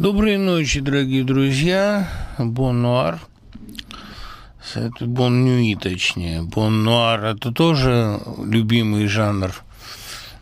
Доброй 0.00 0.38
ночи, 0.38 0.80
дорогие 0.80 1.24
друзья. 1.24 2.08
Бон 2.38 2.80
нуар. 2.80 3.20
Это 4.74 5.04
бон 5.04 5.44
нюи, 5.44 5.74
точнее. 5.74 6.40
Бон 6.40 6.84
нуар– 6.84 7.22
это 7.26 7.52
тоже 7.52 8.18
любимый 8.42 9.08
жанр. 9.08 9.52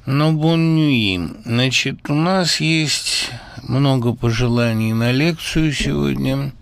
Но 0.06 0.32
бон 0.32 0.76
нюи. 0.76 1.18
Значит, 1.44 2.08
у 2.08 2.14
нас 2.14 2.60
есть 2.60 3.32
много 3.64 4.14
пожеланий 4.14 4.92
на 4.92 5.10
лекцию 5.10 5.72
сегодня 5.72 6.52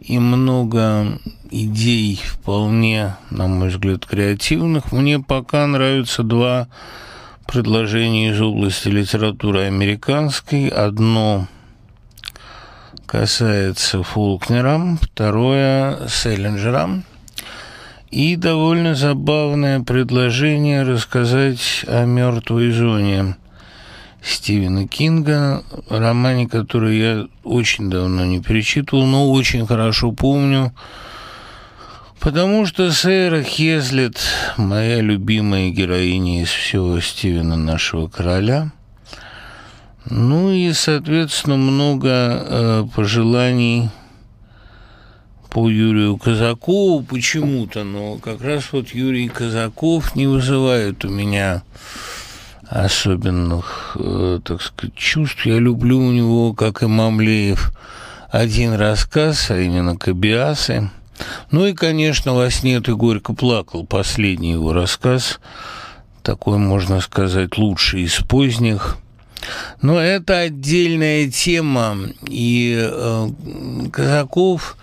и 0.00 0.18
много 0.18 1.20
идей 1.52 2.20
вполне, 2.24 3.14
на 3.30 3.46
мой 3.46 3.68
взгляд, 3.68 4.04
креативных. 4.04 4.90
Мне 4.90 5.20
пока 5.20 5.68
нравятся 5.68 6.24
два 6.24 6.66
предложения 7.46 8.30
из 8.30 8.40
области 8.40 8.88
литературы 8.88 9.66
американской. 9.66 10.66
Одно– 10.66 11.46
касается 13.08 14.02
Фулкнера, 14.02 14.98
второе– 15.00 16.06
Селлинджера. 16.08 17.02
И 18.10 18.36
довольно 18.36 18.94
забавное 18.94 19.80
предложение 19.80 20.82
рассказать 20.82 21.86
о 21.86 22.04
«Мертвой 22.04 22.70
зоне» 22.70 23.36
Стивена 24.22 24.86
Кинга, 24.86 25.64
романе, 25.88 26.48
который 26.48 26.98
я 26.98 27.26
очень 27.44 27.88
давно 27.88 28.26
не 28.26 28.42
перечитывал, 28.42 29.06
но 29.06 29.30
очень 29.30 29.66
хорошо 29.66 30.12
помню, 30.12 30.74
потому 32.20 32.66
что 32.66 32.92
Сэра 32.92 33.42
Хезлет, 33.42 34.20
моя 34.58 35.00
любимая 35.00 35.70
героиня 35.70 36.42
из 36.42 36.50
всего 36.50 37.00
Стивена 37.00 37.56
нашего 37.56 38.06
короля– 38.06 38.70
ну 40.10 40.50
и, 40.50 40.72
соответственно, 40.72 41.56
много 41.56 42.08
э, 42.08 42.84
пожеланий 42.94 43.90
по 45.50 45.68
Юрию 45.68 46.16
Казакову 46.16 47.02
почему-то, 47.02 47.84
но 47.84 48.16
как 48.16 48.40
раз 48.40 48.72
вот 48.72 48.88
Юрий 48.88 49.28
Казаков 49.28 50.14
не 50.14 50.26
вызывает 50.26 51.04
у 51.04 51.10
меня 51.10 51.62
особенных, 52.62 53.96
э, 53.98 54.40
так 54.42 54.62
сказать, 54.62 54.94
чувств. 54.94 55.44
Я 55.44 55.58
люблю 55.58 55.98
у 55.98 56.10
него, 56.10 56.54
как 56.54 56.82
и 56.82 56.86
Мамлеев, 56.86 57.72
один 58.30 58.74
рассказ, 58.74 59.50
а 59.50 59.58
именно 59.58 59.96
«Кабиасы». 59.96 60.90
Ну 61.50 61.66
и, 61.66 61.74
конечно, 61.74 62.32
«Во 62.32 62.50
сне 62.50 62.80
ты 62.80 62.94
горько 62.94 63.34
плакал», 63.34 63.84
последний 63.84 64.52
его 64.52 64.72
рассказ, 64.72 65.38
такой, 66.22 66.56
можно 66.56 67.00
сказать, 67.00 67.58
лучший 67.58 68.02
из 68.02 68.14
поздних– 68.14 68.96
но 69.82 70.00
это 70.00 70.38
отдельная 70.38 71.30
тема, 71.30 71.96
и 72.26 72.76
э, 72.80 73.28
Казаков, 73.92 74.76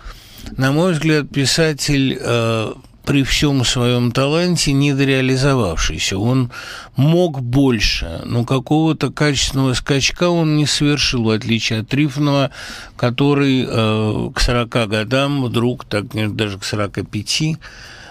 на 0.56 0.72
мой 0.72 0.92
взгляд, 0.92 1.28
писатель 1.28 2.18
э, 2.20 2.72
при 3.06 3.22
всем 3.22 3.64
своем 3.64 4.10
таланте 4.10 4.72
недореализовавшийся. 4.72 6.18
Он 6.18 6.50
мог 6.96 7.40
больше, 7.40 8.20
но 8.24 8.44
какого-то 8.44 9.10
качественного 9.12 9.74
скачка 9.74 10.28
он 10.28 10.56
не 10.56 10.66
совершил, 10.66 11.22
в 11.22 11.30
отличие 11.30 11.80
от 11.80 11.88
Трифонова, 11.88 12.50
который 12.96 13.64
э, 13.66 14.30
к 14.34 14.40
40 14.40 14.68
годам 14.88 15.44
вдруг, 15.44 15.84
так 15.84 16.06
даже 16.34 16.58
к 16.58 16.64
45, 16.64 17.58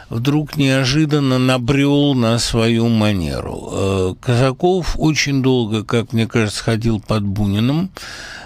вдруг 0.09 0.57
неожиданно 0.57 1.39
набрел 1.39 2.13
на 2.13 2.37
свою 2.39 2.87
манеру. 2.87 3.69
Э, 3.71 4.13
Казаков 4.19 4.95
очень 4.97 5.41
долго, 5.41 5.83
как 5.83 6.13
мне 6.13 6.27
кажется, 6.27 6.63
ходил 6.63 6.99
под 6.99 7.23
Буниным, 7.23 7.89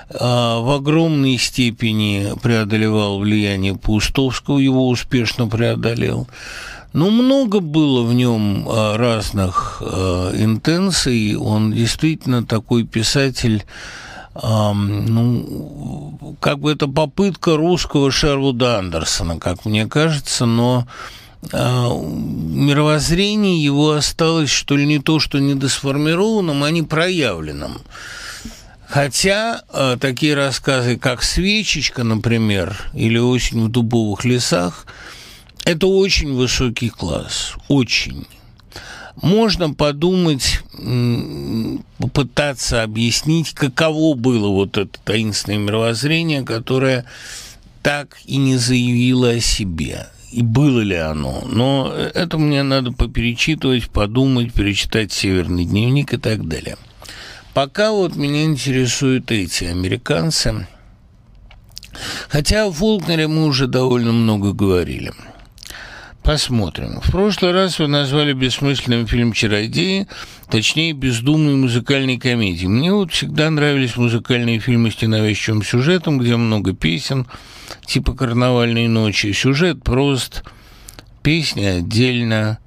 э, 0.09 0.15
в 0.19 0.75
огромной 0.75 1.37
степени 1.37 2.33
преодолевал 2.41 3.19
влияние 3.19 3.75
Паустовского, 3.75 4.59
его 4.59 4.87
успешно 4.87 5.47
преодолел. 5.47 6.27
Но 6.91 7.11
много 7.11 7.59
было 7.59 8.03
в 8.03 8.13
нем 8.13 8.67
э, 8.67 8.95
разных 8.95 9.83
интенций. 9.83 11.35
Он 11.35 11.71
действительно 11.71 12.43
такой 12.43 12.83
писатель, 12.83 13.63
ну, 14.41 16.37
как 16.39 16.59
бы 16.59 16.71
это 16.71 16.87
попытка 16.87 17.57
русского 17.57 18.09
Шервуда 18.09 18.79
Андерсона, 18.79 19.37
как 19.37 19.65
мне 19.65 19.85
кажется, 19.85 20.45
но 20.45 20.87
а, 21.51 21.89
мировоззрение 21.97 23.63
его 23.63 23.91
осталось, 23.91 24.49
что 24.49 24.75
ли, 24.75 24.85
не 24.85 24.99
то, 24.99 25.19
что 25.19 25.39
недосформированным, 25.39 26.63
а 26.63 26.71
не 26.71 26.83
проявленным. 26.83 27.81
Хотя 28.87 29.61
э, 29.71 29.97
такие 30.01 30.33
рассказы, 30.33 30.97
как 30.97 31.21
«Свечечка», 31.21 32.03
например, 32.03 32.89
или 32.95 33.19
«Осень 33.19 33.65
в 33.65 33.69
дубовых 33.69 34.25
лесах», 34.25 34.87
это 35.63 35.85
очень 35.85 36.33
высокий 36.33 36.89
класс, 36.89 37.53
очень. 37.67 38.25
Можно 39.21 39.73
подумать, 39.75 40.61
попытаться 41.99 42.81
объяснить, 42.81 43.51
каково 43.51 44.15
было 44.15 44.47
вот 44.47 44.77
это 44.77 44.97
таинственное 45.03 45.59
мировоззрение, 45.59 46.41
которое 46.41 47.05
так 47.83 48.17
и 48.25 48.37
не 48.37 48.57
заявило 48.57 49.29
о 49.29 49.39
себе 49.39 50.07
и 50.31 50.41
было 50.41 50.81
ли 50.81 50.95
оно. 50.95 51.43
Но 51.45 51.91
это 51.93 52.37
мне 52.37 52.63
надо 52.63 52.91
поперечитывать, 52.91 53.89
подумать, 53.89 54.53
перечитать 54.53 55.11
«Северный 55.11 55.65
дневник» 55.65 56.13
и 56.13 56.17
так 56.17 56.47
далее. 56.47 56.77
Пока 57.53 57.91
вот 57.91 58.15
меня 58.15 58.43
интересуют 58.43 59.31
эти 59.31 59.65
американцы. 59.65 60.67
Хотя 62.29 62.67
о 62.67 62.71
Фолкнере 62.71 63.27
мы 63.27 63.45
уже 63.45 63.67
довольно 63.67 64.11
много 64.11 64.53
говорили. 64.53 65.11
Посмотрим. 66.23 67.01
В 67.01 67.11
прошлый 67.11 67.51
раз 67.53 67.79
вы 67.79 67.87
назвали 67.87 68.33
бессмысленным 68.33 69.07
фильм 69.07 69.33
«Чародеи», 69.33 70.07
точнее, 70.49 70.93
бездумной 70.93 71.55
музыкальной 71.55 72.19
комедией. 72.19 72.67
Мне 72.67 72.93
вот 72.93 73.11
всегда 73.11 73.49
нравились 73.49 73.95
музыкальные 73.95 74.59
фильмы 74.59 74.91
с 74.91 75.01
ненавязчивым 75.01 75.63
сюжетом, 75.63 76.19
где 76.19 76.35
много 76.35 76.73
песен, 76.73 77.25
типа 77.85 78.13
«Карнавальной 78.13 78.87
ночи». 78.87 79.31
Сюжет 79.31 79.83
прост, 79.83 80.43
песни 81.23 81.63
отдельно, 81.63 82.59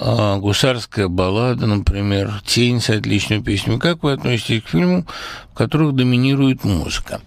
а, 0.00 0.38
гусарская 0.38 1.08
баллада, 1.08 1.66
например, 1.66 2.42
«Тень» 2.46 2.80
с 2.80 2.90
отличной 2.90 3.42
песней. 3.42 3.78
Как 3.78 4.02
вы 4.02 4.12
относитесь 4.12 4.62
к 4.62 4.68
фильму, 4.68 5.04
в 5.52 5.54
которых 5.54 5.94
доминирует 5.94 6.64
музыка? 6.64 7.20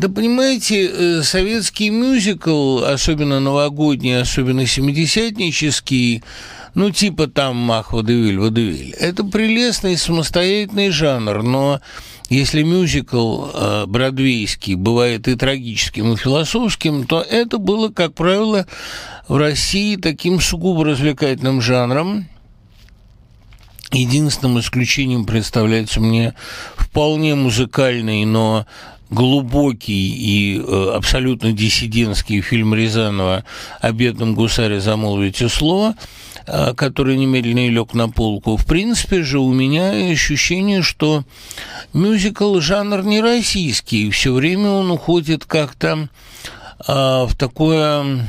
Да 0.00 0.08
понимаете, 0.08 0.88
э, 0.90 1.22
советский 1.22 1.90
мюзикл, 1.90 2.82
особенно 2.84 3.38
новогодний, 3.38 4.18
особенно 4.18 4.64
семидесятнический, 4.64 6.22
ну, 6.72 6.90
типа 6.90 7.26
там 7.26 7.56
«Мах, 7.56 7.92
водевиль, 7.92 8.38
водевиль», 8.38 8.94
это 8.98 9.24
прелестный 9.24 9.98
самостоятельный 9.98 10.88
жанр, 10.88 11.42
но 11.42 11.82
если 12.30 12.62
мюзикл 12.62 13.48
э, 13.52 13.84
бродвейский 13.86 14.74
бывает 14.74 15.28
и 15.28 15.34
трагическим, 15.34 16.14
и 16.14 16.16
философским, 16.16 17.06
то 17.06 17.20
это 17.20 17.58
было, 17.58 17.90
как 17.90 18.14
правило, 18.14 18.66
в 19.28 19.36
России 19.36 19.96
таким 19.96 20.40
сугубо 20.40 20.86
развлекательным 20.86 21.60
жанром. 21.60 22.26
Единственным 23.92 24.60
исключением 24.60 25.26
представляется 25.26 26.00
мне 26.00 26.32
вполне 26.78 27.34
музыкальный, 27.34 28.24
но 28.24 28.64
глубокий 29.10 30.14
и 30.14 30.60
э, 30.60 30.92
абсолютно 30.94 31.52
диссидентский 31.52 32.40
фильм 32.40 32.74
Рязанова 32.74 33.44
«О 33.80 33.92
бедном 33.92 34.34
гусаре 34.34 34.80
замолвите 34.80 35.48
слово», 35.48 35.94
э, 36.46 36.74
который 36.74 37.16
немедленно 37.16 37.68
лег 37.68 37.92
на 37.92 38.08
полку. 38.08 38.56
В 38.56 38.66
принципе 38.66 39.22
же 39.22 39.40
у 39.40 39.52
меня 39.52 39.90
ощущение, 40.12 40.82
что 40.82 41.24
мюзикл 41.92 42.60
жанр 42.60 43.02
не 43.02 43.20
российский, 43.20 44.10
все 44.10 44.32
время 44.32 44.70
он 44.70 44.90
уходит 44.92 45.44
как-то 45.44 46.08
э, 46.86 46.92
в 46.92 47.34
такое 47.36 48.28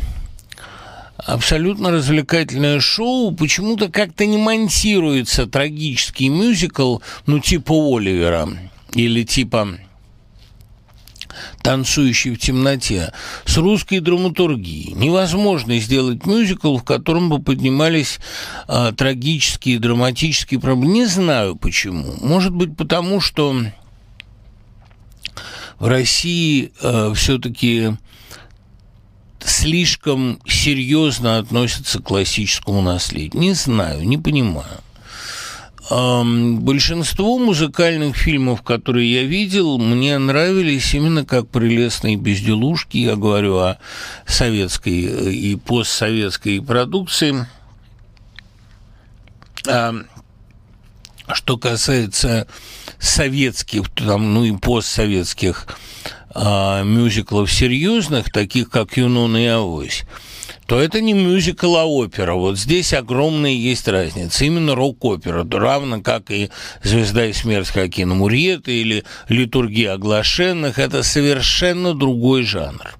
абсолютно 1.17 1.91
развлекательное 1.91 2.79
шоу, 2.79 3.31
почему-то 3.31 3.89
как-то 3.89 4.25
не 4.25 4.37
монтируется 4.37 5.45
трагический 5.45 6.29
мюзикл, 6.29 6.97
ну, 7.27 7.39
типа 7.39 7.71
Оливера 7.71 8.49
или 8.95 9.23
типа 9.23 9.77
танцующий 11.61 12.31
в 12.31 12.39
темноте, 12.39 13.13
с 13.45 13.57
русской 13.57 13.99
драматургией. 13.99 14.93
Невозможно 14.93 15.77
сделать 15.79 16.25
мюзикл, 16.25 16.77
в 16.77 16.83
котором 16.83 17.29
бы 17.29 17.39
поднимались 17.39 18.19
э, 18.67 18.91
трагические, 18.95 19.79
драматические 19.79 20.59
проблемы. 20.59 20.93
Не 20.93 21.05
знаю 21.05 21.55
почему. 21.55 22.15
Может 22.21 22.53
быть, 22.53 22.75
потому 22.75 23.21
что 23.21 23.55
в 25.79 25.87
России 25.87 26.71
э, 26.81 27.13
все-таки 27.15 27.97
слишком 29.39 30.39
серьезно 30.47 31.37
относятся 31.37 31.99
к 31.99 32.03
классическому 32.03 32.81
наследию. 32.81 33.41
Не 33.41 33.53
знаю, 33.53 34.07
не 34.07 34.17
понимаю. 34.17 34.81
Большинство 35.91 37.37
музыкальных 37.37 38.15
фильмов, 38.15 38.61
которые 38.61 39.11
я 39.11 39.23
видел, 39.23 39.77
мне 39.77 40.17
нравились 40.17 40.93
именно 40.93 41.25
как 41.25 41.49
прелестные 41.49 42.15
безделушки. 42.15 42.95
Я 42.95 43.17
говорю 43.17 43.57
о 43.57 43.77
советской 44.25 45.05
э, 45.05 45.31
и 45.31 45.57
постсоветской 45.57 46.61
продукции. 46.61 47.45
А 49.67 49.93
что 51.33 51.57
касается 51.57 52.47
советских, 52.97 53.89
там, 53.89 54.33
ну 54.33 54.45
и 54.45 54.55
постсоветских 54.55 55.67
а, 56.33 56.83
мюзиклов 56.83 57.51
серьезных, 57.51 58.31
таких 58.31 58.69
как 58.69 58.95
«Юнон 58.95 59.35
и 59.35 59.45
Авось», 59.45 60.03
то 60.71 60.79
это 60.79 61.01
не 61.01 61.11
мюзикл, 61.11 61.75
а 61.75 61.83
опера. 61.83 62.35
Вот 62.35 62.57
здесь 62.57 62.93
огромная 62.93 63.51
есть 63.51 63.89
разница. 63.89 64.45
Именно 64.45 64.73
рок-опера, 64.73 65.45
равно 65.51 65.99
как 65.99 66.31
и 66.31 66.49
«Звезда 66.81 67.25
и 67.25 67.33
смерть» 67.33 67.67
Хакина 67.67 68.15
Мурьета 68.15 68.71
или 68.71 69.03
«Литургия 69.27 69.91
оглашенных»– 69.95 70.79
это 70.79 71.03
совершенно 71.03 71.93
другой 71.93 72.43
жанр. 72.43 72.97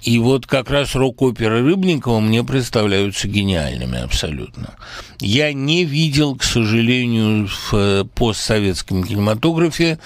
И 0.00 0.18
вот 0.18 0.46
как 0.46 0.70
раз 0.70 0.94
рок-оперы 0.94 1.62
Рыбникова 1.62 2.18
мне 2.18 2.42
представляются 2.44 3.28
гениальными 3.28 3.98
абсолютно. 3.98 4.74
Я 5.20 5.52
не 5.52 5.84
видел, 5.84 6.34
к 6.36 6.42
сожалению, 6.42 7.46
в 7.46 7.74
э, 7.74 8.04
постсоветском 8.14 9.04
кинематографе 9.04 9.98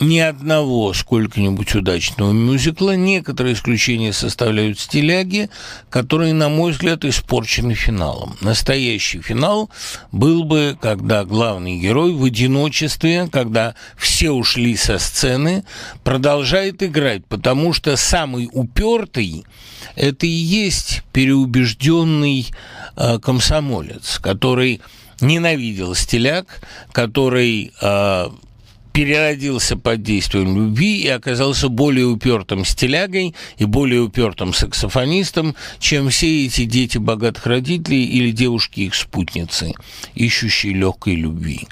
ни 0.00 0.18
одного 0.18 0.92
сколько-нибудь 0.92 1.74
удачного 1.74 2.32
мюзикла. 2.32 2.96
Некоторые 2.96 3.54
исключения 3.54 4.12
составляют 4.12 4.78
стиляги, 4.78 5.50
которые, 5.90 6.34
на 6.34 6.48
мой 6.48 6.72
взгляд, 6.72 7.04
испорчены 7.04 7.74
финалом. 7.74 8.36
Настоящий 8.40 9.20
финал 9.20 9.70
был 10.12 10.44
бы, 10.44 10.78
когда 10.80 11.24
главный 11.24 11.78
герой 11.78 12.12
в 12.12 12.24
одиночестве, 12.24 13.28
когда 13.30 13.74
все 13.96 14.30
ушли 14.30 14.76
со 14.76 14.98
сцены, 14.98 15.64
продолжает 16.04 16.82
играть, 16.82 17.24
потому 17.26 17.72
что 17.72 17.96
самый 17.96 18.48
упертый– 18.52 19.44
это 19.96 20.26
и 20.26 20.30
есть 20.30 21.02
переубежденный 21.12 22.48
э, 22.96 23.18
комсомолец, 23.18 24.18
который 24.20 24.80
ненавидел 25.20 25.94
стиляк, 25.94 26.60
который 26.92 27.72
э, 27.80 28.28
переродился 28.98 29.76
под 29.76 30.02
действием 30.02 30.56
любви 30.56 31.02
и 31.02 31.06
оказался 31.06 31.68
более 31.68 32.06
упертым 32.06 32.64
стилягой 32.64 33.32
и 33.56 33.64
более 33.64 34.00
упертым 34.00 34.52
саксофонистом, 34.52 35.54
чем 35.78 36.08
все 36.08 36.46
эти 36.46 36.64
дети 36.64 36.98
богатых 36.98 37.46
родителей 37.46 38.04
или 38.04 38.32
девушки 38.32 38.80
их 38.80 38.96
спутницы, 38.96 39.74
ищущие 40.16 40.74
легкой 40.74 41.14
любви. 41.14 41.68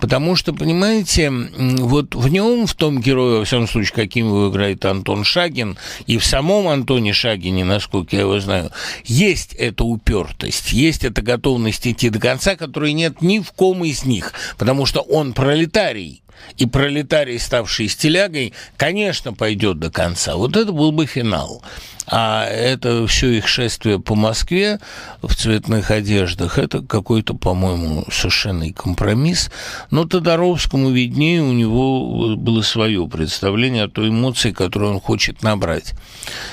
Потому 0.00 0.36
что, 0.36 0.52
понимаете, 0.52 1.30
вот 1.30 2.14
в 2.14 2.28
нем, 2.28 2.66
в 2.66 2.74
том 2.74 3.00
герое, 3.00 3.38
во 3.38 3.44
всяком 3.46 3.68
случае, 3.68 3.94
каким 3.94 4.26
его 4.26 4.50
играет 4.50 4.84
Антон 4.84 5.24
Шагин, 5.24 5.78
и 6.06 6.18
в 6.18 6.26
самом 6.26 6.68
Антоне 6.68 7.14
Шагине, 7.14 7.64
насколько 7.64 8.14
я 8.16 8.22
его 8.22 8.38
знаю, 8.38 8.70
есть 9.06 9.54
эта 9.54 9.82
упертость, 9.82 10.72
есть 10.72 11.04
эта 11.04 11.22
готовность 11.22 11.86
идти 11.86 12.10
до 12.10 12.18
конца, 12.18 12.54
которой 12.54 12.92
нет 12.92 13.22
ни 13.22 13.38
в 13.38 13.52
ком 13.52 13.82
из 13.82 14.04
них, 14.04 14.34
потому 14.58 14.84
что 14.84 15.00
он 15.00 15.32
пролетарий, 15.32 16.20
и 16.56 16.66
пролетарий, 16.66 17.38
ставший 17.38 17.88
стилягой, 17.88 18.52
конечно, 18.76 19.32
пойдет 19.32 19.78
до 19.78 19.90
конца. 19.90 20.36
Вот 20.36 20.56
это 20.56 20.72
был 20.72 20.92
бы 20.92 21.06
финал. 21.06 21.62
А 22.08 22.44
это 22.44 23.06
все 23.08 23.30
их 23.30 23.48
шествие 23.48 23.98
по 23.98 24.14
Москве 24.14 24.78
в 25.22 25.34
цветных 25.34 25.90
одеждах, 25.90 26.56
это 26.56 26.80
какой-то, 26.80 27.34
по-моему, 27.34 28.04
совершенный 28.12 28.72
компромисс. 28.72 29.50
Но 29.90 30.04
Тодоровскому 30.04 30.90
виднее, 30.90 31.42
у 31.42 31.52
него 31.52 32.36
было 32.36 32.62
свое 32.62 33.08
представление 33.08 33.84
о 33.84 33.88
той 33.88 34.10
эмоции, 34.10 34.52
которую 34.52 34.94
он 34.94 35.00
хочет 35.00 35.42
набрать. 35.42 35.94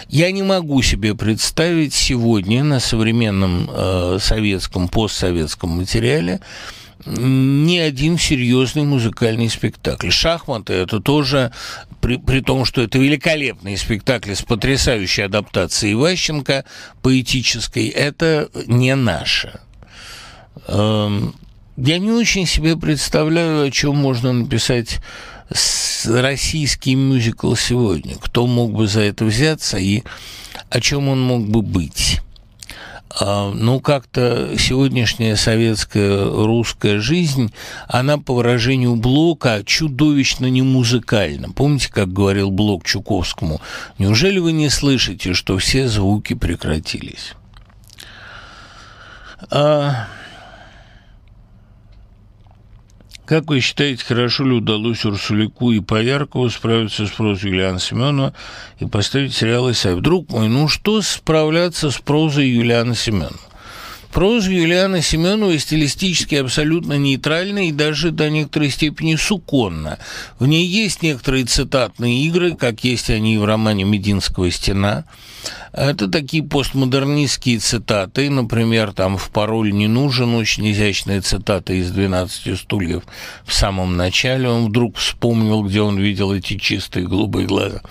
Я 0.10 0.32
не 0.32 0.42
могу 0.42 0.82
себе 0.82 1.14
представить 1.14 1.94
сегодня 1.94 2.64
на 2.64 2.80
современном 2.80 3.70
э, 3.72 4.18
советском, 4.20 4.88
постсоветском 4.88 5.70
материале, 5.70 6.40
ни 7.06 7.78
один 7.78 8.18
серьезный 8.18 8.84
музыкальный 8.84 9.50
спектакль. 9.50 10.10
Шахматы 10.10 10.74
это 10.74 11.00
тоже, 11.00 11.52
при, 12.02 12.18
при 12.18 12.42
том, 12.42 12.66
что 12.66 12.82
это 12.82 12.98
великолепный 12.98 13.78
спектакль 13.78 14.34
с 14.34 14.42
потрясающей 14.42 15.26
адаптацией 15.26 15.94
Иващенко, 15.94 16.66
поэтической, 17.02 17.88
это 17.88 18.50
не 18.68 18.96
наше. 18.96 19.60
Эм, 20.68 21.36
я 21.78 21.98
не 21.98 22.12
очень 22.12 22.46
себе 22.46 22.78
представляю, 22.78 23.68
о 23.68 23.72
чем 23.72 23.98
можно 23.98 24.32
написать 24.32 25.00
российский 26.06 26.96
мюзикл 26.96 27.56
сегодня. 27.56 28.16
Кто 28.20 28.48
мог 28.48 28.74
бы 28.74 28.88
за 28.88 29.02
это 29.02 29.26
взяться 29.26 29.78
и 29.78 30.04
о 30.70 30.80
чем 30.80 31.10
он 31.10 31.22
мог 31.22 31.48
бы 31.48 31.62
быть. 31.62 32.22
А, 33.10 33.52
ну, 33.52 33.80
как-то 33.80 34.58
сегодняшняя 34.58 35.36
советская 35.36 36.26
русская 36.26 37.00
жизнь, 37.00 37.54
она, 37.88 38.18
по 38.18 38.34
выражению 38.34 38.96
Блока, 38.96 39.64
чудовищно 39.64 40.48
не 40.48 40.62
музыкальна. 40.62 41.52
Помните, 41.52 41.90
как 41.92 42.12
говорил 42.12 42.50
Блок 42.50 42.86
Чуковскому? 42.86 43.62
Неужели 44.00 44.40
вы 44.40 44.52
не 44.52 44.70
слышите, 44.70 45.34
что 45.34 45.58
все 45.58 45.88
звуки 45.88 46.34
прекратились? 46.34 47.34
А... 49.52 50.08
Как 53.26 53.46
вы 53.46 53.62
считаете, 53.62 54.04
хорошо 54.04 54.44
ли 54.44 54.52
удалось 54.52 55.06
Урсулику 55.06 55.72
и 55.72 55.80
Пояркову 55.80 56.50
справиться 56.50 57.08
с 57.08 57.12
прозой 57.12 57.52
Юлиана 57.52 57.80
Семенова 57.80 58.34
и 58.80 58.86
поставить 58.86 59.34
сериал 59.34 59.72
«Исаев»? 59.72 60.02
Друг 60.02 60.30
мой, 60.30 60.50
ну 60.50 60.68
что 60.68 61.02
справляться 61.02 61.90
с 61.90 61.98
прозой 62.00 62.50
Юлиана 62.50 62.96
Семенова? 62.96 63.40
Проза 64.14 64.52
Юлиана 64.52 65.02
Семенова 65.02 65.58
стилистически 65.58 66.36
абсолютно 66.36 67.00
нейтральна 67.00 67.68
и 67.68 67.72
даже 67.72 68.12
до 68.12 68.30
некоторой 68.30 68.70
степени 68.70 69.16
суконна. 69.16 69.98
В 70.38 70.46
ней 70.46 70.68
есть 70.68 71.02
некоторые 71.02 71.46
цитатные 71.46 72.24
игры, 72.26 72.56
как 72.56 72.84
есть 72.84 73.10
они 73.10 73.40
в 73.40 73.46
романе 73.46 73.86
«Мединского 73.86 74.52
стена», 74.52 75.06
это 75.74 76.08
такие 76.08 76.44
постмодернистские 76.44 77.58
цитаты, 77.58 78.30
например, 78.30 78.94
там 78.94 79.18
«В 79.18 79.32
пароль 79.32 79.72
не 79.74 79.88
нужен», 79.88 80.36
очень 80.36 80.72
изящная 80.72 81.20
цитата 81.22 81.74
из 81.74 81.92
«12 81.92 82.56
стульев» 82.56 83.04
в 83.44 83.54
самом 83.54 83.98
начале. 83.98 84.48
Он 84.48 84.68
вдруг 84.68 84.98
вспомнил, 84.98 85.64
где 85.64 85.82
он 85.82 85.98
видел 85.98 86.32
эти 86.32 86.58
чистые 86.58 87.08
голубые 87.08 87.48
глаза. 87.48 87.82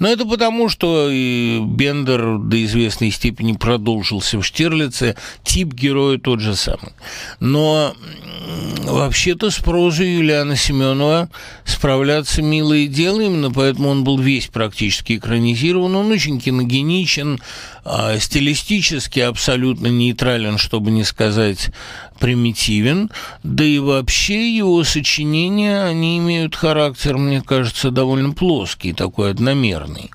Но 0.00 0.08
это 0.08 0.26
потому, 0.26 0.68
что 0.68 1.08
и 1.10 1.60
Бендер 1.60 2.38
до 2.38 2.64
известной 2.64 3.12
степени 3.12 3.52
продолжился 3.52 4.38
в 4.38 4.44
Штирлице, 4.44 5.14
тип 5.44 5.67
героя 5.74 6.18
тот 6.18 6.40
же 6.40 6.54
самый. 6.54 6.92
Но 7.40 7.94
вообще-то 8.84 9.50
с 9.50 9.58
прозой 9.58 10.14
Юлиана 10.14 10.56
Семенова 10.56 11.28
справляться 11.64 12.42
милое 12.42 12.86
дело, 12.86 13.20
именно 13.20 13.50
поэтому 13.50 13.90
он 13.90 14.04
был 14.04 14.18
весь 14.18 14.46
практически 14.46 15.16
экранизирован. 15.16 15.94
Он 15.94 16.10
очень 16.10 16.40
киногеничен, 16.40 17.40
а, 17.84 18.18
стилистически 18.18 19.20
абсолютно 19.20 19.88
нейтрален, 19.88 20.58
чтобы 20.58 20.90
не 20.90 21.04
сказать 21.04 21.70
примитивен, 22.18 23.10
да 23.42 23.64
и 23.64 23.78
вообще 23.78 24.56
его 24.56 24.82
сочинения, 24.84 25.82
они 25.84 26.18
имеют 26.18 26.56
характер, 26.56 27.16
мне 27.16 27.42
кажется, 27.42 27.90
довольно 27.90 28.32
плоский, 28.32 28.92
такой 28.92 29.30
одномерный. 29.30 30.10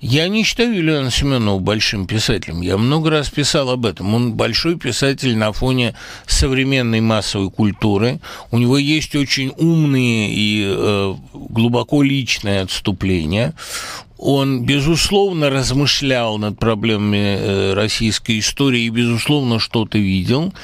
Я 0.00 0.28
не 0.28 0.44
считаю 0.44 0.74
Юлиана 0.74 1.10
Семенова 1.10 1.58
большим 1.58 2.06
писателем. 2.06 2.60
Я 2.60 2.76
много 2.76 3.10
раз 3.10 3.28
писал 3.30 3.70
об 3.70 3.86
этом. 3.86 4.14
Он 4.14 4.34
большой 4.34 4.76
писатель 4.76 5.36
на 5.36 5.52
фоне 5.52 5.94
современной 6.26 7.00
массовой 7.00 7.50
культуры. 7.50 8.20
У 8.50 8.58
него 8.58 8.78
есть 8.78 9.14
очень 9.14 9.52
умные 9.56 10.30
и 10.30 10.64
э, 10.66 11.14
глубоко 11.32 12.02
личные 12.02 12.62
отступления 12.62 13.54
он, 14.24 14.64
безусловно, 14.64 15.50
размышлял 15.50 16.38
над 16.38 16.58
проблемами 16.58 17.36
э, 17.36 17.74
российской 17.74 18.38
истории 18.38 18.84
и, 18.84 18.88
безусловно, 18.88 19.58
что-то 19.58 19.98
видел. 19.98 20.54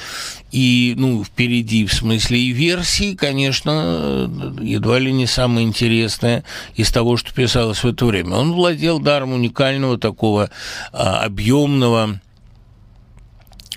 И, 0.51 0.95
ну, 0.97 1.23
впереди, 1.23 1.85
в 1.85 1.93
смысле, 1.93 2.39
и 2.39 2.49
версии, 2.53 3.13
конечно, 3.13 4.27
едва 4.59 4.97
ли 4.97 5.13
не 5.13 5.27
самое 5.27 5.67
интересное 5.67 6.43
из 6.73 6.89
того, 6.91 7.17
что 7.17 7.35
писалось 7.35 7.83
в 7.83 7.87
это 7.87 8.03
время. 8.07 8.35
Он 8.35 8.53
владел 8.53 8.99
даром 8.99 9.31
уникального 9.31 9.99
такого 9.99 10.49
а, 10.91 11.19
объемного 11.19 12.19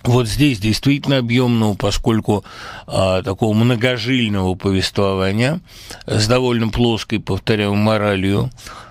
вот 0.03 0.29
здесь 0.29 0.59
действительно 0.59 1.19
объемного, 1.19 1.75
поскольку 1.75 2.45
а, 2.87 3.23
такого 3.23 3.55
многожильного 3.55 4.55
повествования 4.55 5.61
с 6.07 6.27
довольно 6.27 6.69
плоской, 6.69 7.21
повторяю, 7.21 7.75
моралью, 7.75 8.51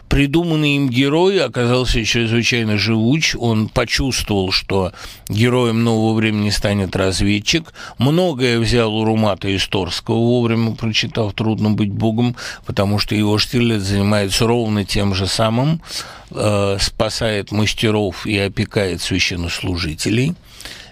Придуманный 0.10 0.76
им 0.76 0.90
герой 0.90 1.44
оказался 1.44 2.06
чрезвычайно 2.06 2.78
живуч. 2.78 3.36
Он 3.36 3.68
почувствовал, 3.68 4.52
что 4.52 4.92
героем 5.28 5.84
нового 5.84 6.14
времени 6.14 6.52
станет 6.52 6.96
разведчик. 6.96 7.74
Многое 7.98 8.60
взял 8.60 8.94
у 8.94 9.06
Румата 9.06 9.48
из 9.48 9.68
Торского, 9.68 10.18
вовремя 10.18 10.76
прочитав 10.76 11.34
«Трудно 11.34 11.72
быть 11.72 11.92
Богом», 11.92 12.36
потому 12.66 13.00
что 13.00 13.16
его 13.16 13.40
Штирлиц 13.40 13.82
занимается 13.82 14.46
ровно 14.46 14.86
тем 14.86 15.16
же 15.16 15.26
самым, 15.26 15.82
э, 16.30 16.78
спасает 16.80 17.52
мастеров 17.52 18.28
и 18.28 18.38
опекает 18.38 19.02
священнослужителей. 19.02 20.36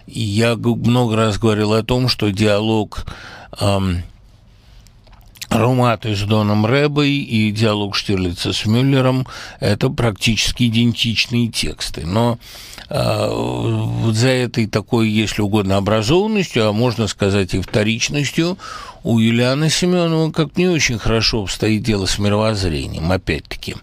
И 0.08 0.20
я 0.20 0.56
много 0.56 1.16
раз 1.16 1.38
говорил 1.38 1.74
о 1.74 1.84
том, 1.84 2.10
что 2.10 2.32
диалог 2.32 3.06
эм, 3.60 4.04
Руматы 5.52 6.16
с 6.16 6.22
Доном 6.22 6.66
Рэбой 6.66 7.12
и 7.12 7.52
диалог 7.52 7.96
Штирлица 7.96 8.54
с 8.54 8.66
Мюллером– 8.66 9.28
это 9.60 9.90
практически 9.90 10.64
идентичные 10.64 11.50
тексты. 11.50 12.06
Но 12.06 12.40
э, 12.90 13.28
вот 13.30 14.16
за 14.16 14.30
этой 14.30 14.68
такой, 14.68 15.10
если 15.10 15.42
угодно, 15.42 15.76
образованностью, 15.76 16.68
а 16.68 16.72
можно 16.72 17.08
сказать 17.08 17.54
и 17.54 17.60
вторичностью, 17.60 18.58
у 19.04 19.20
Юлианы 19.20 19.70
Семенова 19.70 20.32
как 20.32 20.58
не 20.58 20.70
очень 20.70 20.98
хорошо 20.98 21.42
обстоит 21.44 21.84
дело 21.84 22.06
с 22.06 22.18
мировоззрением, 22.18 23.12
опять-таки. 23.12 23.76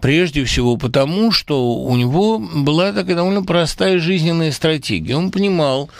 Прежде 0.00 0.44
всего 0.44 0.76
потому, 0.76 1.32
что 1.32 1.74
у 1.74 1.96
него 1.96 2.38
была 2.38 2.92
такая 2.92 3.16
довольно 3.16 3.42
простая 3.42 3.98
жизненная 3.98 4.52
стратегия. 4.52 5.16
Он 5.16 5.32
понимал, 5.32 5.90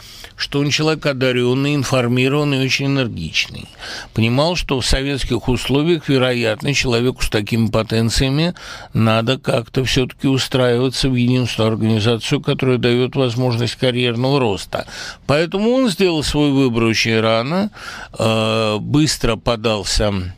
он 0.59 0.69
человек 0.69 1.05
одаренный, 1.05 1.75
информированный, 1.75 2.63
очень 2.63 2.85
энергичный. 2.87 3.65
Понимал, 4.13 4.55
что 4.55 4.79
в 4.79 4.85
советских 4.85 5.49
условиях, 5.49 6.07
вероятно, 6.07 6.73
человеку 6.73 7.21
с 7.23 7.29
такими 7.29 7.67
потенциями 7.67 8.55
надо 8.93 9.37
как-то 9.37 9.83
все-таки 9.83 10.27
устраиваться 10.27 11.09
в 11.09 11.15
единственную 11.15 11.73
организацию, 11.73 12.41
которая 12.41 12.77
дает 12.77 13.15
возможность 13.15 13.75
карьерного 13.75 14.39
роста. 14.39 14.87
Поэтому 15.27 15.71
он 15.71 15.89
сделал 15.89 16.23
свой 16.23 16.51
выбор 16.51 16.83
очень 16.83 17.19
рано, 17.19 17.69
э, 18.17 18.77
быстро 18.79 19.35
подался 19.35 20.33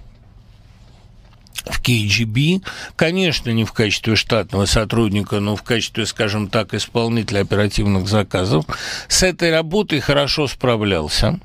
в 1.66 1.82
KGB, 1.82 2.64
конечно, 2.96 3.52
не 3.52 3.66
в 3.66 3.74
качестве 3.74 4.16
штатного 4.16 4.66
сотрудника, 4.66 5.40
но 5.40 5.56
в 5.56 5.64
качестве, 5.64 6.06
скажем 6.06 6.48
так, 6.48 6.74
исполнителя 6.74 7.42
оперативных 7.42 8.08
заказов, 8.08 8.66
с 9.08 9.24
этой 9.24 9.52
работой 9.52 10.00
хорошо 10.00 10.48
справлялся 10.48 11.40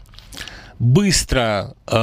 быстро, 0.78 1.74
э, 1.86 1.96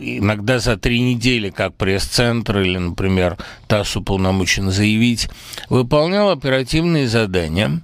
иногда 0.00 0.58
за 0.58 0.76
три 0.76 1.00
недели, 1.00 1.50
как 1.50 1.74
пресс-центр 1.74 2.60
или, 2.60 2.78
например, 2.78 3.36
ТАСС 3.66 3.96
уполномочен 3.96 4.70
заявить, 4.70 5.28
выполнял 5.68 6.30
оперативные 6.30 7.08
задания. 7.08 7.80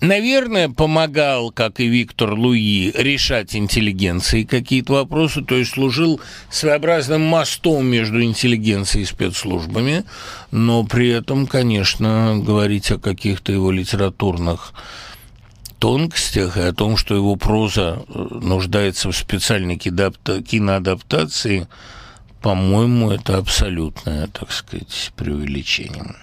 Наверное, 0.00 0.70
помогал, 0.70 1.50
как 1.50 1.78
и 1.78 1.86
Виктор 1.86 2.32
Луи, 2.32 2.90
решать 2.94 3.54
интеллигенции 3.54 4.44
какие-то 4.44 4.94
вопросы, 4.94 5.42
то 5.42 5.56
есть 5.56 5.72
служил 5.72 6.20
своеобразным 6.48 7.20
мостом 7.20 7.84
между 7.86 8.22
интеллигенцией 8.22 9.02
и 9.02 9.06
спецслужбами, 9.06 10.04
но 10.50 10.84
при 10.84 11.10
этом, 11.10 11.46
конечно, 11.46 12.38
говорить 12.38 12.90
о 12.90 12.98
каких-то 12.98 13.52
его 13.52 13.70
литературных 13.70 14.72
тонкостях 15.78 16.56
и 16.56 16.60
о 16.60 16.72
том, 16.72 16.96
что 16.96 17.14
его 17.14 17.36
проза 17.36 18.02
э, 18.08 18.26
нуждается 18.40 19.10
в 19.10 19.16
специальной 19.16 19.76
киноадаптации, 19.76 21.68
по-моему, 22.40 23.10
это 23.10 23.36
абсолютное, 23.36 24.28
так 24.28 24.50
сказать, 24.50 25.12
преувеличение. 25.14 26.14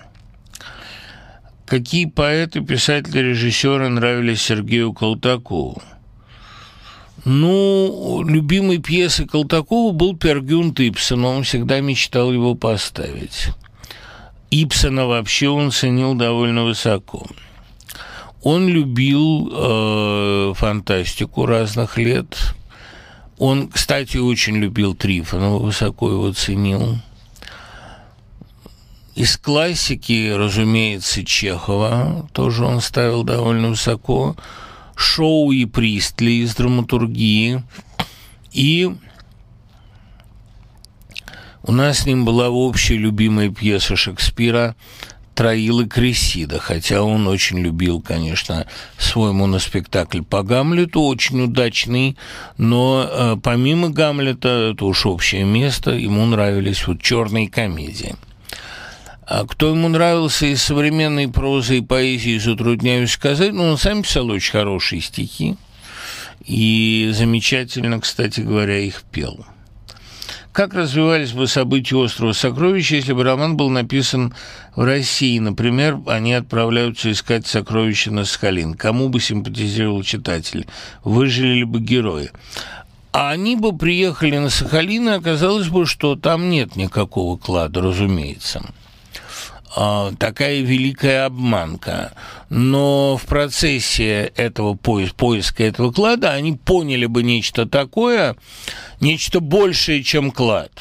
Какие 1.67 2.05
поэты, 2.05 2.61
писатели, 2.61 3.19
режиссеры 3.19 3.89
нравились 3.89 4.41
Сергею 4.41 4.93
Колтакову? 4.93 5.81
Ну, 7.25 8.23
любимой 8.25 8.77
пьесой 8.77 9.27
Колтакова 9.27 9.91
был 9.91 10.15
Пергюнт 10.15 10.79
Ипсона. 10.79 11.27
Он 11.27 11.43
всегда 11.43 11.81
мечтал 11.81 12.31
его 12.31 12.55
поставить. 12.55 13.49
Ипсона 14.49 15.07
вообще 15.07 15.49
он 15.49 15.71
ценил 15.71 16.13
довольно 16.13 16.63
высоко. 16.63 17.27
Он 18.43 18.69
любил 18.69 19.51
э, 19.51 20.53
фантастику 20.55 21.45
разных 21.45 21.97
лет. 21.97 22.55
Он, 23.37 23.67
кстати, 23.67 24.15
очень 24.15 24.55
любил 24.55 24.95
Трифонова, 24.95 25.61
высоко 25.61 26.09
его 26.09 26.31
ценил. 26.31 26.97
Из 29.17 29.35
классики, 29.35 30.31
разумеется, 30.31 31.25
Чехова, 31.25 32.29
тоже 32.33 32.63
он 32.63 32.81
ставил 32.81 33.23
довольно 33.23 33.69
высоко, 33.69 34.35
Шоу 34.95 35.51
и 35.51 35.65
Пристли 35.65 36.43
из 36.43 36.53
драматургии, 36.53 37.63
и 38.51 38.93
у 41.63 41.71
нас 41.71 42.01
с 42.01 42.05
ним 42.05 42.25
была 42.25 42.49
общая 42.49 42.97
любимая 42.97 43.49
пьеса 43.49 43.95
Шекспира 43.95 44.75
«Троил 45.33 45.79
и 45.79 45.87
Кресида», 45.87 46.59
хотя 46.59 47.01
он 47.01 47.27
очень 47.27 47.57
любил, 47.57 47.99
конечно, 47.99 48.67
свой 48.99 49.33
моноспектакль 49.33 50.21
по 50.21 50.43
Гамлету, 50.43 51.01
очень 51.01 51.41
удачный, 51.41 52.17
но 52.57 53.09
э, 53.09 53.37
помимо 53.41 53.89
Гамлета, 53.89 54.73
это 54.73 54.85
уж 54.85 55.07
общее 55.07 55.43
место, 55.43 55.89
ему 55.89 56.23
нравились 56.27 56.85
вот 56.85 57.01
черные 57.01 57.49
комедии– 57.49 58.15
а 59.27 59.45
кто 59.45 59.71
ему 59.71 59.89
нравился 59.89 60.45
из 60.45 60.63
современной 60.63 61.27
прозы 61.27 61.79
и 61.79 61.81
поэзии, 61.81 62.37
затрудняюсь 62.37 63.11
сказать, 63.11 63.51
но 63.51 63.71
он 63.71 63.77
сам 63.77 64.03
писал 64.03 64.29
очень 64.29 64.53
хорошие 64.53 65.01
стихи 65.01 65.57
и 66.45 67.09
замечательно, 67.13 67.99
кстати 67.99 68.39
говоря, 68.39 68.79
их 68.79 69.03
пел. 69.11 69.45
Как 70.53 70.73
развивались 70.73 71.33
бы 71.33 71.45
события 71.45 71.97
«Острова 71.97 72.31
сокровищ», 72.31 72.91
если 72.91 73.11
бы 73.11 73.23
роман 73.23 73.57
был 73.57 73.69
написан 73.69 74.33
в 74.75 74.83
России? 74.83 75.37
Например, 75.39 75.99
они 76.07 76.33
отправляются 76.33 77.11
искать 77.11 77.45
сокровища 77.45 78.11
на 78.11 78.23
Сахалин. 78.23 78.75
Кому 78.75 79.09
бы 79.09 79.19
симпатизировал 79.19 80.01
читатель? 80.03 80.65
Выжили 81.03 81.55
ли 81.55 81.63
бы 81.63 81.79
герои? 81.79 82.31
А 83.11 83.31
они 83.31 83.55
бы 83.55 83.77
приехали 83.77 84.37
на 84.37 84.49
Сахалин, 84.49 85.09
и 85.09 85.11
оказалось 85.11 85.67
бы, 85.67 85.85
что 85.85 86.15
там 86.15 86.49
нет 86.49 86.75
никакого 86.75 87.37
клада, 87.37 87.81
разумеется. 87.81 88.63
А, 89.79 90.11
такая 90.17 90.61
великая 90.61 91.27
обманка. 91.27 92.13
Но 92.49 93.15
в 93.15 93.27
процессе 93.27 94.31
этого 94.35 94.73
поиска, 94.73 95.15
поиска 95.15 95.63
этого 95.63 95.91
клада 95.91 96.31
они 96.31 96.53
поняли 96.53 97.05
бы 97.05 97.21
нечто 97.21 97.67
такое, 97.67 98.35
нечто 99.01 99.39
большее, 99.39 100.03
чем 100.03 100.31
клад. 100.31 100.71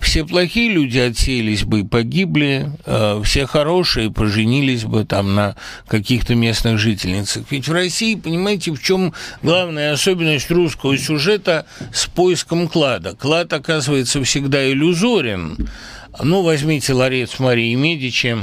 Все 0.00 0.26
плохие 0.26 0.72
люди 0.72 0.98
отсеялись 0.98 1.62
бы 1.62 1.80
и 1.80 1.84
погибли, 1.84 2.68
а, 2.84 3.22
все 3.22 3.46
хорошие 3.46 4.10
поженились 4.10 4.82
бы 4.82 5.04
там 5.04 5.36
на 5.36 5.54
каких-то 5.86 6.34
местных 6.34 6.78
жительницах. 6.78 7.44
Ведь 7.48 7.68
в 7.68 7.72
России, 7.72 8.16
понимаете, 8.16 8.72
в 8.72 8.82
чем 8.82 9.14
главная 9.40 9.92
особенность 9.92 10.50
русского 10.50 10.98
сюжета 10.98 11.64
с 11.92 12.06
поиском 12.06 12.66
клада? 12.66 13.14
Клад 13.14 13.52
оказывается 13.52 14.20
всегда 14.24 14.68
иллюзорен, 14.68 15.68
ну, 16.22 16.42
возьмите 16.42 16.92
«Ларец 16.92 17.38
Марии 17.38 17.74
Медичи», 17.74 18.36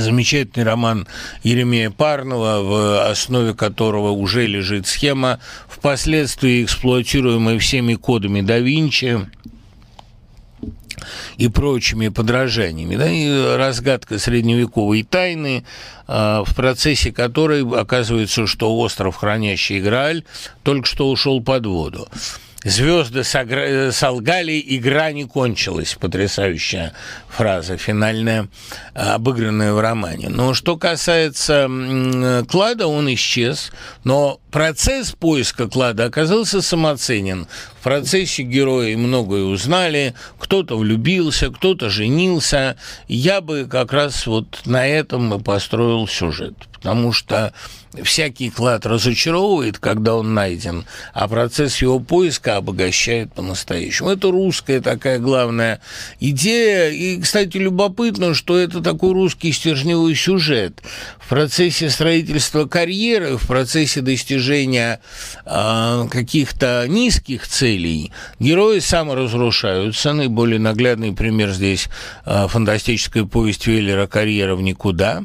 замечательный 0.00 0.64
роман 0.64 1.06
Еремея 1.42 1.90
Парнова, 1.90 2.62
в 2.62 3.10
основе 3.10 3.54
которого 3.54 4.10
уже 4.10 4.46
лежит 4.46 4.86
схема, 4.86 5.40
впоследствии 5.68 6.64
эксплуатируемая 6.64 7.58
всеми 7.58 7.94
кодами 7.94 8.40
да 8.40 8.58
Винчи 8.58 9.26
и 11.36 11.48
прочими 11.48 12.08
подражаниями, 12.08 12.96
да, 12.96 13.10
и 13.10 13.56
разгадка 13.56 14.18
средневековой 14.18 15.02
тайны, 15.02 15.64
а, 16.06 16.42
в 16.44 16.54
процессе 16.54 17.12
которой 17.12 17.64
оказывается, 17.78 18.46
что 18.46 18.76
остров, 18.76 19.16
хранящий 19.16 19.80
Грааль, 19.80 20.24
только 20.62 20.86
что 20.86 21.10
ушел 21.10 21.42
под 21.42 21.66
воду. 21.66 22.08
Звезды 22.66 23.22
солгали, 23.22 24.60
игра 24.66 25.12
не 25.12 25.24
кончилась. 25.24 25.94
Потрясающая 25.94 26.92
фраза, 27.28 27.76
финальная, 27.76 28.48
обыгранная 28.92 29.72
в 29.72 29.78
романе. 29.78 30.28
Но 30.30 30.52
что 30.52 30.76
касается 30.76 31.70
Клада, 32.48 32.88
он 32.88 33.12
исчез, 33.14 33.70
но 34.02 34.40
процесс 34.56 35.12
поиска 35.12 35.68
клада 35.68 36.06
оказался 36.06 36.62
самоценен. 36.62 37.46
В 37.78 37.82
процессе 37.84 38.42
герои 38.42 38.94
многое 38.94 39.42
узнали, 39.42 40.14
кто-то 40.38 40.78
влюбился, 40.78 41.50
кто-то 41.50 41.90
женился. 41.90 42.78
Я 43.06 43.42
бы 43.42 43.68
как 43.70 43.92
раз 43.92 44.26
вот 44.26 44.62
на 44.64 44.86
этом 44.86 45.34
и 45.34 45.42
построил 45.42 46.08
сюжет, 46.08 46.54
потому 46.72 47.12
что 47.12 47.52
всякий 48.02 48.50
клад 48.50 48.86
разочаровывает, 48.86 49.78
когда 49.78 50.14
он 50.16 50.34
найден, 50.34 50.84
а 51.12 51.28
процесс 51.28 51.80
его 51.82 51.98
поиска 52.00 52.56
обогащает 52.56 53.32
по-настоящему. 53.32 54.10
Это 54.10 54.30
русская 54.30 54.80
такая 54.80 55.18
главная 55.18 55.80
идея. 56.20 56.90
И, 56.90 57.20
кстати, 57.20 57.56
любопытно, 57.56 58.34
что 58.34 58.58
это 58.58 58.80
такой 58.82 59.12
русский 59.12 59.52
стержневой 59.52 60.14
сюжет. 60.14 60.82
В 61.26 61.28
процессе 61.28 61.90
строительства 61.90 62.66
карьеры, 62.66 63.36
в 63.36 63.48
процессе 63.48 64.00
достижения 64.00 65.00
э, 65.44 66.06
каких-то 66.08 66.86
низких 66.86 67.48
целей 67.48 68.12
герои 68.38 68.78
саморазрушаются. 68.78 70.12
Наиболее 70.12 70.60
наглядный 70.60 71.12
пример 71.12 71.50
здесь 71.50 71.88
э, 72.26 72.46
фантастическая 72.46 73.24
повесть 73.24 73.66
Веллера 73.66 74.06
«Карьера 74.06 74.54
в 74.54 74.62
никуда», 74.62 75.24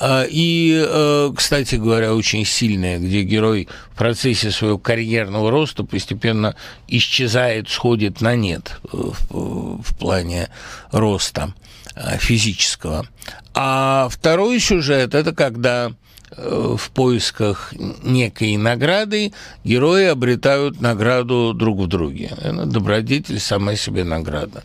а, 0.00 0.24
и, 0.28 0.82
э, 0.84 1.30
кстати 1.36 1.74
говоря, 1.74 2.14
очень 2.14 2.44
сильная, 2.46 2.98
где 2.98 3.22
герой 3.22 3.68
в 3.92 3.98
процессе 3.98 4.50
своего 4.50 4.78
карьерного 4.78 5.50
роста 5.50 5.84
постепенно 5.84 6.56
исчезает, 6.88 7.68
сходит 7.68 8.20
на 8.20 8.34
нет 8.34 8.80
э, 8.84 8.96
в, 8.96 9.82
в 9.82 9.98
плане 9.98 10.48
роста 10.90 11.52
э, 11.54 11.70
физического. 12.18 13.06
А 13.54 14.08
второй 14.10 14.60
сюжет– 14.60 15.14
это 15.14 15.34
когда 15.34 15.92
Э, 16.36 16.76
в 16.78 16.90
поисках 16.92 17.74
некой 18.02 18.56
награды 18.56 19.32
герои 19.64 20.04
обретают 20.04 20.80
награду 20.80 21.52
друг 21.54 21.80
в 21.80 21.86
друге. 21.88 22.30
Добродетель 22.66 23.40
сама 23.40 23.74
себе 23.74 24.04
награда. 24.04 24.62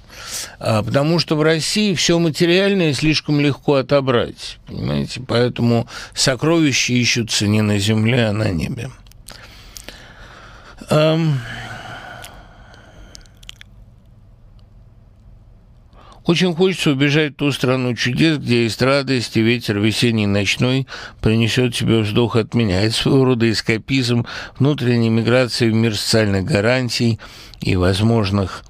А, 0.59 0.83
потому 0.83 1.17
что 1.17 1.35
в 1.35 1.41
России 1.41 1.95
все 1.95 2.19
материальное 2.19 2.93
слишком 2.93 3.39
легко 3.39 3.75
отобрать. 3.75 4.59
Понимаете? 4.67 5.21
Поэтому 5.27 5.87
сокровища 6.13 6.93
ищутся 6.93 7.47
не 7.47 7.61
на 7.61 7.79
земле, 7.79 8.27
а 8.27 8.31
на 8.31 8.51
небе. 8.51 8.91
Очень 16.25 16.55
хочется 16.55 16.91
убежать 16.91 17.33
в 17.33 17.35
ту 17.35 17.51
страну 17.51 17.93
чудес, 17.93 18.39
где 18.39 18.63
есть 18.63 18.81
радость, 18.81 19.37
и 19.37 19.41
ветер 19.41 19.79
весенний 19.79 20.25
ночной 20.25 20.87
принесет 21.21 21.75
тебе 21.75 21.99
вздох 21.99 22.35
от 22.35 22.55
меня. 22.55 22.81
Это 22.81 22.95
своего 22.95 23.25
рода 23.25 23.49
эскапизм, 23.51 24.25
внутренней 24.57 25.09
миграции 25.09 25.69
в 25.69 25.75
мир 25.75 25.95
социальных 25.95 26.45
гарантий 26.45 27.19
и 27.61 27.75
возможных 27.75 28.63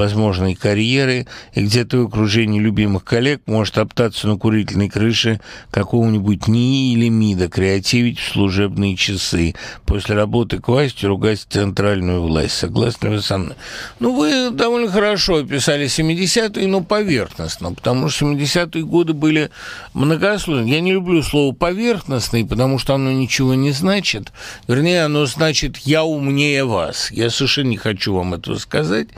возможной 0.00 0.54
карьеры, 0.54 1.26
и 1.54 1.62
где-то 1.62 1.98
в 1.98 2.06
окружении 2.06 2.58
любимых 2.60 3.04
коллег 3.04 3.42
может 3.46 3.78
оптаться 3.78 4.28
на 4.28 4.36
курительной 4.36 4.88
крыше 4.88 5.40
какого-нибудь 5.70 6.48
НИИ 6.48 6.94
или 6.94 7.08
МИДа, 7.08 7.48
креативить 7.48 8.18
в 8.18 8.32
служебные 8.32 8.96
часы, 8.96 9.54
после 9.84 10.14
работы 10.14 10.58
к 10.58 10.68
власти 10.68 11.06
ругать 11.06 11.46
центральную 11.48 12.22
власть. 12.22 12.54
Согласны 12.54 13.10
вы 13.10 13.20
со 13.22 13.38
мной? 13.38 13.56
Ну, 13.98 14.16
вы 14.16 14.50
довольно 14.50 14.90
хорошо 14.90 15.36
описали 15.36 15.86
70-е, 15.86 16.66
но 16.66 16.82
поверхностно, 16.82 17.72
потому 17.74 18.08
что 18.08 18.26
70-е 18.26 18.84
годы 18.84 19.12
были 19.12 19.50
многослойные. 19.94 20.74
Я 20.74 20.80
не 20.80 20.92
люблю 20.92 21.22
слово 21.22 21.54
«поверхностный», 21.54 22.44
потому 22.44 22.78
что 22.78 22.94
оно 22.94 23.10
ничего 23.12 23.54
не 23.54 23.72
значит. 23.72 24.32
Вернее, 24.66 25.04
оно 25.04 25.26
значит 25.26 25.78
«я 25.78 26.04
умнее 26.04 26.64
вас». 26.64 27.10
Я 27.10 27.30
совершенно 27.30 27.68
не 27.68 27.76
хочу 27.76 28.09
хочу 28.10 28.14
вам 28.14 28.34
этого 28.34 28.58
сказать. 28.58 29.08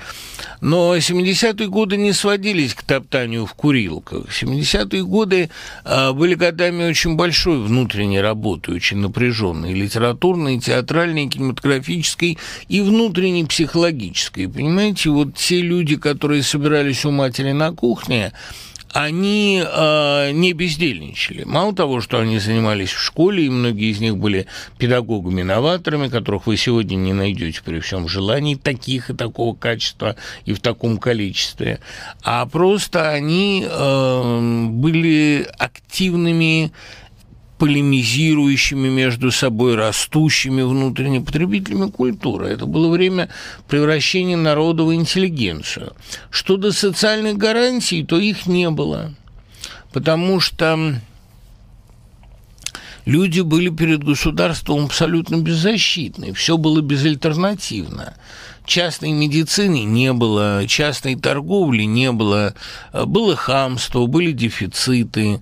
Но 0.60 0.96
70-е 0.96 1.68
годы 1.68 1.96
не 1.96 2.12
сводились 2.12 2.74
к 2.74 2.82
топтанию 2.82 3.46
в 3.46 3.54
курилках. 3.54 4.26
70-е 4.28 5.04
годы 5.04 5.50
а, 5.84 6.12
были 6.12 6.34
годами 6.34 6.88
очень 6.88 7.16
большой 7.16 7.58
внутренней 7.58 8.20
работы, 8.20 8.72
очень 8.72 8.98
напряженной, 8.98 9.74
литературной, 9.74 10.60
театральной, 10.60 11.28
кинематографической 11.28 12.38
и 12.68 12.80
внутренней 12.80 13.44
психологической. 13.44 14.48
Понимаете, 14.48 15.10
вот 15.10 15.34
те 15.34 15.60
люди, 15.60 15.96
которые 15.96 16.42
собирались 16.42 17.04
у 17.04 17.10
матери 17.10 17.52
на 17.52 17.72
кухне, 17.72 18.32
они 18.92 19.64
э, 19.64 20.30
не 20.32 20.52
бездельничали. 20.52 21.44
Мало 21.44 21.74
того, 21.74 22.00
что 22.00 22.18
они 22.18 22.38
занимались 22.38 22.90
в 22.90 23.00
школе, 23.00 23.46
и 23.46 23.50
многие 23.50 23.90
из 23.90 24.00
них 24.00 24.16
были 24.16 24.46
педагогами-новаторами, 24.78 26.08
которых 26.08 26.46
вы 26.46 26.56
сегодня 26.56 26.96
не 26.96 27.12
найдете 27.12 27.62
при 27.64 27.80
всем 27.80 28.06
желании 28.06 28.54
таких 28.54 29.10
и 29.10 29.14
такого 29.14 29.54
качества 29.54 30.16
и 30.44 30.52
в 30.52 30.60
таком 30.60 30.98
количестве, 30.98 31.80
а 32.22 32.44
просто 32.46 33.08
они 33.08 33.66
э, 33.68 34.68
были 34.70 35.46
активными 35.58 36.72
полемизирующими 37.62 38.88
между 38.88 39.30
собой, 39.30 39.76
растущими 39.76 40.62
внутренне 40.62 41.20
потребителями 41.20 41.90
культуры. 41.90 42.48
Это 42.48 42.66
было 42.66 42.90
время 42.90 43.28
превращения 43.68 44.36
народа 44.36 44.82
в 44.82 44.92
интеллигенцию. 44.92 45.92
Что 46.28 46.56
до 46.56 46.72
социальных 46.72 47.36
гарантий, 47.36 48.02
то 48.02 48.18
их 48.18 48.46
не 48.46 48.68
было, 48.68 49.14
потому 49.92 50.40
что 50.40 50.96
люди 53.04 53.42
были 53.42 53.68
перед 53.68 54.02
государством 54.02 54.86
абсолютно 54.86 55.36
беззащитны, 55.36 56.32
все 56.32 56.56
было 56.56 56.80
безальтернативно 56.80 58.14
частной 58.64 59.12
медицины 59.12 59.84
не 59.84 60.12
было, 60.12 60.66
частной 60.66 61.16
торговли 61.16 61.82
не 61.82 62.12
было, 62.12 62.54
было 62.92 63.36
хамство, 63.36 64.06
были 64.06 64.32
дефициты, 64.32 65.40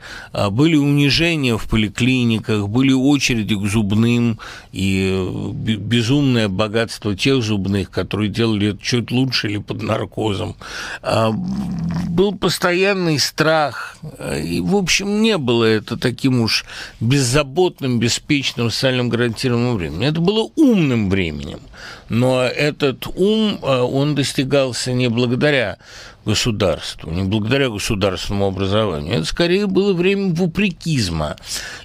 были 0.51 0.77
унижения 0.77 1.57
в 1.57 1.69
поликлиниках, 1.69 2.69
были 2.69 2.93
очереди 2.93 3.55
к 3.55 3.67
зубным 3.67 4.39
и 4.73 5.53
безумное 5.53 6.49
богатство 6.49 7.15
тех 7.17 7.43
зубных, 7.43 7.91
которые 7.91 8.29
делали 8.31 8.71
это 8.71 8.83
чуть 8.83 9.11
лучше 9.11 9.49
или 9.49 9.59
под 9.59 9.83
наркозом. 9.83 10.57
Был 12.09 12.35
постоянный 12.35 13.19
страх, 13.19 13.97
и, 14.43 14.61
в 14.61 14.77
общем, 14.77 15.23
не 15.23 15.39
было 15.39 15.65
это 15.65 15.97
таким 15.97 16.41
уж 16.41 16.65
беззаботным, 17.01 17.99
беспечным, 17.99 18.71
социальным 18.71 19.09
гарантированным 19.09 19.77
временем. 19.77 20.03
Это 20.03 20.21
было 20.21 20.51
умным 20.57 21.11
временем. 21.11 21.61
Но 22.09 22.43
этот 22.43 23.07
ум, 23.17 23.59
э, 23.63 23.81
он 23.81 24.15
достигался 24.15 24.93
не 24.93 25.09
благодаря 25.09 25.79
государству, 26.25 27.11
не 27.11 27.23
благодаря 27.23 27.69
государственному 27.71 28.47
образованию. 28.47 29.15
Это 29.15 29.25
скорее 29.25 29.67
было 29.67 29.93
время 29.93 30.35
вопрекизма. 30.35 31.37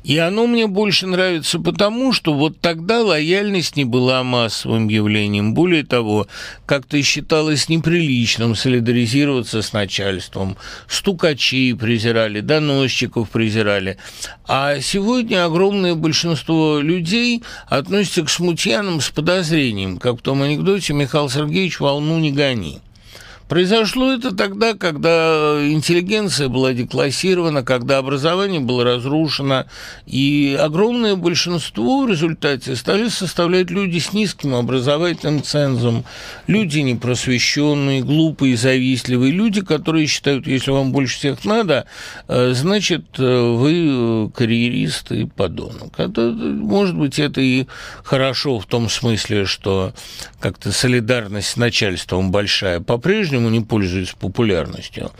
И 0.04 0.17
оно 0.17 0.48
мне 0.48 0.67
больше 0.67 1.08
нравится 1.08 1.60
потому, 1.60 2.13
что 2.13 2.34
вот 2.34 2.60
тогда 2.60 3.02
лояльность 3.02 3.76
не 3.76 3.86
была 3.86 4.24
массовым 4.24 4.88
явлением. 4.88 5.54
Более 5.54 5.86
того, 5.86 6.28
как-то 6.65 7.02
считалось 7.02 7.69
неприличным 7.69 8.56
солидаризироваться 8.56 9.62
с 9.62 9.74
начальством. 9.74 10.58
Стукачей 10.88 11.74
презирали, 11.76 12.41
доносчиков 12.41 13.30
презирали. 13.30 13.98
А 14.48 14.80
сегодня 14.80 15.45
огромное 15.45 15.95
большинство 15.95 16.80
людей 16.80 17.43
относятся 17.67 18.24
к 18.24 18.30
смутьянам 18.30 19.02
с 19.02 19.10
подозрением, 19.10 19.98
как 19.98 20.19
в 20.19 20.21
том 20.21 20.41
анекдоте 20.41 20.93
«Михаил 20.93 21.30
Сергеевич, 21.30 21.80
волну 21.80 22.19
не 22.19 22.32
гони». 22.32 22.82
Произошло 23.47 24.12
это 24.12 24.36
тогда, 24.36 24.73
когда 24.73 25.60
интеллигенция 25.62 26.49
была 26.49 26.73
деклассирована, 26.73 27.63
когда 27.63 27.99
образование 27.99 28.60
было 28.60 28.84
разрушено, 28.84 29.65
и 30.08 30.58
огромное 30.60 31.15
большинство 31.15 32.03
в 32.03 32.10
результате 32.10 32.75
стали 32.75 33.08
составлять 33.08 33.69
люди 33.69 33.99
с 33.99 34.13
низким 34.13 34.55
образовательным 34.55 35.43
цензом, 35.43 36.05
люди 36.47 36.79
непросвещенные, 36.79 38.01
глупые, 38.01 38.58
завистливые, 38.58 39.31
люди, 39.31 39.62
которые 39.62 40.08
считают, 40.08 40.47
если 40.47 40.71
вам 40.71 40.91
больше 40.91 41.17
всех 41.17 41.45
надо, 41.45 41.86
э, 42.27 42.53
значит, 42.55 43.05
э, 43.19 43.55
вы 43.55 44.31
карьерист 44.31 45.12
и 45.12 45.25
подонок. 45.25 45.99
Это, 45.99 46.31
может 46.31 46.97
быть, 46.97 47.19
это 47.19 47.41
и 47.41 47.67
хорошо 48.03 48.60
в 48.60 48.65
том 48.65 48.89
смысле, 48.89 49.45
что 49.45 49.93
как-то 50.39 50.71
солидарность 50.71 51.49
с 51.49 51.58
начальством 51.58 52.31
большая 52.31 52.79
по-прежнему, 52.79 53.35
по-прежнему 53.36 53.50
не 53.50 53.62
пользуется 53.62 54.15
популярностью. 54.17 55.12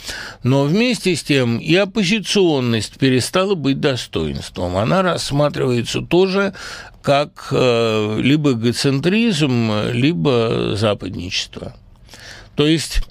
Но 0.43 0.63
вместе 0.63 1.15
с 1.15 1.23
тем 1.23 1.58
и 1.58 1.75
оппозиционность 1.75 2.97
перестала 2.97 3.56
быть 3.56 3.80
достоинством. 3.80 4.78
Она 4.78 5.01
рассматривается 5.01 6.01
тоже 6.01 6.54
как 7.01 7.49
э, 7.51 8.19
либо 8.21 8.54
эгоцентризм, 8.54 9.71
либо 9.91 10.75
западничество. 10.75 11.75
То 12.56 12.65
есть 12.65 13.01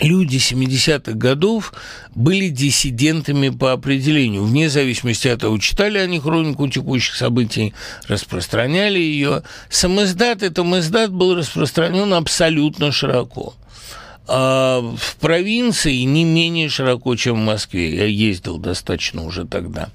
люди 0.00 0.36
70-х 0.36 1.12
годов 1.12 1.72
были 2.14 2.48
диссидентами 2.48 3.48
по 3.48 3.72
определению. 3.72 4.44
Вне 4.44 4.68
зависимости 4.68 5.28
от 5.28 5.40
того, 5.40 5.58
читали 5.58 5.98
они 5.98 6.20
хронику 6.20 6.68
текущих 6.68 7.14
событий, 7.14 7.74
распространяли 8.08 8.98
ее. 8.98 9.42
Самоздат, 9.68 10.42
это 10.42 10.62
издат 10.78 11.12
был 11.12 11.34
распространен 11.34 12.12
абсолютно 12.14 12.92
широко. 12.92 13.54
А 14.26 14.80
в 14.80 15.16
провинции 15.16 15.98
не 15.98 16.24
менее 16.24 16.70
широко, 16.70 17.14
чем 17.14 17.34
в 17.34 17.44
Москве. 17.44 17.94
Я 17.94 18.06
ездил 18.06 18.56
достаточно 18.56 19.24
уже 19.24 19.44
тогда. 19.44 19.90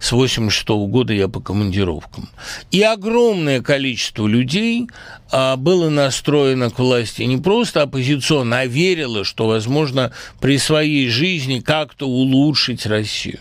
С 0.00 0.10
86 0.10 0.68
-го 0.68 0.86
года 0.88 1.12
я 1.12 1.28
по 1.28 1.40
командировкам. 1.40 2.28
И 2.72 2.82
огромное 2.82 3.62
количество 3.62 4.26
людей 4.26 4.88
а, 5.30 5.56
было 5.56 5.90
настроено 5.90 6.70
к 6.70 6.78
власти 6.80 7.22
не 7.22 7.38
просто 7.38 7.82
оппозиционно, 7.82 8.60
а 8.60 8.66
верило, 8.66 9.24
что 9.24 9.46
возможно 9.46 10.10
при 10.40 10.58
своей 10.58 11.08
жизни 11.08 11.60
как-то 11.60 12.08
улучшить 12.08 12.84
Россию. 12.86 13.38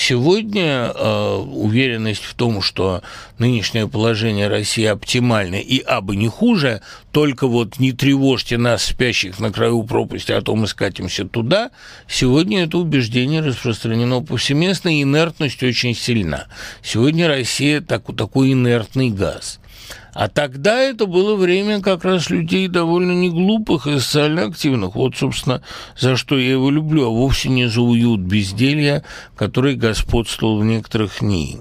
Сегодня 0.00 0.92
э, 0.94 1.34
уверенность 1.38 2.22
в 2.22 2.34
том, 2.34 2.62
что 2.62 3.02
нынешнее 3.38 3.88
положение 3.88 4.46
России 4.46 4.84
оптимально 4.84 5.56
и 5.56 5.80
абы 5.80 6.14
не 6.14 6.28
хуже, 6.28 6.82
только 7.10 7.48
вот 7.48 7.80
не 7.80 7.90
тревожьте 7.90 8.58
нас, 8.58 8.84
спящих 8.84 9.40
на 9.40 9.50
краю 9.50 9.82
пропасти, 9.82 10.30
а 10.30 10.40
то 10.40 10.54
мы 10.54 10.68
скатимся 10.68 11.24
туда, 11.24 11.72
сегодня 12.06 12.62
это 12.62 12.78
убеждение 12.78 13.40
распространено 13.40 14.22
повсеместно, 14.22 14.88
и 14.88 15.02
инертность 15.02 15.64
очень 15.64 15.96
сильна. 15.96 16.46
Сегодня 16.80 17.26
Россия 17.26 17.80
так, 17.80 18.04
такой 18.16 18.52
инертный 18.52 19.10
газ– 19.10 19.58
а 20.14 20.28
тогда 20.28 20.78
это 20.78 21.06
было 21.06 21.36
время 21.36 21.80
как 21.80 22.04
раз 22.04 22.30
людей 22.30 22.68
довольно 22.68 23.12
неглупых 23.12 23.86
и 23.86 23.98
социально 23.98 24.44
активных. 24.46 24.94
Вот, 24.94 25.16
собственно, 25.16 25.62
за 25.96 26.16
что 26.16 26.38
я 26.38 26.50
его 26.50 26.70
люблю, 26.70 27.06
а 27.06 27.10
вовсе 27.10 27.48
не 27.48 27.68
за 27.68 27.80
уют 27.80 28.20
безделья, 28.20 29.04
который 29.36 29.76
господствовал 29.76 30.58
в 30.58 30.64
некоторых 30.64 31.22
НИИ. 31.22 31.60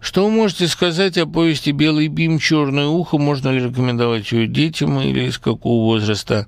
Что 0.00 0.24
вы 0.24 0.30
можете 0.30 0.66
сказать 0.66 1.18
о 1.18 1.26
повести 1.26 1.70
«Белый 1.70 2.08
бим. 2.08 2.38
Черное 2.38 2.86
ухо»? 2.86 3.18
Можно 3.18 3.50
ли 3.50 3.62
рекомендовать 3.62 4.32
ее 4.32 4.46
детям 4.46 4.98
или 5.00 5.28
из 5.28 5.38
какого 5.38 5.84
возраста? 5.84 6.46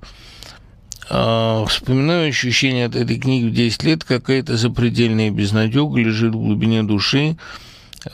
А, 1.09 1.63
вспоминаю 1.65 2.29
ощущение 2.29 2.87
от 2.87 2.95
этой 2.95 3.19
книги 3.19 3.45
в 3.45 3.53
10 3.53 3.83
лет. 3.83 4.03
Какая-то 4.03 4.57
запредельная 4.57 5.29
безнадега 5.29 5.99
лежит 5.99 6.33
в 6.33 6.39
глубине 6.39 6.81
души 6.81 7.37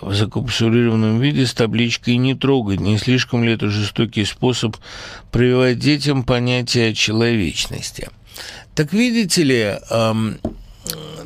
в 0.01 0.13
закапсулированном 0.13 1.19
виде 1.19 1.45
с 1.45 1.53
табличкой 1.53 2.17
«Не 2.17 2.35
трогать». 2.35 2.79
Не 2.79 2.97
слишком 2.97 3.43
ли 3.43 3.53
это 3.53 3.69
жестокий 3.69 4.25
способ 4.25 4.77
прививать 5.31 5.79
детям 5.79 6.23
понятие 6.23 6.93
человечности? 6.93 8.09
Так 8.75 8.93
видите 8.93 9.43
ли, 9.43 9.77
эм, 9.89 10.39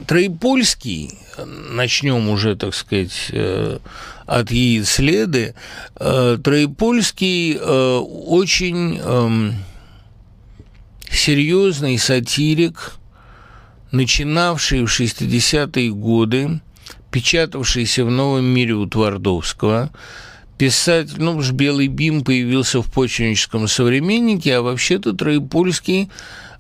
Троепольский, 0.08 1.12
начнем 1.72 2.30
уже, 2.30 2.56
так 2.56 2.74
сказать, 2.76 3.30
э, 3.32 3.80
от 4.26 4.52
яиц 4.52 4.90
следы, 4.90 5.56
э, 5.96 6.38
Троепольский 6.44 7.58
э, 7.60 7.98
очень 7.98 9.00
э, 9.02 9.52
серьезный 11.10 11.98
сатирик, 11.98 12.96
начинавший 13.92 14.84
в 14.84 14.88
60-е 14.88 15.92
годы 15.92 16.62
печатавшийся 17.14 18.04
в 18.04 18.10
«Новом 18.10 18.44
мире» 18.46 18.74
у 18.74 18.88
Твардовского, 18.88 19.92
писатель, 20.58 21.18
ну 21.20 21.38
уж 21.38 21.52
«Белый 21.52 21.88
бим» 21.88 22.24
появился 22.24 22.82
в 22.82 22.92
почвенническом 22.92 23.68
современнике, 23.68 24.58
а 24.58 24.62
вообще-то 24.64 25.14
Троепольский 25.14 26.10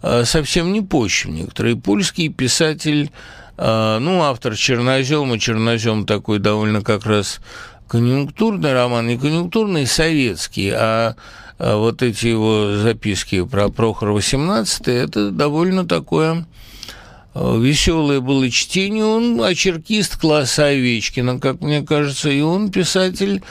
э, 0.03 0.23
совсем 0.25 0.71
не 0.71 0.81
почвенник. 0.81 1.53
Троепольский 1.55 2.29
писатель, 2.29 3.09
э, 3.57 3.97
ну, 3.99 4.21
автор 4.21 4.55
«Чернозема», 4.55 5.39
«Чернозем» 5.39 6.05
такой 6.05 6.37
довольно 6.37 6.83
как 6.83 7.07
раз 7.07 7.39
конъюнктурный 7.87 8.73
роман, 8.73 9.07
не 9.07 9.17
конъюнктурный, 9.17 9.87
советский, 9.87 10.69
а, 10.69 11.15
а 11.57 11.77
вот 11.77 12.03
эти 12.03 12.27
его 12.27 12.75
записки 12.75 13.43
про 13.43 13.69
Прохора 13.69 14.11
18 14.11 14.87
это 14.87 15.31
довольно 15.31 15.87
такое 15.87 16.45
веселое 17.35 18.19
было 18.19 18.49
чтение. 18.49 19.05
Он 19.05 19.41
очеркист 19.41 20.17
класса 20.17 20.67
Овечкина, 20.67 21.39
как 21.39 21.61
мне 21.61 21.81
кажется, 21.81 22.29
и 22.29 22.41
он 22.41 22.71
писатель 22.71 23.41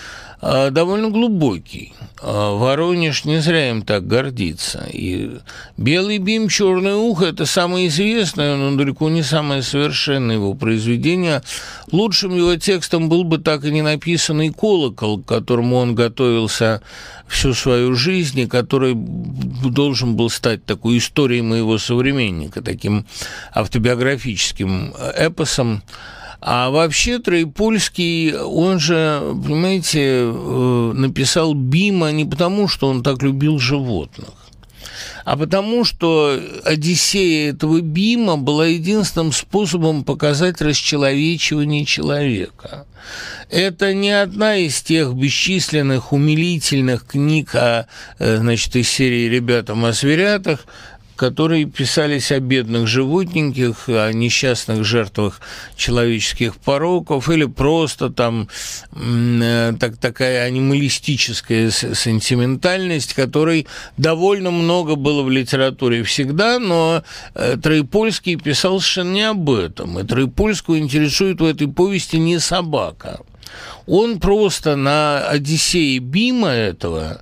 довольно 0.42 1.10
глубокий. 1.10 1.94
Э, 2.20 2.56
Воронеж 2.56 3.24
не 3.24 3.40
зря 3.40 3.70
им 3.70 3.82
так 3.82 4.06
гордится. 4.06 4.86
И 4.92 5.38
«Белый 5.76 6.18
бим, 6.18 6.48
черное 6.48 6.96
ухо»– 6.96 7.24
это 7.26 7.46
самое 7.46 7.88
известное, 7.88 8.56
но 8.56 8.76
далеко 8.76 9.08
не 9.08 9.22
самое 9.22 9.62
совершенное 9.62 10.36
его 10.36 10.54
произведение. 10.54 11.42
Лучшим 11.90 12.36
его 12.36 12.56
текстом 12.56 13.08
был 13.08 13.24
бы 13.24 13.38
так 13.38 13.64
и 13.64 13.70
не 13.70 13.82
написанный 13.82 14.52
«Колокол», 14.52 15.22
к 15.22 15.26
которому 15.26 15.76
он 15.76 15.94
готовился 15.94 16.82
всю 17.26 17.54
свою 17.54 17.94
жизнь, 17.94 18.40
и 18.40 18.46
который 18.46 18.94
должен 18.94 20.16
был 20.16 20.28
стать 20.28 20.64
такой 20.64 20.98
историей 20.98 21.42
моего 21.42 21.78
современника, 21.78 22.62
таким 22.62 23.06
автобиографическим 23.54 24.94
эпосом. 25.16 25.82
А 26.44 26.70
вообще 26.70 27.20
Троепольский, 27.20 28.34
он 28.34 28.80
же, 28.80 29.22
понимаете, 29.46 30.24
э, 30.24 30.92
написал 30.92 31.54
Бима 31.54 32.10
не 32.10 32.24
потому, 32.24 32.66
что 32.66 32.88
он 32.88 33.04
так 33.04 33.22
любил 33.22 33.60
животных, 33.60 34.30
а 35.24 35.36
потому 35.36 35.84
что 35.84 36.36
Одиссея 36.64 37.52
этого 37.52 37.80
Бима 37.80 38.38
была 38.38 38.66
единственным 38.66 39.30
способом 39.30 40.02
показать 40.02 40.60
расчеловечивание 40.60 41.84
человека. 41.84 42.86
Это 43.48 43.94
не 43.94 44.10
одна 44.10 44.56
из 44.56 44.82
тех 44.82 45.14
бесчисленных 45.14 46.12
умилительных 46.12 47.06
книг 47.06 47.54
о, 47.54 47.86
э, 48.18 48.36
значит, 48.38 48.74
из 48.74 48.88
серии 48.88 49.28
«Ребятам 49.28 49.84
о 49.84 49.92
зверятах», 49.92 50.66
которые 51.16 51.66
писались 51.66 52.32
о 52.32 52.40
бедных 52.40 52.86
животненьких, 52.86 53.88
о 53.88 54.12
несчастных 54.12 54.84
жертвах 54.84 55.40
человеческих 55.76 56.56
пороков 56.56 57.28
или 57.28 57.44
просто 57.44 58.10
там 58.10 58.48
э, 58.92 59.72
так, 59.78 59.96
такая 59.98 60.44
анималистическая 60.44 61.70
сентиментальность, 61.70 63.14
которой 63.14 63.66
довольно 63.96 64.50
много 64.50 64.96
было 64.96 65.22
в 65.22 65.30
литературе 65.30 66.02
всегда, 66.02 66.58
но 66.58 67.02
э, 67.34 67.56
Троепольский 67.62 68.36
писал 68.36 68.80
совершенно 68.80 69.12
не 69.12 69.22
об 69.22 69.50
этом. 69.50 69.98
И 69.98 70.04
Троепольскую 70.04 70.78
интересует 70.78 71.40
в 71.40 71.44
этой 71.44 71.68
повести 71.68 72.16
не 72.16 72.38
собака. 72.38 73.20
Он 73.86 74.20
просто 74.20 74.76
на 74.76 75.26
Одиссее 75.28 75.98
Бима 75.98 76.48
этого 76.48 77.20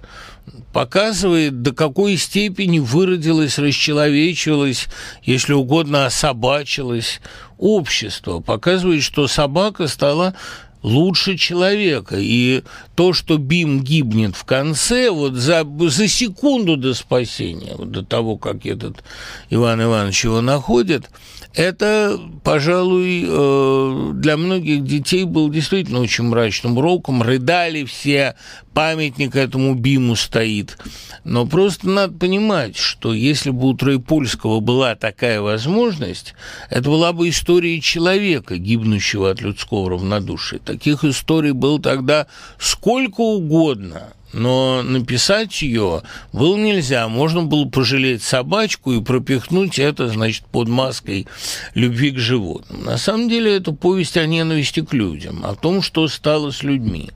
показывает, 0.72 1.62
до 1.62 1.72
какой 1.72 2.16
степени 2.16 2.78
выродилось, 2.78 3.58
расчеловечилось, 3.58 4.88
если 5.22 5.52
угодно, 5.52 6.06
особачилось 6.06 7.20
общество. 7.58 8.40
Показывает, 8.40 9.02
что 9.02 9.26
собака 9.26 9.88
стала 9.88 10.34
лучше 10.82 11.36
человека. 11.36 12.16
И 12.18 12.62
то, 12.94 13.12
что 13.12 13.38
Бим 13.38 13.82
гибнет 13.82 14.36
в 14.36 14.44
конце, 14.44 15.10
вот 15.10 15.34
за, 15.34 15.66
за 15.88 16.08
секунду 16.08 16.76
до 16.76 16.94
спасения, 16.94 17.74
вот 17.76 17.90
до 17.90 18.04
того, 18.04 18.36
как 18.36 18.66
этот 18.66 19.02
Иван 19.50 19.82
Иванович 19.82 20.24
его 20.24 20.40
находит, 20.40 21.10
это, 21.54 22.20
пожалуй, 22.44 23.24
э, 23.26 24.10
для 24.14 24.36
многих 24.36 24.84
детей 24.84 25.24
был 25.24 25.50
действительно 25.50 26.00
очень 26.00 26.24
мрачным 26.24 26.78
уроком. 26.78 27.22
Рыдали 27.22 27.84
все, 27.84 28.36
памятник 28.72 29.34
этому 29.34 29.74
Биму 29.74 30.14
стоит. 30.14 30.78
Но 31.24 31.46
просто 31.46 31.88
надо 31.88 32.12
понимать, 32.14 32.76
что 32.76 33.12
если 33.12 33.50
бы 33.50 33.68
у 33.68 33.74
Троепольского 33.74 34.60
была 34.60 34.94
такая 34.94 35.40
возможность, 35.40 36.34
это 36.70 36.88
была 36.88 37.12
бы 37.12 37.28
история 37.28 37.80
человека, 37.80 38.56
гибнущего 38.56 39.30
от 39.30 39.40
людского 39.40 39.90
равнодушия. 39.90 40.60
Таких 40.60 41.04
историй 41.04 41.52
было 41.52 41.80
тогда 41.80 42.26
сколько 42.58 43.20
угодно– 43.20 44.12
но 44.32 44.82
написать 44.82 45.62
ее 45.62 46.02
было 46.32 46.56
нельзя. 46.56 47.08
Можно 47.08 47.42
было 47.42 47.66
пожалеть 47.66 48.22
собачку 48.22 48.92
и 48.92 49.02
пропихнуть 49.02 49.78
это, 49.78 50.08
значит, 50.08 50.44
под 50.46 50.68
маской 50.68 51.26
любви 51.74 52.12
к 52.12 52.18
животным. 52.18 52.84
На 52.84 52.98
самом 52.98 53.28
деле 53.28 53.56
это 53.56 53.72
повесть 53.72 54.16
о 54.16 54.26
ненависти 54.26 54.80
к 54.80 54.92
людям, 54.92 55.44
о 55.44 55.54
том, 55.54 55.82
что 55.82 56.06
стало 56.08 56.50
с 56.50 56.62
людьми. 56.62 57.10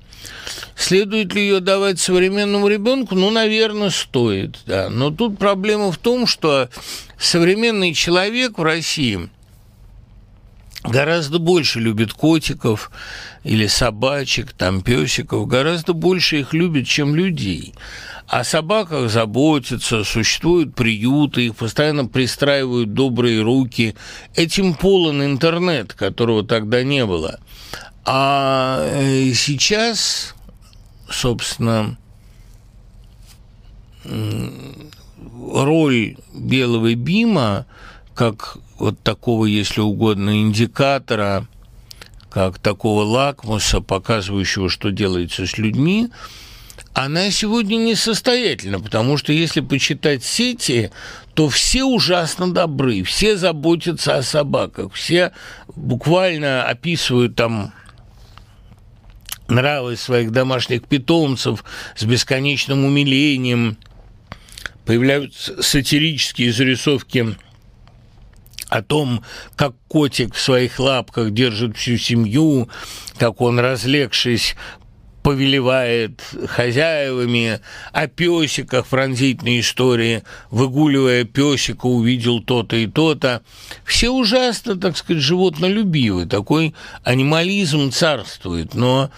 Следует 0.76 1.34
ли 1.34 1.42
ее 1.42 1.60
давать 1.60 2.00
современному 2.00 2.68
ребенку? 2.68 3.14
Ну, 3.14 3.30
наверное, 3.30 3.90
стоит, 3.90 4.58
да. 4.66 4.88
Но 4.90 5.10
тут 5.10 5.38
проблема 5.38 5.92
в 5.92 5.98
том, 5.98 6.26
что 6.26 6.68
современный 7.18 7.94
человек 7.94 8.58
в 8.58 8.62
России 8.62 9.28
гораздо 10.84 11.38
больше 11.38 11.80
любит 11.80 12.12
котиков 12.12 12.90
или 13.42 13.66
собачек, 13.66 14.52
там 14.52 14.82
песиков, 14.82 15.46
гораздо 15.48 15.94
больше 15.94 16.40
их 16.40 16.52
любит, 16.52 16.86
чем 16.86 17.14
людей. 17.14 17.74
О 18.26 18.44
собаках 18.44 19.10
заботятся, 19.10 20.04
существуют 20.04 20.74
приюты, 20.74 21.46
их 21.46 21.56
постоянно 21.56 22.06
пристраивают 22.06 22.94
добрые 22.94 23.42
руки. 23.42 23.96
Этим 24.34 24.74
полон 24.74 25.22
интернет, 25.22 25.92
которого 25.94 26.44
тогда 26.44 26.82
не 26.82 27.04
было. 27.04 27.40
А 28.06 28.86
э, 28.92 29.32
сейчас, 29.32 30.34
собственно, 31.08 31.96
роль 35.54 36.16
белого 36.34 36.94
бима 36.94 37.66
как 38.14 38.58
вот 38.84 39.00
такого, 39.00 39.46
если 39.46 39.80
угодно, 39.80 40.42
индикатора, 40.42 41.46
как 42.28 42.58
такого 42.58 43.02
лакмуса, 43.02 43.80
показывающего, 43.80 44.68
что 44.68 44.90
делается 44.90 45.46
с 45.46 45.56
людьми, 45.56 46.10
она 46.92 47.30
сегодня 47.30 47.76
несостоятельна, 47.76 48.78
потому 48.80 49.16
что 49.16 49.32
если 49.32 49.60
почитать 49.60 50.22
сети, 50.22 50.90
то 51.32 51.48
все 51.48 51.84
ужасно 51.84 52.52
добры, 52.52 53.02
все 53.04 53.38
заботятся 53.38 54.16
о 54.16 54.22
собаках, 54.22 54.92
все 54.92 55.32
буквально 55.74 56.64
описывают 56.64 57.36
там 57.36 57.72
нравы 59.48 59.96
своих 59.96 60.30
домашних 60.30 60.84
питомцев 60.84 61.64
с 61.96 62.04
бесконечным 62.04 62.84
умилением. 62.84 63.78
Появляются 64.84 65.62
сатирические 65.62 66.52
зарисовки 66.52 67.34
о 68.68 68.82
том, 68.82 69.22
как 69.56 69.74
котик 69.88 70.34
в 70.34 70.40
своих 70.40 70.78
лапках 70.78 71.32
держит 71.32 71.76
всю 71.76 71.96
семью, 71.96 72.68
как 73.18 73.40
он, 73.40 73.58
разлегшись, 73.58 74.56
повелевает 75.24 76.22
хозяевами, 76.48 77.60
о 77.92 78.06
песиках 78.08 78.86
пронзительные 78.86 79.60
истории, 79.60 80.22
выгуливая 80.50 81.24
песика, 81.24 81.86
увидел 81.86 82.42
то-то 82.42 82.76
и 82.76 82.86
то-то. 82.86 83.40
Все 83.86 84.10
ужасно, 84.10 84.76
так 84.76 84.98
сказать, 84.98 85.22
животнолюбивы, 85.22 86.26
такой 86.26 86.74
анимализм 87.04 87.90
царствует, 87.90 88.74
но 88.74 89.10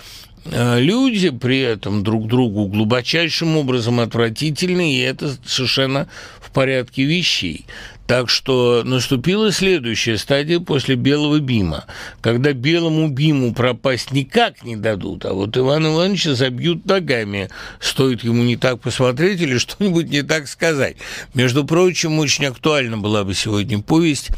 люди 0.53 1.31
при 1.31 1.61
этом 1.61 2.03
друг 2.03 2.27
другу 2.29 2.67
глубочайшим 2.67 3.57
образом 3.57 4.01
отвратительны, 4.01 4.95
и 4.95 5.01
это 5.01 5.37
совершенно 5.45 6.09
в 6.41 6.51
порядке 6.51 7.05
вещей. 7.05 7.67
Так 8.07 8.31
что 8.31 8.83
наступила 8.85 9.51
следующая 9.51 10.17
стадия 10.17 10.61
после 10.61 10.95
белого 10.95 11.41
бима, 11.41 11.87
когда 12.21 12.53
белому 12.53 13.09
биму 13.09 13.53
пропасть 13.53 14.13
никак 14.13 14.63
не 14.63 14.77
дадут, 14.77 15.25
а 15.25 15.33
вот 15.33 15.57
Иван 15.57 15.89
Ивановича 15.89 16.35
забьют 16.35 16.87
ногами, 16.87 17.51
стоит 17.81 18.23
ему 18.23 18.45
не 18.45 18.57
так 18.57 18.81
посмотреть 18.81 19.41
или 19.41 19.59
что-нибудь 19.59 20.09
не 20.09 20.23
так 20.23 20.47
сказать. 20.47 20.97
Между 21.35 21.65
прочим, 21.65 22.21
очень 22.21 22.47
актуальна 22.47 22.97
была 22.97 23.25
бы 23.25 23.35
сегодня 23.35 23.81
повесть 23.83 24.31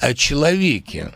о 0.00 0.14
человеке, 0.14 1.12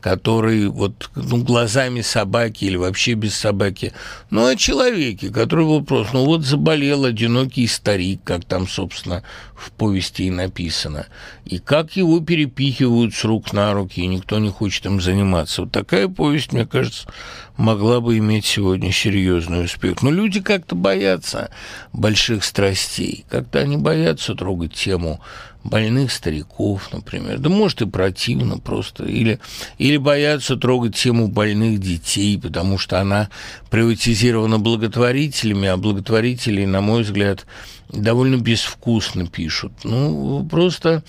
который 0.00 0.68
вот 0.68 1.10
ну, 1.14 1.42
глазами 1.42 2.00
собаки 2.00 2.64
или 2.64 2.76
вообще 2.76 3.14
без 3.14 3.34
собаки, 3.34 3.92
ну, 4.30 4.46
о 4.46 4.56
человеке, 4.56 5.30
который 5.30 5.64
вопрос, 5.64 6.08
ну, 6.12 6.24
вот 6.24 6.44
заболел 6.44 7.04
одинокий 7.04 7.66
старик, 7.66 8.20
как 8.24 8.44
там, 8.44 8.68
собственно, 8.68 9.22
в 9.54 9.70
повести 9.72 10.22
и 10.22 10.30
написано, 10.30 11.06
и 11.44 11.58
как 11.58 11.96
его 11.96 12.20
перепихивают 12.20 13.14
с 13.14 13.24
рук 13.24 13.52
на 13.52 13.72
руки, 13.72 14.00
и 14.00 14.06
никто 14.06 14.38
не 14.38 14.50
хочет 14.50 14.86
им 14.86 15.00
заниматься. 15.00 15.62
Вот 15.62 15.72
такая 15.72 16.08
повесть, 16.08 16.52
мне 16.52 16.66
кажется, 16.66 17.08
могла 17.56 18.00
бы 18.00 18.16
иметь 18.18 18.46
сегодня 18.46 18.92
серьезный 18.92 19.64
успех. 19.64 20.02
Но 20.02 20.10
люди 20.10 20.40
как-то 20.40 20.74
боятся 20.76 21.50
больших 21.92 22.44
страстей, 22.44 23.24
как-то 23.28 23.58
они 23.58 23.76
боятся 23.76 24.34
трогать 24.34 24.74
тему 24.74 25.20
больных 25.64 26.12
стариков, 26.12 26.92
например. 26.92 27.38
Да 27.38 27.48
может 27.48 27.82
и 27.82 27.86
противно 27.86 28.58
просто. 28.58 29.04
Или, 29.04 29.38
или 29.78 29.96
боятся 29.96 30.56
трогать 30.56 30.96
тему 30.96 31.28
больных 31.28 31.80
детей, 31.80 32.38
потому 32.38 32.78
что 32.78 33.00
она 33.00 33.28
приватизирована 33.70 34.58
благотворителями, 34.58 35.68
а 35.68 35.76
благотворители, 35.76 36.64
на 36.64 36.80
мой 36.80 37.02
взгляд, 37.02 37.46
довольно 37.90 38.36
безвкусно 38.36 39.26
пишут. 39.26 39.72
Ну, 39.84 40.46
просто 40.48 41.02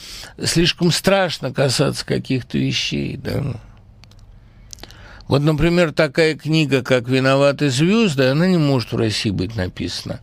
слишком 0.43 0.91
страшно 0.91 1.53
касаться 1.53 2.05
каких-то 2.05 2.57
вещей, 2.57 3.17
да. 3.17 3.55
Вот, 5.29 5.43
например, 5.43 5.93
такая 5.93 6.33
книга, 6.33 6.81
как 6.81 7.07
«Виноваты 7.07 7.69
звезды», 7.69 8.23
она 8.23 8.47
не 8.47 8.57
может 8.57 8.91
в 8.91 8.97
России 8.97 9.29
быть 9.29 9.55
написана, 9.55 10.21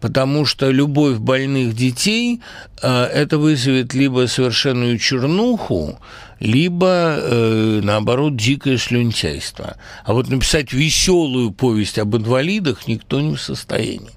потому 0.00 0.46
что 0.46 0.70
любовь 0.70 1.18
больных 1.18 1.76
детей 1.76 2.40
э, 2.80 3.04
это 3.04 3.36
вызовет 3.36 3.92
либо 3.92 4.26
совершенную 4.26 4.98
чернуху, 4.98 6.00
либо, 6.40 7.18
э, 7.18 7.80
наоборот, 7.82 8.36
дикое 8.36 8.78
слюнтяйство. 8.78 9.76
А 10.02 10.14
вот 10.14 10.30
написать 10.30 10.72
веселую 10.72 11.50
повесть 11.50 11.98
об 11.98 12.16
инвалидах 12.16 12.88
никто 12.88 13.20
не 13.20 13.36
в 13.36 13.42
состоянии. 13.42 14.16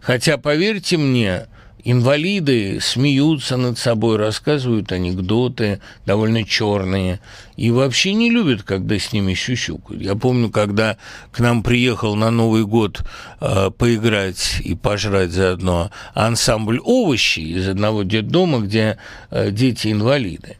Хотя, 0.00 0.38
поверьте 0.38 0.98
мне, 0.98 1.48
Инвалиды 1.86 2.80
смеются 2.80 3.58
над 3.58 3.78
собой, 3.78 4.16
рассказывают 4.16 4.90
анекдоты 4.90 5.80
довольно 6.06 6.42
черные 6.42 7.20
и 7.56 7.70
вообще 7.70 8.14
не 8.14 8.30
любят, 8.30 8.62
когда 8.62 8.98
с 8.98 9.12
ними 9.12 9.34
щущукают. 9.34 10.02
Я 10.02 10.14
помню, 10.14 10.48
когда 10.48 10.96
к 11.30 11.40
нам 11.40 11.62
приехал 11.62 12.16
на 12.16 12.30
Новый 12.30 12.64
год 12.64 13.02
э, 13.40 13.70
поиграть 13.76 14.62
и 14.64 14.74
пожрать 14.74 15.32
заодно 15.32 15.90
ансамбль 16.14 16.80
овощи 16.82 17.40
из 17.40 17.68
одного 17.68 18.02
детдома, 18.02 18.60
где 18.60 18.96
э, 19.30 19.50
дети 19.50 19.92
инвалиды. 19.92 20.56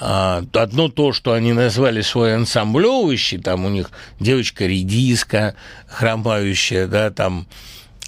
А, 0.00 0.42
одно 0.54 0.88
то, 0.88 1.12
что 1.12 1.32
они 1.32 1.52
назвали 1.52 2.00
свой 2.00 2.34
ансамбль 2.34 2.86
овощи, 2.86 3.38
там 3.38 3.66
у 3.66 3.68
них 3.68 3.92
девочка-редиска 4.18 5.54
хромающая, 5.86 6.88
да, 6.88 7.10
там 7.10 7.46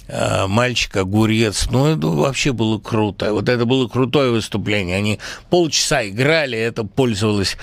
мальчик 0.07 0.97
огурец. 0.97 1.67
Ну, 1.71 1.87
это 1.87 2.07
вообще 2.07 2.51
было 2.51 2.79
круто. 2.79 3.33
Вот 3.33 3.49
это 3.49 3.65
было 3.65 3.87
крутое 3.87 4.31
выступление. 4.31 4.97
Они 4.97 5.19
полчаса 5.49 6.07
играли, 6.07 6.57
это 6.57 6.83
пользовалось 6.83 7.57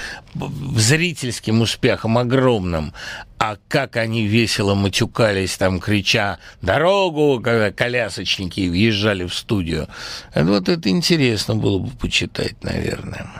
зрительским 0.77 1.61
успехом 1.61 2.19
огромным. 2.19 2.93
А 3.39 3.57
как 3.69 3.97
они 3.97 4.27
весело 4.27 4.75
матюкались, 4.75 5.57
там, 5.57 5.81
крича 5.81 6.39
«Дорогу!», 6.61 7.41
когда 7.43 7.73
колясочники 7.73 8.69
въезжали 8.69 9.25
в 9.25 9.35
студию. 9.35 9.89
Это, 10.35 10.47
вот 10.47 10.69
это 10.69 10.89
интересно 10.91 11.57
было 11.57 11.79
бы 11.79 11.91
почитать, 11.91 12.63
наверное. 12.63 13.31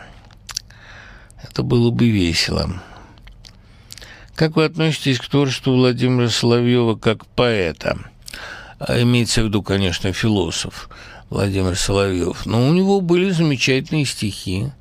Это 1.43 1.63
было 1.63 1.91
бы 1.91 2.09
весело. 2.09 2.83
Как 4.35 4.57
вы 4.57 4.65
относитесь 4.65 5.19
к 5.19 5.29
творчеству 5.29 5.75
Владимира 5.75 6.31
Соловьева 6.31 6.97
как 6.97 7.27
поэта? 7.27 8.10
А 8.81 8.99
имеется 9.03 9.43
в 9.43 9.45
виду, 9.45 9.63
конечно, 9.63 10.11
философ 10.15 10.89
Владимир 11.29 11.77
Соловьев, 11.77 12.47
но 12.47 12.67
у 12.67 12.73
него 12.73 13.03
были 13.03 13.29
замечательные 13.29 14.07
стихи. 14.07 14.73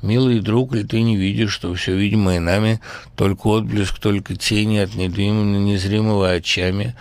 «Милый 0.00 0.40
друг, 0.40 0.74
ли 0.74 0.84
ты 0.84 1.02
не 1.02 1.16
видишь, 1.16 1.52
что 1.52 1.72
все 1.74 1.96
видимое 1.96 2.40
нами 2.40 2.80
только 3.16 3.48
отблеск, 3.48 3.98
только 4.00 4.36
тени 4.36 4.78
от 4.78 4.94
недвимого, 4.94 5.44
незримого 5.58 6.30
очами?» 6.30 6.94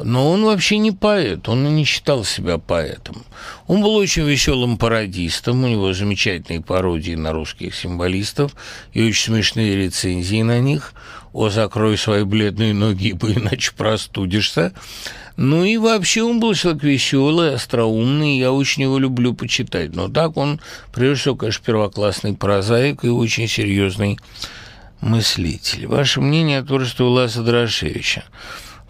Но 0.00 0.30
он 0.30 0.44
вообще 0.44 0.78
не 0.78 0.92
поэт, 0.92 1.48
он 1.48 1.74
не 1.74 1.84
считал 1.84 2.22
себя 2.22 2.58
поэтом. 2.58 3.24
Он 3.66 3.82
был 3.82 3.96
очень 3.96 4.22
веселым 4.22 4.78
пародистом, 4.78 5.64
у 5.64 5.66
него 5.66 5.92
замечательные 5.92 6.60
пародии 6.60 7.16
на 7.16 7.32
русских 7.32 7.74
символистов 7.74 8.54
и 8.92 9.02
очень 9.02 9.34
смешные 9.34 9.74
рецензии 9.74 10.42
на 10.42 10.60
них. 10.60 10.92
«О, 11.32 11.50
закрой 11.50 11.98
свои 11.98 12.22
бледные 12.22 12.74
ноги, 12.74 13.10
иначе 13.10 13.72
простудишься». 13.76 14.72
Ну 15.38 15.62
и 15.62 15.76
вообще 15.76 16.24
он 16.24 16.40
был 16.40 16.52
человек 16.54 16.82
веселый, 16.82 17.54
остроумный, 17.54 18.38
я 18.38 18.50
очень 18.50 18.82
его 18.82 18.98
люблю 18.98 19.34
почитать. 19.34 19.94
Но 19.94 20.08
так 20.08 20.36
он, 20.36 20.60
прежде 20.92 21.20
всего, 21.20 21.36
конечно, 21.36 21.64
первоклассный 21.64 22.34
прозаик 22.34 23.04
и 23.04 23.08
очень 23.08 23.46
серьезный 23.46 24.18
мыслитель. 25.00 25.86
Ваше 25.86 26.20
мнение 26.20 26.58
о 26.58 26.64
творчестве 26.64 27.04
Ласа 27.04 27.44
Дорошевича? 27.44 28.24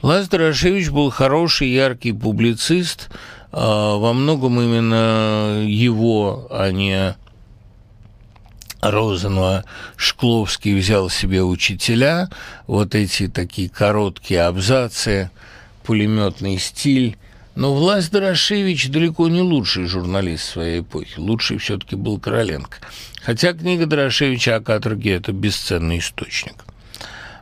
Лас 0.01 0.31
Дорошевич 0.31 0.89
был 0.89 1.11
хороший, 1.11 1.69
яркий 1.69 2.13
публицист, 2.13 3.11
а, 3.53 3.99
во 3.99 4.15
многом 4.15 4.59
именно 4.59 5.63
его, 5.67 6.49
а 6.51 6.71
не 6.71 7.15
Розанова 8.81 9.67
Шкловский 9.97 10.79
взял 10.79 11.11
себе 11.11 11.43
учителя, 11.43 12.31
вот 12.67 12.95
эти 12.95 13.29
такие 13.29 13.69
короткие 13.69 14.45
абзацы– 14.45 15.31
пулеметный 15.88 16.59
стиль, 16.59 17.16
Но 17.55 17.74
Влас 17.74 18.11
Дорошевич 18.11 18.90
далеко 18.90 19.27
не 19.29 19.40
лучший 19.40 19.87
журналист 19.87 20.44
своей 20.44 20.83
эпохи. 20.83 21.18
Лучший 21.18 21.57
все-таки 21.57 21.96
был 21.96 22.20
Короленко. 22.20 22.77
Хотя 23.22 23.55
книга 23.55 23.87
Дорошевича 23.87 24.57
о 24.57 24.61
каторге– 24.61 25.14
это 25.16 25.33
бесценный 25.33 25.98
источник. 25.98 26.66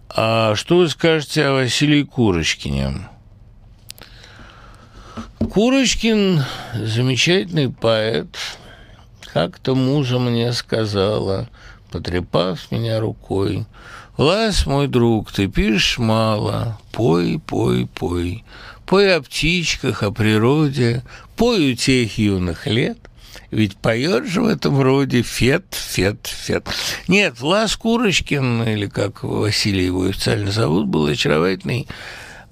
А 0.08 0.54
что 0.54 0.76
вы 0.76 0.88
скажете 0.88 1.44
о 1.44 1.54
Василии 1.54 2.04
Курочкине? 2.04 3.08
Курочкин– 5.50 6.44
замечательный 6.74 7.70
поэт. 7.70 8.28
Как-то 9.34 9.74
муза 9.74 10.20
мне 10.20 10.52
сказала, 10.52 11.48
потрепав 11.90 12.70
меня 12.70 13.00
рукой, 13.00 13.66
«Лас, 14.18 14.64
мой 14.64 14.88
друг, 14.88 15.30
ты 15.30 15.46
пишешь 15.46 15.98
мало, 15.98 16.78
пой, 16.90 17.38
пой, 17.46 17.86
пой, 17.86 18.44
пой 18.86 19.14
о 19.14 19.20
птичках, 19.20 20.02
о 20.02 20.10
природе, 20.10 21.02
пой 21.36 21.72
у 21.72 21.74
тех 21.74 22.16
юных 22.16 22.66
лет, 22.66 22.96
ведь 23.50 23.76
поет 23.76 24.26
же 24.26 24.40
в 24.40 24.46
этом 24.46 24.80
роде 24.80 25.20
фет, 25.20 25.66
фет, 25.74 26.26
фет. 26.26 26.66
Нет, 27.08 27.40
Влас 27.40 27.76
Курочкин, 27.76 28.62
или 28.62 28.86
как 28.86 29.22
Василий 29.22 29.84
его 29.84 30.04
официально 30.04 30.50
зовут, 30.50 30.86
был 30.86 31.04
очаровательный 31.04 31.86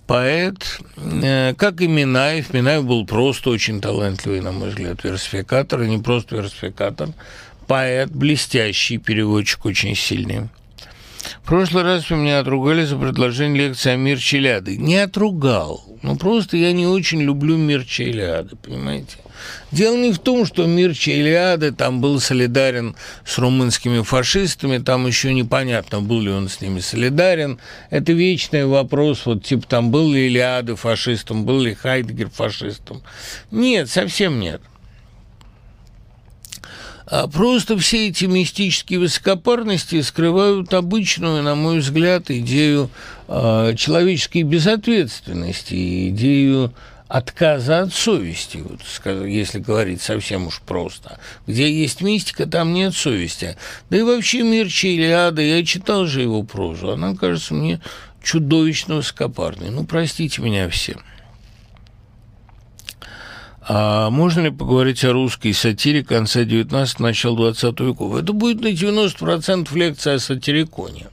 поэт, 0.06 0.80
э, 0.96 1.54
как 1.56 1.80
и 1.80 1.86
Минаев. 1.86 2.52
Минаев 2.52 2.84
был 2.84 3.06
просто 3.06 3.48
очень 3.48 3.80
талантливый, 3.80 4.42
на 4.42 4.52
мой 4.52 4.68
взгляд, 4.68 5.02
версификатор, 5.02 5.80
и 5.80 5.88
не 5.88 5.98
просто 5.98 6.36
версификатор, 6.36 7.08
поэт, 7.66 8.10
блестящий, 8.10 8.98
переводчик 8.98 9.64
очень 9.64 9.96
сильный. 9.96 10.50
В 11.44 11.46
прошлый 11.46 11.82
раз 11.82 12.08
вы 12.08 12.16
меня 12.16 12.38
отругали 12.38 12.84
за 12.84 12.96
предложение 12.96 13.68
лекции 13.68 13.90
о 13.90 13.96
мир 13.96 14.18
Челяды. 14.18 14.78
Не 14.78 14.96
отругал. 14.96 15.84
Ну, 16.02 16.16
просто 16.16 16.56
я 16.56 16.72
не 16.72 16.86
очень 16.86 17.20
люблю 17.20 17.58
мир 17.58 17.84
Челяды, 17.84 18.56
понимаете? 18.56 19.18
Дело 19.70 19.94
не 19.98 20.10
в 20.10 20.18
том, 20.18 20.46
что 20.46 20.64
мир 20.64 20.94
Челиады 20.94 21.72
там 21.72 22.00
был 22.00 22.18
солидарен 22.18 22.96
с 23.26 23.36
румынскими 23.36 24.00
фашистами, 24.00 24.78
там 24.78 25.06
еще 25.06 25.34
непонятно, 25.34 26.00
был 26.00 26.22
ли 26.22 26.30
он 26.30 26.48
с 26.48 26.62
ними 26.62 26.80
солидарен. 26.80 27.58
Это 27.90 28.12
вечный 28.14 28.64
вопрос, 28.64 29.26
вот 29.26 29.44
типа 29.44 29.66
там 29.66 29.90
был 29.90 30.10
ли 30.14 30.28
Илиады 30.28 30.76
фашистом, 30.76 31.44
был 31.44 31.60
ли 31.60 31.74
Хайдгер 31.74 32.30
фашистом. 32.30 33.02
Нет, 33.50 33.90
совсем 33.90 34.40
нет. 34.40 34.62
А 37.06 37.26
просто 37.28 37.76
все 37.76 38.08
эти 38.08 38.24
мистические 38.24 38.98
высокопарности 38.98 40.00
скрывают 40.00 40.72
обычную, 40.72 41.42
на 41.42 41.54
мой 41.54 41.80
взгляд, 41.80 42.30
идею 42.30 42.90
э, 43.28 43.74
человеческой 43.76 44.42
безответственности, 44.42 46.08
идею 46.08 46.72
отказа 47.08 47.82
от 47.82 47.92
совести, 47.92 48.64
вот, 48.64 48.80
если 49.26 49.58
говорить 49.58 50.00
совсем 50.00 50.46
уж 50.46 50.60
просто. 50.62 51.18
Где 51.46 51.70
есть 51.70 52.00
мистика, 52.00 52.46
там 52.46 52.72
нет 52.72 52.94
совести. 52.94 53.56
Да 53.90 53.98
и 53.98 54.02
вообще 54.02 54.42
мир 54.42 54.68
Чилиада, 54.68 55.42
я 55.42 55.64
читал 55.64 56.06
же 56.06 56.22
его 56.22 56.42
прозу, 56.42 56.90
она 56.90 57.14
кажется 57.14 57.52
мне 57.52 57.80
чудовищно 58.22 58.96
высокопарной. 58.96 59.70
Ну, 59.70 59.84
простите 59.84 60.40
меня 60.40 60.68
всем. 60.70 61.02
А 63.66 64.10
можно 64.10 64.40
ли 64.40 64.50
поговорить 64.50 65.04
о 65.04 65.12
русской 65.12 65.54
сатире 65.54 66.04
конца 66.04 66.44
19 66.44 67.00
начала 67.00 67.36
20 67.36 67.80
веков? 67.80 68.14
Это 68.14 68.34
будет 68.34 68.60
на 68.60 68.68
90% 68.68 69.74
лекция 69.74 70.16
о 70.16 70.18
сатириконе. 70.18 71.06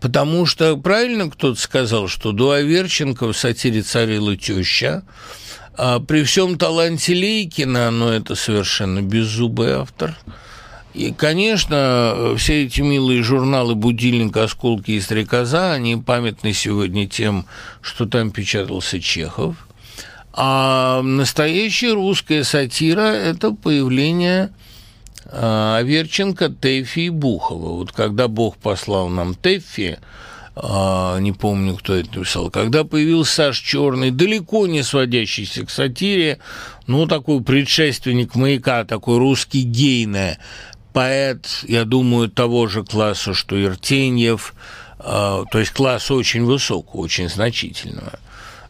Потому 0.00 0.46
что 0.46 0.76
правильно 0.76 1.30
кто-то 1.30 1.60
сказал, 1.60 2.08
что 2.08 2.32
до 2.32 2.52
Аверченко 2.52 3.28
в 3.28 3.36
сатире 3.36 3.82
царила 3.82 4.36
теща, 4.36 5.04
а 5.76 6.00
при 6.00 6.24
всем 6.24 6.58
таланте 6.58 7.14
Лейкина, 7.14 7.92
но 7.92 8.12
это 8.12 8.34
совершенно 8.34 9.00
беззубый 9.00 9.72
автор– 9.72 10.16
и, 10.94 11.12
конечно, 11.12 12.34
все 12.38 12.66
эти 12.66 12.80
милые 12.80 13.20
журналы 13.24 13.74
«Будильник», 13.74 14.36
«Осколки» 14.36 14.92
и 14.92 15.00
«Стрекоза», 15.00 15.72
они 15.72 15.96
памятны 15.96 16.52
сегодня 16.52 17.08
тем, 17.08 17.46
что 17.80 18.06
там 18.06 18.30
печатался 18.30 19.00
Чехов– 19.00 19.56
а 20.36 21.00
настоящая 21.02 21.92
русская 21.92 22.42
сатира– 22.42 23.00
это 23.02 23.52
появление 23.52 24.50
а, 25.26 25.76
Аверченко, 25.78 26.48
Тэффи 26.48 27.00
и 27.00 27.08
Бухова. 27.10 27.68
Вот 27.76 27.92
когда 27.92 28.26
Бог 28.26 28.56
послал 28.56 29.08
нам 29.08 29.36
Тэффи, 29.36 29.98
а, 30.56 31.18
не 31.20 31.30
помню, 31.30 31.76
кто 31.76 31.94
это 31.94 32.18
написал, 32.18 32.50
когда 32.50 32.82
появился 32.82 33.34
Саш 33.34 33.58
Черный, 33.58 34.10
далеко 34.10 34.66
не 34.66 34.82
сводящийся 34.82 35.64
к 35.64 35.70
сатире, 35.70 36.38
ну, 36.88 37.06
такой 37.06 37.40
предшественник 37.40 38.34
маяка, 38.34 38.84
такой 38.84 39.18
русский 39.18 39.62
гейне, 39.62 40.38
поэт, 40.92 41.46
я 41.68 41.84
думаю, 41.84 42.28
того 42.28 42.66
же 42.66 42.82
класса, 42.82 43.34
что 43.34 43.62
Иртеньев, 43.62 44.52
а, 44.98 45.44
то 45.52 45.60
есть 45.60 45.70
класса 45.70 46.14
очень 46.14 46.44
высокого, 46.44 47.02
очень 47.02 47.28
значительного. 47.28 48.18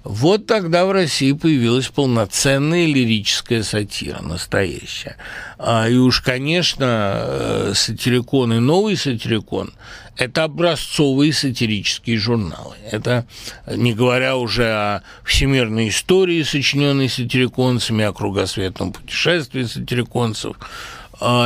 Вот 0.04 0.46
тогда 0.46 0.84
в 0.84 0.92
России 0.92 1.32
появилась 1.32 1.88
полноценная 1.88 2.84
лирическая 2.84 3.62
сатира, 3.62 4.20
настоящая. 4.20 5.16
А, 5.58 5.88
и 5.88 5.96
уж, 5.96 6.20
конечно, 6.20 7.14
э, 7.16 7.72
сатирикон 7.74 8.52
и 8.52 8.58
новый 8.58 8.98
сатирикон– 8.98 9.72
это 10.18 10.44
образцовые 10.44 11.32
сатирические 11.32 12.18
журналы. 12.18 12.76
Это, 12.90 13.26
не 13.66 13.94
говоря 13.94 14.36
уже 14.36 14.66
о 14.66 15.02
всемирной 15.24 15.88
истории, 15.88 16.42
сочиненной 16.42 17.08
сатириконцами, 17.08 18.04
о 18.04 18.12
кругосветном 18.12 18.92
путешествии 18.92 19.64
сатириконцев– 19.64 20.56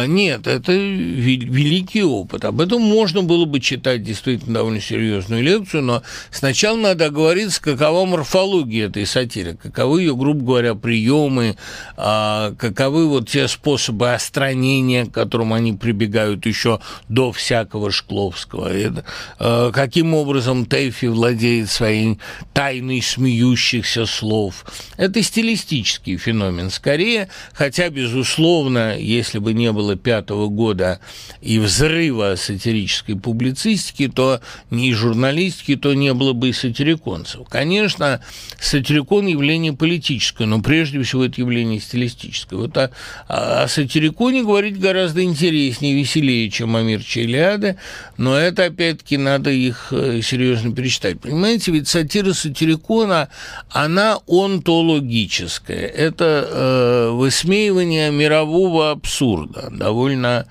нет, 0.07 0.47
это 0.47 0.73
великий 0.73 2.03
опыт. 2.03 2.45
Об 2.45 2.61
этом 2.61 2.83
можно 2.83 3.23
было 3.23 3.45
бы 3.45 3.61
читать 3.61 4.03
действительно 4.03 4.55
довольно 4.55 4.81
серьезную 4.81 5.43
лекцию, 5.43 5.83
но 5.83 6.03
сначала 6.31 6.77
надо 6.77 7.07
оговориться, 7.07 7.62
какова 7.62 8.05
морфология 8.05 8.88
этой 8.88 9.07
сатиры, 9.07 9.55
каковы 9.55 10.03
ее, 10.03 10.17
грубо 10.17 10.45
говоря, 10.45 10.75
приемы, 10.75 11.57
а, 11.97 12.55
каковы 12.59 13.07
вот 13.07 13.29
те 13.29 13.47
способы 13.47 14.12
остранения, 14.12 15.07
к 15.07 15.12
которым 15.12 15.53
они 15.53 15.75
прибегают 15.75 16.47
еще 16.47 16.81
до 17.09 17.31
всякого 17.33 17.91
Шкловского. 17.91 18.73
Это, 18.73 19.05
а, 19.38 19.71
каким 19.71 20.14
образом 20.14 20.67
Тэфи 20.67 21.07
владеет 21.07 21.71
своей 21.71 22.19
тайной 22.53 23.03
смеющихся 23.03 24.07
слов. 24.07 24.64
Это 24.97 25.23
стилистический 25.23 26.17
феномен 26.17 26.71
скорее, 26.71 27.29
хотя, 27.53 27.88
безусловно, 27.91 28.99
если 28.99 29.38
бы 29.38 29.53
не 29.53 29.68
было 29.73 29.97
пятого 29.97 30.49
года 30.49 31.01
и 31.41 31.59
взрыва 31.59 32.35
сатирической 32.37 33.17
публицистики, 33.17 34.09
то 34.09 34.41
ни 34.71 34.93
журналистики, 34.93 35.77
то 35.77 35.95
не 35.95 36.15
было 36.15 36.33
бы 36.33 36.51
и 36.51 36.53
сатириконцев. 36.53 37.49
Конечно, 37.49 38.21
сатирикон– 38.61 39.27
явление 39.29 39.73
политическое, 39.73 40.47
но 40.47 40.61
прежде 40.61 41.03
всего 41.03 41.25
это 41.25 41.41
явление 41.41 41.81
стилистическое. 41.81 42.59
Вот 42.59 42.77
о, 42.77 42.91
о 43.29 43.67
сатириконе 43.69 44.43
говорить 44.43 44.79
гораздо 44.79 45.23
интереснее, 45.23 45.95
веселее, 45.95 46.51
чем 46.51 46.77
о 46.77 46.83
Мирче 46.83 47.23
Илиаде, 47.23 47.77
но 48.17 48.37
это, 48.37 48.67
опять-таки, 48.67 49.17
надо 49.17 49.51
их 49.51 49.89
э, 49.93 50.21
серьезно 50.23 50.75
перечитать. 50.75 51.21
Понимаете, 51.21 51.73
ведь 51.73 51.89
сатира 51.89 52.33
сатирикона, 52.33 53.29
она 53.71 54.19
онтологическая. 54.27 55.87
Это 55.87 56.49
э, 56.49 57.11
высмеивание 57.13 58.11
мирового 58.11 58.91
абсурда 58.91 59.48
абсурда, 59.49 59.71
довольно 59.71 60.47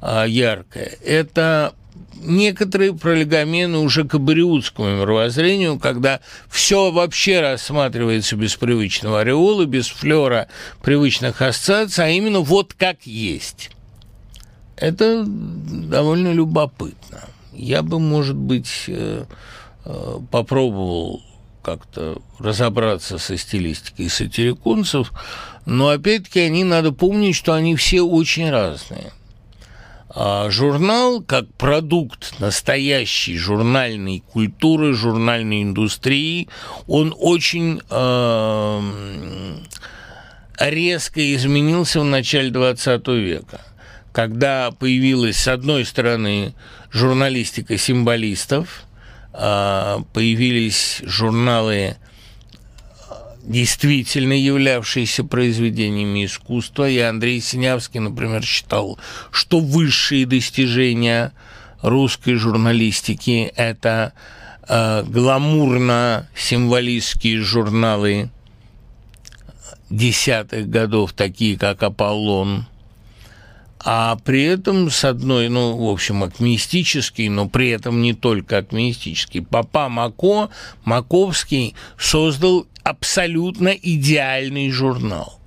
а, 0.00 0.24
яркое. 0.24 0.96
Это 1.04 1.74
некоторые 2.22 2.94
пролегомены 2.94 3.78
уже 3.78 4.04
к 4.04 4.14
абориутскому 4.14 5.00
мировоззрению, 5.00 5.78
когда 5.78 6.20
все 6.50 6.90
вообще 6.90 7.40
рассматривается 7.40 8.36
без 8.36 8.54
привычного 8.56 9.20
ореола, 9.20 9.64
без 9.64 9.88
флера 9.88 10.48
привычных 10.82 11.40
ассоциаций, 11.40 12.04
а 12.04 12.08
именно 12.08 12.40
вот 12.40 12.74
как 12.74 13.06
есть. 13.06 13.70
Это 14.76 15.24
довольно 15.26 16.32
любопытно. 16.32 17.20
Я 17.52 17.82
бы, 17.82 17.98
может 17.98 18.36
быть, 18.36 18.84
э, 18.88 19.24
э, 19.84 20.18
попробовал 20.30 21.22
как-то 21.62 22.22
разобраться 22.38 23.18
со 23.18 23.36
стилистикой 23.36 24.08
сатириконцев, 24.08 25.12
но 25.66 25.88
опять-таки 25.88 26.40
они 26.40 26.64
надо 26.64 26.92
помнить, 26.92 27.36
что 27.36 27.52
они 27.52 27.76
все 27.76 28.02
очень 28.02 28.50
разные. 28.50 29.12
А 30.12 30.50
журнал 30.50 31.22
как 31.22 31.46
продукт 31.54 32.40
настоящей 32.40 33.36
журнальной 33.38 34.24
культуры, 34.32 34.92
журнальной 34.92 35.62
индустрии, 35.62 36.48
он 36.88 37.14
очень 37.16 37.80
э, 37.88 39.56
резко 40.58 41.34
изменился 41.36 42.00
в 42.00 42.04
начале 42.04 42.50
XX 42.50 43.20
века, 43.20 43.60
когда 44.10 44.72
появилась, 44.72 45.36
с 45.36 45.46
одной 45.46 45.84
стороны, 45.84 46.54
журналистика 46.90 47.78
символистов, 47.78 48.82
э, 49.32 49.98
появились 50.12 51.02
журналы 51.04 51.98
действительно 53.42 54.34
являвшиеся 54.34 55.24
произведениями 55.24 56.24
искусства. 56.24 56.88
И 56.88 56.98
Андрей 56.98 57.40
Синявский, 57.40 57.98
например, 58.00 58.42
считал, 58.44 58.98
что 59.30 59.60
высшие 59.60 60.26
достижения 60.26 61.32
русской 61.82 62.34
журналистики– 62.34 63.52
это 63.56 64.12
э, 64.68 65.02
гламурно-символистские 65.04 67.40
журналы 67.40 68.30
десятых 69.88 70.68
годов, 70.68 71.12
такие 71.12 71.56
как 71.58 71.80
«Аполлон», 71.82 72.66
а 73.82 74.16
при 74.24 74.44
этом 74.44 74.90
с 74.90 75.04
одной, 75.04 75.48
ну, 75.48 75.74
в 75.74 75.90
общем, 75.90 76.22
акмеистический, 76.22 77.30
но 77.30 77.48
при 77.48 77.70
этом 77.70 78.02
не 78.02 78.12
только 78.12 78.58
акмеистический. 78.58 79.40
Папа 79.40 79.88
Мако, 79.88 80.50
Маковский 80.84 81.74
создал 81.98 82.66
абсолютно 82.90 83.68
идеальный 83.68 84.70
журнал 84.70 85.40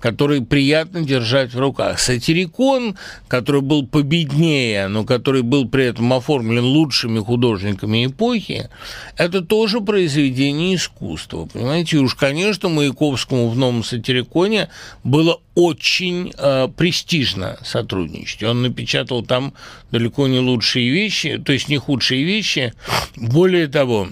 который 0.00 0.42
приятно 0.42 1.02
держать 1.02 1.52
в 1.52 1.58
руках. 1.58 1.98
Сатирикон, 1.98 2.96
который 3.26 3.62
был 3.62 3.86
победнее, 3.86 4.88
но 4.88 5.04
который 5.04 5.42
был 5.42 5.68
при 5.68 5.86
этом 5.86 6.12
оформлен 6.12 6.64
лучшими 6.64 7.18
художниками 7.18 8.06
эпохи, 8.06 8.68
это 9.16 9.42
тоже 9.42 9.80
произведение 9.80 10.76
искусства. 10.76 11.46
Понимаете, 11.46 11.96
и 11.96 12.00
уж, 12.00 12.14
конечно, 12.14 12.68
Маяковскому 12.68 13.48
в 13.48 13.56
новом 13.56 13.84
сатириконе 13.84 14.68
было 15.04 15.40
очень 15.54 16.32
э, 16.36 16.68
престижно 16.76 17.58
сотрудничать. 17.64 18.44
Он 18.44 18.62
напечатал 18.62 19.24
там 19.24 19.52
далеко 19.90 20.28
не 20.28 20.38
лучшие 20.38 20.90
вещи, 20.90 21.42
то 21.44 21.52
есть 21.52 21.68
не 21.68 21.78
худшие 21.78 22.22
вещи. 22.22 22.72
Более 23.16 23.66
того, 23.66 24.08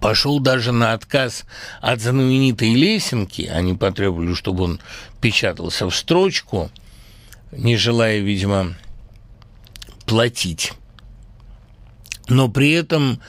пошел 0.00 0.40
даже 0.40 0.72
на 0.72 0.92
отказ 0.92 1.44
от 1.80 2.00
знаменитой 2.00 2.74
лесенки, 2.74 3.42
они 3.42 3.74
потребовали, 3.74 4.34
чтобы 4.34 4.64
он 4.64 4.80
печатался 5.20 5.86
в 5.86 5.94
строчку, 5.94 6.70
не 7.50 7.76
желая, 7.76 8.20
видимо, 8.20 8.74
платить. 10.06 10.72
Но 12.28 12.48
при 12.48 12.72
этом 12.72 13.20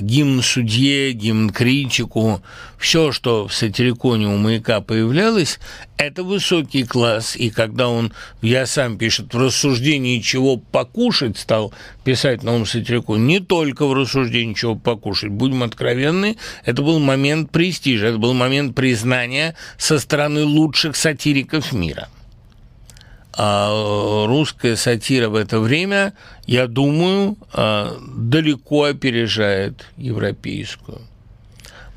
гимн 0.00 0.42
судье, 0.42 1.12
гимн 1.12 1.50
критику, 1.50 2.42
все, 2.78 3.12
что 3.12 3.48
в 3.48 3.54
сатириконе 3.54 4.28
у 4.28 4.36
маяка 4.36 4.80
появлялось, 4.80 5.58
это 5.96 6.22
высокий 6.22 6.84
класс. 6.84 7.36
И 7.36 7.50
когда 7.50 7.88
он, 7.88 8.12
я 8.42 8.66
сам 8.66 8.98
пишет, 8.98 9.34
в 9.34 9.38
рассуждении 9.38 10.20
чего 10.20 10.56
покушать 10.56 11.38
стал 11.38 11.72
писать 12.04 12.42
на 12.42 12.64
сатириконе, 12.64 13.24
не 13.24 13.40
только 13.40 13.86
в 13.86 13.94
рассуждении 13.94 14.54
чего 14.54 14.76
покушать, 14.76 15.30
будем 15.30 15.62
откровенны, 15.62 16.36
это 16.64 16.82
был 16.82 16.98
момент 16.98 17.50
престижа, 17.50 18.08
это 18.08 18.18
был 18.18 18.34
момент 18.34 18.74
признания 18.74 19.54
со 19.76 19.98
стороны 19.98 20.44
лучших 20.44 20.96
сатириков 20.96 21.72
мира– 21.72 22.08
а 23.40 24.26
русская 24.26 24.74
сатира 24.74 25.28
в 25.28 25.36
это 25.36 25.60
время, 25.60 26.12
я 26.46 26.66
думаю, 26.66 27.36
а, 27.52 27.96
далеко 28.16 28.84
опережает 28.84 29.86
европейскую. 29.96 31.02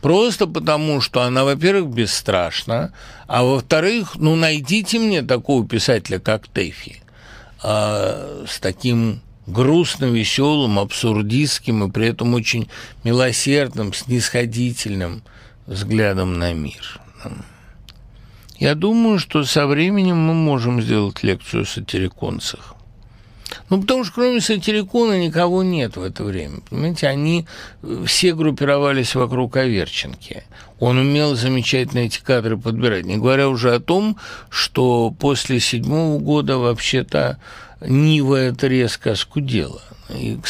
Просто 0.01 0.45
потому, 0.45 1.01
что 1.01 1.23
она, 1.23 1.43
во-первых, 1.43 1.95
бесстрашна, 1.95 2.93
а 3.27 3.43
во-вторых, 3.43 4.17
ну, 4.17 4.35
найдите 4.35 4.99
мне 4.99 5.23
такого 5.23 5.67
писателя, 5.67 6.19
как 6.19 6.47
Тэфи, 6.47 7.01
а, 7.63 8.45
с 8.47 8.59
таким 8.59 9.21
грустно 9.47 10.05
веселым, 10.05 10.77
абсурдистским 10.77 11.85
и 11.85 11.91
при 11.91 12.09
этом 12.09 12.35
очень 12.35 12.69
милосердным, 13.03 13.95
снисходительным 13.95 15.23
взглядом 15.65 16.37
на 16.37 16.53
мир. 16.53 16.99
Я 18.61 18.75
думаю, 18.75 19.17
что 19.17 19.43
со 19.43 19.65
временем 19.65 20.17
мы 20.17 20.35
можем 20.35 20.83
сделать 20.83 21.23
лекцию 21.23 21.63
о 21.63 21.65
сатириконцах. 21.65 22.75
Ну, 23.71 23.81
потому 23.81 24.03
что 24.03 24.13
кроме 24.13 24.39
сатирикона 24.39 25.19
никого 25.19 25.63
нет 25.63 25.97
в 25.97 26.03
это 26.03 26.23
время. 26.23 26.59
Понимаете, 26.69 27.07
они 27.07 27.47
э, 27.81 28.03
все 28.05 28.35
группировались 28.35 29.15
вокруг 29.15 29.57
Аверченки. 29.57 30.43
Он 30.79 30.99
умел 30.99 31.33
замечательно 31.35 32.01
эти 32.01 32.19
кадры 32.19 32.55
подбирать. 32.55 33.05
Не 33.05 33.17
говоря 33.17 33.49
уже 33.49 33.73
о 33.73 33.79
том, 33.79 34.17
что 34.51 35.09
после 35.09 35.59
седьмого 35.59 36.19
года 36.19 36.59
вообще-то 36.59 37.39
Нива 37.81 38.35
это 38.35 38.67
резко 38.67 39.13
оскудела. 39.13 39.81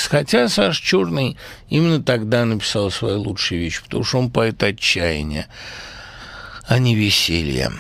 Хотя 0.10 0.50
Саш 0.50 0.78
Черный 0.82 1.38
именно 1.70 2.04
тогда 2.04 2.44
написал 2.44 2.92
свои 2.92 3.16
лучшие 3.16 3.62
вещи, 3.62 3.82
потому 3.82 4.04
что 4.04 4.20
он 4.20 4.30
поэт 4.30 4.62
отчаяния, 4.62 5.48
а 6.68 6.78
не 6.78 6.94
веселья. 6.94 7.72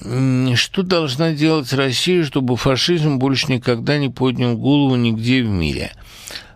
Что 0.00 0.82
должна 0.82 1.32
делать 1.32 1.72
Россия, 1.72 2.24
чтобы 2.24 2.56
фашизм 2.56 3.18
больше 3.18 3.52
никогда 3.52 3.98
не 3.98 4.08
поднял 4.08 4.56
голову 4.56 4.96
нигде 4.96 5.42
в 5.42 5.48
мире? 5.48 5.92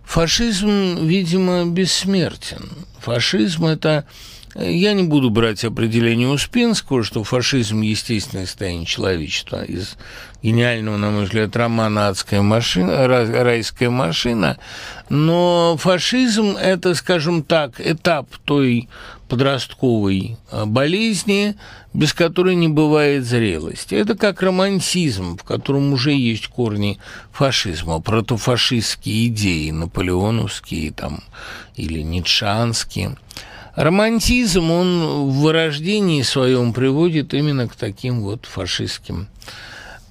Фашизм, 0.05 1.07
видимо, 1.07 1.67
бессмертен. 1.67 2.71
Фашизм– 3.01 3.67
это 3.67 4.07
я 4.55 4.93
не 4.93 5.03
буду 5.03 5.31
брать 5.31 5.65
определение 5.65 6.29
Успенского, 6.29 7.03
что 7.03 7.25
фашизм– 7.25 7.81
естественное 7.83 8.47
состояние 8.47 8.87
человечества. 8.87 9.65
Из 9.65 9.97
гениального, 10.43 10.97
на 10.97 11.11
мой 11.11 11.25
взгляд, 11.25 11.57
романа 11.57 12.09
«Адская 12.09 12.41
машина», 12.41 13.09
«Райская 13.09 13.91
машина», 13.91 14.59
но 15.09 15.77
фашизм– 15.79 16.57
это, 16.61 16.95
скажем 16.95 17.43
так, 17.43 17.81
этап 17.81 18.29
той 18.45 18.89
подростковой 19.29 20.37
а, 20.51 20.67
болезни, 20.67 21.57
без 21.93 22.13
которой 22.13 22.55
не 22.55 22.69
бывает 22.69 23.25
зрелости. 23.25 23.95
Это 23.95 24.17
как 24.17 24.43
романтизм, 24.43 25.37
в 25.37 25.43
котором 25.43 25.93
уже 25.93 26.13
есть 26.13 26.47
корни 26.47 27.01
фашизма, 27.33 28.01
протофашистские 28.01 29.29
идеи, 29.29 29.71
наполеоновские 29.71 30.93
там, 30.93 31.25
или 31.75 32.03
ницшанские– 32.03 33.17
Романтизм, 33.77 34.71
он 34.71 35.29
в 35.29 35.41
вырождении 35.41 36.23
своем 36.23 36.73
приводит 36.73 37.35
именно 37.35 37.69
к 37.69 37.75
таким 37.75 38.23
вот 38.23 38.47
фашистским 38.47 39.27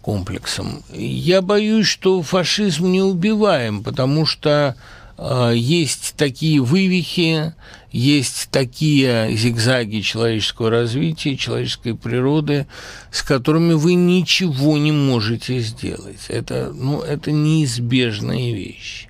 комплексам. 0.02 0.84
Я 0.94 1.42
боюсь, 1.42 1.88
что 1.88 2.22
фашизм 2.22 2.92
не 2.92 3.02
убиваем, 3.02 3.82
потому 3.82 4.26
что 4.26 4.76
э, 5.18 5.54
есть 5.56 6.16
такие 6.18 6.62
вывихи, 6.62 7.54
есть 7.94 8.50
такие 8.52 9.34
зигзаги 9.34 10.02
человеческого 10.02 10.70
развития, 10.70 11.38
человеческой 11.38 11.96
природы, 11.96 12.68
с 13.12 13.22
которыми 13.22 13.74
вы 13.74 13.94
ничего 13.94 14.78
не 14.78 14.92
можете 14.92 15.60
сделать. 15.60 16.26
Это, 16.28 16.74
ну, 16.76 17.00
это 17.00 17.32
неизбежные 17.32 18.54
вещи. 18.54 19.08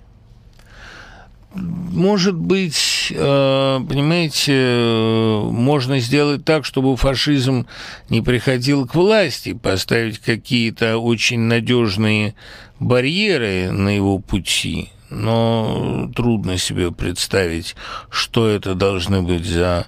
Может 1.55 2.35
быть, 2.35 3.13
э, 3.15 3.79
понимаете, 3.87 5.41
можно 5.51 5.99
сделать 5.99 6.43
так, 6.43 6.65
чтобы 6.65 6.97
фашизм 6.97 7.67
не 8.09 8.21
приходил 8.21 8.87
к 8.87 8.95
власти, 8.95 9.53
поставить 9.53 10.17
какие-то 10.17 10.97
очень 10.97 11.41
надежные 11.41 12.33
барьеры 12.79 13.69
на 13.71 13.89
его 13.89 14.17
пути, 14.17 14.89
но 15.11 16.11
трудно 16.15 16.57
себе 16.57 16.91
представить, 16.91 17.75
что 18.09 18.47
это 18.47 18.73
должны 18.73 19.21
быть 19.21 19.45
за 19.45 19.85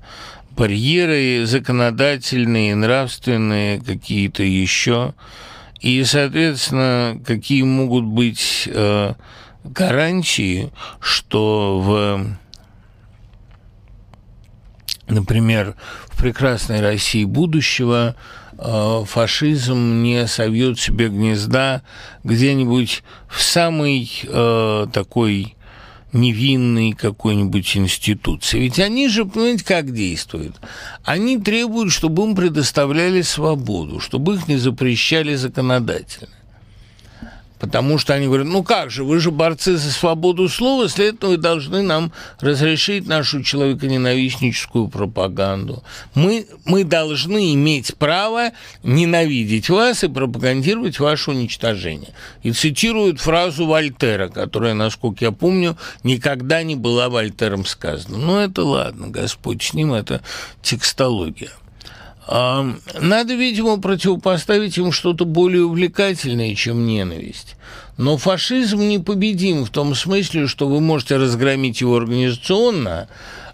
барьеры 0.56 1.48
законодательные, 1.48 2.76
нравственные, 2.76 3.82
какие-то 3.82 4.44
еще, 4.44 5.16
и, 5.82 6.04
соответственно, 6.04 7.20
какие 7.26 7.64
могут 7.64 8.06
быть 8.06 8.70
э, 8.72 9.14
гарантии, 9.66 10.72
что 11.00 11.80
в 11.80 12.38
например, 15.08 15.76
в 16.10 16.18
прекрасной 16.18 16.82
России 16.82 17.26
будущего 17.26 18.16
э, 18.58 19.04
фашизм 19.06 20.02
не 20.02 20.28
совьет 20.28 20.80
себе 20.80 21.10
гнезда 21.10 21.84
где-нибудь 22.24 23.04
в 23.30 23.42
самой 23.42 24.10
э, 24.24 24.88
такой 24.92 25.56
невинной 26.16 26.94
какой-нибудь 26.94 27.76
институции. 27.76 28.60
Ведь 28.60 28.80
они 28.80 29.10
же, 29.10 29.26
понимаете, 29.26 29.66
как 29.66 29.94
действуют? 29.94 30.56
Они 31.04 31.38
требуют, 31.38 31.92
чтобы 31.92 32.24
им 32.24 32.36
предоставляли 32.36 33.22
свободу, 33.22 34.00
чтобы 34.00 34.36
их 34.36 34.48
не 34.48 34.56
запрещали 34.56 35.36
законодательно. 35.36 36.30
Потому 37.60 37.98
что 37.98 38.14
они 38.14 38.28
говорят, 38.28 38.48
ну 38.48 38.64
как 38.64 38.92
же, 38.92 39.04
вы 39.04 39.20
же 39.20 39.32
борцы 39.32 39.78
за 39.78 39.92
свободу 39.92 40.50
слова, 40.50 40.90
следовательно, 40.90 41.32
вы 41.32 41.38
должны 41.38 41.82
нам 41.82 42.12
разрешить 42.40 43.08
нашу 43.08 43.44
человеконенавистническую 43.44 44.90
пропаганду. 44.90 45.84
Мы, 46.14 46.48
мы 46.66 46.84
должны 46.84 47.54
иметь 47.54 47.96
право 47.96 48.52
ненавидеть 48.84 49.70
вас 49.70 50.04
и 50.04 50.08
пропагандировать 50.08 51.00
ваше 51.00 51.32
уничтожение. 51.32 52.14
И 52.44 52.52
цитируют 52.52 53.20
фразу 53.20 53.66
Вольтера, 53.66 54.28
которая, 54.28 54.74
насколько 54.74 55.24
я 55.26 55.32
помню, 55.32 55.78
никогда 56.04 56.64
не 56.64 56.76
была 56.76 57.10
Вольтером 57.10 57.66
сказана. 57.66 58.18
Ну 58.18 58.38
это 58.38 58.64
ладно, 58.64 59.08
Господь 59.08 59.64
с 59.64 59.74
ним, 59.74 59.94
это 59.94 60.22
текстология. 60.62 61.52
Надо, 62.28 63.36
видимо, 63.36 63.80
противопоставить 63.80 64.78
им 64.78 64.92
что-то 64.92 65.26
более 65.26 65.66
увлекательное, 65.66 66.56
чем 66.56 66.86
ненависть. 66.86 67.56
Но 67.98 68.18
фашизм 68.18 68.80
непобедим 68.80 69.64
в 69.64 69.70
том 69.70 69.96
смысле, 69.96 70.48
что 70.48 70.68
вы 70.68 70.82
можете 70.82 71.18
разгромить 71.18 71.82
его 71.82 71.96
организационно, 71.96 73.08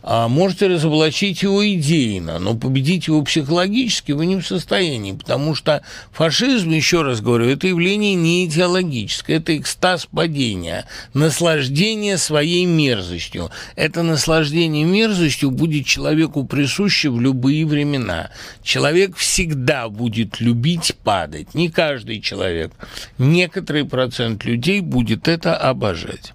а 0.04 0.28
можете 0.28 0.68
разоблачить 0.68 1.43
его 1.43 1.68
идейно, 1.68 2.39
но 2.39 2.56
победить 2.56 3.08
его 3.08 3.22
психологически 3.24 4.12
вы 4.14 4.26
не 4.26 4.38
в 4.38 4.47
состоянии, 4.47 5.12
потому 5.12 5.54
что 5.54 5.84
фашизм, 6.12 6.72
еще 6.72 7.04
раз 7.04 7.22
говорю, 7.22 7.45
это 7.45 7.68
явление 7.68 8.16
не 8.16 8.45
идеологическое, 8.45 9.38
это 9.38 9.58
экстаз 9.58 10.08
падения, 10.08 10.86
наслаждение 11.14 12.18
своей 12.18 12.66
мерзостью. 12.66 13.52
Это 13.76 14.04
наслаждение 14.04 14.86
мерзостью 14.86 15.52
будет 15.52 15.86
человеку 15.86 16.45
присуще 16.45 17.10
в 17.10 17.22
любые 17.22 17.66
времена. 17.66 18.32
Человек 18.64 19.16
всегда 19.16 19.89
будет 19.89 20.39
любить 20.39 20.95
падать, 21.04 21.54
не 21.54 21.70
каждый 21.70 22.22
человек. 22.22 22.72
Некоторый 23.18 23.86
процент 23.86 24.45
людей 24.45 24.82
будет 24.82 25.28
это 25.28 25.56
обожать. 25.56 26.34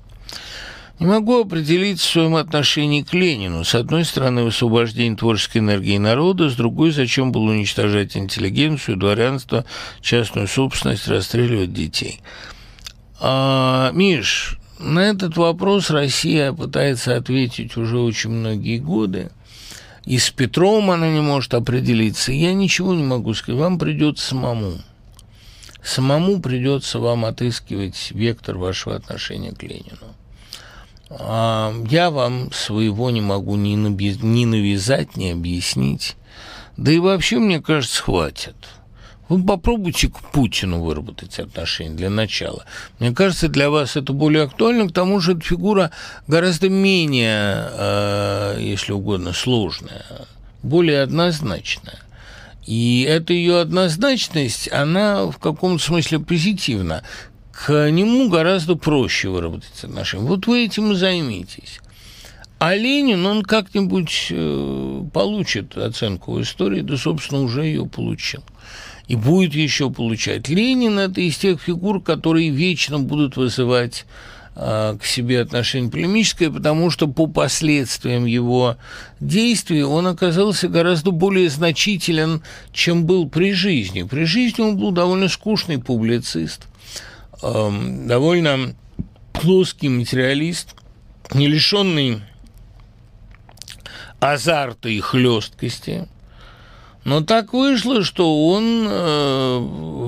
Не 0.98 1.06
могу 1.06 1.42
определить 1.42 2.00
в 2.00 2.04
своем 2.04 2.36
отношении 2.36 3.02
к 3.02 3.12
Ленину. 3.12 3.64
С 3.64 3.74
одной 3.74 4.06
стороны, 4.06 4.46
освобождение 4.46 5.16
творческой 5.16 5.58
энергии 5.58 5.98
народа, 5.98 6.48
с 6.48 6.54
другой, 6.54 6.90
зачем 6.90 7.32
было 7.32 7.50
уничтожать 7.50 8.16
интеллигенцию, 8.16 8.96
дворянство, 8.96 9.66
частную 10.00 10.48
собственность, 10.48 11.06
расстреливать 11.06 11.74
детей. 11.74 12.20
А, 13.20 13.90
Миш, 13.92 14.58
на 14.78 15.00
этот 15.00 15.36
вопрос 15.36 15.90
Россия 15.90 16.52
пытается 16.52 17.16
ответить 17.16 17.76
уже 17.76 17.98
очень 17.98 18.30
многие 18.30 18.78
годы. 18.78 19.30
И 20.06 20.18
с 20.18 20.30
Петром 20.30 20.90
она 20.90 21.10
не 21.10 21.20
может 21.20 21.52
определиться. 21.52 22.32
Я 22.32 22.54
ничего 22.54 22.94
не 22.94 23.02
могу 23.02 23.34
сказать. 23.34 23.60
Вам 23.60 23.78
придется 23.78 24.28
самому. 24.28 24.78
Самому 25.82 26.40
придется 26.40 27.00
вам 27.00 27.26
отыскивать 27.26 28.12
вектор 28.12 28.56
вашего 28.56 28.96
отношения 28.96 29.52
к 29.52 29.62
Ленину. 29.62 30.15
А, 31.10 31.72
я 31.88 32.10
вам 32.10 32.52
своего 32.52 33.10
не 33.10 33.20
могу 33.20 33.56
ни, 33.56 33.74
навязать, 33.76 35.16
ни 35.16 35.30
объяснить. 35.30 36.16
Да 36.76 36.92
и 36.92 36.98
вообще, 36.98 37.38
мне 37.38 37.60
кажется, 37.60 38.02
хватит. 38.02 38.56
Вы 39.28 39.42
попробуйте 39.42 40.08
к 40.08 40.20
Путину 40.20 40.80
выработать 40.80 41.40
отношения 41.40 41.96
для 41.96 42.10
начала. 42.10 42.64
Мне 43.00 43.12
кажется, 43.12 43.48
для 43.48 43.70
вас 43.70 43.96
это 43.96 44.12
более 44.12 44.44
актуально. 44.44 44.88
К 44.88 44.92
тому 44.92 45.18
же 45.18 45.32
эта 45.32 45.40
фигура 45.40 45.90
гораздо 46.28 46.68
менее, 46.68 47.68
э, 47.72 48.58
если 48.60 48.92
угодно, 48.92 49.32
сложная, 49.32 50.04
более 50.62 51.02
однозначная. 51.02 51.98
И 52.66 53.02
эта 53.08 53.32
ее 53.32 53.60
однозначность, 53.60 54.70
она 54.72 55.26
в 55.26 55.38
каком-то 55.38 55.82
смысле 55.82 56.20
позитивна 56.20 57.02
к 57.56 57.90
нему 57.90 58.28
гораздо 58.28 58.76
проще 58.76 59.30
выработать 59.30 59.82
отношения. 59.82 60.24
Вот 60.24 60.46
вы 60.46 60.66
этим 60.66 60.92
и 60.92 60.94
займитесь. 60.94 61.80
А 62.58 62.74
Ленин, 62.74 63.24
он 63.24 63.42
как-нибудь 63.42 64.28
э, 64.30 65.02
получит 65.12 65.76
оценку 65.76 66.40
истории, 66.40 66.82
да, 66.82 66.96
собственно, 66.96 67.42
уже 67.42 67.64
ее 67.64 67.86
получил. 67.86 68.42
И 69.08 69.16
будет 69.16 69.54
еще 69.54 69.90
получать. 69.90 70.48
Ленин– 70.48 70.98
это 70.98 71.20
из 71.20 71.38
тех 71.38 71.60
фигур, 71.62 72.02
которые 72.02 72.50
вечно 72.50 72.98
будут 72.98 73.36
вызывать 73.36 74.04
э, 74.54 74.96
к 75.00 75.04
себе 75.04 75.40
отношение 75.40 75.90
полемическое, 75.90 76.50
потому 76.50 76.90
что 76.90 77.08
по 77.08 77.26
последствиям 77.26 78.26
его 78.26 78.76
действий 79.18 79.82
он 79.82 80.06
оказался 80.06 80.68
гораздо 80.68 81.10
более 81.10 81.48
значителен, 81.48 82.42
чем 82.72 83.06
был 83.06 83.28
при 83.28 83.52
жизни. 83.52 84.02
При 84.02 84.24
жизни 84.24 84.62
он 84.62 84.76
был 84.76 84.90
довольно 84.90 85.28
скучный 85.28 85.78
публицист– 85.78 86.66
довольно 87.40 88.74
плоский 89.32 89.88
материалист, 89.88 90.74
не 91.32 91.48
лишенный 91.48 92.22
азарта 94.20 94.88
и 94.88 95.00
хлесткости. 95.00 96.08
Но 97.04 97.20
так 97.20 97.52
вышло, 97.52 98.02
что 98.02 98.48
он 98.48 98.84
э, 98.88 99.58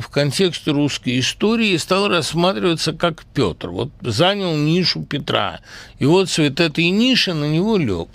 в 0.01 0.09
контексте 0.09 0.73
русской 0.73 1.21
истории 1.21 1.77
стал 1.77 2.09
рассматриваться 2.09 2.93
как 2.93 3.25
Петр. 3.35 3.69
Вот 3.69 3.91
занял 4.01 4.57
нишу 4.57 5.05
Петра. 5.05 5.61
И 6.01 6.07
вот 6.07 6.29
цвет 6.29 6.59
этой 6.59 6.91
ниши 6.91 7.35
на 7.35 7.45
него 7.45 7.77
лег. 7.77 8.09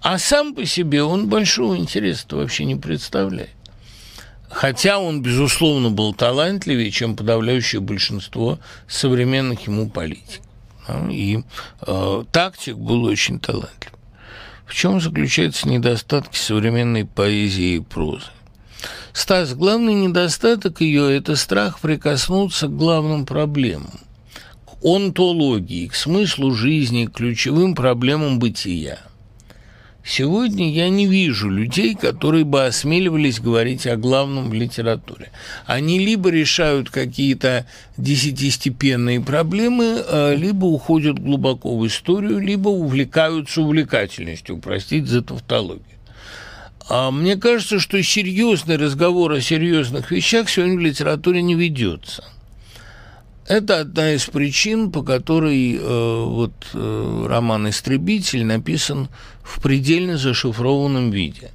А 0.00 0.18
сам 0.18 0.54
по 0.54 0.64
себе 0.64 1.02
он 1.02 1.28
большого 1.28 1.76
интереса 1.76 2.24
вообще 2.30 2.64
не 2.64 2.76
представляет. 2.76 3.50
Хотя 4.50 4.98
он, 4.98 5.22
безусловно, 5.22 5.90
был 5.90 6.12
талантливее, 6.12 6.90
чем 6.90 7.16
подавляющее 7.16 7.80
большинство 7.80 8.58
современных 8.88 9.66
ему 9.66 9.88
политиков. 9.88 10.44
И 11.08 11.44
э, 11.86 12.24
тактик 12.32 12.76
был 12.76 13.04
очень 13.04 13.38
талантлив. 13.38 13.92
В 14.66 14.74
чем 14.74 15.00
заключаются 15.00 15.68
недостатки 15.68 16.36
современной 16.36 17.04
поэзии 17.04 17.76
и 17.76 17.80
прозы? 17.80 18.26
Стас, 19.12 19.54
главный 19.54 19.94
недостаток 19.94 20.80
ее– 20.80 21.16
это 21.16 21.36
страх 21.36 21.78
прикоснуться 21.80 22.66
к 22.66 22.76
главным 22.76 23.26
проблемам, 23.26 24.00
к 24.64 24.84
онтологии, 24.84 25.86
к 25.86 25.94
смыслу 25.94 26.54
жизни, 26.54 27.06
к 27.06 27.12
ключевым 27.12 27.74
проблемам 27.74 28.40
бытия– 28.40 28.98
Сегодня 30.04 30.72
я 30.72 30.88
не 30.88 31.06
вижу 31.06 31.50
людей, 31.50 31.94
которые 31.94 32.44
бы 32.44 32.64
осмеливались 32.64 33.38
говорить 33.38 33.86
о 33.86 33.96
главном 33.96 34.48
в 34.50 34.54
литературе. 34.54 35.30
Они 35.66 35.98
либо 35.98 36.30
решают 36.30 36.90
какие-то 36.90 37.66
десятистепенные 37.98 39.20
проблемы, 39.20 40.02
а, 40.06 40.34
либо 40.34 40.64
уходят 40.64 41.18
глубоко 41.18 41.76
в 41.76 41.86
историю, 41.86 42.38
либо 42.38 42.68
увлекаются 42.70 43.60
увлекательностью, 43.60 44.58
простите 44.58 45.06
за 45.06 45.22
тавтологию. 45.22 45.84
А 46.88 47.10
мне 47.10 47.36
кажется, 47.36 47.78
что 47.78 48.02
серьезный 48.02 48.76
разговор 48.76 49.32
о 49.32 49.40
серьезных 49.40 50.10
вещах 50.10 50.48
сегодня 50.48 50.76
в 50.76 50.80
литературе 50.80 51.42
не 51.42 51.54
ведется– 51.54 52.24
это 53.50 53.80
одна 53.80 54.12
из 54.12 54.26
причин, 54.26 54.92
по 54.92 55.02
которой 55.02 55.76
э, 55.76 56.24
вот 56.24 56.52
э, 56.72 57.26
роман 57.28 57.68
«Истребитель» 57.68 58.44
написан 58.44 59.08
в 59.42 59.60
предельно 59.60 60.16
зашифрованном 60.16 61.10
виде. 61.10 61.50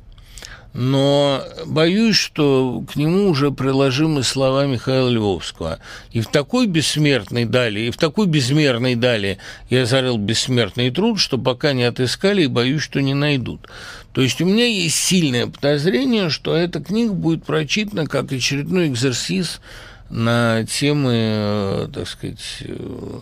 Но 0.73 1.41
боюсь, 1.65 2.17
что 2.17 2.83
к 2.91 2.97
нему 2.97 3.29
уже 3.29 3.51
приложимы 3.51 4.23
слова 4.23 4.65
Михаила 4.65 5.07
Львовского. 5.07 5.79
И 6.11 6.19
в 6.19 6.27
такой 6.27 6.67
бессмертной 6.67 7.45
дали, 7.45 7.79
и 7.79 7.91
в 7.91 7.95
такой 7.95 8.27
безмерной 8.27 8.95
дали 8.95 9.37
я 9.69 9.85
зарыл 9.85 10.17
бессмертный 10.17 10.91
труд, 10.91 11.17
что 11.17 11.37
пока 11.37 11.71
не 11.71 11.85
отыскали, 11.85 12.43
и 12.43 12.47
боюсь, 12.47 12.81
что 12.81 13.01
не 13.01 13.13
найдут. 13.13 13.69
То 14.11 14.19
есть 14.21 14.41
у 14.41 14.45
меня 14.45 14.65
есть 14.65 14.97
сильное 14.97 15.47
подозрение, 15.47 16.29
что 16.29 16.53
эта 16.53 16.81
книга 16.81 17.13
будет 17.13 17.45
прочитана 17.45 18.05
как 18.05 18.33
очередной 18.33 18.87
экзерсис 18.89 19.61
на 20.09 20.65
темы, 20.65 21.13
э, 21.13 21.87
так 21.93 22.07
сказать, 22.07 22.57
э, 22.61 23.19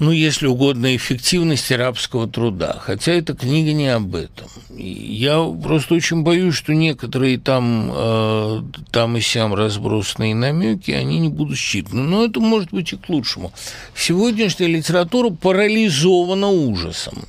ну, 0.00 0.10
если 0.10 0.48
угодно, 0.48 0.94
эффективности 0.96 1.72
рабского 1.72 2.28
труда. 2.28 2.78
Хотя 2.80 3.12
эта 3.12 3.34
книга 3.34 3.72
не 3.72 3.88
об 3.88 4.14
этом. 4.16 4.48
Я 4.76 5.44
просто 5.62 5.94
очень 5.94 6.22
боюсь, 6.22 6.56
что 6.56 6.74
некоторые 6.74 7.38
там, 7.38 7.90
э, 7.94 8.62
там 8.90 9.16
и 9.16 9.20
сям 9.20 9.54
разбросанные 9.54 10.34
намеки, 10.34 10.90
они 10.90 11.20
не 11.20 11.28
будут 11.28 11.56
считаны. 11.56 12.02
Но 12.02 12.24
это 12.24 12.40
может 12.40 12.72
быть 12.72 12.92
и 12.92 12.96
к 12.96 13.08
лучшему. 13.08 13.52
Сегодняшняя 13.94 14.66
литература 14.66 15.30
парализована 15.30 16.48
ужасом. 16.48 17.24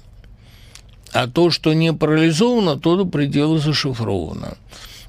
А 1.11 1.27
то, 1.27 1.51
что 1.51 1.73
не 1.73 1.93
парализовано, 1.93 2.77
то 2.77 2.97
до 2.97 3.05
предела 3.05 3.59
зашифровано. 3.59 4.57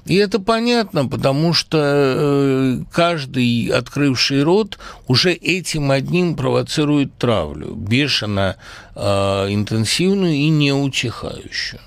И 0.07 0.15
это 0.15 0.39
понятно, 0.39 1.05
потому 1.05 1.53
что 1.53 1.77
э, 1.79 2.83
каждый 2.91 3.67
открывший 3.67 4.43
рот 4.43 4.79
уже 5.07 5.33
этим 5.33 5.91
одним 5.91 6.35
провоцирует 6.35 7.17
травлю, 7.17 7.75
бешено 7.75 8.55
э, 8.95 9.01
интенсивную 9.49 10.33
и 10.33 10.49
неутихающую. 10.49 11.81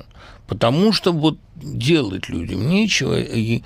Потому 0.47 0.93
что 0.93 1.13
вот 1.13 1.39
делать 1.57 2.29
людям 2.29 2.69
нечего, 2.69 3.19
и 3.19 3.63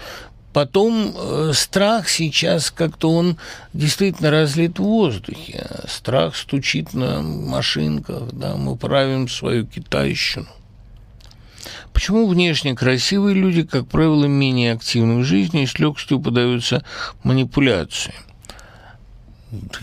Потом 0.54 1.12
э, 1.16 1.50
страх 1.52 2.08
сейчас 2.08 2.70
как-то 2.70 3.10
он 3.10 3.38
действительно 3.72 4.30
разлит 4.30 4.78
в 4.78 4.84
воздухе. 4.84 5.66
Страх 5.88 6.36
стучит 6.36 6.94
на 6.94 7.22
машинках, 7.22 8.30
да, 8.30 8.54
мы 8.54 8.76
правим 8.76 9.28
свою 9.28 9.66
китайщину. 9.66 10.46
Почему 11.94 12.26
внешне 12.26 12.74
красивые 12.74 13.36
люди, 13.36 13.62
как 13.62 13.86
правило, 13.86 14.24
менее 14.26 14.72
активны 14.72 15.20
в 15.20 15.24
жизни 15.24 15.62
и 15.62 15.66
с 15.66 15.78
легкостью 15.78 16.20
подаются 16.20 16.84
манипуляции? 17.22 18.12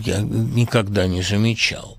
Я 0.00 0.20
никогда 0.20 1.06
не 1.06 1.22
замечал. 1.22 1.96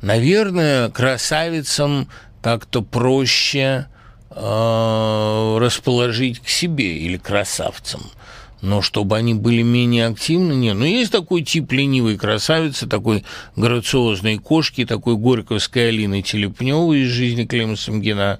Наверное, 0.00 0.88
красавицам 0.88 2.08
как-то 2.40 2.80
проще 2.80 3.88
э, 4.30 5.58
расположить 5.60 6.40
к 6.40 6.48
себе 6.48 6.96
или 6.98 7.18
красавцам– 7.18 8.00
но 8.60 8.82
чтобы 8.82 9.16
они 9.16 9.34
были 9.34 9.62
менее 9.62 10.06
активны, 10.06 10.52
нет. 10.52 10.76
Но 10.76 10.84
есть 10.84 11.12
такой 11.12 11.42
тип 11.42 11.70
ленивой 11.72 12.16
красавицы, 12.16 12.86
такой 12.86 13.24
грациозной 13.54 14.38
кошки, 14.38 14.84
такой 14.84 15.16
горьковской 15.16 15.88
Алины 15.88 16.22
Телепневой 16.22 17.00
из 17.00 17.08
жизни 17.08 17.44
Клима 17.44 17.76
Самгина. 17.76 18.38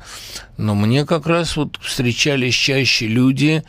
Но 0.56 0.74
мне 0.74 1.04
как 1.04 1.26
раз 1.26 1.56
вот 1.56 1.78
встречались 1.82 2.54
чаще 2.54 3.06
люди, 3.06 3.62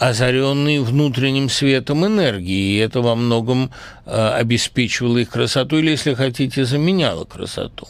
озаренные 0.00 0.80
внутренним 0.80 1.50
светом 1.50 2.06
энергии, 2.06 2.72
и 2.72 2.78
это 2.78 3.02
во 3.02 3.14
многом 3.14 3.70
э, 4.06 4.28
обеспечивало 4.30 5.18
их 5.18 5.28
красоту, 5.28 5.76
или, 5.76 5.90
если 5.90 6.14
хотите, 6.14 6.64
заменяло 6.64 7.26
красоту. 7.26 7.86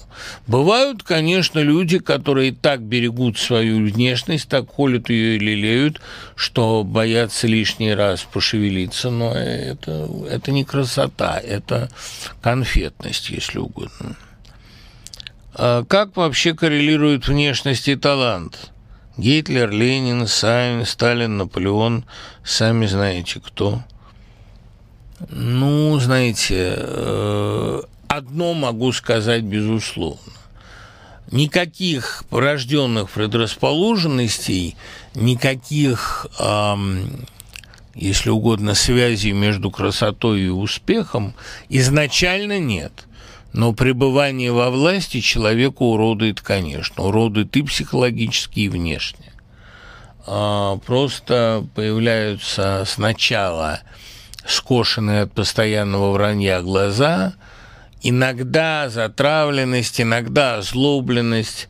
Бывают, 0.48 1.04
конечно, 1.04 1.61
люди, 1.61 2.00
которые 2.00 2.50
так 2.50 2.82
берегут 2.82 3.38
свою 3.38 3.86
внешность, 3.88 4.48
так 4.48 4.68
холят 4.68 5.08
ее 5.08 5.36
и 5.36 5.38
лелеют, 5.38 6.00
что 6.34 6.82
боятся 6.82 7.46
лишний 7.46 7.94
раз 7.94 8.22
пошевелиться, 8.22 9.11
но 9.11 9.32
это, 9.32 10.08
это 10.28 10.50
не 10.50 10.64
красота, 10.64 11.38
это 11.38 11.90
конфетность, 12.42 13.30
если 13.30 13.61
угодно. 13.61 14.16
А 15.54 15.84
как 15.84 16.16
вообще 16.16 16.54
коррелирует 16.54 17.28
внешность 17.28 17.86
и 17.86 17.94
талант? 17.94 18.72
Гитлер, 19.20 19.70
Ленин, 19.70 20.26
Савин, 20.26 20.86
Сталин, 20.86 21.36
Наполеон, 21.36 22.04
сами 22.42 22.86
знаете 22.86 23.38
кто. 23.38 23.82
Ну, 25.28 25.98
знаете, 26.00 26.74
э, 26.78 27.82
одно 28.08 28.54
могу 28.54 28.92
сказать 28.92 29.42
безусловно. 29.42 30.32
Никаких 31.30 32.24
порожденных 32.30 33.10
предрасположенностей, 33.10 34.76
никаких, 35.14 36.26
если 37.94 38.30
угодно, 38.30 38.74
связей 38.74 39.32
между 39.32 39.70
красотой 39.70 40.40
и 40.40 40.48
успехом 40.48 41.34
изначально 41.68 42.58
нет– 42.58 42.92
но 43.53 43.72
пребывание 43.72 44.53
во 44.53 44.70
власти 44.70 45.20
человека 45.20 45.82
уродует, 45.82 46.40
конечно, 46.40 47.05
уродует 47.05 47.57
и 47.57 47.62
психологически, 47.62 48.61
и 48.61 48.68
внешне. 48.68 49.32
А, 50.26 50.76
просто 50.78 51.66
появляются 51.74 52.84
сначала 52.86 53.80
скошенные 54.46 55.22
от 55.22 55.32
постоянного 55.32 56.12
вранья 56.12 56.62
глаза, 56.62 57.34
иногда 58.03 58.88
затравленность, 58.88 60.01
иногда 60.01 60.59
озлобленность. 60.59 61.68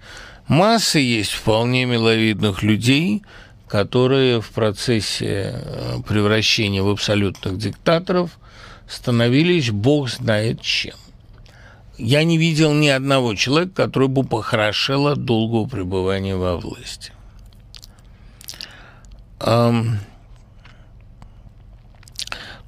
Масса 0.48 0.98
есть 0.98 1.32
вполне 1.32 1.86
миловидных 1.86 2.62
людей, 2.62 3.22
которые 3.68 4.40
в 4.40 4.50
процессе 4.50 5.54
э, 5.54 5.96
превращения 6.06 6.82
в 6.82 6.88
абсолютных 6.88 7.56
диктаторов 7.56 8.32
становились 8.88 9.70
бог 9.70 10.08
знает 10.10 10.60
чем 10.60 10.94
я 12.00 12.24
не 12.24 12.38
видел 12.38 12.72
ни 12.72 12.88
одного 12.88 13.34
человека, 13.34 13.84
который 13.84 14.08
бы 14.08 14.24
похорошел 14.24 15.06
от 15.06 15.24
долгого 15.24 15.66
пребывания 15.66 16.36
во 16.36 16.56
власти. 16.56 17.12
Эм, 19.40 19.98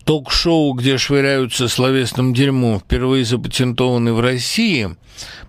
ток-шоу, 0.05 0.75
где 0.75 0.99
швыряются 0.99 1.69
словесным 1.69 2.35
дерьмом, 2.35 2.81
впервые 2.81 3.25
запатентованы 3.25 4.13
в 4.13 4.21
России, 4.21 4.97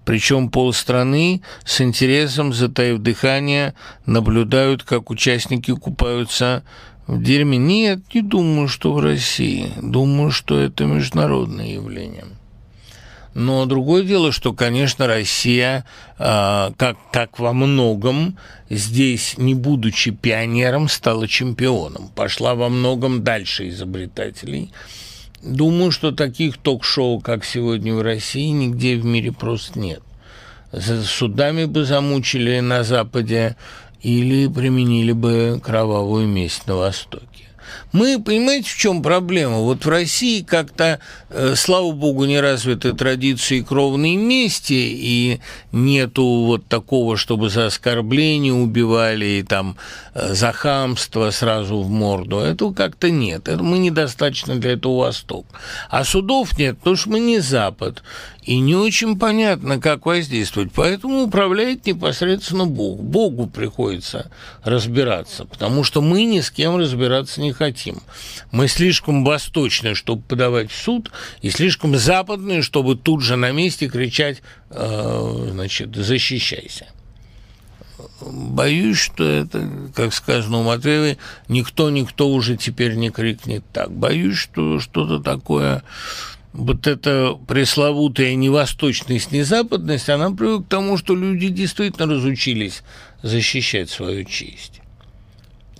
причем 0.05 0.49
полстраны 0.49 1.41
с 1.65 1.81
интересом, 1.81 2.53
затаив 2.53 2.99
дыхание, 2.99 3.73
наблюдают, 4.05 4.83
как 4.83 5.09
участники 5.09 5.75
купаются 5.75 6.63
в 7.07 7.21
дерьме. 7.21 7.57
Нет, 7.57 7.99
не 8.13 8.21
думаю, 8.21 8.67
что 8.67 8.93
в 8.93 8.99
России. 8.99 9.71
Думаю, 9.81 10.31
что 10.31 10.57
это 10.57 10.85
международное 10.85 11.67
явление. 11.67 12.25
Но 13.33 13.65
другое 13.65 14.03
дело, 14.03 14.31
что, 14.31 14.53
конечно, 14.53 15.07
Россия, 15.07 15.85
а, 16.19 16.71
как, 16.77 16.97
как 17.11 17.39
во 17.39 17.53
многом, 17.53 18.37
здесь, 18.69 19.35
не 19.37 19.55
будучи 19.55 20.11
пионером, 20.11 20.87
стала 20.87 21.27
чемпионом, 21.27 22.09
пошла 22.15 22.53
во 22.53 22.69
многом 22.69 23.23
дальше 23.23 23.69
изобретателей. 23.69 24.71
Думаю, 25.41 25.91
что 25.91 26.11
таких 26.11 26.57
ток-шоу, 26.57 27.19
как 27.19 27.43
сегодня 27.43 27.93
в 27.95 28.01
России, 28.01 28.49
нигде 28.49 28.95
в 28.95 29.03
мире 29.03 29.31
просто 29.31 29.79
нет. 29.79 30.01
За 30.71 31.03
судами 31.03 31.65
бы 31.65 31.85
замучили 31.85 32.59
на 32.59 32.83
Западе 32.83 33.55
или 34.01 34.47
применили 34.47 35.11
бы 35.11 35.59
кровавую 35.63 36.27
месть 36.27 36.65
на 36.67 36.75
Востоке. 36.75 37.42
Мы, 37.91 38.21
понимаете, 38.21 38.69
в 38.69 38.77
чем 38.77 39.01
проблема? 39.01 39.59
Вот 39.59 39.85
в 39.85 39.89
России 39.89 40.41
как-то, 40.41 40.99
э, 41.29 41.53
слава 41.55 41.91
богу, 41.91 42.25
не 42.25 42.39
развиты 42.39 42.93
традиции 42.93 43.61
кровной 43.61 44.15
мести, 44.15 44.73
и 44.73 45.39
нету 45.71 46.23
вот 46.23 46.67
такого, 46.67 47.17
чтобы 47.17 47.49
за 47.49 47.67
оскорбление 47.67 48.53
убивали, 48.53 49.25
и 49.25 49.43
там 49.43 49.77
э, 50.13 50.33
за 50.33 50.51
хамство 50.51 51.29
сразу 51.31 51.81
в 51.81 51.89
морду. 51.89 52.39
Этого 52.39 52.73
как-то 52.73 53.11
нет. 53.11 53.47
Это 53.47 53.63
мы 53.63 53.77
недостаточно 53.77 54.55
для 54.55 54.73
этого 54.73 55.05
Восток. 55.05 55.45
А 55.89 56.03
судов 56.03 56.57
нет, 56.57 56.77
потому 56.77 56.95
что 56.95 57.09
мы 57.09 57.19
не 57.19 57.39
Запад. 57.39 58.03
И 58.45 58.59
не 58.59 58.75
очень 58.75 59.17
понятно, 59.17 59.79
как 59.79 60.05
воздействовать. 60.05 60.71
Поэтому 60.73 61.23
управляет 61.23 61.85
непосредственно 61.85 62.65
Бог. 62.65 62.99
Богу 62.99 63.47
приходится 63.47 64.31
разбираться, 64.63 65.45
потому 65.45 65.83
что 65.83 66.01
мы 66.01 66.25
ни 66.25 66.41
с 66.41 66.51
кем 66.51 66.75
разбираться 66.75 67.39
не 67.41 67.53
хотим. 67.53 68.01
Мы 68.51 68.67
слишком 68.67 69.23
восточные, 69.23 69.95
чтобы 69.95 70.23
подавать 70.23 70.71
в 70.71 70.75
суд, 70.75 71.11
и 71.41 71.49
слишком 71.49 71.95
западные, 71.95 72.61
чтобы 72.61 72.95
тут 72.95 73.21
же 73.21 73.37
на 73.37 73.51
месте 73.51 73.87
кричать, 73.87 74.41
э, 74.69 75.47
значит, 75.51 75.95
защищайся. 75.95 76.87
Боюсь, 78.19 78.97
что 78.97 79.23
это, 79.23 79.69
как 79.95 80.13
сказано 80.13 80.59
у 80.59 80.63
Матвеевой, 80.63 81.17
никто-никто 81.47 82.29
уже 82.29 82.57
теперь 82.57 82.95
не 82.95 83.09
крикнет 83.09 83.63
так. 83.71 83.91
Боюсь, 83.91 84.37
что 84.37 84.79
что-то 84.79 85.19
такое 85.19 85.83
вот 86.53 86.85
эта 86.87 87.37
пресловутая 87.47 88.35
невосточность, 88.35 89.31
незападность, 89.31 90.09
она 90.09 90.31
приводит 90.31 90.67
к 90.67 90.69
тому, 90.69 90.97
что 90.97 91.15
люди 91.15 91.49
действительно 91.49 92.13
разучились 92.13 92.83
защищать 93.23 93.89
свою 93.89 94.23
честь. 94.23 94.81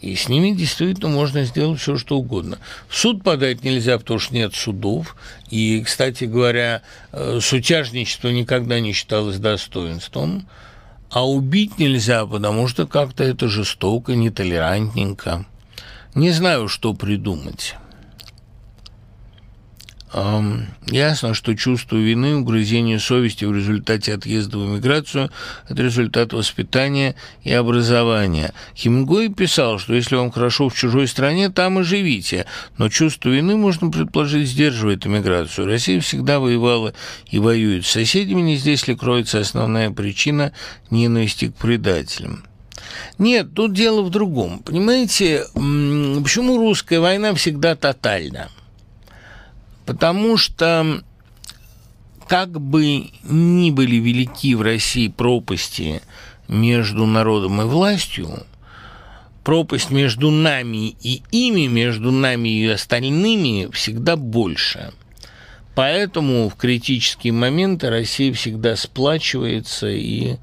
И 0.02 0.16
с 0.16 0.28
ними 0.28 0.52
действительно 0.52 1.08
можно 1.08 1.46
сделать 1.46 1.80
все, 1.80 1.98
что 1.98 2.18
угодно. 2.18 2.60
В 2.90 2.98
суд 2.98 3.24
подать 3.24 3.64
нельзя, 3.64 3.98
потому 3.98 4.20
что 4.20 4.34
нет 4.34 4.54
судов. 4.54 5.16
И, 5.50 5.82
кстати 5.82 6.26
говоря, 6.26 6.82
э, 7.14 7.40
сутяжничество 7.42 8.28
никогда 8.28 8.82
не 8.82 8.92
считалось 8.92 9.38
достоинством. 9.38 10.46
А 11.10 11.26
убить 11.26 11.78
нельзя, 11.80 12.26
потому 12.26 12.68
что 12.68 12.86
как-то 12.86 13.24
это 13.24 13.48
жестоко, 13.48 14.14
нетолерантненько. 14.14 15.46
Не 16.16 16.32
знаю, 16.32 16.68
что 16.68 16.94
придумать. 16.94 17.76
Ясно, 20.14 21.34
что 21.34 21.56
чувство 21.56 21.96
вины, 21.96 22.36
угрызение 22.36 23.00
совести 23.00 23.46
в 23.46 23.56
результате 23.56 24.14
отъезда 24.14 24.60
в 24.60 24.66
эмиграцию– 24.68 25.32
это 25.68 25.82
результат 25.82 26.34
воспитания 26.34 27.16
и 27.44 27.52
образования. 27.52 28.54
Хемингуэй 28.76 29.30
писал, 29.34 29.80
что 29.80 29.96
если 29.96 30.16
вам 30.16 30.30
хорошо 30.30 30.70
в 30.70 30.76
чужой 30.76 31.08
стране, 31.08 31.50
там 31.50 31.80
и 31.80 31.84
живите, 31.84 32.46
но 32.78 32.90
чувство 32.90 33.30
вины, 33.30 33.56
можно 33.56 33.90
предположить, 33.90 34.48
сдерживает 34.48 35.08
эмиграцию. 35.08 35.66
Россия 35.66 36.00
всегда 36.00 36.40
воевала 36.40 36.94
и 37.32 37.40
воюет 37.40 37.84
с 37.84 37.90
соседями, 37.90 38.42
не 38.42 38.58
здесь 38.58 38.88
ли 38.88 38.96
кроется 38.96 39.40
основная 39.40 39.90
причина 39.90 40.54
ненависти 40.92 41.50
к 41.50 41.56
предателям. 41.56 42.44
Нет, 43.18 43.56
тут 43.56 43.74
дело 43.74 44.04
в 44.04 44.12
другом. 44.12 44.60
Понимаете, 44.60 45.46
почему 45.54 46.58
русская 46.58 47.00
война 47.00 47.34
всегда 47.34 47.76
тотальна? 47.76 48.50
Потому 49.94 50.38
что 50.38 51.04
как 52.28 52.60
бы 52.60 53.12
ни 53.24 53.70
были 53.70 53.98
велики 53.98 54.56
в 54.56 54.64
России 54.64 55.08
пропасти 55.08 56.02
между 56.48 57.06
народом 57.06 57.62
и 57.62 57.66
властью, 57.66 58.44
пропасть 59.44 59.92
между 59.92 60.32
нами 60.32 60.96
и 61.00 61.22
ими, 61.30 61.68
между 61.68 62.10
нами 62.12 62.50
и 62.50 62.68
остальными 62.70 63.70
всегда 63.72 64.16
больше. 64.16 64.94
Поэтому 65.76 66.50
в 66.50 66.56
критические 66.56 67.34
моменты 67.34 67.92
Россия 67.92 68.34
всегда 68.34 68.76
сплачивается 68.76 69.90
и 69.90 70.38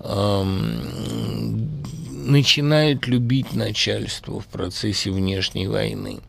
эм, 0.00 1.82
начинает 2.24 3.06
любить 3.06 3.52
начальство 3.52 4.40
в 4.40 4.46
процессе 4.46 5.10
внешней 5.10 5.66
войны, 5.66 6.20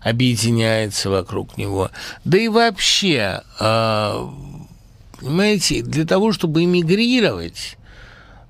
объединяется 0.00 1.10
вокруг 1.10 1.56
него. 1.56 1.90
Да 2.24 2.38
и 2.38 2.48
вообще, 2.48 3.42
э, 3.60 4.28
понимаете, 5.20 5.82
для 5.82 6.04
того, 6.04 6.32
чтобы 6.32 6.64
эмигрировать, 6.64 7.76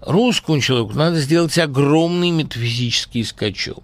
русскому 0.01 0.61
человеку 0.61 0.95
надо 0.95 1.21
сделать 1.21 1.59
огромный 1.59 2.31
метафизический 2.31 3.25
скачок. 3.25 3.83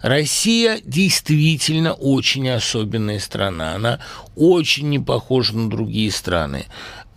Россия 0.00 0.80
действительно 0.84 1.92
очень 1.92 2.48
особенная 2.48 3.18
страна. 3.18 3.74
Она 3.74 3.98
очень 4.36 4.88
не 4.88 4.98
похожа 4.98 5.56
на 5.56 5.68
другие 5.68 6.12
страны. 6.12 6.66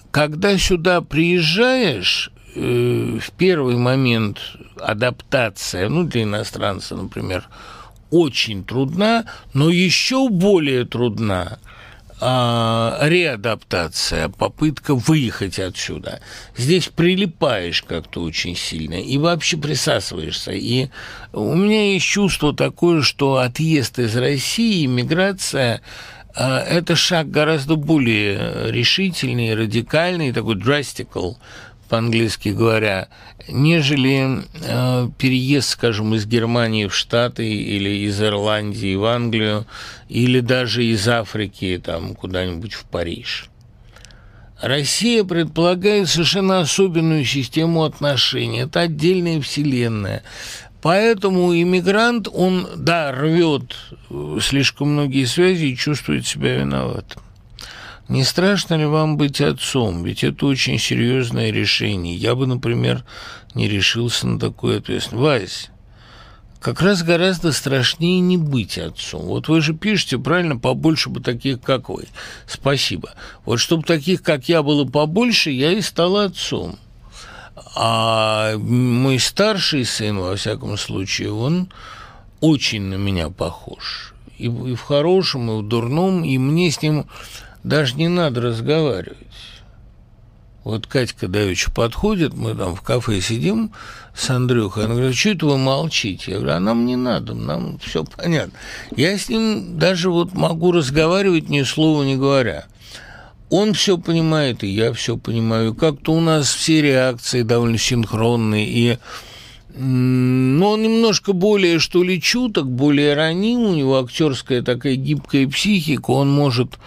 Когда 0.09 0.57
сюда 0.57 1.01
приезжаешь, 1.01 2.31
э, 2.55 3.19
в 3.21 3.31
первый 3.37 3.77
момент 3.77 4.39
адаптация, 4.79 5.89
ну, 5.89 6.03
для 6.03 6.23
иностранца, 6.23 6.95
например, 6.95 7.47
очень 8.11 8.63
трудна, 8.63 9.25
но 9.53 9.69
еще 9.69 10.29
более 10.29 10.85
трудна– 10.85 11.59
а, 12.23 12.99
реадаптация, 13.01 14.29
попытка 14.29 14.93
выехать 14.93 15.57
отсюда. 15.57 16.21
Здесь 16.55 16.87
прилипаешь 16.87 17.81
как-то 17.81 18.21
очень 18.21 18.55
сильно 18.55 18.93
и 18.93 19.17
вообще 19.17 19.57
присасываешься. 19.57 20.51
И 20.51 20.89
у 21.33 21.55
меня 21.55 21.93
есть 21.93 22.05
чувство 22.05 22.55
такое, 22.55 23.01
что 23.01 23.37
отъезд 23.37 23.97
из 23.97 24.15
России, 24.15 24.85
миграция 24.85 25.81
а, 26.35 26.59
это 26.59 26.95
шаг 26.95 27.31
гораздо 27.31 27.75
более 27.75 28.71
решительный, 28.71 29.55
радикальный, 29.55 30.31
такой 30.31 30.57
drastical, 30.57 31.37
по-английски 31.91 32.49
говоря, 32.49 33.09
нежели 33.49 34.43
э, 34.63 35.09
переезд, 35.17 35.71
скажем, 35.71 36.15
из 36.15 36.25
Германии 36.25 36.85
в 36.85 36.95
Штаты 36.95 37.45
или 37.45 38.07
из 38.07 38.21
Ирландии 38.21 38.95
в 38.95 39.03
Англию, 39.03 39.65
или 40.07 40.39
даже 40.39 40.85
из 40.85 41.05
Африки 41.09 41.81
там 41.83 42.15
куда-нибудь 42.15 42.75
в 42.75 42.85
Париж. 42.85 43.49
Россия 44.61 45.25
предполагает 45.25 46.07
совершенно 46.07 46.61
особенную 46.61 47.25
систему 47.25 47.83
отношений. 47.83 48.59
Это 48.59 48.79
отдельная 48.79 49.41
вселенная. 49.41 50.23
Поэтому 50.81 51.53
иммигрант, 51.53 52.29
он, 52.31 52.69
да, 52.77 53.11
рвет 53.11 53.75
э, 54.09 54.37
слишком 54.41 54.93
многие 54.93 55.25
связи 55.25 55.65
и 55.65 55.75
чувствует 55.75 56.25
себя 56.25 56.55
виноватым. 56.55 57.21
Не 58.11 58.25
страшно 58.25 58.73
ли 58.73 58.85
вам 58.85 59.15
быть 59.15 59.39
отцом? 59.39 60.03
Ведь 60.03 60.25
это 60.25 60.45
очень 60.45 60.77
серьезное 60.77 61.49
решение. 61.49 62.13
Я 62.13 62.35
бы, 62.35 62.45
например, 62.45 63.05
не 63.55 63.69
решился 63.69 64.27
на 64.27 64.37
такое 64.37 64.79
ответственность. 64.79 65.23
Вась, 65.23 65.69
как 66.59 66.81
раз 66.81 67.03
гораздо 67.03 67.53
страшнее 67.53 68.19
не 68.19 68.35
быть 68.35 68.77
отцом. 68.77 69.21
Вот 69.21 69.47
вы 69.47 69.61
же 69.61 69.73
пишете, 69.73 70.19
правильно, 70.19 70.57
побольше 70.57 71.09
бы 71.09 71.21
таких, 71.21 71.61
как 71.61 71.87
вы. 71.87 72.03
Спасибо. 72.47 73.13
Вот 73.45 73.61
чтобы 73.61 73.83
таких, 73.83 74.21
как 74.23 74.49
я, 74.49 74.61
было 74.61 74.83
побольше, 74.83 75.49
я 75.49 75.71
и 75.71 75.79
стал 75.79 76.17
отцом. 76.17 76.77
А 77.77 78.57
мой 78.57 79.19
старший 79.19 79.85
сын, 79.85 80.19
во 80.19 80.35
всяком 80.35 80.77
случае, 80.77 81.31
он 81.31 81.71
очень 82.41 82.81
на 82.81 82.95
меня 82.95 83.29
похож. 83.29 84.15
И, 84.37 84.47
и 84.47 84.75
в 84.75 84.81
хорошем, 84.81 85.49
и 85.49 85.61
в 85.61 85.65
дурном, 85.65 86.25
и 86.25 86.37
мне 86.37 86.69
с 86.71 86.81
ним 86.81 87.05
даже 87.63 87.95
не 87.95 88.07
надо 88.07 88.41
разговаривать. 88.41 89.17
Вот 90.63 90.85
Катька 90.85 91.27
Давича 91.27 91.71
подходит, 91.71 92.35
мы 92.35 92.53
там 92.53 92.75
в 92.75 92.81
кафе 92.81 93.19
сидим 93.19 93.71
с 94.15 94.29
Андрюхой, 94.29 94.85
она 94.85 94.93
говорит, 94.93 95.15
что 95.15 95.29
это 95.29 95.45
вы 95.47 95.57
молчите? 95.57 96.31
Я 96.31 96.37
говорю, 96.37 96.53
а 96.53 96.59
нам 96.59 96.85
не 96.85 96.95
надо, 96.95 97.33
нам 97.33 97.79
все 97.79 98.03
понятно. 98.03 98.53
Я 98.95 99.17
с 99.17 99.27
ним 99.27 99.79
даже 99.79 100.11
вот 100.11 100.33
могу 100.33 100.71
разговаривать 100.71 101.49
ни 101.49 101.63
слова 101.63 102.03
не 102.03 102.15
говоря. 102.15 102.65
Он 103.49 103.73
все 103.73 103.97
понимает, 103.97 104.63
и 104.63 104.67
я 104.67 104.93
все 104.93 105.17
понимаю. 105.17 105.73
Как-то 105.73 106.13
у 106.13 106.21
нас 106.21 106.53
все 106.53 106.81
реакции 106.81 107.41
довольно 107.41 107.77
синхронные, 107.77 108.67
и 108.67 108.97
но 109.73 110.71
он 110.71 110.81
немножко 110.81 111.31
более, 111.33 111.79
что 111.79 112.03
ли, 112.03 112.21
чуток, 112.21 112.69
более 112.69 113.13
раним, 113.13 113.61
у 113.61 113.73
него 113.73 113.99
актерская 113.99 114.61
такая 114.61 114.95
гибкая 114.95 115.47
психика, 115.47 116.11
он 116.11 116.29
может 116.29 116.77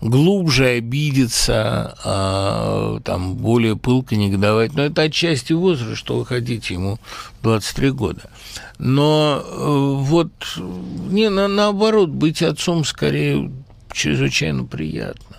глубже 0.00 0.66
обидеться, 0.66 1.96
а, 2.04 3.00
там, 3.04 3.36
более 3.36 3.76
пылко 3.76 4.16
негодовать. 4.16 4.74
Но 4.74 4.82
это 4.82 5.02
отчасти 5.02 5.52
возраст, 5.52 5.98
что 5.98 6.18
вы 6.18 6.26
хотите, 6.26 6.74
ему 6.74 6.98
23 7.42 7.90
года. 7.90 8.30
Но 8.78 9.42
э, 9.44 10.02
вот, 10.04 10.32
не, 10.56 11.28
на, 11.28 11.48
наоборот, 11.48 12.08
быть 12.10 12.42
отцом 12.42 12.84
скорее 12.84 13.50
чрезвычайно 13.92 14.64
приятно. 14.64 15.36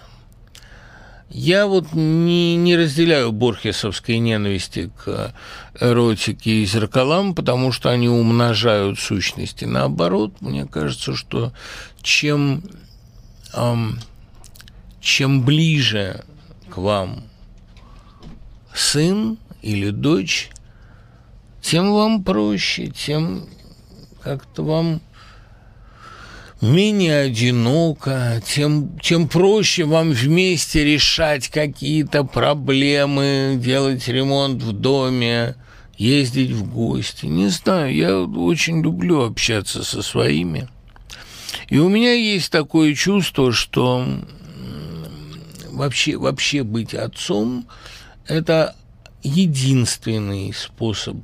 Я 1.33 1.65
вот 1.65 1.93
не, 1.93 2.57
не 2.57 2.75
разделяю 2.75 3.31
борхесовской 3.31 4.19
ненависти 4.19 4.91
к 4.97 5.33
эротике 5.79 6.61
и 6.61 6.65
зеркалам, 6.65 7.33
потому 7.33 7.71
что 7.71 7.89
они 7.89 8.09
умножают 8.09 8.99
сущности. 8.99 9.63
Наоборот, 9.63 10.41
мне 10.41 10.65
кажется, 10.65 11.15
что 11.15 11.53
чем 12.01 12.63
эм, 13.53 13.99
чем 15.01 15.43
ближе 15.43 16.23
к 16.69 16.77
вам 16.77 17.23
сын 18.73 19.37
или 19.61 19.89
дочь, 19.89 20.49
тем 21.61 21.91
вам 21.91 22.23
проще, 22.23 22.87
тем 22.87 23.45
как-то 24.21 24.63
вам 24.63 25.01
менее 26.61 27.21
одиноко, 27.21 28.41
тем, 28.45 28.97
тем 28.99 29.27
проще 29.27 29.83
вам 29.83 30.11
вместе 30.11 30.83
решать 30.83 31.49
какие-то 31.49 32.23
проблемы, 32.23 33.57
делать 33.57 34.07
ремонт 34.07 34.61
в 34.61 34.71
доме, 34.71 35.55
ездить 35.97 36.51
в 36.51 36.71
гости. 36.71 37.25
Не 37.25 37.47
знаю, 37.47 37.93
я 37.93 38.19
очень 38.19 38.81
люблю 38.81 39.23
общаться 39.23 39.83
со 39.83 40.01
своими. 40.01 40.67
И 41.69 41.77
у 41.77 41.89
меня 41.89 42.13
есть 42.13 42.51
такое 42.51 42.93
чувство, 42.93 43.51
что 43.51 44.05
вообще, 45.71 46.17
вообще 46.17 46.63
быть 46.63 46.93
отцом– 46.93 47.67
это 48.27 48.75
единственный 49.23 50.53
способ 50.53 51.17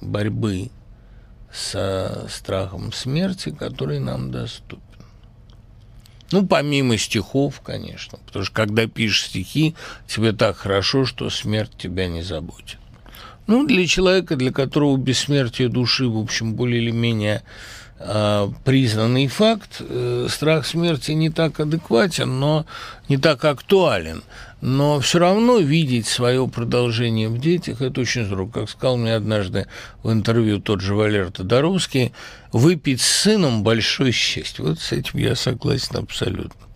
борьбы 0.00 0.70
со 1.52 2.26
страхом 2.28 2.92
смерти, 2.92 3.50
который 3.50 3.98
нам 3.98 4.30
доступен. 4.30 4.84
Ну, 6.32 6.46
помимо 6.46 6.96
стихов, 6.96 7.60
конечно, 7.60 8.18
потому 8.24 8.44
что 8.44 8.54
когда 8.54 8.86
пишешь 8.86 9.26
стихи, 9.26 9.74
тебе 10.06 10.32
так 10.32 10.56
хорошо, 10.56 11.04
что 11.04 11.28
смерть 11.28 11.72
тебя 11.76 12.06
не 12.06 12.22
заботит. 12.22 12.78
Ну, 13.48 13.66
для 13.66 13.84
человека, 13.86 14.36
для 14.36 14.52
которого 14.52 14.96
бессмертие 14.96 15.68
души, 15.68 16.06
в 16.08 16.16
общем, 16.16 16.54
более 16.54 16.80
или 16.80 16.92
менее 16.92 17.42
признанный 18.64 19.26
факт. 19.28 19.76
Э, 19.80 20.26
страх 20.30 20.66
смерти 20.66 21.12
не 21.12 21.28
так 21.28 21.60
адекватен, 21.60 22.40
но 22.40 22.64
не 23.08 23.18
так 23.18 23.44
актуален. 23.44 24.22
Но 24.62 25.00
все 25.00 25.18
равно 25.18 25.58
видеть 25.58 26.06
свое 26.06 26.46
продолжение 26.48 27.28
в 27.28 27.38
детях– 27.38 27.80
это 27.82 28.00
очень 28.00 28.24
здорово. 28.24 28.50
Как 28.50 28.70
сказал 28.70 28.96
мне 28.96 29.14
однажды 29.14 29.66
в 30.02 30.12
интервью 30.12 30.60
тот 30.60 30.80
же 30.80 30.94
Валер 30.94 31.30
Тодоровский, 31.30 32.12
выпить 32.52 33.00
с 33.00 33.06
сыном– 33.06 33.62
большое 33.64 34.12
счастье. 34.12 34.64
Вот 34.64 34.80
с 34.80 34.92
этим 34.92 35.18
я 35.18 35.34
согласен 35.34 35.96
абсолютно. 35.96 36.69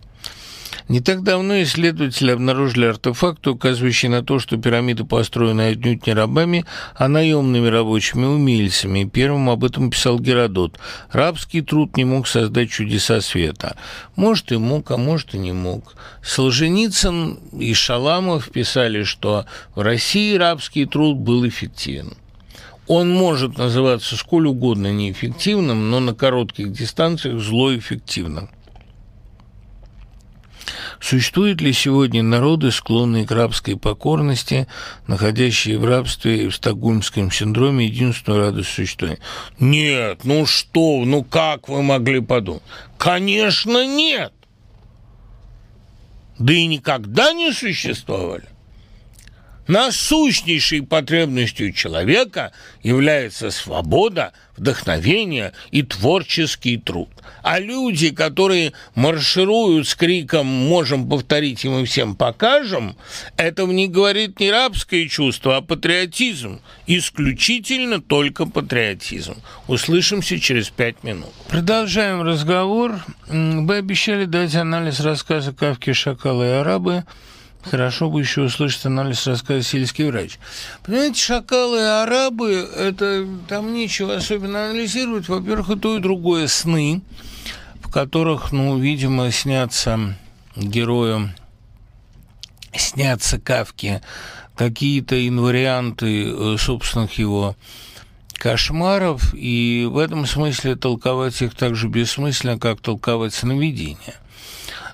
Не 0.87 0.99
так 0.99 1.23
давно 1.23 1.63
исследователи 1.63 2.29
обнаружили 2.29 2.85
артефакты, 2.85 3.49
указывающие 3.49 4.11
на 4.11 4.23
то, 4.23 4.37
что 4.37 4.57
пирамиды 4.57 5.03
построены 5.03 5.69
отнюдь 5.69 6.05
не 6.05 6.13
рабами, 6.13 6.63
а 6.95 7.07
наемными 7.07 7.67
рабочими 7.67 8.25
умельцами. 8.25 9.03
Первым 9.03 9.49
об 9.49 9.63
этом 9.63 9.89
писал 9.89 10.19
Геродот. 10.19 10.77
Рабский 11.11 11.61
труд 11.61 11.97
не 11.97 12.05
мог 12.05 12.27
создать 12.27 12.69
чудеса 12.69 13.21
света. 13.21 13.75
Может, 14.15 14.51
и 14.51 14.57
мог, 14.57 14.91
а 14.91 14.97
может, 14.97 15.33
и 15.33 15.39
не 15.39 15.53
мог. 15.53 15.95
Солженицын 16.21 17.39
и 17.59 17.73
Шаламов 17.73 18.51
писали, 18.51 19.03
что 19.03 19.45
в 19.73 19.81
России 19.81 20.35
рабский 20.35 20.85
труд 20.85 21.17
был 21.17 21.47
эффективен. 21.47 22.13
Он 22.87 23.11
может 23.11 23.57
называться 23.57 24.15
сколь 24.15 24.45
угодно 24.45 24.93
неэффективным, 24.93 25.89
но 25.89 25.99
на 25.99 26.13
коротких 26.13 26.71
дистанциях 26.71 27.41
зло 27.41 27.75
эффективным. 27.75 28.49
Существуют 30.99 31.61
ли 31.61 31.73
сегодня 31.73 32.23
народы, 32.23 32.71
склонные 32.71 33.25
к 33.25 33.31
рабской 33.31 33.77
покорности, 33.77 34.67
находящие 35.07 35.77
в 35.77 35.85
рабстве 35.85 36.45
и 36.45 36.47
в 36.47 36.55
стокгольмском 36.55 37.31
синдроме 37.31 37.85
единственную 37.85 38.41
радость 38.41 38.69
существования? 38.69 39.19
Нет, 39.59 40.21
ну 40.23 40.45
что, 40.45 41.03
ну 41.05 41.23
как 41.23 41.69
вы 41.69 41.83
могли 41.83 42.21
подумать? 42.21 42.63
Конечно, 42.97 43.85
нет! 43.85 44.33
Да 46.37 46.53
и 46.53 46.65
никогда 46.65 47.33
не 47.33 47.53
существовали. 47.53 48.45
Насущнейшей 49.67 50.83
потребностью 50.83 51.73
человека 51.73 52.51
является 52.83 53.49
свобода, 53.49 54.31
вдохновение 54.55 55.53
и 55.71 55.81
творческий 55.81 56.77
труд. 56.77 57.09
А 57.41 57.59
люди, 57.59 58.11
которые 58.11 58.73
маршируют 58.93 59.87
с 59.87 59.95
криком 59.95 60.45
«можем 60.45 61.09
повторить 61.09 61.65
и 61.65 61.69
мы 61.69 61.85
всем 61.85 62.15
покажем», 62.15 62.95
это 63.37 63.65
не 63.65 63.87
говорит 63.87 64.39
не 64.39 64.51
рабское 64.51 65.07
чувство, 65.07 65.57
а 65.57 65.61
патриотизм. 65.61 66.61
Исключительно 66.87 68.01
только 68.01 68.45
патриотизм. 68.45 69.35
Услышимся 69.67 70.39
через 70.39 70.69
пять 70.69 71.03
минут. 71.03 71.33
Продолжаем 71.49 72.21
разговор. 72.21 73.03
Вы 73.27 73.75
обещали 73.75 74.25
дать 74.25 74.55
анализ 74.55 74.99
рассказа 74.99 75.53
Кавки 75.53 75.93
«Шакалы 75.93 76.45
и 76.45 76.49
арабы». 76.49 77.03
Хорошо 77.69 78.09
бы 78.11 78.19
еще 78.19 78.41
услышать 78.41 78.85
анализ 78.85 79.25
рассказа 79.25 79.63
«Сельский 79.63 80.05
врач». 80.05 80.37
Понимаете, 80.83 81.19
шакалы 81.19 81.79
и 81.79 81.81
арабы, 81.81 82.51
это 82.53 83.27
там 83.47 83.73
нечего 83.73 84.15
особенно 84.15 84.65
анализировать. 84.65 85.27
Во-первых, 85.27 85.71
и 85.71 85.79
то, 85.79 85.97
и 85.97 85.99
другое 85.99 86.47
сны, 86.47 87.01
в 87.81 87.91
которых, 87.91 88.51
ну, 88.51 88.77
видимо, 88.77 89.31
снятся 89.31 90.15
герою, 90.55 91.33
снятся 92.75 93.39
Кавки 93.39 94.01
какие-то 94.55 95.27
инварианты 95.27 96.27
э, 96.27 96.57
собственных 96.59 97.13
его 97.13 97.55
кошмаров, 98.33 99.33
и 99.33 99.87
в 99.89 99.97
этом 99.97 100.27
смысле 100.27 100.75
толковать 100.75 101.41
их 101.41 101.55
так 101.55 101.75
же 101.75 101.87
бессмысленно, 101.87 102.59
как 102.59 102.79
толковать 102.79 103.33
сновидения 103.33 104.15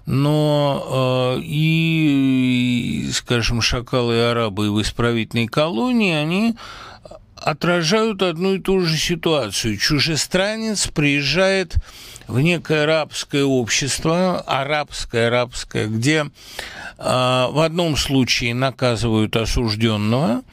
но 0.06 1.38
э, 1.38 1.42
и, 1.44 3.10
скажем, 3.14 3.62
шакалы 3.62 4.16
и 4.16 4.20
арабы 4.20 4.72
в 4.72 4.82
исправительной 4.82 5.48
колонии, 5.48 6.14
они 6.14 6.56
отражают 7.36 8.22
одну 8.22 8.56
и 8.56 8.60
ту 8.60 8.82
же 8.82 8.98
ситуацию. 8.98 9.78
Чужестранец 9.78 10.88
приезжает 10.88 11.76
в 12.28 12.40
некое 12.40 12.84
арабское 12.84 13.44
общество, 13.44 14.40
арабское, 14.42 15.28
арабское, 15.28 15.88
где 15.88 16.28
в 17.04 17.64
одном 17.64 17.98
случае 17.98 18.54
наказывают 18.54 19.36
осужденного, 19.36 20.44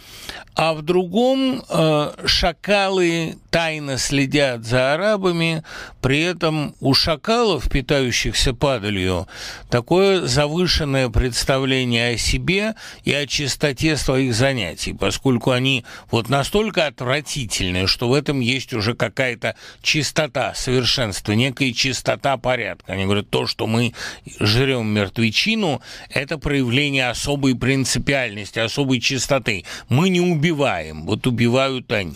а 0.58 0.74
в 0.74 0.82
другом 0.82 1.62
э, 1.68 2.10
шакалы 2.26 3.36
тайно 3.50 3.96
следят 3.96 4.64
за 4.64 4.94
арабами, 4.94 5.62
при 6.00 6.20
этом 6.20 6.74
у 6.80 6.94
шакалов, 6.94 7.70
питающихся 7.70 8.54
падалью, 8.54 9.28
такое 9.70 10.26
завышенное 10.26 11.10
представление 11.10 12.14
о 12.14 12.18
себе 12.18 12.74
и 13.04 13.12
о 13.12 13.26
чистоте 13.26 13.96
своих 13.96 14.34
занятий, 14.34 14.94
поскольку 14.94 15.52
они 15.52 15.84
вот 16.10 16.28
настолько 16.28 16.86
отвратительные, 16.86 17.86
что 17.86 18.08
в 18.08 18.14
этом 18.14 18.40
есть 18.40 18.72
уже 18.72 18.94
какая-то 18.94 19.54
чистота, 19.80 20.54
совершенство, 20.54 21.32
некая 21.32 21.72
чистота 21.72 22.36
порядка. 22.36 22.94
Они 22.94 23.04
говорят, 23.04 23.30
то, 23.30 23.46
что 23.46 23.68
мы 23.68 23.94
жрем 24.40 24.88
мертвечину, 24.88 25.80
это 26.10 26.37
проявление 26.38 27.10
особой 27.10 27.54
принципиальности, 27.54 28.58
особой 28.58 29.00
чистоты. 29.00 29.64
Мы 29.88 30.08
не 30.08 30.20
убиваем, 30.20 31.04
вот 31.04 31.26
убивают 31.26 31.92
они. 31.92 32.14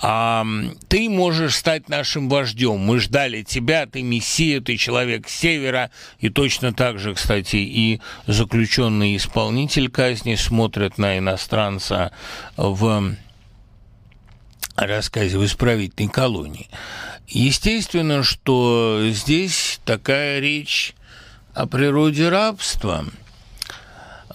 А, 0.00 0.44
ты 0.88 1.08
можешь 1.08 1.56
стать 1.56 1.88
нашим 1.88 2.28
вождем. 2.28 2.78
Мы 2.78 2.98
ждали 2.98 3.42
тебя, 3.42 3.86
ты 3.86 4.02
мессия, 4.02 4.60
ты 4.60 4.76
человек 4.76 5.28
севера. 5.28 5.90
И 6.18 6.28
точно 6.28 6.72
так 6.72 6.98
же, 6.98 7.14
кстати, 7.14 7.56
и 7.56 8.00
заключенный 8.26 9.16
исполнитель 9.16 9.88
казни 9.88 10.34
смотрят 10.34 10.98
на 10.98 11.18
иностранца 11.18 12.12
в 12.56 13.14
рассказе 14.76 15.38
в 15.38 15.44
исправительной 15.44 16.10
колонии. 16.10 16.68
Естественно, 17.28 18.22
что 18.22 19.06
здесь 19.10 19.80
такая 19.84 20.40
речь 20.40 20.94
о 21.54 21.66
природе 21.66 22.28
рабства. 22.28 23.06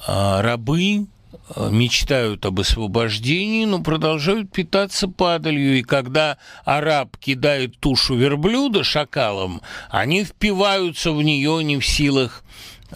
А, 0.08 0.42
рабы 0.42 1.08
Э, 1.56 1.70
мечтают 1.72 2.46
об 2.46 2.60
освобождении, 2.60 3.66
но 3.66 3.82
продолжают 3.82 4.52
питаться 4.52 5.08
падалью. 5.08 5.80
И 5.80 5.84
когда 5.84 6.38
араб 6.64 7.18
кидает 7.18 7.78
тушу 7.80 8.16
верблюда 8.16 8.84
шакалом, 8.84 9.62
они 9.90 10.24
впиваются 10.24 11.12
в 11.12 11.22
нее 11.22 11.64
не 11.64 11.78
в 11.78 11.86
силах 11.86 12.44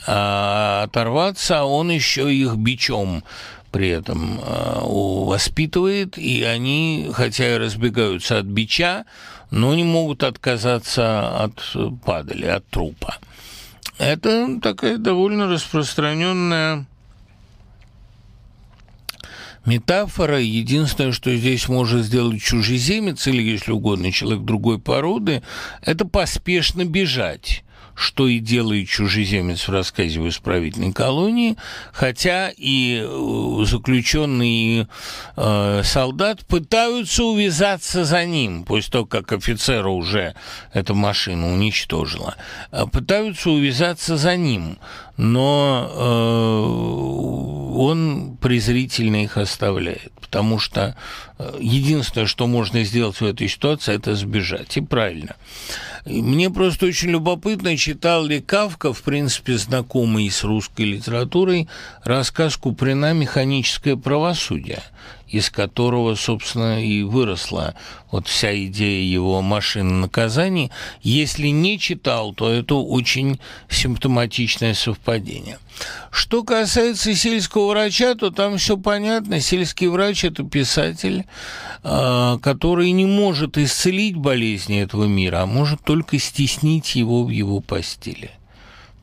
а, 0.08 0.84
оторваться, 0.84 1.62
а 1.62 1.66
он 1.66 1.92
еще 1.92 2.34
их 2.34 2.56
бичом 2.56 3.24
при 3.72 3.90
этом 3.90 4.40
а, 4.44 4.82
воспитывает, 4.84 6.18
и 6.18 6.44
они, 6.44 7.10
хотя 7.12 7.56
и 7.56 7.58
разбегаются 7.58 8.40
от 8.40 8.46
бича, 8.46 9.06
но 9.50 9.74
не 9.74 9.84
могут 9.84 10.24
отказаться 10.24 11.44
от 11.44 11.76
падали, 12.06 12.46
от 12.46 12.68
трупа. 12.68 13.18
Это 13.98 14.60
такая 14.62 14.98
довольно 14.98 15.48
распространенная 15.48 16.88
метафора. 19.66 20.40
Единственное, 20.40 21.12
что 21.12 21.36
здесь 21.36 21.68
может 21.68 22.06
сделать 22.06 22.42
чужеземец 22.42 23.28
или, 23.28 23.42
если 23.42 23.72
угодно, 23.72 24.12
человек 24.12 24.44
другой 24.44 24.80
породы, 24.80 25.44
это 25.82 26.06
поспешно 26.06 26.86
бежать 26.86 27.64
что 27.96 28.28
и 28.28 28.40
делает 28.40 28.90
чужеземец 28.90 29.68
в 29.68 29.72
рассказе 29.72 30.20
в 30.20 30.28
исправительной 30.28 30.94
колонии, 30.94 31.58
хотя 31.92 32.52
и 32.56 33.06
э, 33.06 33.66
заключенный 33.66 34.88
э, 35.36 35.82
солдат 35.84 36.46
пытаются 36.46 37.24
увязаться 37.24 38.04
за 38.04 38.26
ним, 38.26 38.64
после 38.64 38.92
того, 38.92 39.06
как 39.06 39.32
офицера 39.32 39.90
уже 39.90 40.36
эта 40.74 40.94
машина 40.94 41.54
уничтожила, 41.54 42.36
э, 42.72 42.86
пытаются 42.92 43.52
увязаться 43.52 44.18
за 44.18 44.36
ним, 44.36 44.80
но 45.18 45.90
э, 45.92 47.80
он 47.80 48.38
презрительно 48.42 49.24
их 49.24 49.38
оставляет, 49.38 50.12
потому 50.20 50.60
что 50.60 50.96
э, 51.38 51.58
единственное, 51.60 52.28
что 52.28 52.48
можно 52.48 52.84
сделать 52.84 53.22
в 53.22 53.26
этой 53.26 53.48
ситуации, 53.48 53.96
это 53.96 54.16
сбежать, 54.16 54.76
и 54.78 54.82
правильно. 54.82 55.36
Мне 56.06 56.50
просто 56.50 56.88
очень 56.88 57.10
любопытно, 57.10 57.78
читал 57.78 58.26
ли 58.26 58.42
Кавка, 58.42 58.92
в 58.92 59.04
принципе, 59.04 59.58
знакомый 59.58 60.30
с 60.30 60.44
русской 60.44 60.84
литературой, 60.84 61.70
рассказ 62.04 62.58
Куприна 62.58 63.14
«Механическое 63.14 63.96
правосудие» 63.96 64.82
из 65.34 65.50
которого, 65.50 66.14
собственно, 66.14 66.86
и 66.86 67.02
выросла 67.02 67.74
вот 68.12 68.28
вся 68.28 68.56
идея 68.66 69.04
его 69.04 69.42
машины 69.42 69.92
наказаний. 69.92 70.70
Если 71.02 71.48
не 71.48 71.80
читал, 71.80 72.34
то 72.34 72.52
это 72.52 72.76
очень 72.76 73.40
симптоматичное 73.68 74.76
совпадение. 74.76 75.58
Что 76.12 76.44
касается 76.44 77.16
сельского 77.16 77.72
врача, 77.72 78.14
то 78.14 78.30
там 78.30 78.60
все 78.60 78.78
понятно. 78.78 79.40
Сельский 79.40 79.88
врач– 79.88 80.24
это 80.26 80.44
писатель, 80.44 81.26
а, 81.82 82.38
который 82.38 82.92
не 82.92 83.08
может 83.08 83.58
исцелить 83.58 84.16
болезни 84.16 84.82
этого 84.82 85.06
мира, 85.06 85.42
а 85.42 85.46
может 85.48 85.84
только 85.84 86.20
стеснить 86.20 86.94
его 86.94 87.24
в 87.24 87.30
его 87.30 87.60
постели– 87.60 88.30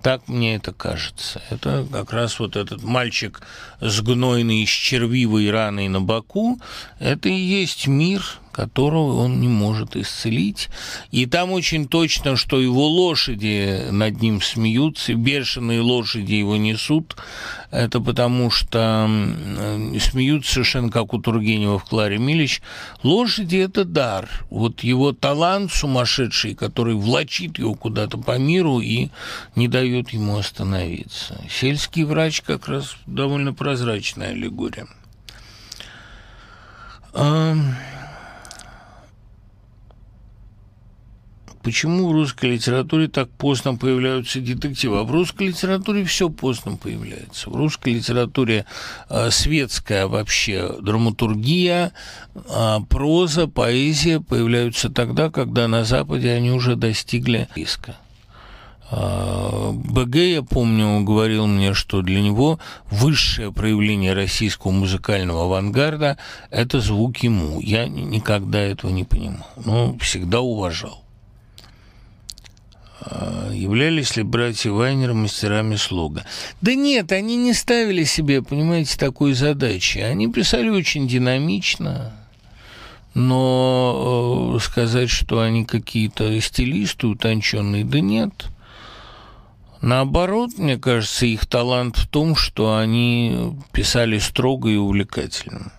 так 0.03 0.29
мне 0.29 0.57
это 0.57 0.73
кажется. 0.73 1.43
Это 1.51 1.87
как 1.91 2.13
раз 2.13 2.39
вот 2.39 2.57
этот 2.57 2.83
мальчик 2.83 3.41
с 3.81 4.01
гнойной, 4.01 4.67
с 4.67 4.71
червивой 4.71 5.51
раной 5.51 5.89
на 5.89 6.01
боку, 6.01 6.59
это 6.99 7.29
и 7.29 7.35
есть 7.35 7.87
мир, 7.87 8.25
которого 8.53 9.21
он 9.21 9.41
не 9.41 9.49
может 9.49 9.97
исцелить. 9.97 10.69
И 11.11 11.27
там 11.27 11.53
очень 11.53 11.87
точно, 11.89 12.37
что 12.37 12.61
его 12.61 12.87
лошади 12.87 13.91
над 13.91 14.21
ним 14.21 14.43
смеются, 14.43 15.15
бешеные 15.15 15.81
лошади 15.81 16.35
его 16.35 16.57
несут. 16.57 17.17
Это 17.71 18.01
потому 18.01 18.51
что 18.51 19.09
смеются 20.01 20.55
совершенно 20.55 20.91
как 20.91 21.15
у 21.15 21.21
Тургенева 21.21 21.79
в 21.79 21.85
Кларе 21.85 22.19
Милич. 22.19 22.63
Лошади– 23.03 23.57
это 23.59 23.85
дар. 23.85 24.29
Вот 24.51 24.81
его 24.81 25.13
талант 25.13 25.73
сумасшедший, 25.73 26.55
который 26.55 26.95
влачит 26.95 27.59
его 27.59 27.75
куда-то 27.75 28.19
по 28.19 28.39
миру 28.39 28.81
и 28.81 29.11
не 29.55 29.69
дает 29.69 30.11
ему 30.11 30.37
остановиться. 30.39 31.41
Сельский 31.49 32.03
врач 32.03 32.43
как 32.43 32.67
раз 32.69 32.97
довольно 33.07 33.55
прозрачная 33.55 34.31
аллегория. 34.31 34.87
Почему 41.63 42.09
в 42.09 42.13
русской 42.13 42.53
литературе 42.53 43.09
так 43.09 43.31
поздно 43.31 43.77
появляются 43.77 44.41
детективы? 44.41 45.01
А 45.01 45.05
в 45.05 45.11
русской 45.11 45.49
литературе 45.49 46.05
все 46.05 46.29
поздно 46.29 46.77
появляется. 46.77 47.51
В 47.51 47.57
русской 47.57 47.95
литературе 47.95 48.65
э, 49.09 49.31
светская 49.31 50.07
вообще 50.07 50.77
драматургия, 50.81 51.93
э, 52.35 52.77
проза, 52.89 53.47
поэзия 53.47 54.21
появляются 54.21 54.91
тогда, 54.91 55.31
когда 55.31 55.69
на 55.69 55.85
Западе 55.85 56.31
они 56.33 56.51
уже 56.51 56.77
достигли 56.77 57.49
риска. 57.55 57.97
А, 58.93 59.71
БГ, 59.73 60.17
я 60.17 60.43
помню, 60.43 61.03
говорил 61.05 61.47
мне, 61.47 61.75
что 61.75 62.03
для 62.03 62.21
него 62.21 62.59
высшее 62.91 63.53
проявление 63.53 64.15
российского 64.15 64.73
музыкального 64.73 65.45
авангарда– 65.45 66.19
это 66.51 66.81
звук 66.81 67.19
ему. 67.19 67.61
Я 67.61 67.87
никогда 67.87 68.61
этого 68.61 68.91
не 68.91 69.05
понимал, 69.05 69.47
но 69.65 69.97
всегда 69.99 70.41
уважал. 70.41 71.05
А, 73.01 73.51
являлись 73.53 74.17
ли 74.17 74.23
братья 74.23 74.71
Вайнер 74.71 75.15
мастерами 75.15 75.77
слога? 75.77 76.25
Да 76.61 76.75
нет, 76.75 77.13
они 77.13 77.37
не 77.37 77.53
ставили 77.53 78.05
себе, 78.05 78.43
понимаете, 78.43 78.99
такой 78.99 79.33
задачи. 79.33 79.99
Они 79.99 80.31
писали 80.31 80.69
очень 80.69 81.09
динамично, 81.09 82.13
но 83.15 84.55
э, 84.57 84.61
сказать, 84.61 85.11
что 85.11 85.41
они 85.41 85.65
какие-то 85.65 86.41
стилисты 86.41 87.07
утонченные, 87.07 87.85
да 87.85 88.01
нет– 88.01 88.47
Наоборот, 89.81 90.51
мне 90.59 90.77
кажется, 90.77 91.25
их 91.25 91.47
талант 91.47 91.97
в 91.97 92.07
том, 92.07 92.37
что 92.37 92.77
они 92.77 93.57
писали 93.73 94.19
строго 94.19 94.69
и 94.69 94.77
увлекательно. 94.77 95.73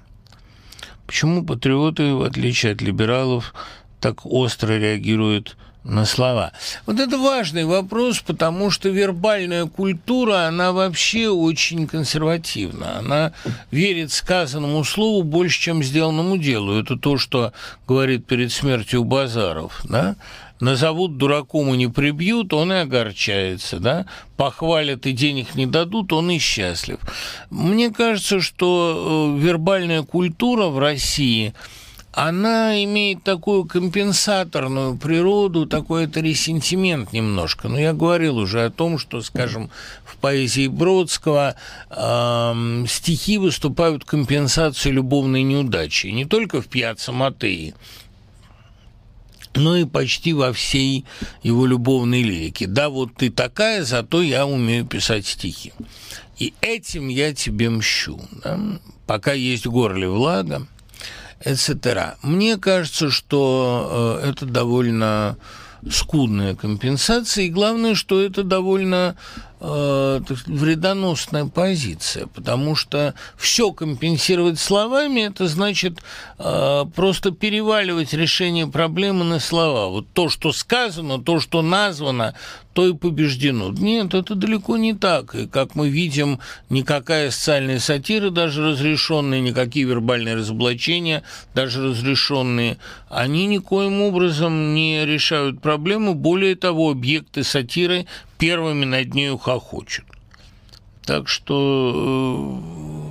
Почему 1.05 1.45
патриоты, 1.45 2.15
в 2.15 2.23
отличие 2.23 2.71
от 2.71 2.81
либералов, 2.81 3.53
так 3.99 4.25
остро 4.25 4.73
реагируют 4.73 5.55
на 5.55 5.70
слова. 6.05 6.51
Вот 6.85 6.99
это 6.99 7.17
важный 7.17 7.65
вопрос, 7.65 8.19
потому 8.19 8.69
что 8.69 8.89
вербальная 8.89 9.65
культура, 9.65 10.47
она 10.47 10.71
вообще 10.71 11.29
очень 11.29 11.87
консервативна. 11.87 12.99
Она 12.99 13.33
верит 13.71 14.11
сказанному 14.11 14.83
слову 14.83 15.23
больше, 15.23 15.59
чем 15.59 15.83
сделанному 15.83 16.37
делу. 16.37 16.79
Это 16.79 16.97
то, 16.97 17.17
что 17.17 17.53
говорит 17.87 18.25
перед 18.25 18.51
смертью 18.51 19.03
Базаров. 19.03 19.81
Да? 19.83 20.15
назовут 20.59 21.17
дураком 21.17 21.73
и 21.73 21.77
не 21.77 21.87
прибьют, 21.87 22.53
он 22.53 22.71
и 22.71 22.75
огорчается, 22.75 23.79
да, 23.79 24.05
похвалят 24.37 25.07
и 25.07 25.11
денег 25.11 25.55
не 25.55 25.65
дадут, 25.65 26.13
он 26.13 26.29
и 26.29 26.37
счастлив. 26.37 26.99
Мне 27.49 27.89
кажется, 27.89 28.39
что 28.39 29.35
э, 29.35 29.41
вербальная 29.41 30.03
культура 30.03 30.67
в 30.67 30.77
России– 30.77 31.55
она 32.13 32.83
имеет 32.83 33.23
такую 33.23 33.65
компенсаторную 33.65 34.97
природу, 34.97 35.65
такой 35.65 36.05
это 36.05 36.19
ресентимент 36.19 37.13
немножко. 37.13 37.69
Но 37.69 37.79
я 37.79 37.93
говорил 37.93 38.37
уже 38.37 38.65
о 38.65 38.69
том, 38.69 38.97
что, 38.97 39.21
скажем, 39.21 39.69
в 40.03 40.17
поэзии 40.17 40.67
Бродского 40.67 41.55
э, 41.89 42.85
стихи 42.87 43.37
выступают 43.37 44.03
компенсацией 44.03 44.95
любовной 44.95 45.43
неудачи. 45.43 46.07
Не 46.07 46.25
только 46.25 46.61
в 46.61 46.67
«Пьяцца 46.67 47.11
Матеи», 47.11 47.73
но 49.53 49.75
и 49.75 49.85
почти 49.85 50.33
во 50.33 50.53
всей 50.53 51.05
его 51.43 51.65
любовной 51.65 52.23
лирике. 52.23 52.67
Да, 52.67 52.89
вот 52.89 53.15
ты 53.15 53.29
такая, 53.29 53.83
зато 53.83 54.21
я 54.21 54.45
умею 54.45 54.85
писать 54.85 55.25
стихи. 55.25 55.73
И 56.37 56.53
этим 56.61 57.07
я 57.07 57.33
тебе 57.33 57.69
мщу. 57.69 58.19
Да? 58.43 58.59
Пока 59.05 59.33
есть 59.33 59.67
горле 59.67 60.07
влага, 60.07 60.67
etc. 61.43 62.15
Мне 62.21 62.57
кажется, 62.57 63.09
что 63.09 64.19
э, 64.21 64.29
это 64.29 64.45
довольно 64.45 65.37
скудная 65.89 66.55
компенсация, 66.55 67.45
и 67.45 67.49
главное, 67.49 67.95
что 67.95 68.21
это 68.21 68.43
довольно 68.43 69.15
э, 69.61 70.19
вредоносная 70.47 71.45
позиция, 71.45 72.27
потому 72.27 72.75
что 72.75 73.13
все 73.37 73.71
компенсировать 73.71 74.59
словами, 74.59 75.21
это 75.21 75.47
значит 75.47 75.99
э, 76.39 76.85
просто 76.95 77.31
переваливать 77.31 78.13
решение 78.13 78.67
проблемы 78.67 79.23
на 79.23 79.39
слова. 79.39 79.87
Вот 79.87 80.07
то, 80.13 80.29
что 80.29 80.51
сказано, 80.51 81.21
то, 81.21 81.39
что 81.39 81.61
названо, 81.61 82.33
то 82.73 82.87
и 82.87 82.93
побеждено. 82.93 83.69
Нет, 83.71 84.13
это 84.13 84.35
далеко 84.35 84.77
не 84.77 84.93
так. 84.93 85.35
И, 85.35 85.47
как 85.47 85.75
мы 85.75 85.89
видим, 85.89 86.39
никакая 86.69 87.29
социальная 87.29 87.79
сатира, 87.79 88.29
даже 88.29 88.65
разрешенные, 88.65 89.41
никакие 89.41 89.85
вербальные 89.85 90.35
разоблачения, 90.35 91.23
даже 91.53 91.83
разрешенные, 91.89 92.77
они 93.09 93.47
никоим 93.47 94.01
образом 94.01 94.73
не 94.73 95.05
решают 95.05 95.61
проблему. 95.61 96.13
Более 96.15 96.55
того, 96.55 96.91
объекты 96.91 97.43
сатиры 97.43 98.07
первыми 98.41 98.85
над 98.85 99.13
нею 99.13 99.37
хохочут. 99.37 100.05
Так 101.05 101.29
что 101.29 102.59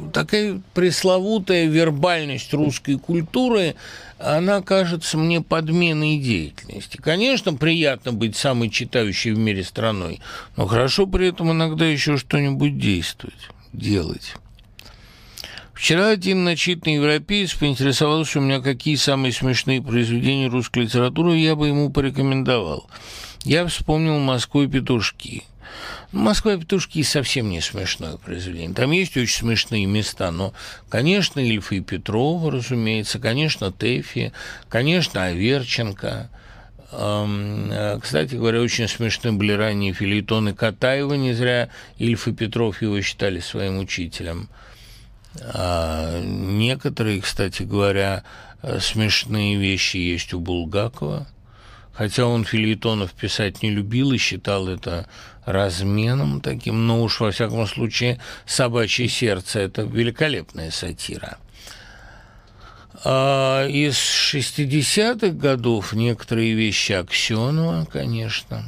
э, 0.09 0.11
такая 0.13 0.61
пресловутая 0.75 1.67
вербальность 1.67 2.53
русской 2.53 2.99
культуры, 2.99 3.77
она 4.19 4.61
кажется 4.61 5.17
мне 5.17 5.41
подменой 5.41 6.19
деятельности. 6.19 6.97
Конечно, 6.97 7.55
приятно 7.55 8.13
быть 8.13 8.35
самой 8.35 8.71
читающей 8.71 9.31
в 9.31 9.39
мире 9.39 9.63
страной, 9.63 10.21
но 10.57 10.67
хорошо 10.67 11.07
при 11.07 11.29
этом 11.29 11.53
иногда 11.53 11.87
еще 11.87 12.17
что-нибудь 12.17 12.77
действовать, 12.79 13.51
делать. 13.73 14.35
Вчера 15.75 16.09
один 16.09 16.43
начитанный 16.43 16.97
европеец 16.97 17.55
поинтересовался 17.55 18.41
у 18.41 18.43
меня, 18.43 18.61
какие 18.61 18.97
самые 18.97 19.33
смешные 19.33 19.81
произведения 19.81 20.49
русской 20.49 20.81
литературы 20.81 21.37
я 21.37 21.55
бы 21.55 21.69
ему 21.69 21.91
порекомендовал– 21.91 22.91
я 23.45 23.67
вспомнил 23.67 24.19
«Москву 24.19 24.63
и 24.63 24.69
петушки». 24.69 25.45
«Москва 26.13 26.55
и 26.55 26.59
петушки» 26.59 27.03
совсем 27.03 27.49
не 27.49 27.61
смешное 27.61 28.17
произведение. 28.17 28.75
Там 28.75 28.91
есть 28.91 29.17
очень 29.17 29.39
смешные 29.39 29.87
места, 29.87 30.31
но, 30.33 30.53
конечно, 30.89 31.39
Ильфа 31.39 31.77
и 31.77 31.81
Петрова, 31.81 32.51
разумеется, 32.51 33.21
конечно, 33.21 33.71
Тэфи, 33.71 34.33
конечно, 34.69 35.27
Аверченко. 35.27 36.29
Э, 36.93 37.99
кстати 38.03 38.35
говоря, 38.35 38.61
очень 38.61 38.89
смешны 38.89 39.33
были 39.33 39.53
ранние 39.53 39.93
филитоны 39.93 40.53
Катаева, 40.53 41.15
не 41.15 41.33
зря 41.33 41.69
Ильф 41.99 42.27
и 42.27 42.33
Петров 42.33 42.83
его 42.83 43.01
считали 43.01 43.39
своим 43.39 43.79
учителем. 43.79 44.49
А 45.41 46.21
некоторые, 46.21 47.21
кстати 47.21 47.63
говоря, 47.63 48.25
э, 48.63 48.81
смешные 48.81 49.57
вещи 49.57 49.99
есть 49.99 50.35
у 50.35 50.41
Булгакова– 50.41 51.29
хотя 52.01 52.25
он 52.25 52.47
филитонов 52.47 53.13
писать 53.13 53.63
не 53.63 53.69
любил 53.69 54.13
и 54.13 54.17
считал 54.17 54.69
это 54.69 55.07
разменом 55.45 56.41
таким, 56.41 56.87
но 56.87 57.03
уж 57.03 57.21
во 57.21 57.31
всяком 57.31 57.67
случае 57.67 58.19
«Собачье 58.47 59.07
сердце»– 59.07 59.59
это 59.61 59.83
великолепная 59.83 60.71
сатира. 60.71 61.37
А 63.05 63.67
из 63.67 63.97
60-х 63.97 65.33
годов 65.33 65.93
некоторые 65.93 66.55
вещи 66.55 66.93
Аксенова, 66.93 67.85
конечно. 67.85 68.65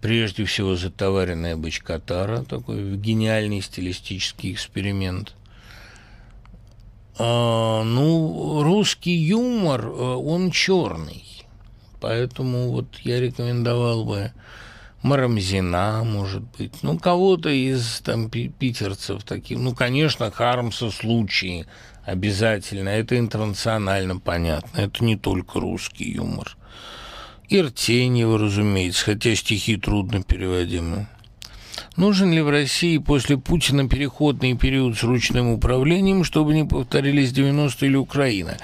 Прежде 0.00 0.44
всего 0.44 0.76
«Затоваренная 0.76 1.56
бочкотара», 1.56 2.44
такой 2.44 2.94
гениальный 2.94 3.62
стилистический 3.62 4.52
эксперимент. 4.52 5.34
А, 7.18 7.82
ну, 7.82 8.62
русский 8.62 9.16
юмор, 9.16 9.86
э, 9.86 9.90
он 9.90 10.52
черный. 10.52 11.27
Поэтому 12.00 12.70
вот 12.70 12.96
я 13.02 13.20
рекомендовал 13.20 14.04
бы 14.04 14.32
Марамзина, 15.02 16.02
может 16.04 16.42
быть, 16.56 16.82
ну, 16.82 16.98
кого-то 16.98 17.50
из 17.50 18.00
там 18.00 18.28
питерцев 18.30 19.22
таких. 19.22 19.58
Ну, 19.58 19.74
конечно, 19.74 20.30
Хармса 20.30 20.90
случаи 20.90 21.66
обязательно. 22.04 22.88
Это 22.88 23.18
интернационально 23.18 24.18
понятно. 24.18 24.80
Это 24.80 25.04
не 25.04 25.16
только 25.16 25.60
русский 25.60 26.12
юмор. 26.12 26.56
Иртеньева, 27.48 28.38
разумеется, 28.38 29.04
хотя 29.04 29.34
стихи 29.34 29.76
трудно 29.76 30.22
переводимы. 30.22 31.06
Нужен 31.98 32.32
ли 32.32 32.40
в 32.40 32.48
России 32.48 32.98
после 32.98 33.38
Путина 33.38 33.88
переходный 33.88 34.56
период 34.56 34.96
с 34.96 35.02
ручным 35.02 35.48
управлением, 35.48 36.22
чтобы 36.22 36.54
не 36.54 36.64
повторились 36.64 37.32
90-е 37.32 37.88
или 37.88 37.96
Украина? 37.96 38.56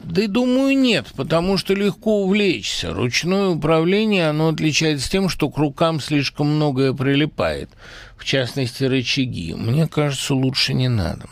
Да 0.00 0.22
и 0.22 0.26
думаю, 0.26 0.74
нет, 0.74 1.06
потому 1.14 1.58
что 1.58 1.74
легко 1.74 2.22
увлечься. 2.22 2.94
Ручное 2.94 3.48
управление, 3.48 4.30
оно 4.30 4.48
отличается 4.48 5.10
тем, 5.10 5.28
что 5.28 5.50
к 5.50 5.58
рукам 5.58 6.00
слишком 6.00 6.56
многое 6.56 6.94
прилипает, 6.94 7.68
в 8.16 8.24
частности, 8.24 8.84
рычаги. 8.84 9.52
Мне 9.52 9.86
кажется, 9.86 10.34
лучше 10.34 10.72
не 10.72 10.88
надо. 10.88 11.26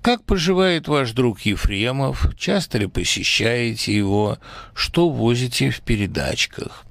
Как 0.00 0.22
поживает 0.22 0.86
ваш 0.86 1.10
друг 1.10 1.40
Ефремов? 1.40 2.28
Часто 2.38 2.78
ли 2.78 2.86
посещаете 2.86 3.96
его? 3.96 4.38
Что 4.74 5.08
возите 5.08 5.70
в 5.70 5.80
передачках? 5.80 6.86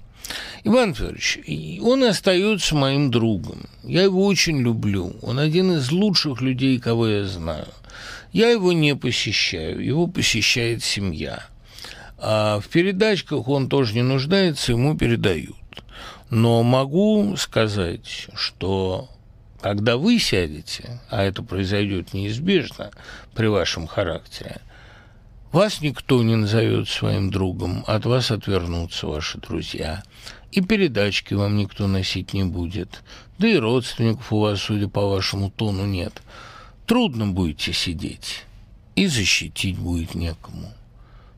Иван 0.64 0.94
Федорович, 0.94 1.40
он 1.82 2.04
остается 2.04 2.76
моим 2.76 3.10
другом. 3.10 3.66
Я 3.84 4.04
его 4.04 4.26
очень 4.26 4.60
люблю. 4.62 5.16
Он 5.22 5.40
один 5.40 5.72
из 5.74 5.92
лучших 5.92 6.42
людей, 6.42 6.80
кого 6.80 7.08
я 7.08 7.26
знаю. 7.26 7.68
Я 8.32 8.50
его 8.50 8.72
не 8.72 8.96
посещаю, 8.96 9.84
его 9.84 10.08
посещает 10.08 10.84
семья. 10.84 11.44
А 12.18 12.60
в 12.60 12.68
передачках 12.68 13.48
он 13.48 13.68
тоже 13.68 13.96
не 13.96 14.04
нуждается, 14.04 14.74
ему 14.74 14.96
передают. 14.96 15.56
Но 16.30 16.62
могу 16.62 17.36
сказать, 17.38 18.28
что 18.36 19.10
когда 19.62 19.98
вы 19.98 20.20
сядете, 20.20 21.02
а 21.10 21.24
это 21.24 21.42
произойдет 21.42 22.14
неизбежно 22.14 22.92
при 23.34 23.48
вашем 23.48 23.88
характере, 23.88 24.62
вас 25.52 25.82
никто 25.82 26.24
не 26.24 26.36
назовет 26.36 26.88
своим 26.88 27.30
другом, 27.30 27.84
от 27.86 28.06
вас 28.06 28.32
отвернутся 28.32 29.08
ваши 29.08 29.38
друзья. 29.40 30.04
И 30.52 30.62
передачки 30.62 31.34
вам 31.34 31.56
никто 31.56 31.88
носить 31.88 32.34
не 32.34 32.44
будет. 32.44 33.04
Да 33.38 33.48
и 33.48 33.56
родственников 33.56 34.32
у 34.34 34.40
вас, 34.40 34.62
судя 34.62 34.88
по 34.88 35.08
вашему 35.08 35.50
тону, 35.50 35.86
нет. 35.86 36.22
Трудно 36.86 37.28
будете 37.28 37.72
сидеть, 37.72 38.44
и 38.96 39.08
защитить 39.08 39.78
будет 39.78 40.14
некому. 40.14 40.74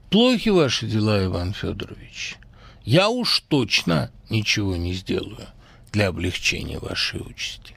Плохи 0.09 0.49
ваши 0.49 0.87
дела, 0.87 1.23
Иван 1.23 1.53
Федорович. 1.53 2.37
Я 2.83 3.09
уж 3.09 3.43
точно 3.47 4.11
ничего 4.29 4.75
не 4.75 4.93
сделаю 4.93 5.47
для 5.91 6.07
облегчения 6.07 6.79
вашей 6.79 7.21
участи. 7.21 7.75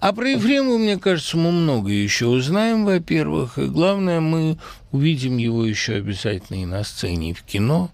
А 0.00 0.12
про 0.12 0.30
Ефремова, 0.30 0.78
мне 0.78 0.98
кажется, 0.98 1.36
мы 1.36 1.52
много 1.52 1.90
еще 1.90 2.26
узнаем, 2.26 2.84
во-первых, 2.84 3.58
и 3.58 3.66
главное, 3.66 4.20
мы 4.20 4.58
увидим 4.92 5.38
его 5.38 5.64
еще 5.64 5.94
обязательно 5.94 6.62
и 6.62 6.66
на 6.66 6.84
сцене, 6.84 7.30
и 7.30 7.34
в 7.34 7.42
кино. 7.42 7.90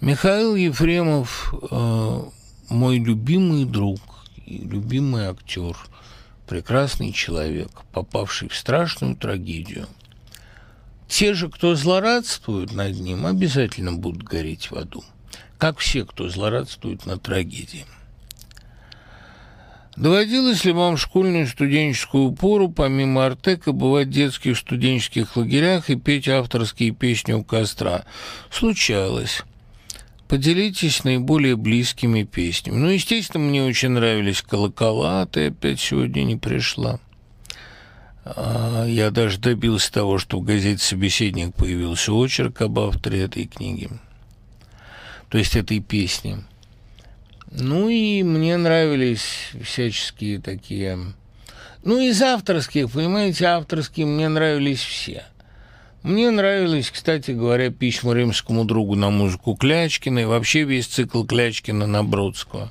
Михаил 0.00 0.54
Ефремов 0.54 1.52
э, 1.72 2.22
мой 2.68 2.98
любимый 2.98 3.64
друг 3.64 3.98
и 4.46 4.58
любимый 4.58 5.26
актер, 5.26 5.76
прекрасный 6.46 7.12
человек, 7.12 7.68
попавший 7.92 8.48
в 8.48 8.54
страшную 8.54 9.16
трагедию. 9.16 9.88
Те 11.08 11.34
же, 11.34 11.50
кто 11.50 11.74
злорадствует 11.74 12.72
над 12.72 13.00
ним, 13.00 13.26
обязательно 13.26 13.92
будут 13.92 14.22
гореть 14.22 14.70
в 14.70 14.76
аду, 14.76 15.02
как 15.58 15.78
все, 15.78 16.04
кто 16.04 16.28
злорадствует 16.28 17.04
над 17.04 17.22
трагедией. 17.22 17.84
Доводилось 19.96 20.64
ли 20.64 20.70
вам 20.70 20.94
в 20.94 21.00
школьную 21.00 21.48
студенческую 21.48 22.30
пору, 22.30 22.68
помимо 22.68 23.26
Артека, 23.26 23.72
бывать 23.72 24.06
в 24.06 24.12
детских 24.12 24.56
студенческих 24.56 25.36
лагерях 25.36 25.90
и 25.90 25.96
петь 25.96 26.28
авторские 26.28 26.92
песни 26.92 27.32
у 27.32 27.42
костра? 27.42 28.04
Случалось. 28.48 29.42
Поделитесь 30.28 31.04
наиболее 31.04 31.56
близкими 31.56 32.22
песнями. 32.22 32.76
Ну, 32.76 32.88
естественно, 32.88 33.42
мне 33.42 33.64
очень 33.64 33.88
нравились 33.88 34.42
колокола, 34.42 35.24
ты 35.24 35.46
опять 35.46 35.80
сегодня 35.80 36.22
не 36.22 36.36
пришла. 36.36 37.00
А, 38.24 38.84
я 38.84 39.10
даже 39.10 39.38
добился 39.38 39.90
того, 39.90 40.18
что 40.18 40.38
в 40.38 40.44
газете 40.44 40.84
«Собеседник» 40.84 41.54
появился 41.54 42.12
очерк 42.12 42.60
об 42.60 42.78
авторе 42.78 43.22
этой 43.22 43.46
книги, 43.46 43.88
то 45.30 45.38
есть 45.38 45.56
этой 45.56 45.80
песни. 45.80 46.44
Ну 47.50 47.88
и 47.88 48.22
мне 48.22 48.58
нравились 48.58 49.52
всяческие 49.64 50.40
такие... 50.40 50.98
Ну, 51.84 52.00
из 52.00 52.20
авторских, 52.20 52.90
понимаете, 52.90 53.46
авторские 53.46 54.04
мне 54.04 54.28
нравились 54.28 54.80
все. 54.80 55.24
Мне 56.02 56.30
нравились, 56.30 56.90
кстати 56.90 57.32
говоря, 57.32 57.70
письма 57.70 58.14
римскому 58.14 58.64
другу 58.64 58.94
на 58.94 59.10
музыку 59.10 59.56
Клячкина 59.56 60.20
и 60.20 60.24
вообще 60.24 60.62
весь 60.62 60.86
цикл 60.86 61.24
Клячкина 61.24 61.86
на 61.86 62.04
Бродского. 62.04 62.70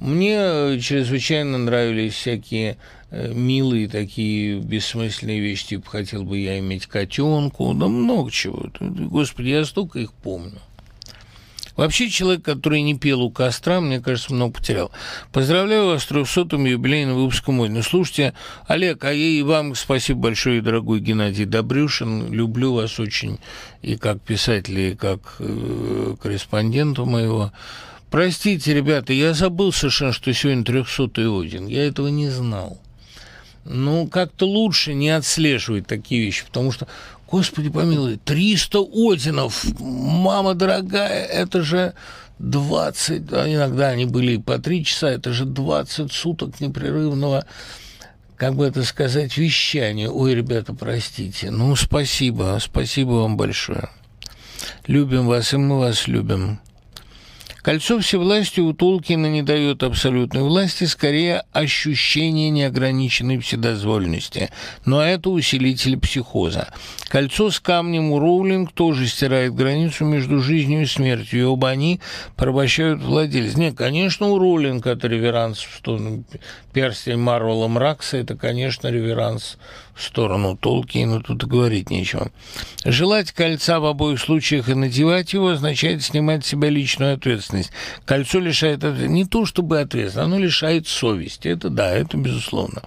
Мне 0.00 0.80
чрезвычайно 0.80 1.58
нравились 1.58 2.14
всякие 2.14 2.78
э, 3.10 3.32
милые 3.32 3.86
такие 3.86 4.58
бессмысленные 4.58 5.40
вещи, 5.40 5.68
типа 5.68 5.90
«хотел 5.90 6.24
бы 6.24 6.38
я 6.38 6.58
иметь 6.58 6.86
котенку», 6.86 7.74
да 7.74 7.86
много 7.86 8.30
чего. 8.30 8.66
Господи, 8.80 9.48
я 9.48 9.64
столько 9.64 9.98
их 9.98 10.12
помню. 10.12 10.58
Вообще 11.80 12.10
человек, 12.10 12.44
который 12.44 12.82
не 12.82 12.94
пел 12.94 13.22
у 13.22 13.30
костра, 13.30 13.80
мне 13.80 14.00
кажется, 14.00 14.34
много 14.34 14.52
потерял. 14.52 14.90
Поздравляю 15.32 15.86
вас 15.86 16.02
с 16.02 16.10
300-м 16.10 16.66
юбилейным 16.66 17.16
выпуском 17.16 17.54
«Мой». 17.54 17.70
Ну, 17.70 17.82
слушайте, 17.82 18.34
Олег, 18.66 19.02
а 19.02 19.14
и 19.14 19.40
вам 19.40 19.74
спасибо 19.74 20.20
большое, 20.24 20.60
дорогой 20.60 21.00
Геннадий 21.00 21.46
Добрюшин. 21.46 22.30
Люблю 22.30 22.74
вас 22.74 23.00
очень 23.00 23.38
и 23.80 23.96
как 23.96 24.20
писателя, 24.20 24.90
и 24.90 24.94
как 24.94 25.36
э, 25.38 26.16
корреспондента 26.22 27.06
моего. 27.06 27.50
Простите, 28.10 28.74
ребята, 28.74 29.14
я 29.14 29.32
забыл 29.32 29.72
совершенно, 29.72 30.12
что 30.12 30.34
сегодня 30.34 30.64
300-й 30.64 31.46
Один. 31.46 31.66
Я 31.66 31.86
этого 31.86 32.08
не 32.08 32.28
знал. 32.28 32.78
Ну, 33.64 34.06
как-то 34.06 34.46
лучше 34.46 34.92
не 34.92 35.08
отслеживать 35.08 35.86
такие 35.86 36.22
вещи, 36.22 36.44
потому 36.44 36.72
что 36.72 36.88
Господи 37.30 37.70
помилуй, 37.70 38.16
300 38.16 38.78
Одинов, 38.80 39.64
мама 39.78 40.54
дорогая, 40.54 41.26
это 41.26 41.62
же 41.62 41.94
20, 42.40 43.32
а 43.32 43.52
иногда 43.52 43.88
они 43.88 44.06
были 44.06 44.36
по 44.36 44.58
3 44.58 44.84
часа, 44.84 45.10
это 45.10 45.32
же 45.32 45.44
20 45.44 46.10
суток 46.10 46.60
непрерывного, 46.60 47.46
как 48.36 48.56
бы 48.56 48.66
это 48.66 48.82
сказать, 48.82 49.36
вещания. 49.36 50.08
Ой, 50.08 50.34
ребята, 50.34 50.74
простите. 50.74 51.50
Ну, 51.50 51.76
спасибо, 51.76 52.58
спасибо 52.60 53.10
вам 53.10 53.36
большое. 53.36 53.90
Любим 54.86 55.26
вас, 55.26 55.52
и 55.52 55.56
мы 55.56 55.78
вас 55.78 56.08
любим. 56.08 56.58
Кольцо 57.62 57.98
всевластия 58.00 58.62
у 58.62 58.72
Толкина 58.72 59.26
не 59.26 59.42
дает 59.42 59.82
абсолютной 59.82 60.42
власти, 60.42 60.84
скорее 60.84 61.44
ощущение 61.52 62.48
неограниченной 62.50 63.38
вседозволенности, 63.38 64.50
но 64.86 65.02
это 65.02 65.30
усилитель 65.30 65.98
психоза. 65.98 66.72
Кольцо 67.08 67.50
с 67.50 67.60
камнем 67.60 68.12
у 68.12 68.18
Роулинг 68.18 68.72
тоже 68.72 69.06
стирает 69.06 69.54
границу 69.54 70.04
между 70.04 70.40
жизнью 70.40 70.82
и 70.82 70.86
смертью, 70.86 71.40
и 71.40 71.44
оба 71.44 71.68
они 71.68 72.00
порабощают 72.36 73.02
владельца. 73.02 73.58
Нет, 73.58 73.76
конечно, 73.76 74.28
у 74.28 74.38
Роулинг 74.38 74.86
это 74.86 75.06
реверанс 75.08 75.58
в 75.58 75.76
сторону 75.76 76.24
перстень 76.72 77.18
Марвела 77.18 77.68
Мракса, 77.68 78.16
это, 78.16 78.36
конечно, 78.36 78.88
реверанс 78.88 79.58
в 80.00 80.04
сторону 80.04 80.56
Толкина, 80.56 81.20
тут 81.20 81.44
и 81.44 81.46
говорить 81.46 81.90
нечего. 81.90 82.30
Желать 82.84 83.32
кольца 83.32 83.80
в 83.80 83.84
обоих 83.84 84.18
случаях 84.18 84.68
и 84.68 84.74
надевать 84.74 85.32
его 85.34 85.48
означает 85.50 86.02
снимать 86.02 86.44
с 86.44 86.48
себя 86.48 86.70
личную 86.70 87.14
ответственность. 87.14 87.70
Кольцо 88.06 88.40
лишает 88.40 88.82
не 88.82 89.26
то 89.26 89.44
чтобы 89.44 89.80
ответственности, 89.80 90.24
оно 90.24 90.38
лишает 90.38 90.88
совести. 90.88 91.48
Это 91.48 91.68
да, 91.68 91.94
это 91.94 92.16
безусловно. 92.16 92.82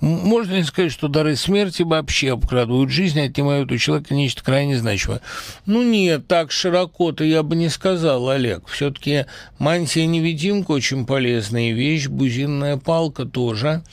Можно 0.00 0.54
ли 0.54 0.62
сказать, 0.64 0.92
что 0.92 1.08
дары 1.08 1.36
смерти 1.36 1.82
вообще 1.82 2.32
обкрадывают 2.32 2.90
жизнь, 2.90 3.20
отнимают 3.20 3.70
у 3.70 3.76
человека 3.76 4.14
нечто 4.14 4.42
крайне 4.42 4.78
значимое? 4.78 5.20
Ну 5.66 5.82
нет, 5.82 6.26
так 6.26 6.50
широко-то 6.50 7.22
я 7.22 7.42
бы 7.42 7.54
не 7.54 7.68
сказал, 7.68 8.28
Олег. 8.30 8.66
Все-таки 8.68 9.26
мантия-невидимка 9.58 10.70
очень 10.70 11.04
полезная 11.04 11.72
вещь, 11.72 12.08
бузинная 12.08 12.78
палка 12.78 13.26
тоже– 13.26 13.82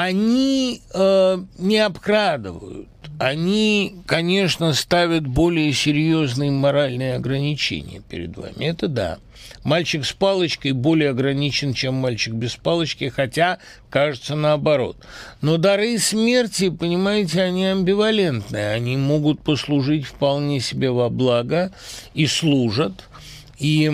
они 0.00 0.80
э, 0.94 1.38
не 1.58 1.78
обкрадывают. 1.78 2.88
Они, 3.18 3.96
конечно, 4.06 4.72
ставят 4.72 5.26
более 5.26 5.74
серьезные 5.74 6.50
моральные 6.50 7.16
ограничения 7.16 8.00
перед 8.08 8.34
вами. 8.34 8.64
Это 8.64 8.88
да. 8.88 9.18
Мальчик 9.62 10.06
с 10.06 10.12
палочкой 10.12 10.72
более 10.72 11.10
ограничен, 11.10 11.74
чем 11.74 11.96
мальчик 11.96 12.32
без 12.32 12.56
палочки, 12.56 13.10
хотя 13.10 13.58
кажется 13.90 14.36
наоборот. 14.36 14.96
Но 15.42 15.58
дары 15.58 15.98
смерти, 15.98 16.70
понимаете, 16.70 17.42
они 17.42 17.66
амбивалентные. 17.66 18.70
Они 18.70 18.96
могут 18.96 19.42
послужить 19.42 20.06
вполне 20.06 20.60
себе 20.60 20.90
во 20.90 21.10
благо 21.10 21.72
и 22.14 22.26
служат. 22.26 23.04
И 23.58 23.92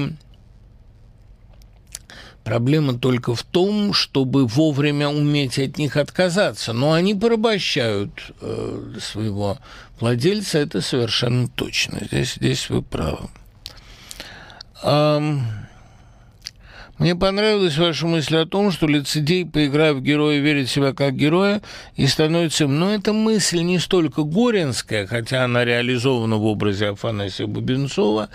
Проблема 2.46 2.94
только 2.96 3.34
в 3.34 3.42
том, 3.42 3.92
чтобы 3.92 4.46
вовремя 4.46 5.08
уметь 5.08 5.58
от 5.58 5.78
них 5.78 5.96
отказаться. 5.96 6.72
Но 6.72 6.92
они 6.92 7.12
порабощают 7.12 8.30
э, 8.40 8.92
своего 9.00 9.58
владельца, 9.98 10.58
это 10.58 10.80
совершенно 10.80 11.48
точно. 11.48 11.98
Здесь, 12.04 12.34
здесь 12.34 12.70
вы 12.70 12.82
правы. 12.82 13.28
Um... 14.84 15.40
Мне 16.98 17.14
понравилась 17.14 17.76
ваша 17.76 18.06
мысль 18.06 18.38
о 18.38 18.46
том, 18.46 18.72
что 18.72 18.86
лицедей, 18.86 19.44
поиграв 19.44 19.96
в 19.96 20.00
героя, 20.00 20.38
верит 20.38 20.68
в 20.68 20.72
себя 20.72 20.94
как 20.94 21.14
героя 21.14 21.60
и 21.94 22.06
становится 22.06 22.64
им. 22.64 22.78
Но 22.78 22.94
эта 22.94 23.12
мысль 23.12 23.60
не 23.60 23.78
столько 23.78 24.22
горенская, 24.22 25.06
хотя 25.06 25.44
она 25.44 25.62
реализована 25.66 26.36
в 26.36 26.46
образе 26.46 26.88
Афанасия 26.88 27.46
Бубенцова, 27.46 28.30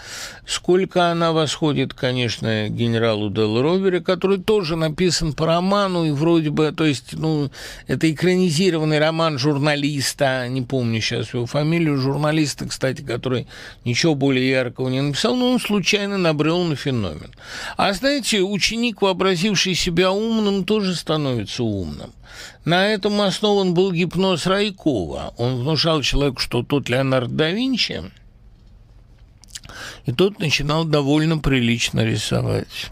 сколько 0.45 1.09
она 1.09 1.31
восходит, 1.31 1.95
конечно, 1.95 2.69
генералу 2.69 3.31
Дел 3.31 3.59
Ровере, 3.63 3.99
который 3.99 4.37
тоже 4.37 4.75
написан 4.75 5.33
по 5.33 5.47
роману, 5.47 6.05
и 6.05 6.11
вроде 6.11 6.51
бы, 6.51 6.71
то 6.71 6.85
есть, 6.85 7.13
ну, 7.13 7.49
это 7.87 8.11
экранизированный 8.11 8.99
роман 8.99 9.39
журналиста, 9.39 10.47
не 10.47 10.61
помню 10.61 11.01
сейчас 11.01 11.33
его 11.33 11.47
фамилию, 11.47 11.97
журналиста, 11.97 12.67
кстати, 12.67 13.01
который 13.01 13.47
ничего 13.85 14.13
более 14.13 14.47
яркого 14.47 14.89
не 14.89 15.01
написал, 15.01 15.35
но 15.35 15.51
он 15.51 15.59
случайно 15.59 16.19
набрел 16.19 16.63
на 16.63 16.75
феномен. 16.75 17.31
А 17.75 17.91
знаете, 17.93 18.50
ученик, 18.51 19.01
вообразивший 19.01 19.75
себя 19.75 20.11
умным, 20.11 20.65
тоже 20.65 20.95
становится 20.95 21.63
умным. 21.63 22.13
На 22.65 22.87
этом 22.87 23.21
основан 23.21 23.73
был 23.73 23.91
гипноз 23.91 24.45
Райкова. 24.45 25.33
Он 25.37 25.61
внушал 25.61 26.01
человеку, 26.01 26.39
что 26.39 26.63
тот 26.63 26.89
Леонардо 26.89 27.35
да 27.35 27.51
Винчи 27.51 28.03
И 30.05 30.11
тот 30.11 30.39
начинал 30.39 30.85
довольно 30.85 31.37
прилично 31.37 32.01
рисовать. 32.01 32.91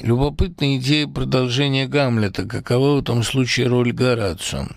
Любопытная 0.00 0.76
идея 0.78 1.06
продолжения 1.06 1.86
Гамлета. 1.86 2.46
Какова 2.46 2.96
в 2.96 3.02
этом 3.02 3.22
случае 3.22 3.66
роль 3.66 3.92
Горацио? 3.92 4.68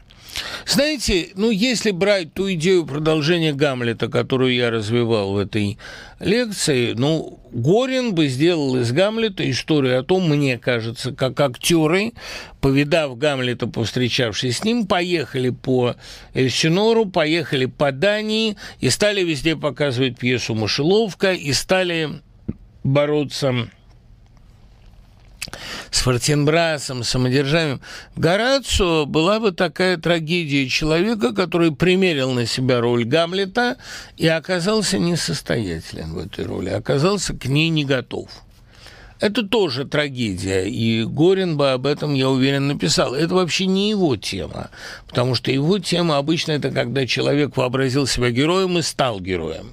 Знаете, 0.65 1.29
ну, 1.35 1.51
если 1.51 1.91
брать 1.91 2.33
ту 2.33 2.51
идею 2.53 2.85
продолжения 2.85 3.53
Гамлета, 3.53 4.07
которую 4.07 4.53
я 4.53 4.71
развивал 4.71 5.33
в 5.33 5.37
этой 5.37 5.77
лекции, 6.19 6.93
ну, 6.93 7.39
Горин 7.51 8.13
бы 8.13 8.27
сделал 8.27 8.75
из 8.77 8.91
Гамлета 8.91 9.49
историю 9.49 9.99
о 9.99 10.03
том, 10.03 10.27
мне 10.29 10.57
кажется, 10.57 11.13
как 11.13 11.39
актеры, 11.39 12.13
повидав 12.61 13.17
Гамлета, 13.17 13.67
повстречавшись 13.67 14.57
с 14.57 14.63
ним, 14.63 14.87
поехали 14.87 15.51
по 15.51 15.95
Эльсинору, 16.33 17.05
поехали 17.05 17.65
по 17.65 17.91
Дании 17.91 18.57
и 18.79 18.89
стали 18.89 19.21
везде 19.23 19.55
показывать 19.55 20.17
пьесу 20.17 20.55
«Мышеловка» 20.55 21.33
и 21.33 21.53
стали 21.53 22.21
бороться 22.83 23.69
с 25.91 25.99
Фортенбрасом, 26.01 27.03
самодержавием. 27.03 27.81
Горацио 28.15 29.05
была 29.05 29.39
бы 29.39 29.51
такая 29.51 29.97
трагедия 29.97 30.67
человека, 30.67 31.33
который 31.33 31.71
примерил 31.71 32.31
на 32.31 32.45
себя 32.45 32.81
роль 32.81 33.05
Гамлета 33.05 33.77
и 34.17 34.27
оказался 34.27 34.97
несостоятелен 34.97 36.13
в 36.13 36.19
этой 36.19 36.45
роли, 36.45 36.69
оказался 36.69 37.33
к 37.33 37.45
ней 37.45 37.69
не 37.69 37.85
готов. 37.85 38.29
Это 39.21 39.43
тоже 39.43 39.85
трагедия, 39.85 40.65
и 40.65 41.05
Горин 41.05 41.55
бы 41.55 41.71
об 41.71 41.85
этом, 41.85 42.13
я 42.13 42.29
уверен, 42.29 42.67
написал. 42.67 43.15
Это 43.15 43.33
вообще 43.33 43.65
не 43.65 43.89
его 43.89 44.17
тема, 44.17 44.69
потому 45.07 45.35
что 45.35 45.51
его 45.51 45.79
тема 45.79 46.17
обычно 46.17 46.51
это 46.51 46.69
когда 46.69 47.07
человек 47.07 47.55
вообразил 47.55 48.07
себя 48.07 48.31
героем 48.31 48.77
и 48.77 48.81
стал 48.81 49.21
героем. 49.21 49.71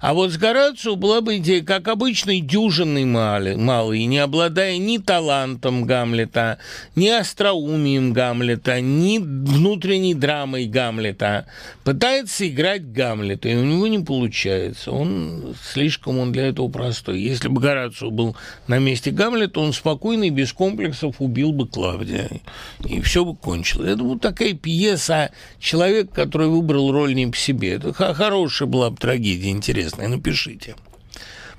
А 0.00 0.14
вот 0.14 0.30
с 0.30 0.36
Горацио 0.36 0.94
была 0.94 1.20
бы 1.22 1.38
идея, 1.38 1.64
как 1.64 1.88
обычный 1.88 2.40
дюжинный 2.40 3.04
малый, 3.04 3.56
малый, 3.56 4.04
не 4.04 4.18
обладая 4.18 4.78
ни 4.78 4.98
талантом 4.98 5.86
Гамлета, 5.86 6.58
ни 6.94 7.08
остроумием 7.08 8.12
Гамлета, 8.12 8.80
ни 8.80 9.18
внутренней 9.18 10.14
драмой 10.14 10.66
Гамлета, 10.66 11.46
пытается 11.82 12.46
играть 12.48 12.92
Гамлета, 12.92 13.48
и 13.48 13.56
у 13.56 13.64
него 13.64 13.88
не 13.88 13.98
получается. 13.98 14.92
Он 14.92 15.56
слишком 15.60 16.18
он 16.18 16.30
для 16.30 16.46
этого 16.46 16.68
простой. 16.68 17.20
Если 17.20 17.48
бы 17.48 17.60
Горацио 17.60 18.10
был 18.10 18.36
на 18.68 18.83
месте 18.84 19.10
Гамлета, 19.10 19.60
он 19.60 19.72
спокойно 19.72 20.24
и 20.24 20.30
без 20.30 20.52
комплексов 20.52 21.16
убил 21.18 21.52
бы 21.52 21.66
Клавдия. 21.66 22.30
И 22.84 23.00
все 23.00 23.24
бы 23.24 23.34
кончилось. 23.34 23.90
Это 23.90 24.04
вот 24.04 24.20
такая 24.20 24.54
пьеса 24.54 25.30
человек, 25.58 26.10
который 26.12 26.48
выбрал 26.48 26.92
роль 26.92 27.14
не 27.14 27.26
по 27.26 27.36
себе. 27.36 27.74
Это 27.74 27.92
хорошая 27.92 28.68
была 28.68 28.90
бы 28.90 28.96
трагедия, 28.96 29.50
интересная. 29.50 30.08
Напишите 30.08 30.76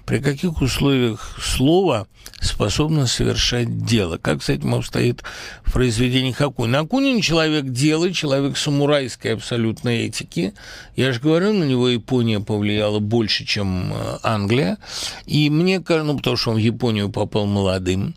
при 0.05 0.19
каких 0.19 0.61
условиях 0.61 1.37
слово 1.41 2.07
способно 2.39 3.07
совершать 3.07 3.85
дело. 3.85 4.17
Как 4.17 4.43
с 4.43 4.49
этим 4.49 4.75
обстоит 4.75 5.23
в 5.63 5.73
произведениях 5.73 6.39
Акунина. 6.41 6.79
Акунин– 6.79 7.21
человек 7.21 7.65
дела, 7.65 8.11
человек 8.13 8.57
самурайской 8.57 9.33
абсолютной 9.33 10.05
этики. 10.05 10.53
Я 10.95 11.11
же 11.11 11.19
говорю, 11.19 11.53
на 11.53 11.63
него 11.63 11.89
Япония 11.89 12.39
повлияла 12.39 12.99
больше, 12.99 13.45
чем 13.45 13.93
э, 13.93 14.17
Англия. 14.21 14.77
И 15.25 15.49
мне 15.49 15.79
кажется, 15.79 16.11
ну, 16.11 16.17
потому 16.17 16.37
что 16.37 16.51
он 16.51 16.57
в 16.57 16.59
Японию 16.59 17.09
попал 17.09 17.45
молодым. 17.47 18.15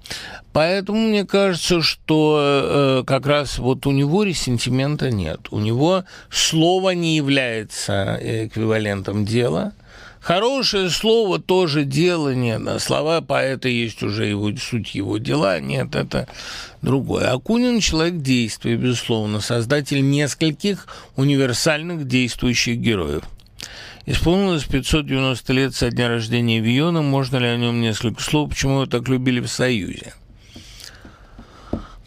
Поэтому 0.52 1.08
мне 1.08 1.24
кажется, 1.24 1.80
что 1.80 2.38
э, 2.40 3.04
как 3.06 3.26
раз 3.26 3.58
вот 3.58 3.86
у 3.86 3.92
него 3.92 4.24
ресентимента 4.24 5.10
нет. 5.10 5.48
У 5.50 5.58
него 5.58 6.04
слово 6.30 6.90
не 6.90 7.16
является 7.16 8.18
эквивалентом 8.20 9.24
дела– 9.24 9.72
Хорошее 10.20 10.90
слово 10.90 11.38
тоже 11.38 11.84
дело 11.84 12.34
нет. 12.34 12.62
А 12.66 12.78
слова 12.78 13.20
поэта 13.20 13.68
есть 13.68 14.02
уже 14.02 14.26
его, 14.26 14.50
суть 14.56 14.94
его 14.94 15.18
дела. 15.18 15.60
Нет, 15.60 15.94
это 15.94 16.28
другое. 16.82 17.30
Акунин– 17.30 17.80
человек 17.80 18.20
действия, 18.20 18.76
безусловно, 18.76 19.40
создатель 19.40 20.08
нескольких 20.08 20.86
универсальных 21.16 22.06
действующих 22.06 22.78
героев. 22.78 23.22
Исполнилось 24.06 24.64
590 24.64 25.52
лет 25.52 25.74
со 25.74 25.90
дня 25.90 26.08
рождения 26.08 26.60
Виона. 26.60 27.02
Можно 27.02 27.36
ли 27.36 27.46
о 27.46 27.56
нем 27.56 27.80
несколько 27.80 28.22
слов? 28.22 28.50
Почему 28.50 28.74
его 28.74 28.86
так 28.86 29.08
любили 29.08 29.40
в 29.40 29.48
Союзе? 29.48 30.14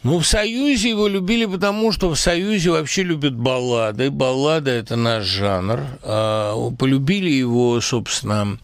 Ну, 0.03 0.17
в 0.17 0.25
Союзе 0.25 0.89
его 0.89 1.07
любили, 1.07 1.45
потому 1.45 1.91
что 1.91 2.09
в 2.09 2.15
Союзе 2.15 2.71
вообще 2.71 3.03
любят 3.03 3.35
баллады. 3.35 4.09
Баллада– 4.09 4.71
это 4.71 4.95
наш 4.95 5.25
жанр. 5.25 5.81
А, 6.01 6.71
полюбили 6.71 7.29
его, 7.29 7.79
собственно, 7.81 8.57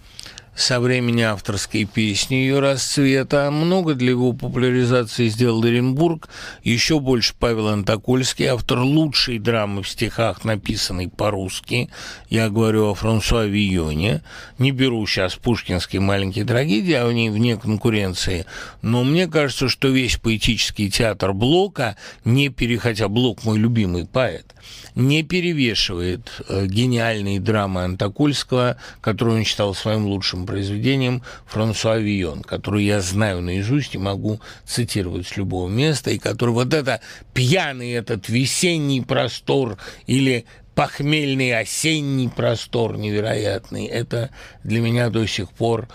со 0.57 0.79
времени 0.79 1.21
авторской 1.21 1.85
песни 1.85 2.35
ее 2.35 2.59
расцвета. 2.59 3.51
Много 3.51 3.93
для 3.93 4.09
его 4.09 4.33
популяризации 4.33 5.27
сделал 5.27 5.63
Оренбург, 5.63 6.29
еще 6.63 6.99
больше 6.99 7.35
Павел 7.37 7.67
Антокольский, 7.67 8.47
автор 8.47 8.79
лучшей 8.79 9.37
драмы 9.37 9.83
в 9.83 9.89
стихах, 9.89 10.43
написанной 10.43 11.09
по-русски. 11.09 11.89
Я 12.29 12.49
говорю 12.49 12.87
о 12.87 12.95
Франсуа 12.95 13.45
Вийоне. 13.45 14.23
Не 14.57 14.71
беру 14.71 15.05
сейчас 15.05 15.35
пушкинские 15.35 16.01
маленькие 16.01 16.43
трагедии, 16.43 16.93
а 16.93 17.07
они 17.07 17.29
вне 17.29 17.57
конкуренции. 17.57 18.47
Но 18.81 19.03
мне 19.03 19.27
кажется, 19.27 19.69
что 19.69 19.89
весь 19.89 20.17
поэтический 20.17 20.89
театр 20.89 21.33
Блока, 21.33 21.95
не 22.25 22.49
пере... 22.49 22.79
хотя 22.79 23.07
Блок 23.07 23.43
мой 23.43 23.59
любимый 23.59 24.07
поэт, 24.07 24.55
не 24.95 25.21
перевешивает 25.21 26.41
э, 26.49 26.65
гениальные 26.65 27.39
драмы 27.39 27.83
Антокольского, 27.83 28.77
которую 29.01 29.37
он 29.37 29.43
считал 29.43 29.75
своим 29.75 30.07
лучшим 30.07 30.46
произведением 30.47 31.21
Франсуа 31.45 31.99
Вион, 31.99 32.41
который 32.41 32.83
я 32.83 33.01
знаю 33.01 33.41
наизусть 33.41 33.93
и 33.93 33.99
могу 33.99 34.39
цитировать 34.65 35.27
с 35.27 35.37
любого 35.37 35.69
места, 35.69 36.09
и 36.09 36.17
который 36.17 36.55
вот 36.55 36.73
это 36.73 37.01
пьяный 37.33 37.91
этот 37.91 38.27
весенний 38.29 39.01
простор 39.01 39.77
или 40.07 40.45
похмельный 40.73 41.57
осенний 41.57 42.29
простор 42.29 42.97
невероятный, 42.97 43.85
это 43.85 44.29
для 44.63 44.79
меня 44.79 45.09
до 45.09 45.27
сих 45.27 45.49
пор 45.51 45.87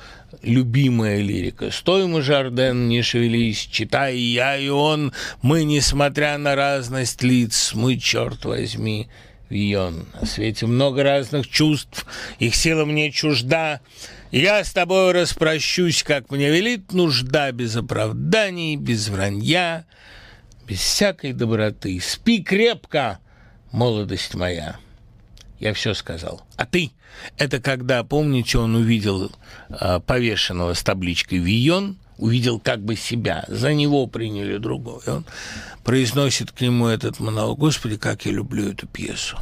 любимая 0.42 1.20
лирика. 1.20 1.70
«Стой, 1.70 2.06
мы, 2.06 2.22
Жарден, 2.22 2.88
не 2.88 3.02
шевелись, 3.02 3.58
читай 3.58 4.16
я 4.16 4.56
и 4.56 4.68
он, 4.68 5.12
мы, 5.40 5.64
несмотря 5.64 6.36
на 6.38 6.54
разность 6.54 7.22
лиц, 7.22 7.72
мы, 7.74 7.96
черт 7.96 8.44
возьми, 8.44 9.08
Вион. 9.52 10.06
На 10.18 10.26
свете 10.26 10.66
много 10.66 11.02
разных 11.02 11.48
чувств, 11.48 12.06
их 12.38 12.54
сила 12.54 12.84
мне 12.84 13.12
чужда. 13.12 13.80
Я 14.32 14.64
с 14.64 14.72
тобой 14.72 15.12
распрощусь, 15.12 16.02
как 16.02 16.30
мне 16.30 16.48
велит 16.48 16.94
нужда, 16.94 17.52
без 17.52 17.76
оправданий, 17.76 18.76
без 18.76 19.10
вранья, 19.10 19.84
без 20.66 20.78
всякой 20.78 21.34
доброты. 21.34 22.00
Спи 22.00 22.42
крепко, 22.42 23.18
молодость 23.72 24.34
моя. 24.34 24.78
Я 25.60 25.74
все 25.74 25.92
сказал. 25.92 26.46
А 26.56 26.64
ты? 26.64 26.92
Это 27.36 27.60
когда, 27.60 28.02
помните, 28.04 28.56
он 28.56 28.74
увидел 28.74 29.30
э, 29.68 30.00
повешенного 30.00 30.72
с 30.72 30.82
табличкой 30.82 31.36
«Вион», 31.36 31.98
увидел 32.16 32.59
как 32.59 32.82
бы 32.82 32.96
себя, 32.96 33.44
за 33.48 33.74
него 33.74 34.06
приняли 34.06 34.56
другого. 34.56 35.02
И 35.06 35.10
он 35.10 35.26
произносит 35.84 36.52
к 36.52 36.62
нему 36.62 36.86
этот 36.86 37.20
монолог. 37.20 37.59
Господи, 37.59 37.98
как 37.98 38.24
я 38.24 38.32
люблю 38.32 38.70
эту 38.72 38.86
пьесу 38.86 39.36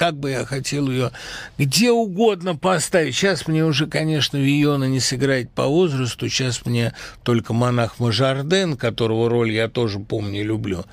как 0.00 0.16
бы 0.16 0.30
я 0.30 0.46
хотел 0.46 0.90
ее 0.90 1.10
где 1.58 1.90
угодно 1.90 2.56
поставить. 2.56 3.14
Сейчас 3.14 3.46
мне 3.46 3.66
уже, 3.66 3.86
конечно, 3.86 4.38
Виона 4.38 4.84
не 4.84 4.98
сыграть 4.98 5.50
по 5.50 5.66
возрасту. 5.66 6.26
Сейчас 6.30 6.64
мне 6.64 6.94
только 7.22 7.52
монах 7.52 7.98
Мажарден, 7.98 8.78
которого 8.78 9.28
роль 9.28 9.52
я 9.52 9.68
тоже 9.68 9.98
помню 9.98 10.42
люблю. 10.42 10.86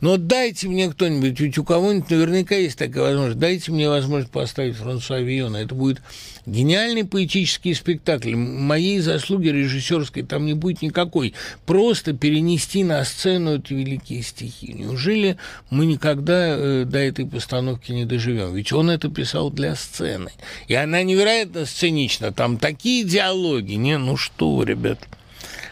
Но 0.00 0.16
дайте 0.16 0.66
мне 0.66 0.90
кто-нибудь, 0.90 1.38
ведь 1.38 1.56
у 1.56 1.62
кого-нибудь 1.62 2.10
наверняка 2.10 2.56
есть 2.56 2.76
такая 2.76 3.04
возможность, 3.04 3.38
дайте 3.38 3.70
мне 3.70 3.88
возможность 3.88 4.32
поставить 4.32 4.74
Франсуа 4.74 5.20
Виона. 5.20 5.58
Это 5.58 5.76
будет 5.76 6.00
Гениальный 6.48 7.04
поэтический 7.04 7.74
спектакль. 7.74 8.34
Моей 8.34 9.00
заслуги 9.00 9.48
режиссерской 9.48 10.22
там 10.22 10.46
не 10.46 10.54
будет 10.54 10.80
никакой. 10.80 11.34
Просто 11.66 12.14
перенести 12.14 12.84
на 12.84 13.04
сцену 13.04 13.56
эти 13.58 13.74
великие 13.74 14.22
стихи. 14.22 14.72
Неужели 14.72 15.36
мы 15.68 15.84
никогда 15.84 16.56
э, 16.56 16.84
до 16.86 16.98
этой 17.00 17.26
постановки 17.26 17.92
не 17.92 18.06
доживем? 18.06 18.47
Ведь 18.50 18.72
он 18.72 18.90
это 18.90 19.08
писал 19.08 19.50
для 19.50 19.74
сцены. 19.74 20.30
И 20.66 20.74
она 20.74 21.02
невероятно 21.02 21.66
сценична. 21.66 22.32
Там 22.32 22.58
такие 22.58 23.04
диалоги. 23.04 23.74
Не, 23.74 23.98
ну 23.98 24.16
что 24.16 24.62
ребят. 24.62 24.98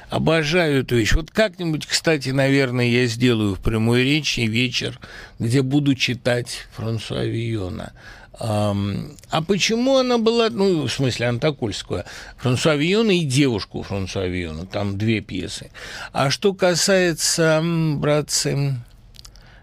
Обожаю 0.09 0.83
эту 0.83 0.97
вещь. 0.97 1.13
Вот 1.15 1.31
как-нибудь, 1.31 1.87
кстати, 1.87 2.29
наверное, 2.29 2.87
я 2.87 3.07
сделаю 3.07 3.55
в 3.57 3.61
прямой 3.61 4.05
речи 4.05 4.41
вечер, 4.41 5.01
где 5.39 5.63
буду 5.63 5.95
читать 5.95 6.67
Франсуа 6.77 7.25
Вийона. 7.25 7.93
А 8.39 9.43
почему 9.49 9.97
она 9.97 10.19
была, 10.19 10.51
ну, 10.51 10.87
в 10.87 10.93
смысле, 10.93 11.29
Антокольскую, 11.29 12.05
Франсуа 12.37 12.77
Виона 12.77 13.13
и 13.13 13.25
девушку 13.25 13.83
Франсуа 13.83 14.27
Виона, 14.27 14.67
там 14.67 14.99
две 14.99 15.23
пьесы. 15.23 15.71
А 16.13 16.31
что 16.31 16.53
касается, 16.53 17.63
братцы, 17.97 18.75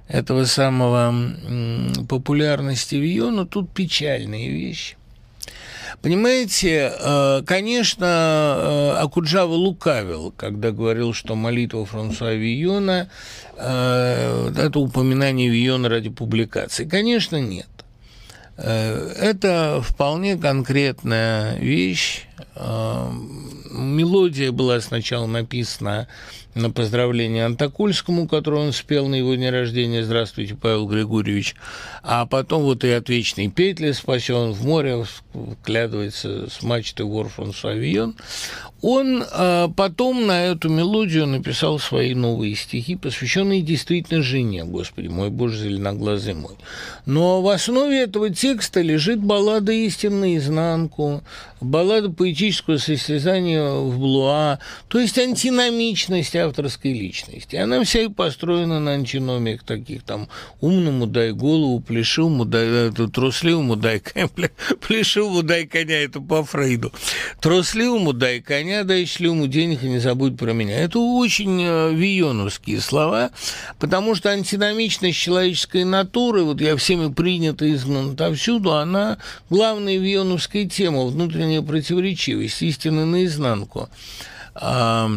этого 0.08 0.46
самого 0.46 1.14
популярности 2.08 2.96
Виона, 2.96 3.46
тут 3.46 3.70
печальные 3.72 4.50
вещи. 4.50 4.96
Понимаете, 6.02 6.92
э, 7.00 7.44
конечно, 7.46 8.06
э, 8.06 8.92
Акуджава 9.04 9.54
лукавил, 9.54 10.34
когда 10.36 10.72
говорил, 10.72 11.14
что 11.14 11.36
молитва 11.36 11.86
Франсуа 11.86 12.34
Вийона 12.34 13.10
э,– 13.56 14.52
это 14.58 14.80
упоминание 14.80 15.48
Вийона 15.50 15.88
ради 15.88 16.10
публикации. 16.10 16.86
Конечно, 16.86 17.40
нет. 17.40 17.68
Это 18.58 19.82
вполне 19.82 20.38
конкретная 20.38 21.58
вещь. 21.58 22.28
Мелодия 23.72 24.52
была 24.52 24.80
сначала 24.80 25.26
написана 25.26 26.08
на 26.56 26.70
поздравление 26.70 27.46
Антокольскому, 27.46 28.28
которое 28.28 28.68
он 28.68 28.74
спел 28.74 29.08
на 29.08 29.16
его 29.16 29.34
день 29.36 29.50
рождения. 29.50 30.04
«Здравствуйте, 30.04 30.56
Павел 30.56 30.88
Григорьевич», 30.88 31.56
а 32.04 32.26
потом 32.26 32.64
вот 32.64 32.84
и 32.84 32.90
от 32.90 33.10
вечной 33.10 33.50
петли 33.50 33.92
спасен 33.92 34.52
в 34.52 34.66
море, 34.66 35.06
вглядывается 35.34 36.50
с 36.50 36.62
мачты 36.62 37.04
вор 37.04 37.30
Франсуа 37.30 37.74
Вион. 37.74 38.16
Он 38.82 39.24
а, 39.32 39.70
потом 39.70 40.28
на 40.28 40.44
эту 40.44 40.68
мелодию 40.68 41.26
написал 41.26 41.80
свои 41.80 42.14
новые 42.14 42.56
стихи, 42.56 42.98
посвященные 42.98 43.62
действительно 43.62 44.22
жене, 44.22 44.66
Господи 44.66 45.08
мой 45.08 45.30
Боже, 45.30 45.64
зеленоглазый 45.64 46.34
мой. 46.34 46.56
Но 47.06 47.42
в 47.42 47.48
основе 47.48 48.02
этого 48.02 48.30
текста 48.30 48.82
лежит 48.82 49.20
баллада 49.20 49.72
«Истин 49.72 50.20
наизнанку», 50.20 51.24
баллада 51.62 52.10
поэтического 52.10 52.78
состязания 52.78 53.64
в 53.64 53.98
Блуа, 53.98 54.60
то 54.90 55.00
есть 55.00 55.18
антиномичность 55.18 56.36
авторской 56.44 56.94
личности. 56.94 57.56
Она 57.56 57.84
вся 57.84 58.02
и 58.02 58.08
построена 58.08 58.80
на 58.80 58.92
антиномиях 58.92 59.64
таких, 59.64 60.04
там, 60.04 60.28
умному 60.62 61.08
дай 61.08 61.32
голову, 61.32 61.80
плешивому 61.80 62.46
дай, 62.46 62.90
это, 62.90 63.08
трусливому 63.08 63.76
дай, 63.76 64.02
плешивому 64.88 65.44
дай 65.44 65.66
коня, 65.66 66.02
это 66.04 66.22
по 66.22 66.44
Фрейду, 66.44 66.92
трусливому 67.42 68.14
дай 68.14 68.42
коня, 68.42 68.84
дай 68.84 69.06
шлюму 69.06 69.48
денег 69.48 69.84
и 69.84 69.88
не 69.88 70.00
забудь 70.00 70.38
про 70.38 70.54
меня. 70.54 70.80
Это 70.80 71.00
очень 71.00 71.62
э, 71.62 71.94
вионовские 71.94 72.82
слова, 72.82 73.32
потому 73.80 74.16
что 74.16 74.30
антиномичность 74.30 75.18
человеческой 75.18 75.84
натуры, 75.84 76.44
вот 76.44 76.62
я 76.62 76.76
всеми 76.78 77.12
принята, 77.12 77.72
изгнан 77.72 78.14
отовсюду, 78.14 78.74
она 78.74 79.18
главная 79.50 79.98
вионовская 79.98 80.66
тема, 80.66 81.06
внутренняя 81.06 81.62
противоречивость, 81.62 82.62
истины 82.62 83.06
наизнанку. 83.06 83.90
А, 84.56 85.10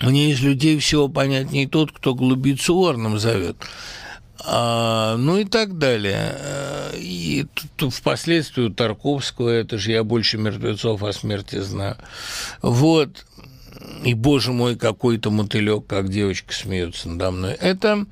мне 0.00 0.30
из 0.30 0.40
людей 0.40 0.78
всего 0.78 1.08
понятнее 1.08 1.68
тот, 1.68 1.92
кто 1.92 2.14
глубицу 2.14 2.84
орном 2.84 3.18
зовет 3.18 3.56
а, 4.44 5.16
ну 5.16 5.38
и 5.38 5.44
так 5.44 5.78
далее. 5.78 6.34
И 6.96 7.46
тут, 7.76 7.94
впоследствии 7.94 8.62
у 8.62 8.70
Тарковского, 8.70 9.50
это 9.50 9.78
же 9.78 9.92
я 9.92 10.04
больше 10.04 10.38
мертвецов 10.38 11.02
о 11.02 11.12
смерти 11.12 11.60
знаю. 11.60 11.96
Вот 12.62 13.26
и, 14.04 14.14
боже 14.14 14.52
мой, 14.52 14.76
какой-то 14.76 15.30
мотылек, 15.30 15.86
как 15.86 16.08
девочка 16.08 16.54
смеется 16.54 17.08
надо 17.08 17.30
мной. 17.30 17.56
Это 17.60 18.06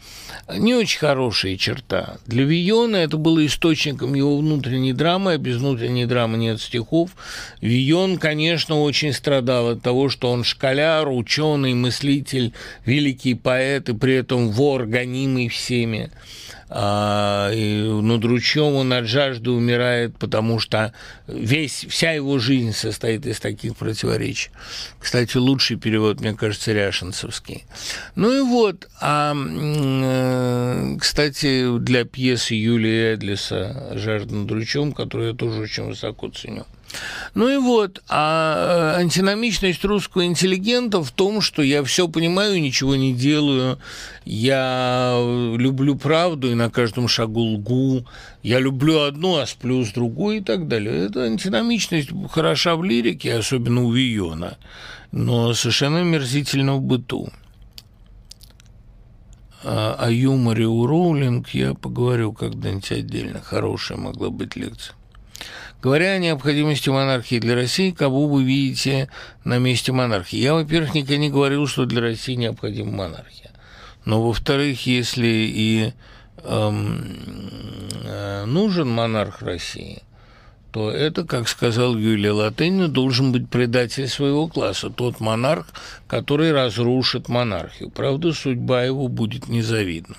не 0.56 0.74
очень 0.74 0.98
хорошая 0.98 1.56
черта. 1.56 2.18
Для 2.26 2.44
Виона 2.44 2.96
это 2.96 3.16
было 3.16 3.44
источником 3.44 4.14
его 4.14 4.38
внутренней 4.38 4.92
драмы, 4.92 5.32
а 5.32 5.38
без 5.38 5.56
внутренней 5.56 6.06
драмы 6.06 6.36
нет 6.36 6.60
стихов. 6.60 7.10
Вион, 7.60 8.18
конечно, 8.18 8.80
очень 8.80 9.12
страдал 9.12 9.70
от 9.70 9.82
того, 9.82 10.08
что 10.08 10.30
он 10.30 10.44
школяр, 10.44 11.08
ученый, 11.08 11.74
мыслитель, 11.74 12.52
великий 12.84 13.34
поэт 13.34 13.88
и 13.88 13.94
при 13.94 14.14
этом 14.14 14.50
вор, 14.50 14.86
гонимый 14.86 15.48
всеми 15.48 16.10
а, 16.70 17.50
и 17.52 17.82
над 17.82 18.24
ручьем 18.24 18.74
он 18.74 18.92
от 18.92 19.06
жажды 19.06 19.50
умирает, 19.50 20.16
потому 20.18 20.58
что 20.58 20.92
весь, 21.26 21.86
вся 21.88 22.12
его 22.12 22.38
жизнь 22.38 22.72
состоит 22.72 23.26
из 23.26 23.40
таких 23.40 23.76
противоречий. 23.76 24.50
Кстати, 24.98 25.36
лучший 25.36 25.76
перевод, 25.76 26.20
мне 26.20 26.34
кажется, 26.34 26.72
ряшинцевский. 26.72 27.64
Ну 28.16 28.32
и 28.32 28.40
вот, 28.40 28.88
а, 29.00 29.34
э, 29.34 30.96
кстати, 31.00 31.78
для 31.78 32.04
пьесы 32.04 32.54
Юлии 32.54 33.14
Эдлиса 33.14 33.92
«Жажда 33.94 34.34
над 34.34 34.50
ручьем», 34.50 34.92
которую 34.92 35.30
я 35.30 35.34
тоже 35.34 35.62
очень 35.62 35.84
высоко 35.84 36.28
ценю, 36.28 36.66
ну 37.34 37.48
и 37.48 37.56
вот, 37.56 38.02
а 38.08 38.94
э, 38.96 39.00
антиномичность 39.00 39.84
русского 39.84 40.24
интеллигента 40.24 41.02
в 41.02 41.10
том, 41.10 41.40
что 41.40 41.62
я 41.62 41.84
все 41.84 42.08
понимаю, 42.08 42.60
ничего 42.60 42.96
не 42.96 43.12
делаю, 43.12 43.78
я 44.24 45.18
люблю 45.56 45.96
правду 45.96 46.50
и 46.50 46.54
на 46.54 46.70
каждом 46.70 47.08
шагу 47.08 47.40
лгу, 47.40 48.06
я 48.42 48.58
люблю 48.58 49.02
одну, 49.02 49.36
а 49.36 49.46
сплю 49.46 49.84
с 49.84 49.92
другой 49.92 50.38
и 50.38 50.40
так 50.40 50.68
далее. 50.68 51.06
Эта 51.06 51.24
антиномичность 51.24 52.10
хороша 52.30 52.76
в 52.76 52.84
лирике, 52.84 53.34
особенно 53.34 53.84
у 53.84 53.92
Виона, 53.92 54.56
но 55.12 55.52
совершенно 55.54 56.02
мерзительно 56.02 56.76
в 56.76 56.82
быту. 56.82 57.28
А 59.64 59.96
о 59.98 60.10
юморе 60.10 60.66
у 60.66 60.86
Роулинг 60.86 61.48
я 61.50 61.74
поговорю 61.74 62.32
когда-нибудь 62.32 62.92
отдельно. 62.92 63.40
Хорошая 63.40 63.98
могла 63.98 64.30
быть 64.30 64.54
лекция. 64.54 64.94
Говоря 65.80 66.12
о 66.12 66.18
необходимости 66.18 66.88
монархии 66.88 67.38
для 67.38 67.54
России, 67.54 67.92
кого 67.92 68.26
вы 68.26 68.42
видите 68.42 69.08
на 69.44 69.58
месте 69.58 69.92
монархии? 69.92 70.36
Я, 70.36 70.54
во-первых, 70.54 70.94
никогда 70.94 71.18
не 71.18 71.30
говорил, 71.30 71.68
что 71.68 71.86
для 71.86 72.00
России 72.00 72.34
необходима 72.34 72.90
монархия. 72.90 73.52
Но, 74.04 74.22
во-вторых, 74.26 74.86
если 74.86 75.26
и 75.26 75.92
эм, 76.42 77.16
э, 78.02 78.44
нужен 78.46 78.88
монарх 78.88 79.40
России, 79.42 80.02
то 80.72 80.90
это, 80.90 81.24
как 81.24 81.48
сказал 81.48 81.96
Юлия 81.96 82.32
Латынина, 82.32 82.88
должен 82.88 83.30
быть 83.30 83.48
предатель 83.48 84.08
своего 84.08 84.48
класса, 84.48 84.90
тот 84.90 85.20
монарх, 85.20 85.66
который 86.08 86.52
разрушит 86.52 87.28
монархию. 87.28 87.90
Правда, 87.90 88.32
судьба 88.32 88.82
его 88.82 89.06
будет 89.06 89.48
незавидна. 89.48 90.16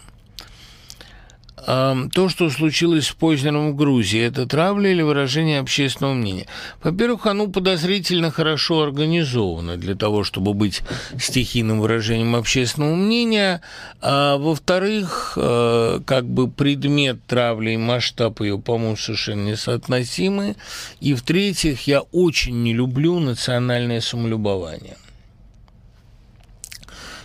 То, 1.66 2.30
что 2.30 2.50
случилось 2.50 3.08
с 3.08 3.12
Познером 3.12 3.72
в 3.72 3.76
Грузии, 3.76 4.22
это 4.22 4.46
травля 4.46 4.92
или 4.92 5.02
выражение 5.02 5.60
общественного 5.60 6.14
мнения? 6.14 6.48
Во-первых, 6.84 7.26
оно 7.26 7.48
подозрительно 7.48 8.32
хорошо 8.32 8.84
организовано 8.84 9.78
для 9.78 9.96
того, 9.96 10.24
чтобы 10.24 10.54
быть 10.54 10.82
стихийным 11.18 11.80
выражением 11.80 12.36
общественного 12.36 12.96
мнения. 12.96 13.62
А 14.02 14.38
во-вторых, 14.38 15.34
э, 15.36 16.00
как 16.06 16.26
бы 16.26 16.50
предмет 16.50 17.26
травли 17.26 17.72
и 17.72 17.78
масштаб 17.78 18.42
ее, 18.42 18.60
по-моему, 18.60 18.96
совершенно 18.96 19.50
несоотносимы. 19.50 20.56
И 21.02 21.14
в-третьих, 21.14 21.88
я 21.88 22.02
очень 22.02 22.64
не 22.64 22.74
люблю 22.74 23.20
национальное 23.20 24.02
самолюбование 24.02 24.98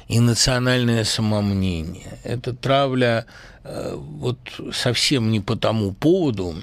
и 0.09 0.21
национальное 0.21 1.05
самомнение. 1.05 2.19
Это 2.25 2.55
травля 2.55 3.27
Э, 3.65 3.95
вот 3.97 4.39
совсем 4.73 5.31
не 5.31 5.41
по 5.41 5.57
тому 5.57 5.93
поводу, 5.93 6.63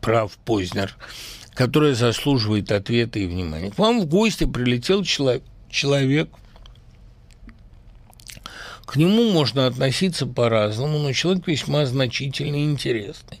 прав 0.00 0.32
Познер, 0.38 0.96
которая 1.52 1.94
заслуживает 1.94 2.72
ответа 2.72 3.18
и 3.18 3.26
внимания. 3.26 3.70
К 3.70 3.78
вам 3.78 4.00
в 4.00 4.06
гости 4.06 4.44
прилетел 4.44 5.04
человек, 5.04 5.42
человек 5.70 6.30
к 8.86 8.96
нему 8.96 9.30
можно 9.32 9.66
относиться 9.66 10.26
по-разному, 10.26 10.98
но 10.98 11.12
человек 11.12 11.46
весьма 11.46 11.84
значительный 11.84 12.62
и 12.62 12.64
интересный. 12.64 13.38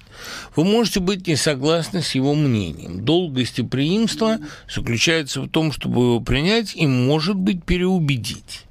Вы 0.56 0.64
можете 0.64 1.00
быть 1.00 1.26
не 1.26 1.36
согласны 1.36 2.02
с 2.02 2.14
его 2.14 2.34
мнением. 2.34 3.04
Долг 3.04 3.32
гостеприимства 3.32 4.38
заключается 4.72 5.40
в 5.40 5.48
том, 5.48 5.72
чтобы 5.72 6.02
его 6.02 6.20
принять 6.20 6.74
и, 6.74 6.86
может 6.86 7.36
быть, 7.36 7.64
переубедить 7.64 8.66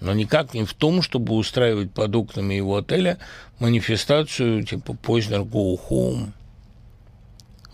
но 0.00 0.12
никак 0.12 0.54
не 0.54 0.64
в 0.64 0.74
том, 0.74 1.02
чтобы 1.02 1.34
устраивать 1.34 1.92
под 1.92 2.14
окнами 2.14 2.54
его 2.54 2.76
отеля 2.76 3.18
манифестацию 3.58 4.62
типа 4.64 4.94
«Познер 4.94 5.40
go 5.40 5.78
home» 5.88 6.28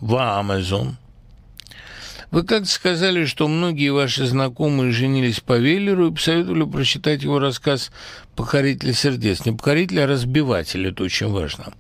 в 0.01 0.15
Amazon. 0.15 0.95
Вы 2.31 2.43
как-то 2.43 2.69
сказали, 2.69 3.27
что 3.27 3.47
многие 3.47 3.91
ваши 3.91 4.27
знакомые 4.27 4.91
женились 4.91 5.41
по 5.41 5.57
Веллеру 5.57 6.09
и 6.09 6.15
посоветовали 6.15 6.65
прочитать 6.65 7.23
его 7.23 7.39
рассказ 7.39 7.93
«Покоритель 8.35 8.93
сердец». 8.93 9.45
Не 9.45 9.53
покоритель, 9.53 10.01
а 10.01 10.07
разбиватель, 10.07 10.89
это 10.89 11.05
очень 11.05 11.29
важно. 11.29 11.73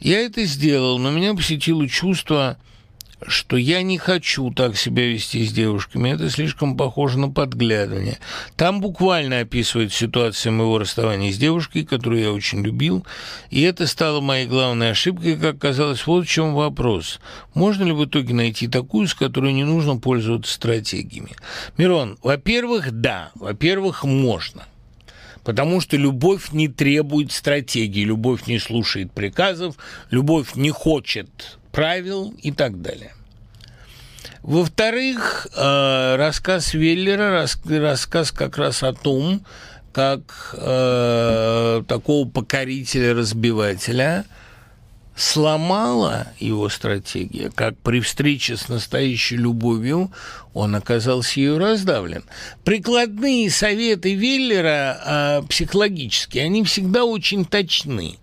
Я 0.00 0.20
это 0.20 0.44
сделал, 0.44 0.98
но 0.98 1.10
меня 1.10 1.34
посетило 1.34 1.88
чувство 1.88 2.58
что 3.26 3.56
я 3.56 3.82
не 3.82 3.98
хочу 3.98 4.50
так 4.50 4.76
себя 4.76 5.06
вести 5.06 5.44
с 5.44 5.52
девушками, 5.52 6.10
это 6.10 6.28
слишком 6.28 6.76
похоже 6.76 7.18
на 7.18 7.30
подглядывание. 7.30 8.18
Там 8.56 8.80
буквально 8.80 9.40
описывает 9.40 9.92
ситуацию 9.92 10.52
моего 10.52 10.78
расставания 10.78 11.32
с 11.32 11.38
девушкой, 11.38 11.84
которую 11.84 12.22
я 12.22 12.32
очень 12.32 12.62
любил, 12.62 13.06
и 13.50 13.62
это 13.62 13.86
стало 13.86 14.20
моей 14.20 14.46
главной 14.46 14.90
ошибкой, 14.90 15.36
как 15.36 15.58
казалось, 15.58 16.06
вот 16.06 16.26
в 16.26 16.30
чем 16.30 16.54
вопрос. 16.54 17.20
Можно 17.54 17.84
ли 17.84 17.92
в 17.92 18.04
итоге 18.04 18.34
найти 18.34 18.68
такую, 18.68 19.08
с 19.08 19.14
которой 19.14 19.52
не 19.52 19.64
нужно 19.64 19.96
пользоваться 19.96 20.52
стратегиями? 20.52 21.36
Мирон, 21.78 22.18
во-первых, 22.22 22.92
да, 22.92 23.30
во-первых, 23.34 24.04
можно– 24.04 24.64
Потому 25.46 25.80
что 25.80 25.96
любовь 25.96 26.50
не 26.50 26.66
требует 26.66 27.30
стратегии, 27.30 28.02
любовь 28.02 28.48
не 28.48 28.58
слушает 28.58 29.12
приказов, 29.12 29.76
любовь 30.10 30.56
не 30.56 30.70
хочет 30.70 31.56
правил 31.70 32.34
и 32.42 32.50
так 32.50 32.82
далее. 32.82 33.14
Во-вторых, 34.42 35.46
э, 35.56 36.16
рассказ 36.16 36.74
Веллера, 36.74 37.46
рассказ 37.68 38.32
как 38.32 38.58
раз 38.58 38.82
о 38.82 38.92
том, 38.92 39.46
как 39.92 40.52
э, 40.58 41.84
такого 41.86 42.28
покорителя-разбивателя 42.28 44.24
сломала 45.16 46.28
его 46.38 46.68
стратегия, 46.68 47.50
как 47.50 47.76
при 47.78 48.00
встрече 48.00 48.56
с 48.56 48.68
настоящей 48.68 49.36
любовью 49.36 50.12
он 50.52 50.74
оказался 50.74 51.40
ее 51.40 51.58
раздавлен. 51.58 52.22
Прикладные 52.64 53.50
советы 53.50 54.14
Веллера 54.14 55.40
э, 55.42 55.42
психологические, 55.48 56.44
они 56.44 56.62
всегда 56.64 57.04
очень 57.04 57.44
точны 57.44 58.18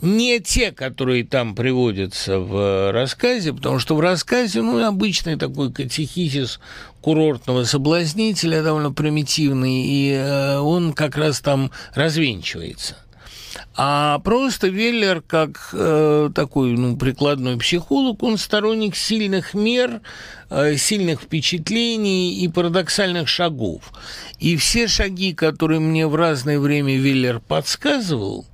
не 0.00 0.40
те, 0.40 0.72
которые 0.72 1.24
там 1.24 1.54
приводятся 1.54 2.38
в 2.38 2.92
рассказе, 2.92 3.52
потому 3.52 3.78
что 3.78 3.96
в 3.96 4.00
рассказе, 4.00 4.60
ну, 4.60 4.84
обычный 4.84 5.36
такой 5.36 5.72
катехизис 5.72 6.60
курортного 7.00 7.64
соблазнителя, 7.64 8.62
довольно 8.62 8.92
примитивный, 8.92 9.84
и 9.86 10.12
э, 10.12 10.58
он 10.58 10.92
как 10.92 11.16
раз 11.16 11.40
там 11.40 11.70
развенчивается. 11.94 12.96
А 13.76 14.20
просто 14.20 14.68
Веллер, 14.68 15.20
как 15.20 15.70
э, 15.72 16.30
такой 16.32 16.76
ну, 16.76 16.96
прикладной 16.96 17.58
психолог, 17.58 18.22
он 18.22 18.38
сторонник 18.38 18.94
сильных 18.94 19.52
мер, 19.52 20.00
э, 20.48 20.76
сильных 20.76 21.22
впечатлений 21.22 22.38
и 22.38 22.48
парадоксальных 22.48 23.26
шагов. 23.26 23.92
И 24.38 24.56
все 24.56 24.86
шаги, 24.86 25.34
которые 25.34 25.80
мне 25.80 26.06
в 26.06 26.14
разное 26.14 26.60
время 26.60 26.96
Веллер 26.96 27.40
подсказывал, 27.40 28.46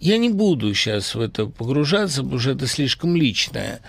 я 0.00 0.18
не 0.18 0.28
буду 0.28 0.74
сейчас 0.74 1.14
в 1.14 1.20
это 1.20 1.46
погружаться, 1.46 2.22
потому 2.22 2.40
что 2.40 2.50
это 2.50 2.66
слишком 2.66 3.14
личное. 3.14 3.80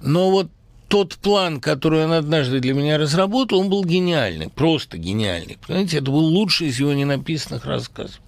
Но 0.00 0.30
вот 0.30 0.50
тот 0.88 1.16
план, 1.16 1.60
который 1.60 2.04
он 2.04 2.12
однажды 2.12 2.60
для 2.60 2.74
меня 2.74 2.98
разработал, 2.98 3.60
он 3.60 3.68
был 3.68 3.84
гениальный, 3.84 4.48
просто 4.48 4.98
гениальный. 4.98 5.58
Понимаете, 5.66 5.98
это 5.98 6.10
был 6.10 6.24
лучший 6.24 6.68
из 6.68 6.80
его 6.80 6.92
ненаписанных 6.92 7.66
рассказов. 7.66 8.20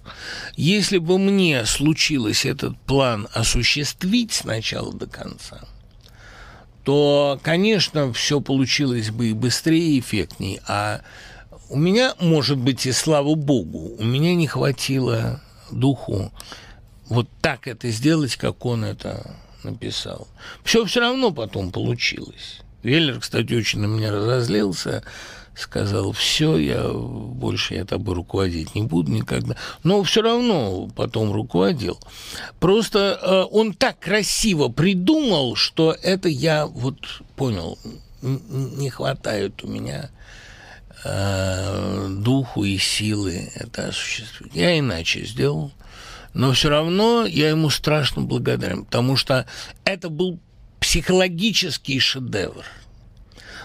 Если 0.55 0.99
бы 0.99 1.17
мне 1.17 1.65
случилось 1.65 2.45
этот 2.45 2.77
план 2.81 3.27
осуществить 3.33 4.31
с 4.31 4.43
начала 4.43 4.93
до 4.93 5.07
конца, 5.07 5.61
то, 6.83 7.39
конечно, 7.43 8.13
все 8.13 8.41
получилось 8.41 9.11
бы 9.11 9.29
и 9.29 9.33
быстрее, 9.33 9.97
и 9.97 9.99
эффектнее. 9.99 10.61
А 10.67 11.01
у 11.69 11.77
меня, 11.77 12.15
может 12.19 12.57
быть, 12.57 12.85
и 12.85 12.91
слава 12.91 13.35
богу, 13.35 13.95
у 13.97 14.03
меня 14.03 14.35
не 14.35 14.47
хватило 14.47 15.41
духу 15.71 16.31
вот 17.11 17.27
так 17.41 17.67
это 17.67 17.89
сделать, 17.89 18.37
как 18.37 18.65
он 18.65 18.85
это 18.85 19.35
написал. 19.63 20.27
Все 20.63 20.85
все 20.85 20.99
равно 20.99 21.31
потом 21.31 21.71
получилось. 21.71 22.61
Веллер, 22.83 23.19
кстати, 23.19 23.53
очень 23.53 23.79
на 23.79 23.85
меня 23.85 24.11
разозлился, 24.11 25.03
сказал, 25.55 26.11
все, 26.13 26.57
я 26.57 26.89
больше 26.91 27.75
я 27.75 27.85
тобой 27.85 28.15
руководить 28.15 28.75
не 28.75 28.83
буду 28.83 29.11
никогда. 29.11 29.55
Но 29.83 30.01
все 30.03 30.21
равно 30.21 30.89
потом 30.95 31.31
руководил. 31.31 31.99
Просто 32.59 33.19
э, 33.21 33.43
он 33.51 33.73
так 33.73 33.99
красиво 33.99 34.69
придумал, 34.69 35.55
что 35.55 35.95
это 36.01 36.29
я 36.29 36.65
вот 36.65 36.97
понял, 37.35 37.77
не 38.21 38.89
хватает 38.89 39.63
у 39.63 39.67
меня 39.67 40.09
э, 41.03 42.07
духу 42.09 42.63
и 42.63 42.77
силы 42.77 43.51
это 43.55 43.89
осуществить. 43.89 44.55
Я 44.55 44.77
иначе 44.77 45.25
сделал 45.25 45.71
но 46.33 46.53
все 46.53 46.69
равно 46.69 47.25
я 47.25 47.49
ему 47.49 47.69
страшно 47.69 48.21
благодарен, 48.21 48.85
потому 48.85 49.15
что 49.15 49.45
это 49.85 50.09
был 50.09 50.39
психологический 50.79 51.99
шедевр– 51.99 52.65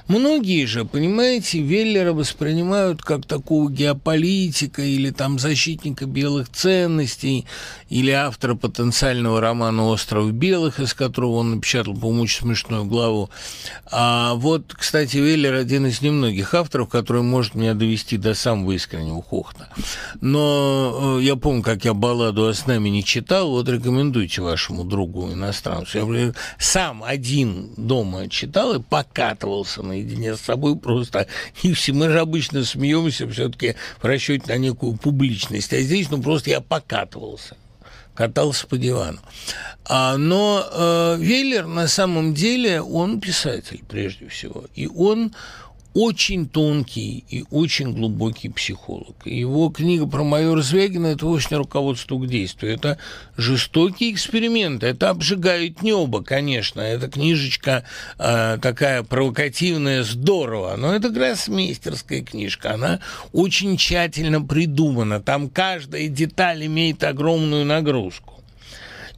Многие 0.09 0.67
же, 0.67 0.85
понимаете, 0.85 1.61
Веллера 1.61 2.13
воспринимают 2.13 3.03
как 3.03 3.27
такого 3.27 3.69
геополитика 3.71 4.83
или 4.83 5.11
там 5.11 5.41
защитника 5.41 6.07
белых 6.07 6.49
ценностей, 6.49 7.45
или 7.89 8.13
автора 8.13 8.55
потенциального 8.55 9.41
романа 9.41 9.87
«Остров 9.87 10.33
белых», 10.33 10.79
из 10.79 10.95
которого 10.95 11.33
он 11.33 11.57
напечатал, 11.57 11.95
по-моему, 11.95 12.23
очень 12.23 12.43
смешную 12.43 12.85
главу. 12.85 13.31
А 13.91 14.35
вот, 14.35 14.75
кстати, 14.75 15.17
Веллер 15.17 15.55
один 15.55 15.87
из 15.87 16.01
немногих 16.03 16.55
авторов, 16.55 16.89
который 16.89 17.23
может 17.23 17.57
меня 17.57 17.75
довести 17.75 18.17
до 18.17 18.35
самого 18.35 18.73
искреннего 18.73 19.23
хохта. 19.23 19.69
Но 20.21 21.19
э, 21.19 21.23
я 21.25 21.35
помню, 21.35 21.63
как 21.63 21.85
я 21.85 21.95
балладу 21.95 22.47
о 22.47 22.53
нами 22.67 22.89
не 22.89 23.05
читал, 23.05 23.51
вот 23.51 23.69
рекомендуйте 23.69 24.41
вашему 24.41 24.85
другу 24.85 25.33
иностранцу. 25.33 26.13
Я 26.13 26.33
сам 26.59 27.03
один 27.05 27.71
дома 27.77 28.29
читал 28.29 28.75
и 28.75 28.81
покатывался 28.81 29.83
на 29.83 29.96
наедине 29.97 30.37
с 30.37 30.41
собой 30.41 30.77
просто. 30.77 31.27
И 31.63 31.73
все 31.73 31.93
мы 31.93 32.11
же 32.11 32.21
обычно 32.21 32.65
смеемся 32.65 33.29
все-таки 33.29 33.77
в 34.01 34.05
расчете 34.05 34.45
на 34.49 34.59
некую 34.59 34.97
публичность. 34.97 35.73
А 35.73 35.81
здесь, 35.81 36.11
ну, 36.11 36.23
просто 36.23 36.51
я 36.51 36.61
покатывался 36.61 37.57
катался 38.15 38.67
по 38.67 38.79
дивану. 38.79 39.19
А, 39.85 40.17
но 40.17 40.67
э, 40.73 41.17
Веллер 41.21 41.67
на 41.67 41.87
самом 41.87 42.33
деле 42.33 42.81
он 42.81 43.21
писатель 43.21 43.85
прежде 43.87 44.29
всего, 44.29 44.65
и 44.75 44.89
он 44.89 45.35
очень 45.97 46.47
тонкий 46.47 47.25
и 47.31 47.45
очень 47.51 47.95
глубокий 47.95 48.51
психолог. 48.51 49.17
Его 49.25 49.71
книга 49.71 50.07
про 50.07 50.25
майора 50.25 50.61
Звягина– 50.61 51.07
это 51.07 51.25
не 51.27 51.57
руководство 51.57 52.19
к 52.19 52.27
действию. 52.29 52.75
Это 52.75 52.99
жестокий 53.39 54.13
эксперимент. 54.13 54.85
Это 54.85 55.09
обжигает 55.09 55.81
небо, 55.81 56.23
конечно. 56.23 56.83
Это 56.83 57.09
книжечка 57.09 57.85
э, 58.19 58.59
такая 58.61 59.05
провокативная, 59.05 60.03
здорово. 60.03 60.77
Но 60.77 60.95
это 60.95 61.09
гроссмейстерская 61.09 62.21
книжка. 62.21 62.75
Она 62.75 63.01
очень 63.33 63.79
тщательно 63.79 64.43
придумана. 64.43 65.23
Там 65.23 65.49
каждая 65.49 66.09
деталь 66.09 66.67
имеет 66.67 67.03
огромную 67.05 67.65
нагрузку. 67.65 68.36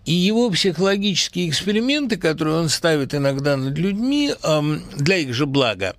И 0.09 0.15
его 0.15 0.49
психологические 0.49 1.51
эксперименты, 1.51 2.17
которые 2.17 2.57
он 2.57 2.71
ставит 2.71 3.15
иногда 3.15 3.59
над 3.59 3.77
людьми, 3.77 4.33
для 4.97 5.17
их 5.19 5.35
же 5.35 5.45
блага, 5.45 5.97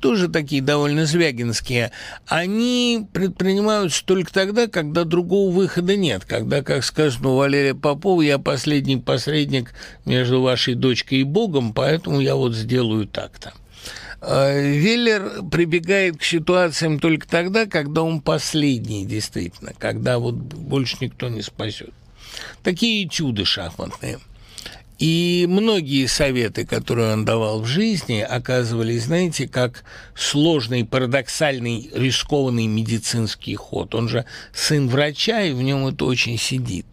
тоже 0.00 0.26
такие 0.26 0.60
довольно 0.60 1.06
звягинские, 1.06 1.92
они 2.26 3.06
предпринимаются 3.12 4.04
только 4.04 4.32
тогда, 4.32 4.66
когда 4.66 5.04
другого 5.04 5.54
выхода 5.54 5.94
нет, 5.94 6.24
когда, 6.24 6.64
как 6.64 6.82
сказано 6.82 7.28
у 7.28 7.36
Валерия 7.36 7.76
Попова, 7.76 8.20
я 8.22 8.40
последний 8.40 8.96
посредник 8.96 9.72
между 10.06 10.42
вашей 10.42 10.74
дочкой 10.74 11.18
и 11.18 11.22
Богом, 11.22 11.72
поэтому 11.72 12.18
я 12.18 12.34
вот 12.34 12.56
сделаю 12.56 13.06
так-то. 13.06 13.52
А, 14.20 14.60
Веллер 14.60 15.44
прибегает 15.52 16.16
к 16.16 16.24
ситуациям 16.24 16.98
только 16.98 17.28
тогда, 17.28 17.66
когда 17.66 18.02
он 18.02 18.22
последний, 18.22 19.06
действительно, 19.06 19.72
когда 19.78 20.18
вот 20.18 20.34
больше 20.34 20.96
никто 21.00 21.28
не 21.28 21.42
спасет. 21.42 21.92
Такие 22.62 23.08
чуды 23.08 23.44
шахматные. 23.44 24.18
И 24.98 25.46
многие 25.48 26.06
советы, 26.06 26.64
которые 26.64 27.14
он 27.14 27.24
давал 27.24 27.60
в 27.60 27.66
жизни, 27.66 28.20
оказывались, 28.20 29.06
знаете, 29.06 29.48
как 29.48 29.82
сложный, 30.14 30.84
парадоксальный, 30.84 31.90
рискованный 31.92 32.68
медицинский 32.68 33.56
ход. 33.56 33.96
Он 33.96 34.08
же 34.08 34.26
сын 34.54 34.88
врача, 34.88 35.42
и 35.42 35.52
в 35.52 35.60
нем 35.60 35.88
это 35.88 36.04
очень 36.04 36.38
сидит. 36.38 36.86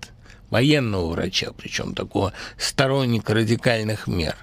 Военного 0.49 1.11
врача, 1.11 1.51
причем 1.55 1.93
такого 1.93 2.33
сторонника 2.57 3.35
радикальных 3.35 4.07
мер. 4.07 4.35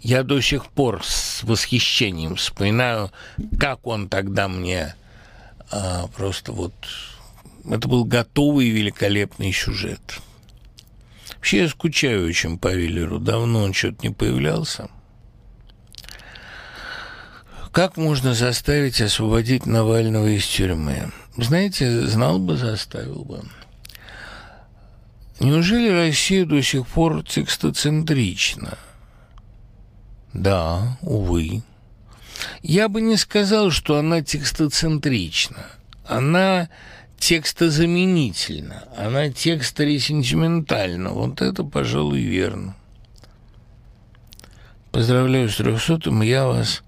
Я 0.00 0.24
до 0.24 0.40
сих 0.40 0.66
пор 0.66 1.04
с 1.04 1.44
восхищением 1.44 2.34
вспоминаю, 2.34 3.12
как 3.60 3.86
он 3.86 4.08
тогда 4.08 4.48
мне 4.48 4.96
а, 5.70 6.08
просто 6.08 6.50
вот... 6.50 6.74
Это 7.70 7.86
был 7.86 8.04
готовый 8.04 8.70
великолепный 8.70 9.52
сюжет. 9.52 10.00
Вообще 11.44 11.58
я 11.58 11.68
скучаю 11.68 12.26
очень 12.26 12.58
по 12.58 12.68
Виллеру. 12.68 13.18
Давно 13.18 13.64
он 13.64 13.74
что-то 13.74 13.98
не 14.02 14.14
появлялся. 14.14 14.88
Как 17.70 17.98
можно 17.98 18.32
заставить 18.32 19.02
освободить 19.02 19.66
Навального 19.66 20.26
из 20.26 20.46
тюрьмы? 20.46 21.12
Знаете, 21.36 22.06
знал 22.06 22.38
бы, 22.38 22.56
заставил 22.56 23.26
бы. 23.26 23.42
Неужели 25.38 25.90
Россия 25.90 26.46
до 26.46 26.62
сих 26.62 26.86
пор 26.86 27.22
текстоцентрична? 27.22 28.78
Да, 30.32 30.96
увы. 31.02 31.62
Я 32.62 32.88
бы 32.88 33.02
не 33.02 33.18
сказал, 33.18 33.70
что 33.70 33.98
она 33.98 34.22
текстоцентрична. 34.22 35.66
Она 36.06 36.70
текстозаменительна, 37.18 38.84
она 38.96 39.30
текстори-сентиментальна. 39.30 41.10
Вот 41.10 41.40
это, 41.40 41.64
пожалуй, 41.64 42.22
верно. 42.22 42.76
Поздравляю 44.92 45.48
с 45.48 45.56
трехсотым, 45.56 46.22
я 46.22 46.46
вас. 46.46 46.82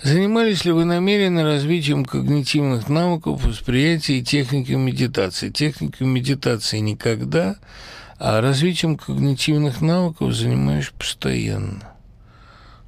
Занимались 0.00 0.64
ли 0.64 0.70
вы 0.70 0.84
намеренно 0.84 1.42
развитием 1.42 2.04
когнитивных 2.04 2.88
навыков, 2.88 3.44
восприятия 3.44 4.18
и 4.18 4.22
техники 4.22 4.70
медитации? 4.72 5.50
Техникой 5.50 6.06
медитации 6.06 6.78
никогда, 6.78 7.56
а 8.18 8.40
развитием 8.40 8.96
когнитивных 8.96 9.80
навыков 9.80 10.32
занимаюсь 10.34 10.92
постоянно. 10.96 11.94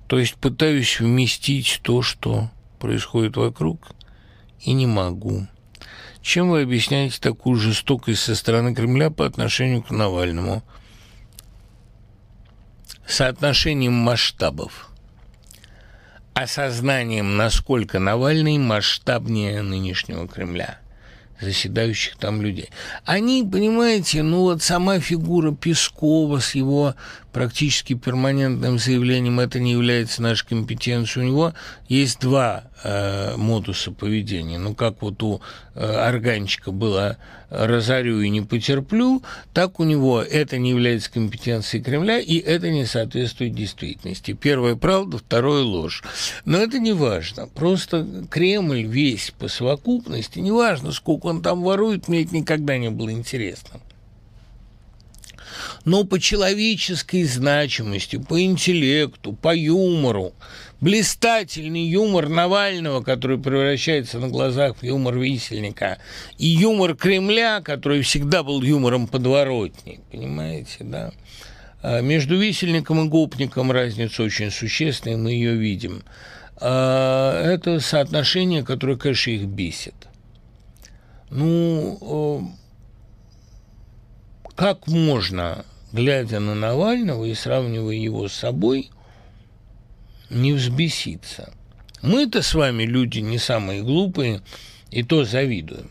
То 0.06 0.20
есть 0.20 0.36
пытаюсь 0.36 1.00
вместить 1.00 1.80
то, 1.82 2.02
что 2.02 2.50
происходит 2.78 3.36
вокруг, 3.36 3.88
и 4.60 4.72
не 4.72 4.86
могу. 4.86 5.48
Чем 6.22 6.50
вы 6.50 6.62
объясняете 6.62 7.18
такую 7.20 7.56
жестокость 7.56 8.22
со 8.22 8.34
стороны 8.34 8.74
Кремля 8.74 9.10
по 9.10 9.24
отношению 9.24 9.82
к 9.82 9.90
Навальному? 9.90 10.62
Соотношением 13.06 13.94
масштабов. 13.94 14.90
Осознанием, 16.34 17.36
насколько 17.36 17.98
Навальный 17.98 18.58
масштабнее 18.58 19.62
нынешнего 19.62 20.28
Кремля– 20.28 20.78
заседающих 21.40 22.16
там 22.16 22.42
людей. 22.42 22.70
Они, 23.04 23.46
понимаете, 23.50 24.22
ну 24.22 24.40
вот 24.40 24.62
сама 24.62 25.00
фигура 25.00 25.52
Пескова 25.52 26.38
с 26.38 26.54
его 26.54 26.94
практически 27.32 27.94
перманентным 27.94 28.78
заявлением 28.78 29.40
«это 29.40 29.60
не 29.60 29.72
является 29.72 30.22
нашей 30.22 30.46
компетенцией», 30.46 31.26
у 31.26 31.28
него 31.28 31.54
есть 31.88 32.20
два 32.20 32.64
э, 32.82 33.36
модуса 33.36 33.92
поведения. 33.92 34.58
Ну, 34.58 34.74
как 34.74 35.02
вот 35.02 35.22
у 35.22 35.40
э, 35.74 35.84
органчика 35.84 36.72
было 36.72 37.18
«разорю 37.48 38.20
и 38.20 38.28
не 38.28 38.40
потерплю», 38.42 39.22
так 39.52 39.80
у 39.80 39.84
него 39.84 40.22
это 40.22 40.58
не 40.58 40.70
является 40.70 41.12
компетенцией 41.12 41.82
Кремля, 41.82 42.18
и 42.18 42.38
это 42.38 42.70
не 42.70 42.86
соответствует 42.86 43.54
действительности. 43.54 44.32
Первое– 44.32 44.74
правда, 44.76 45.18
второе– 45.18 45.62
ложь. 45.64 46.02
Но 46.44 46.58
это 46.58 46.78
не 46.78 46.92
важно. 46.92 47.46
Просто 47.46 48.26
Кремль 48.30 48.82
весь 48.82 49.32
по 49.38 49.48
совокупности, 49.48 50.38
неважно, 50.38 50.92
сколько 50.92 51.26
он 51.26 51.42
там 51.42 51.62
ворует, 51.62 52.08
мне 52.08 52.22
это 52.22 52.34
никогда 52.34 52.78
не 52.78 52.90
было 52.90 53.10
интересно 53.10 53.80
но 55.84 56.04
по 56.04 56.18
человеческой 56.18 57.24
значимости, 57.24 58.16
по 58.16 58.40
интеллекту, 58.42 59.32
по 59.32 59.54
юмору. 59.54 60.32
Блистательный 60.80 61.86
юмор 61.86 62.30
Навального, 62.30 63.02
который 63.02 63.38
превращается 63.38 64.18
на 64.18 64.28
глазах 64.28 64.78
в 64.78 64.82
юмор 64.82 65.18
висельника, 65.18 65.98
и 66.38 66.46
юмор 66.46 66.96
Кремля, 66.96 67.60
который 67.60 68.00
всегда 68.00 68.42
был 68.42 68.62
юмором 68.62 69.06
подворотни, 69.06 70.00
понимаете, 70.10 70.78
да? 70.80 71.12
А 71.82 72.00
между 72.00 72.38
висельником 72.38 73.04
и 73.04 73.08
гопником 73.08 73.70
разница 73.72 74.22
очень 74.22 74.50
существенная, 74.50 75.16
мы 75.16 75.32
ее 75.32 75.54
видим. 75.54 76.02
А 76.56 77.42
это 77.42 77.80
соотношение, 77.80 78.62
которое, 78.62 78.96
конечно, 78.96 79.30
их 79.30 79.44
бесит. 79.44 79.94
Ну, 81.30 82.54
как 84.56 84.86
можно 84.86 85.64
глядя 85.92 86.40
на 86.40 86.54
Навального 86.54 87.24
и 87.24 87.34
сравнивая 87.34 87.94
его 87.94 88.28
с 88.28 88.32
собой, 88.32 88.90
не 90.28 90.52
взбеситься. 90.52 91.52
Мы-то 92.02 92.42
с 92.42 92.54
вами 92.54 92.84
люди 92.84 93.18
не 93.18 93.38
самые 93.38 93.82
глупые, 93.82 94.42
и 94.90 95.02
то 95.02 95.24
завидуем. 95.24 95.90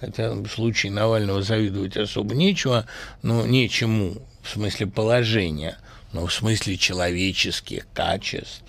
Хотя 0.00 0.32
в 0.32 0.48
случае 0.48 0.92
Навального 0.92 1.42
завидовать 1.42 1.96
особо 1.96 2.34
нечего, 2.34 2.86
но 3.22 3.46
нечему 3.46 4.16
в 4.42 4.50
смысле 4.50 4.86
положения, 4.86 5.78
но 6.12 6.26
в 6.26 6.32
смысле 6.32 6.76
человеческих 6.76 7.86
качеств. 7.94 8.62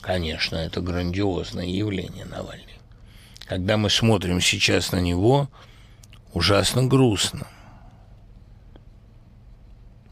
Конечно, 0.00 0.56
это 0.56 0.80
грандиозное 0.80 1.66
явление 1.66 2.24
Навальный. 2.26 2.64
Когда 3.46 3.76
мы 3.76 3.90
смотрим 3.90 4.40
сейчас 4.40 4.92
на 4.92 5.00
него, 5.00 5.48
ужасно 6.36 6.84
грустно 6.84 7.46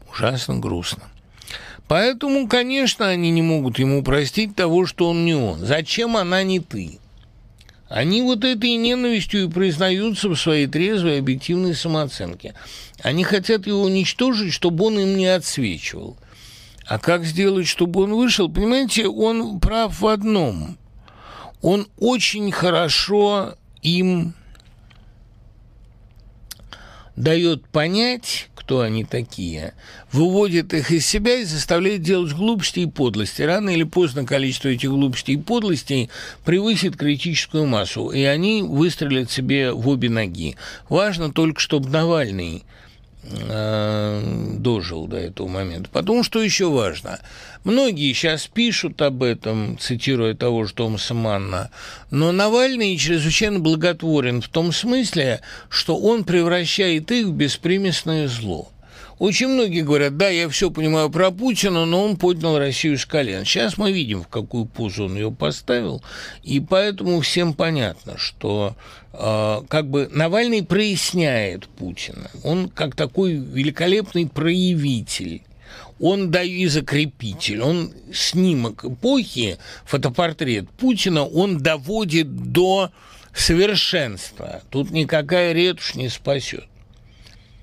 ужасно 0.09 0.57
грустно. 0.57 1.03
Поэтому, 1.87 2.47
конечно, 2.47 3.07
они 3.07 3.29
не 3.29 3.43
могут 3.43 3.77
ему 3.77 4.03
простить 4.03 4.55
того, 4.55 4.87
что 4.87 5.09
он 5.09 5.23
не 5.25 5.35
он. 5.35 5.59
Зачем 5.59 6.17
она 6.17 6.41
не 6.41 6.59
ты? 6.59 6.99
Они 7.89 8.23
вот 8.23 8.43
этой 8.43 8.75
ненавистью 8.75 9.43
и 9.43 9.49
признаются 9.51 10.29
в 10.29 10.35
своей 10.35 10.65
трезвой 10.65 11.19
объективной 11.19 11.75
самооценке. 11.75 12.55
Они 13.03 13.23
хотят 13.23 13.67
его 13.67 13.81
уничтожить, 13.81 14.51
чтобы 14.53 14.85
он 14.85 14.97
им 14.97 15.17
не 15.17 15.27
отсвечивал. 15.27 16.17
А 16.87 16.97
как 16.97 17.23
сделать, 17.25 17.67
чтобы 17.67 18.01
он 18.01 18.15
вышел? 18.15 18.49
Понимаете, 18.49 19.07
он 19.07 19.59
прав 19.59 19.99
в 19.99 20.07
одном. 20.07 20.77
Он 21.61 21.87
очень 21.99 22.51
хорошо 22.51 23.55
им 23.83 24.33
дает 27.15 27.65
понять, 27.67 28.49
кто 28.55 28.81
они 28.81 29.03
такие, 29.03 29.73
выводит 30.11 30.73
их 30.73 30.91
из 30.91 31.05
себя 31.05 31.37
и 31.37 31.43
заставляет 31.43 32.01
делать 32.01 32.33
глупости 32.33 32.81
и 32.81 32.85
подлости. 32.85 33.41
Рано 33.41 33.69
или 33.69 33.83
поздно 33.83 34.25
количество 34.25 34.69
этих 34.69 34.89
глупостей 34.89 35.33
и 35.33 35.37
подлостей 35.37 36.09
превысит 36.43 36.97
критическую 36.97 37.65
массу, 37.65 38.09
и 38.09 38.23
они 38.23 38.63
выстрелят 38.63 39.31
себе 39.31 39.71
в 39.71 39.87
обе 39.87 40.09
ноги. 40.09 40.55
Важно 40.89 41.31
только, 41.31 41.59
чтобы 41.59 41.89
Навальный 41.89 42.63
Э, 43.27 43.94
дожил 44.65 45.05
до 45.05 45.17
этого 45.17 45.47
момента. 45.47 45.91
Потому 45.91 46.23
что 46.23 46.41
еще 46.41 46.71
важно. 46.71 47.19
Многие 47.63 48.11
сейчас 48.13 48.47
пишут 48.47 48.99
об 49.03 49.21
этом, 49.21 49.77
цитируя 49.79 50.33
того 50.33 50.65
же 50.65 50.73
Томаса 50.73 51.13
Манна, 51.13 51.69
но 52.09 52.31
Навальный 52.31 52.97
чрезвычайно 52.97 53.59
благотворен 53.59 54.41
в 54.41 54.47
том 54.47 54.71
смысле, 54.71 55.41
что 55.69 55.95
он 55.95 56.23
превращает 56.23 57.11
их 57.11 57.27
в 57.27 57.31
беспримесное 57.33 58.27
зло. 58.27 58.71
Очень 59.17 59.47
многие 59.47 59.81
говорят, 59.81 60.17
да, 60.17 60.27
я 60.27 60.49
все 60.49 60.69
понимаю 60.69 61.09
про 61.09 61.31
Путина, 61.31 61.85
но 61.85 62.03
он 62.03 62.17
поднял 62.17 62.57
Россию 62.57 62.97
с 62.97 63.05
колен. 63.05 63.45
Сейчас 63.45 63.77
мы 63.77 63.91
видим, 63.93 64.23
в 64.23 64.27
какую 64.27 64.65
позу 64.65 65.05
он 65.05 65.15
ее 65.15 65.31
поставил, 65.31 66.03
и 66.43 66.59
поэтому 66.59 67.21
всем 67.21 67.53
понятно, 67.53 68.17
что 68.17 68.75
э, 69.13 69.61
как 69.69 69.89
бы 69.89 70.09
Навальный 70.11 70.63
проясняет 70.63 71.67
Путина. 71.69 72.29
Он 72.43 72.67
как 72.67 72.95
такой 72.95 73.33
великолепный 73.33 74.27
проявитель 74.27 75.43
он 75.99 76.29
да 76.29 76.43
и 76.43 76.65
закрепитель, 76.67 77.61
он 77.61 77.93
снимок 78.13 78.83
эпохи, 78.83 79.57
фотопортрет 79.85 80.69
Путина, 80.71 81.25
он 81.25 81.59
доводит 81.59 82.51
до 82.51 82.91
совершенства. 83.33 84.61
Тут 84.69 84.91
никакая 84.91 85.53
ретушь 85.53 85.95
не 85.95 86.09
спасет 86.09 86.65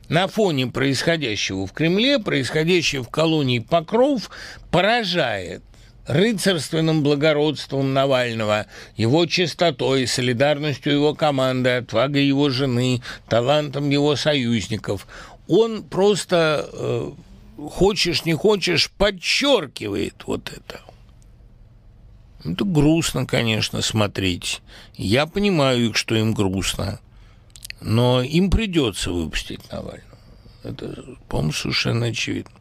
на 0.08 0.28
фоне 0.28 0.66
происходящего 0.66 1.66
в 1.66 1.72
Кремле, 1.72 2.18
происходящего 2.18 3.04
в 3.04 3.08
колонии 3.08 3.58
Покров, 3.58 4.30
поражает 4.70 5.62
рыцарственным 6.06 7.02
благородством 7.02 7.92
Навального, 7.92 8.66
его 8.96 9.26
чистотой, 9.26 10.06
солидарностью 10.06 10.92
его 10.92 11.14
команды, 11.14 11.70
отвагой 11.70 12.26
его 12.26 12.50
жены, 12.50 13.02
талантом 13.28 13.90
его 13.90 14.16
союзников. 14.16 15.06
Он 15.48 15.82
просто, 15.84 16.68
э, 16.72 17.10
хочешь 17.68 18.24
не 18.24 18.34
хочешь, 18.34 18.90
подчеркивает 18.90 20.14
вот 20.26 20.50
это. 20.50 20.80
Это 22.44 22.64
грустно, 22.64 23.24
конечно, 23.24 23.82
смотреть. 23.82 24.62
Я 24.96 25.26
понимаю 25.26 25.90
их, 25.90 25.96
что 25.96 26.16
им 26.16 26.34
грустно. 26.34 26.98
Но 27.82 28.22
им 28.22 28.50
придется 28.50 29.10
выпустить 29.10 29.70
Навального. 29.70 30.18
Это, 30.62 31.04
по-моему, 31.28 31.52
совершенно 31.52 32.06
очевидно. 32.06 32.52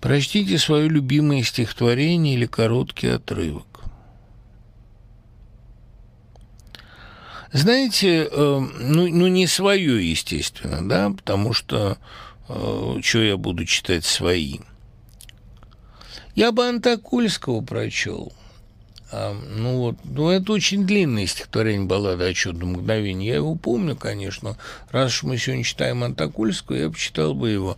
Прочтите 0.00 0.58
свое 0.58 0.88
любимое 0.88 1.42
стихотворение 1.42 2.34
или 2.34 2.46
короткий 2.46 3.08
отрывок. 3.08 3.66
Знаете, 7.52 8.28
э, 8.30 8.58
ну, 8.80 9.08
ну 9.08 9.26
не 9.26 9.46
свое, 9.46 10.10
естественно, 10.10 10.88
да, 10.88 11.10
потому 11.10 11.52
что 11.52 11.98
э, 12.48 13.00
что 13.02 13.18
я 13.22 13.36
буду 13.36 13.66
читать 13.66 14.06
свои. 14.06 14.60
Я 16.34 16.50
бы 16.50 16.66
Антокольского 16.66 17.60
прочел– 17.60 18.32
ну 19.12 19.76
вот, 19.76 19.96
ну 20.04 20.30
это 20.30 20.52
очень 20.52 20.86
длинное 20.86 21.26
стихотворение 21.26 21.86
баллада 21.86 22.24
о 22.24 22.34
чудном 22.34 22.70
мгновении. 22.70 23.28
Я 23.28 23.36
его 23.36 23.54
помню, 23.54 23.94
конечно. 23.94 24.56
Раз 24.90 25.12
уж 25.12 25.22
мы 25.24 25.38
сегодня 25.38 25.64
читаем 25.64 26.02
Антокольского, 26.02 26.76
я 26.76 26.90
почитал 26.90 27.34
бы 27.34 27.50
его. 27.50 27.76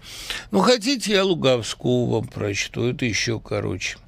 Ну, 0.52 0.60
хотите, 0.60 1.12
я 1.12 1.24
Луговского 1.24 2.08
вам 2.08 2.28
прочту, 2.28 2.84
это 2.84 3.04
еще 3.04 3.40
короче. 3.40 3.98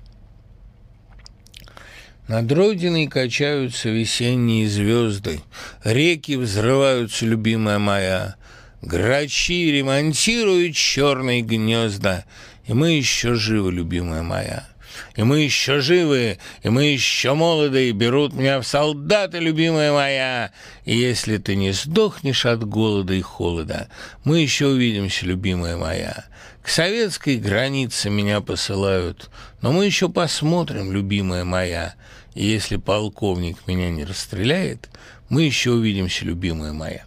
Над 2.28 2.50
родиной 2.50 3.06
качаются 3.06 3.88
весенние 3.88 4.68
звезды, 4.68 5.40
Реки 5.84 6.36
взрываются, 6.36 7.24
любимая 7.24 7.78
моя, 7.78 8.36
Грачи 8.82 9.70
ремонтируют 9.72 10.76
черные 10.76 11.42
гнезда, 11.42 12.24
И 12.66 12.72
мы 12.72 12.92
еще 12.92 13.34
живы, 13.34 13.72
любимая 13.72 14.22
моя. 14.22 14.68
И 15.16 15.22
мы 15.22 15.40
еще 15.40 15.80
живы, 15.80 16.38
и 16.62 16.68
мы 16.68 16.84
еще 16.84 17.34
молоды, 17.34 17.88
и 17.88 17.92
берут 17.92 18.32
меня 18.32 18.60
в 18.60 18.66
солдаты, 18.66 19.38
любимая 19.38 19.92
моя. 19.92 20.52
И 20.84 20.96
если 20.96 21.38
ты 21.38 21.56
не 21.56 21.72
сдохнешь 21.72 22.46
от 22.46 22.66
голода 22.66 23.14
и 23.14 23.20
холода, 23.20 23.88
мы 24.24 24.40
еще 24.40 24.66
увидимся, 24.66 25.26
любимая 25.26 25.76
моя. 25.76 26.24
К 26.62 26.68
советской 26.68 27.36
границе 27.36 28.10
меня 28.10 28.40
посылают, 28.40 29.30
но 29.62 29.72
мы 29.72 29.86
еще 29.86 30.08
посмотрим, 30.08 30.92
любимая 30.92 31.44
моя. 31.44 31.94
И 32.34 32.44
если 32.44 32.76
полковник 32.76 33.58
меня 33.66 33.88
не 33.88 34.04
расстреляет, 34.04 34.88
мы 35.28 35.42
еще 35.42 35.70
увидимся, 35.70 36.24
любимая 36.24 36.72
моя. 36.72 37.04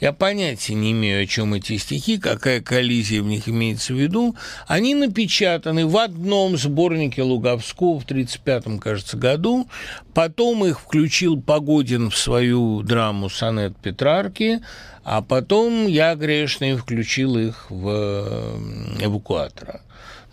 Я 0.00 0.12
понятия 0.12 0.74
не 0.74 0.92
имею, 0.92 1.24
о 1.24 1.26
чем 1.26 1.54
эти 1.54 1.76
стихи, 1.76 2.18
какая 2.18 2.60
коллизия 2.60 3.20
в 3.20 3.26
них 3.26 3.48
имеется 3.48 3.92
в 3.92 3.96
виду. 3.96 4.36
Они 4.68 4.94
напечатаны 4.94 5.86
в 5.86 5.96
одном 5.96 6.56
сборнике 6.56 7.22
Луговского 7.22 7.98
в 7.98 8.04
1935, 8.04 8.80
кажется, 8.80 9.16
году. 9.16 9.68
Потом 10.14 10.64
их 10.64 10.80
включил 10.80 11.40
Погодин 11.40 12.10
в 12.10 12.16
свою 12.16 12.82
драму 12.82 13.28
«Сонет 13.28 13.76
Петрарки», 13.76 14.60
а 15.02 15.22
потом 15.22 15.86
я, 15.86 16.14
грешный, 16.14 16.76
включил 16.76 17.38
их 17.38 17.70
в 17.70 18.58
эвакуатора. 19.00 19.80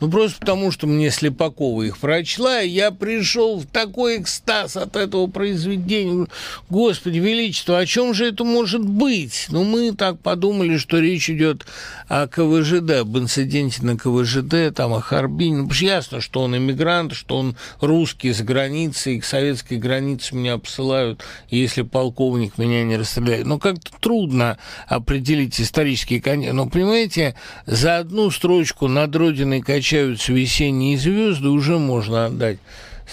Ну, 0.01 0.09
просто 0.09 0.39
потому, 0.39 0.71
что 0.71 0.87
мне 0.87 1.09
Слепакова 1.09 1.83
их 1.83 1.97
прочла, 1.97 2.61
и 2.61 2.69
я 2.69 2.91
пришел 2.91 3.59
в 3.59 3.65
такой 3.65 4.21
экстаз 4.21 4.75
от 4.75 4.97
этого 4.97 5.27
произведения. 5.27 6.27
Господи, 6.69 7.19
Величество, 7.19 7.77
о 7.79 7.85
чем 7.85 8.13
же 8.13 8.27
это 8.27 8.43
может 8.43 8.85
быть? 8.85 9.47
Ну, 9.49 9.63
мы 9.63 9.93
так 9.93 10.19
подумали, 10.19 10.77
что 10.77 10.99
речь 10.99 11.29
идет 11.29 11.65
о 12.09 12.27
КВЖД, 12.27 12.91
об 13.01 13.17
инциденте 13.17 13.83
на 13.83 13.97
КВЖД, 13.97 14.75
там, 14.75 14.93
о 14.93 14.99
Харбине. 14.99 15.61
Ну, 15.63 15.69
ясно, 15.71 16.19
что 16.19 16.41
он 16.41 16.57
иммигрант, 16.57 17.13
что 17.13 17.37
он 17.37 17.55
русский 17.79 18.33
с 18.33 18.41
границы, 18.41 19.15
и 19.15 19.19
к 19.21 19.25
советской 19.25 19.77
границе 19.77 20.35
меня 20.35 20.57
посылают, 20.57 21.23
если 21.49 21.83
полковник 21.83 22.57
меня 22.57 22.83
не 22.83 22.97
расстреляет. 22.97 23.45
Но 23.45 23.59
как-то 23.59 23.91
трудно 24.01 24.57
определить 24.89 25.59
исторические. 25.61 26.21
Но, 26.51 26.67
понимаете, 26.67 27.35
за 27.65 27.99
одну 27.99 28.29
строчку 28.29 28.89
над 28.89 29.15
Родиной 29.15 29.61
качать 29.61 29.84
качаются 29.85 30.33
весенние 30.33 30.97
звезды, 30.97 31.49
уже 31.49 31.77
можно 31.77 32.25
отдать 32.25 32.57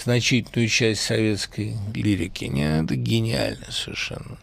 значительную 0.03 0.67
часть 0.67 1.03
советской 1.03 1.75
лирики. 1.93 2.45
Не, 2.45 2.81
это 2.81 2.95
гениально 2.95 3.67
совершенно. 3.69 4.39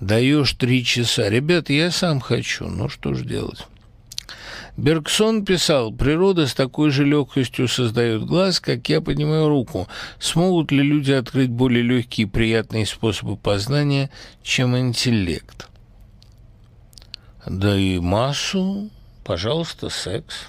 Даешь 0.00 0.54
три 0.54 0.82
часа. 0.82 1.28
Ребята, 1.28 1.74
я 1.74 1.90
сам 1.90 2.20
хочу, 2.20 2.68
ну 2.68 2.88
что 2.88 3.12
ж 3.12 3.20
делать? 3.20 3.66
Бергсон 4.78 5.44
писал, 5.44 5.92
природа 5.92 6.46
с 6.46 6.54
такой 6.54 6.90
же 6.90 7.04
легкостью 7.04 7.68
создает 7.68 8.24
глаз, 8.24 8.58
как 8.58 8.88
я 8.88 9.02
поднимаю 9.02 9.48
руку. 9.48 9.88
Смогут 10.18 10.72
ли 10.72 10.82
люди 10.82 11.12
открыть 11.12 11.50
более 11.50 11.82
легкие 11.82 12.26
и 12.26 12.30
приятные 12.30 12.86
способы 12.86 13.36
познания, 13.36 14.08
чем 14.42 14.74
интеллект? 14.78 15.68
Да 17.44 17.76
и 17.76 17.98
массу, 17.98 18.88
пожалуйста, 19.22 19.90
секс. 19.90 20.46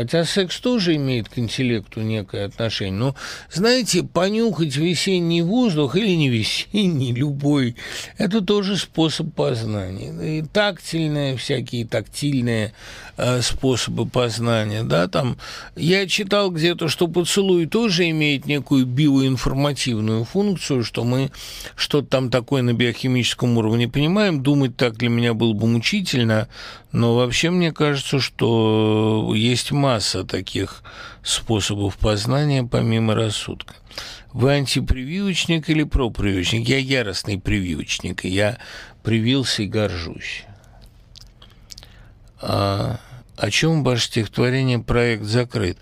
Хотя 0.00 0.24
секс 0.24 0.58
тоже 0.60 0.96
имеет 0.96 1.28
к 1.28 1.38
интеллекту 1.38 2.00
некое 2.00 2.46
отношение. 2.46 2.98
Но, 2.98 3.14
знаете, 3.52 4.02
понюхать 4.02 4.74
весенний 4.76 5.42
воздух 5.42 5.94
или 5.94 6.16
не 6.16 6.30
весенний, 6.30 7.12
любой, 7.14 7.76
это 8.16 8.40
тоже 8.40 8.78
способ 8.78 9.34
познания. 9.34 10.38
И 10.38 10.42
тактильные, 10.42 11.36
всякие 11.36 11.86
тактильные 11.86 12.72
э, 13.18 13.42
способы 13.42 14.06
познания. 14.06 14.84
Да, 14.84 15.06
там, 15.06 15.36
я 15.76 16.06
читал 16.06 16.50
где-то, 16.50 16.88
что 16.88 17.06
поцелуй 17.06 17.66
тоже 17.66 18.08
имеет 18.08 18.46
некую 18.46 18.86
биоинформативную 18.86 20.24
функцию, 20.24 20.82
что 20.82 21.04
мы 21.04 21.30
что-то 21.76 22.08
там 22.08 22.30
такое 22.30 22.62
на 22.62 22.72
биохимическом 22.72 23.58
уровне 23.58 23.86
понимаем. 23.86 24.42
Думать 24.42 24.78
так 24.78 24.96
для 24.96 25.10
меня 25.10 25.34
было 25.34 25.52
бы 25.52 25.66
мучительно, 25.66 26.48
но 26.90 27.14
вообще 27.16 27.50
мне 27.50 27.70
кажется, 27.70 28.18
что 28.18 29.34
есть 29.36 29.72
масса 29.90 30.24
таких 30.24 30.82
способов 31.22 31.98
познания 31.98 32.62
помимо 32.62 33.14
рассудка. 33.14 33.74
Вы 34.32 34.52
антипрививочник 34.52 35.68
или 35.68 35.82
пропрививочник? 35.82 36.68
Я 36.68 36.78
яростный 36.78 37.40
прививочник, 37.40 38.24
и 38.24 38.28
я 38.28 38.58
привился 39.02 39.64
и 39.64 39.66
горжусь. 39.66 40.44
А 42.40 43.00
о 43.36 43.50
чем 43.50 43.82
ваше 43.82 44.06
стихотворение 44.06 44.78
«Проект 44.78 45.24
закрыт». 45.24 45.78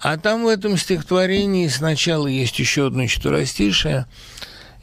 А 0.00 0.16
там 0.16 0.44
в 0.44 0.48
этом 0.48 0.78
стихотворении 0.78 1.68
сначала 1.68 2.28
есть 2.28 2.58
еще 2.58 2.86
одно 2.86 3.06
четверостишее– 3.06 4.06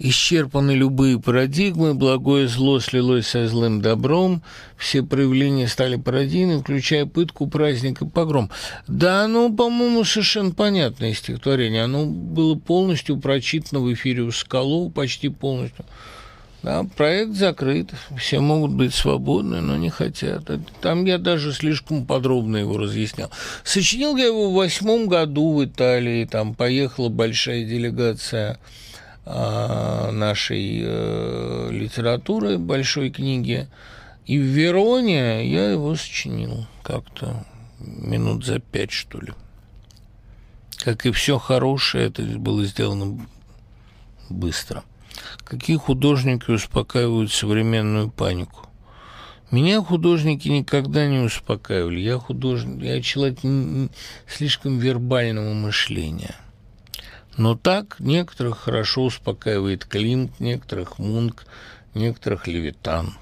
Исчерпаны 0.02 0.72
любые 0.72 1.20
парадигмы, 1.20 1.94
благое 1.94 2.48
зло 2.48 2.80
слилось 2.80 3.28
со 3.28 3.50
злым 3.50 3.82
добром, 3.82 4.42
все 4.78 5.04
проявления 5.04 5.68
стали 5.68 5.98
пародийны, 5.98 6.62
включая 6.62 7.06
пытку, 7.06 7.48
праздник 7.48 8.02
и 8.02 8.08
погром. 8.08 8.50
Да, 8.88 9.26
оно, 9.26 9.54
по-моему, 9.54 10.06
совершенно 10.06 10.52
понятное 10.52 11.14
стихотворение. 11.14 11.84
Оно 11.84 12.06
было 12.06 12.56
полностью 12.56 13.18
прочитано 13.18 13.82
в 13.82 13.94
эфире 13.94 14.22
у 14.22 14.32
Скалов, 14.32 14.94
почти 14.94 15.28
полностью. 15.28 15.84
Да, 16.64 16.86
проект 16.96 17.36
закрыт, 17.36 17.90
все 18.18 18.40
могут 18.40 18.72
быть 18.72 18.94
свободны, 18.94 19.60
но 19.60 19.76
не 19.76 19.90
хотят. 19.90 20.50
Там 20.82 21.06
я 21.06 21.18
даже 21.18 21.54
слишком 21.54 22.06
подробно 22.06 22.58
его 22.58 22.78
разъяснял. 22.78 23.32
Сочинил 23.64 24.16
я 24.16 24.26
его 24.28 24.50
в 24.50 24.54
восьмом 24.54 25.08
году 25.08 25.54
в 25.54 25.64
Италии, 25.64 26.26
там 26.26 26.54
поехала 26.54 27.10
большая 27.10 27.66
делегация 27.66 28.60
нашей 29.30 30.82
э, 30.84 31.70
литературы, 31.72 32.58
большой 32.58 33.12
книги. 33.12 33.68
И 34.26 34.40
в 34.40 34.44
Вероне 34.44 35.50
я 35.50 35.72
его 35.72 35.96
сочинил 35.96 36.68
как-то 36.84 37.46
минут 37.80 38.46
за 38.46 38.60
пять, 38.60 38.92
что 38.92 39.20
ли. 39.20 39.34
Как 40.78 41.06
и 41.06 41.12
все 41.12 41.38
хорошее, 41.38 42.08
это 42.08 42.24
было 42.24 42.64
сделано 42.66 43.20
быстро. 44.30 44.84
Какие 45.44 45.78
художники 45.78 46.50
успокаивают 46.50 47.32
современную 47.32 48.10
панику? 48.10 48.68
Меня 49.52 49.82
художники 49.82 50.48
никогда 50.48 51.08
не 51.08 51.20
успокаивали. 51.20 52.00
Я 52.00 52.18
художник, 52.18 52.82
я 52.84 53.02
человек 53.02 53.40
слишком 54.28 54.80
вербального 54.80 55.54
мышления– 55.54 56.36
но 57.40 57.56
так 57.56 57.96
некоторых 58.00 58.60
хорошо 58.60 59.06
успокаивает 59.06 59.86
Климт, 59.86 60.40
некоторых 60.40 61.00
Мунк, 61.00 61.46
некоторых 61.96 62.48
Левитан. 62.48 63.16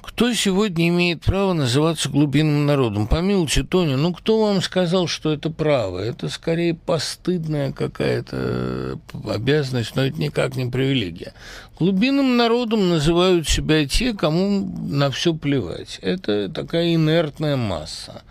Кто 0.00 0.32
сегодня 0.32 0.88
имеет 0.88 1.20
право 1.20 1.52
называться 1.52 2.08
глубинным 2.08 2.64
народом? 2.64 3.06
Помилуйте, 3.06 3.62
Тоня, 3.62 3.98
ну 3.98 4.14
кто 4.14 4.46
вам 4.46 4.62
сказал, 4.62 5.06
что 5.06 5.30
это 5.30 5.50
право? 5.50 5.98
Это 5.98 6.30
скорее 6.30 6.72
постыдная 6.72 7.70
какая-то 7.72 8.98
обязанность, 9.28 9.94
но 9.94 10.06
это 10.06 10.18
никак 10.18 10.56
не 10.56 10.64
привилегия. 10.70 11.34
Глубинным 11.78 12.38
народом 12.38 12.88
называют 12.88 13.46
себя 13.46 13.86
те, 13.86 14.14
кому 14.14 14.66
на 14.88 15.10
все 15.10 15.34
плевать. 15.34 15.98
Это 16.00 16.48
такая 16.48 16.94
инертная 16.94 17.56
масса. 17.56 18.22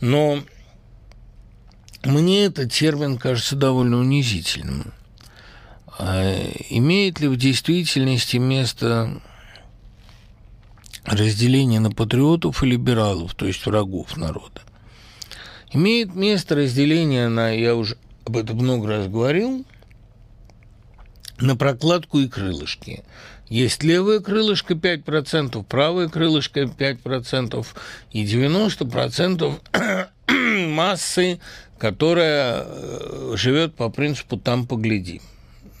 Но 0.00 0.40
мне 2.06 2.46
этот 2.46 2.72
термин 2.72 3.18
кажется 3.18 3.56
довольно 3.56 3.98
унизительным. 3.98 4.92
А 5.98 6.34
имеет 6.70 7.20
ли 7.20 7.28
в 7.28 7.36
действительности 7.36 8.36
место 8.36 9.20
разделение 11.04 11.80
на 11.80 11.90
патриотов 11.90 12.62
и 12.62 12.66
либералов, 12.66 13.34
то 13.34 13.46
есть 13.46 13.64
врагов 13.64 14.16
народа? 14.16 14.60
Имеет 15.72 16.14
место 16.14 16.54
разделение 16.54 17.28
на, 17.28 17.50
я 17.50 17.74
уже 17.74 17.96
об 18.24 18.36
этом 18.36 18.58
много 18.58 18.88
раз 18.88 19.08
говорил, 19.08 19.64
на 21.38 21.56
прокладку 21.56 22.18
и 22.20 22.28
крылышки. 22.28 23.04
Есть 23.48 23.82
левое 23.84 24.20
крылышко 24.20 24.74
5%, 24.74 25.64
правое 25.64 26.08
крылышко 26.08 26.62
5% 26.62 27.66
и 28.10 28.24
90% 28.24 30.08
массы, 30.68 31.40
которая 31.78 32.64
э, 32.66 33.34
живет 33.36 33.74
по 33.74 33.88
принципу 33.90 34.36
«там 34.36 34.66
погляди». 34.66 35.20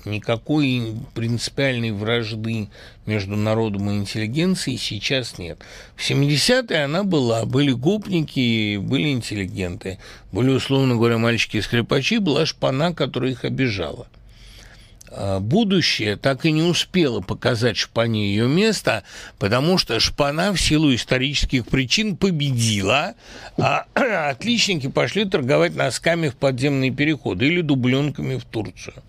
Никакой 0.04 0.94
принципиальной 1.14 1.90
вражды 1.90 2.68
между 3.06 3.34
народом 3.34 3.90
и 3.90 3.96
интеллигенцией 3.96 4.78
сейчас 4.78 5.36
нет. 5.36 5.58
В 5.96 6.08
70-е 6.08 6.84
она 6.84 7.02
была. 7.02 7.44
Были 7.44 7.72
гопники, 7.72 8.76
были 8.76 9.10
интеллигенты. 9.10 9.98
Были, 10.30 10.50
условно 10.50 10.94
говоря, 10.94 11.18
мальчики-скрипачи, 11.18 12.18
была 12.18 12.46
шпана, 12.46 12.94
которая 12.94 13.32
их 13.32 13.44
обижала. 13.44 14.06
А, 15.18 15.40
будущее 15.40 16.16
так 16.16 16.44
и 16.44 16.52
не 16.52 16.62
успела 16.62 17.20
показать 17.20 17.78
Шпане 17.78 18.28
ее 18.28 18.46
место, 18.46 19.02
потому 19.38 19.78
что 19.78 19.98
Шпана 19.98 20.52
в 20.52 20.60
силу 20.60 20.94
исторических 20.94 21.66
причин 21.66 22.16
победила, 22.16 23.14
а 23.56 23.86
отличники 24.30 24.88
пошли 24.88 25.24
торговать 25.24 25.74
носками 25.74 26.28
в 26.28 26.36
подземные 26.36 26.90
переходы 26.90 27.46
или 27.46 27.62
дубленками 27.62 28.36
в 28.36 28.44
Турцию. 28.44 29.02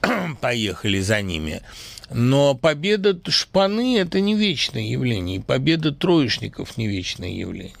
Поехали 0.40 1.00
за 1.00 1.20
ними. 1.20 1.60
Но 2.10 2.54
победа 2.54 3.18
Шпаны– 3.30 3.98
это 3.98 4.20
не 4.20 4.34
вечное 4.34 4.82
явление, 4.82 5.36
и 5.36 5.40
победа 5.40 5.92
троечников– 5.92 6.76
не 6.78 6.86
вечное 6.86 7.30
явление. 7.30 7.74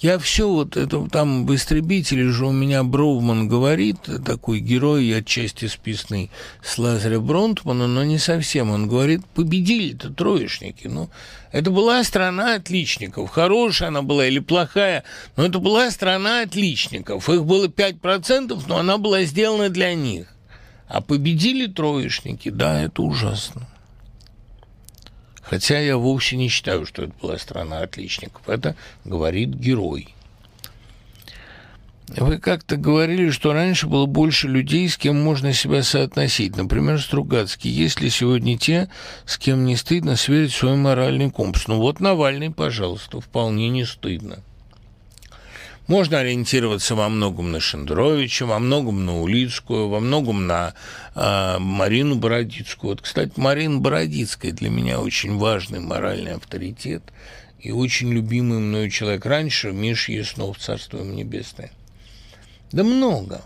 Я 0.00 0.18
все 0.18 0.48
вот 0.48 0.78
это 0.78 1.06
там 1.10 1.44
в 1.44 1.54
«Истребителе» 1.54 2.30
же 2.30 2.46
у 2.46 2.52
меня 2.52 2.82
Броуман 2.82 3.48
говорит, 3.48 3.98
такой 4.24 4.60
герой, 4.60 5.14
отчасти 5.14 5.66
списанный 5.66 6.30
с 6.64 6.78
Лазаря 6.78 7.20
Бронтмана, 7.20 7.86
но 7.86 8.02
не 8.02 8.16
совсем. 8.16 8.70
Он 8.70 8.88
говорит, 8.88 9.26
победили-то 9.34 10.10
троечники. 10.10 10.86
Ну, 10.86 11.10
это 11.52 11.70
была 11.70 12.02
страна 12.02 12.54
отличников. 12.54 13.28
Хорошая 13.28 13.88
она 13.88 14.00
была 14.00 14.26
или 14.26 14.38
плохая, 14.38 15.04
но 15.36 15.44
это 15.44 15.58
была 15.58 15.90
страна 15.90 16.40
отличников. 16.40 17.28
Их 17.28 17.44
было 17.44 17.66
5%, 17.66 18.58
но 18.68 18.78
она 18.78 18.96
была 18.96 19.24
сделана 19.24 19.68
для 19.68 19.92
них. 19.92 20.28
А 20.88 21.02
победили 21.02 21.66
троечники, 21.66 22.48
да, 22.48 22.80
это 22.80 23.02
ужасно. 23.02 23.68
Хотя 25.50 25.80
я 25.80 25.96
вовсе 25.96 26.36
не 26.36 26.46
считаю, 26.46 26.86
что 26.86 27.02
это 27.02 27.12
была 27.20 27.36
страна 27.36 27.80
отличников. 27.80 28.48
Это 28.48 28.76
говорит 29.04 29.48
герой. 29.48 30.14
Вы 32.06 32.38
как-то 32.38 32.76
говорили, 32.76 33.30
что 33.30 33.52
раньше 33.52 33.88
было 33.88 34.06
больше 34.06 34.46
людей, 34.46 34.88
с 34.88 34.96
кем 34.96 35.20
можно 35.20 35.52
себя 35.52 35.82
соотносить. 35.82 36.56
Например, 36.56 37.00
Стругацкий. 37.00 37.68
Есть 37.68 38.00
ли 38.00 38.10
сегодня 38.10 38.56
те, 38.56 38.90
с 39.26 39.38
кем 39.38 39.64
не 39.64 39.74
стыдно 39.74 40.14
сверить 40.14 40.52
свой 40.52 40.76
моральный 40.76 41.32
компас? 41.32 41.66
Ну 41.66 41.78
вот 41.78 41.98
Навальный, 41.98 42.52
пожалуйста, 42.52 43.20
вполне 43.20 43.70
не 43.70 43.84
стыдно. 43.84 44.44
Можно 45.90 46.20
ориентироваться 46.20 46.94
во 46.94 47.08
многом 47.08 47.50
на 47.50 47.58
Шендеровича, 47.58 48.46
во 48.46 48.60
многом 48.60 49.04
на 49.04 49.22
Улицкую, 49.22 49.88
во 49.88 49.98
многом 49.98 50.46
на 50.46 50.74
э, 51.16 51.58
Марину 51.58 52.14
Бородицкую. 52.14 52.90
Вот, 52.92 53.00
кстати, 53.00 53.32
Марина 53.34 53.80
Бородицкая 53.80 54.52
для 54.52 54.70
меня 54.70 55.00
очень 55.00 55.36
важный 55.36 55.80
моральный 55.80 56.34
авторитет 56.34 57.02
и 57.58 57.72
очень 57.72 58.12
любимый 58.12 58.60
мною 58.60 58.88
человек. 58.88 59.26
Раньше 59.26 59.72
Миша 59.72 60.12
Яснов, 60.12 60.58
Царство 60.58 60.98
ему 60.98 61.12
небесное. 61.12 61.72
Да 62.70 62.84
много. 62.84 63.42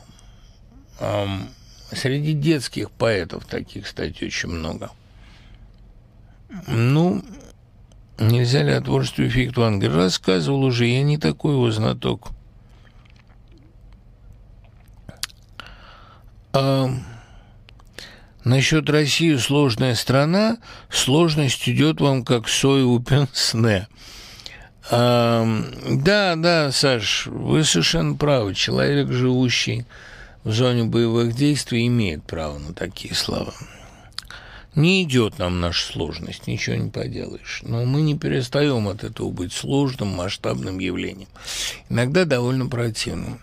Эм, 1.01 1.49
среди 1.93 2.35
детских 2.35 2.91
поэтов 2.91 3.47
таких, 3.47 3.85
кстати, 3.85 4.23
очень 4.23 4.51
много. 4.51 4.91
Ну, 6.67 7.25
Нельзя 8.19 8.63
ли 8.63 8.73
о 8.73 8.81
творчестве 8.81 9.29
Фейхтвангер? 9.29 9.93
Рассказывал 9.93 10.65
уже, 10.65 10.87
я 10.87 11.03
не 11.03 11.19
такой 11.19 11.55
его 11.55 11.71
знаток. 11.73 12.29
А, 16.53 16.89
насчет 18.45 18.89
России 18.89 19.35
сложная 19.35 19.97
страна, 19.97 20.59
сложность 20.89 21.69
идет 21.69 22.01
вам 22.01 22.25
как 22.25 22.49
соеву 22.49 23.01
пенсне. 23.01 23.89
А, 24.93 25.45
да, 25.89 26.37
да, 26.37 26.71
Саш, 26.71 27.27
вы 27.27 27.65
совершенно 27.65 28.15
правы. 28.15 28.55
Человек, 28.55 29.11
живущий 29.11 29.87
в 30.45 30.53
зоне 30.53 30.85
боевых 30.85 31.35
действий, 31.35 31.89
имеет 31.89 32.23
право 32.23 32.59
на 32.59 32.75
такие 32.75 33.15
слова. 33.15 33.53
Не 34.75 35.05
идет 35.05 35.39
нам 35.39 35.61
наша 35.61 35.93
сложность, 35.93 36.47
ничего 36.49 36.77
не 36.77 36.91
поделаешь. 36.91 37.61
Но 37.63 37.85
мы 37.85 38.03
не 38.03 38.19
перестаем 38.19 38.89
от 38.89 39.05
этого 39.05 39.31
быть 39.31 39.53
сложным, 39.53 40.09
масштабным 40.09 40.81
явлением. 40.81 41.29
Иногда 41.89 42.25
довольно 42.25 42.67
противным. 42.67 43.39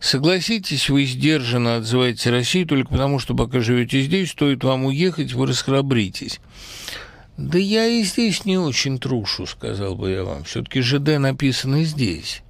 Согласитесь, 0.00 0.88
вы 0.88 1.04
сдержанно 1.04 1.76
отзываете 1.76 2.30
Россию 2.30 2.66
только 2.66 2.90
потому, 2.90 3.18
что 3.18 3.34
пока 3.34 3.60
живете 3.60 4.00
здесь, 4.02 4.30
стоит 4.30 4.64
вам 4.64 4.84
уехать, 4.84 5.32
вы 5.32 5.46
расхрабритесь. 5.46 6.40
Да 7.36 7.58
я 7.58 7.86
и 7.86 8.02
здесь 8.02 8.44
не 8.44 8.56
очень 8.56 8.98
трушу, 8.98 9.46
сказал 9.46 9.94
бы 9.96 10.10
я 10.10 10.24
вам. 10.24 10.44
Все-таки 10.44 10.80
ЖД 10.80 11.18
написано 11.18 11.84
здесь. 11.84 12.42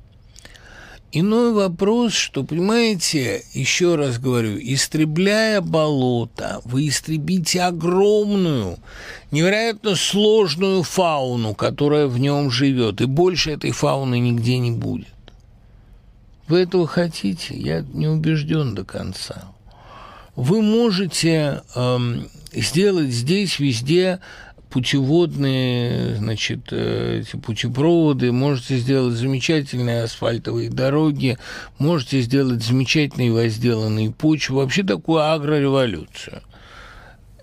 Иной 1.18 1.54
вопрос, 1.54 2.12
что, 2.12 2.44
понимаете, 2.44 3.42
еще 3.54 3.94
раз 3.94 4.18
говорю, 4.18 4.58
истребляя 4.60 5.62
болото, 5.62 6.60
вы 6.66 6.88
истребите 6.88 7.62
огромную, 7.62 8.76
невероятно 9.30 9.94
сложную 9.94 10.82
фауну, 10.82 11.54
которая 11.54 12.06
в 12.06 12.18
нем 12.18 12.50
живет, 12.50 13.00
и 13.00 13.06
больше 13.06 13.52
этой 13.52 13.70
фауны 13.70 14.18
нигде 14.18 14.58
не 14.58 14.72
будет. 14.72 15.08
Вы 16.48 16.58
этого 16.58 16.86
хотите? 16.86 17.56
Я 17.56 17.80
не 17.94 18.08
убежден 18.08 18.74
до 18.74 18.84
конца. 18.84 19.46
Вы 20.34 20.60
можете 20.60 21.62
эм, 21.74 22.28
сделать 22.52 23.08
здесь 23.08 23.58
везде 23.58 24.20
путеводные, 24.76 26.16
значит, 26.16 26.68
э, 26.70 27.20
эти 27.22 27.36
путепроводы, 27.36 28.30
можете 28.30 28.76
сделать 28.76 29.14
замечательные 29.14 30.02
асфальтовые 30.02 30.68
дороги, 30.68 31.38
можете 31.78 32.20
сделать 32.20 32.62
замечательные 32.62 33.32
возделанные 33.32 34.10
почвы, 34.10 34.56
вообще 34.56 34.82
такую 34.82 35.22
агрореволюцию. 35.22 36.42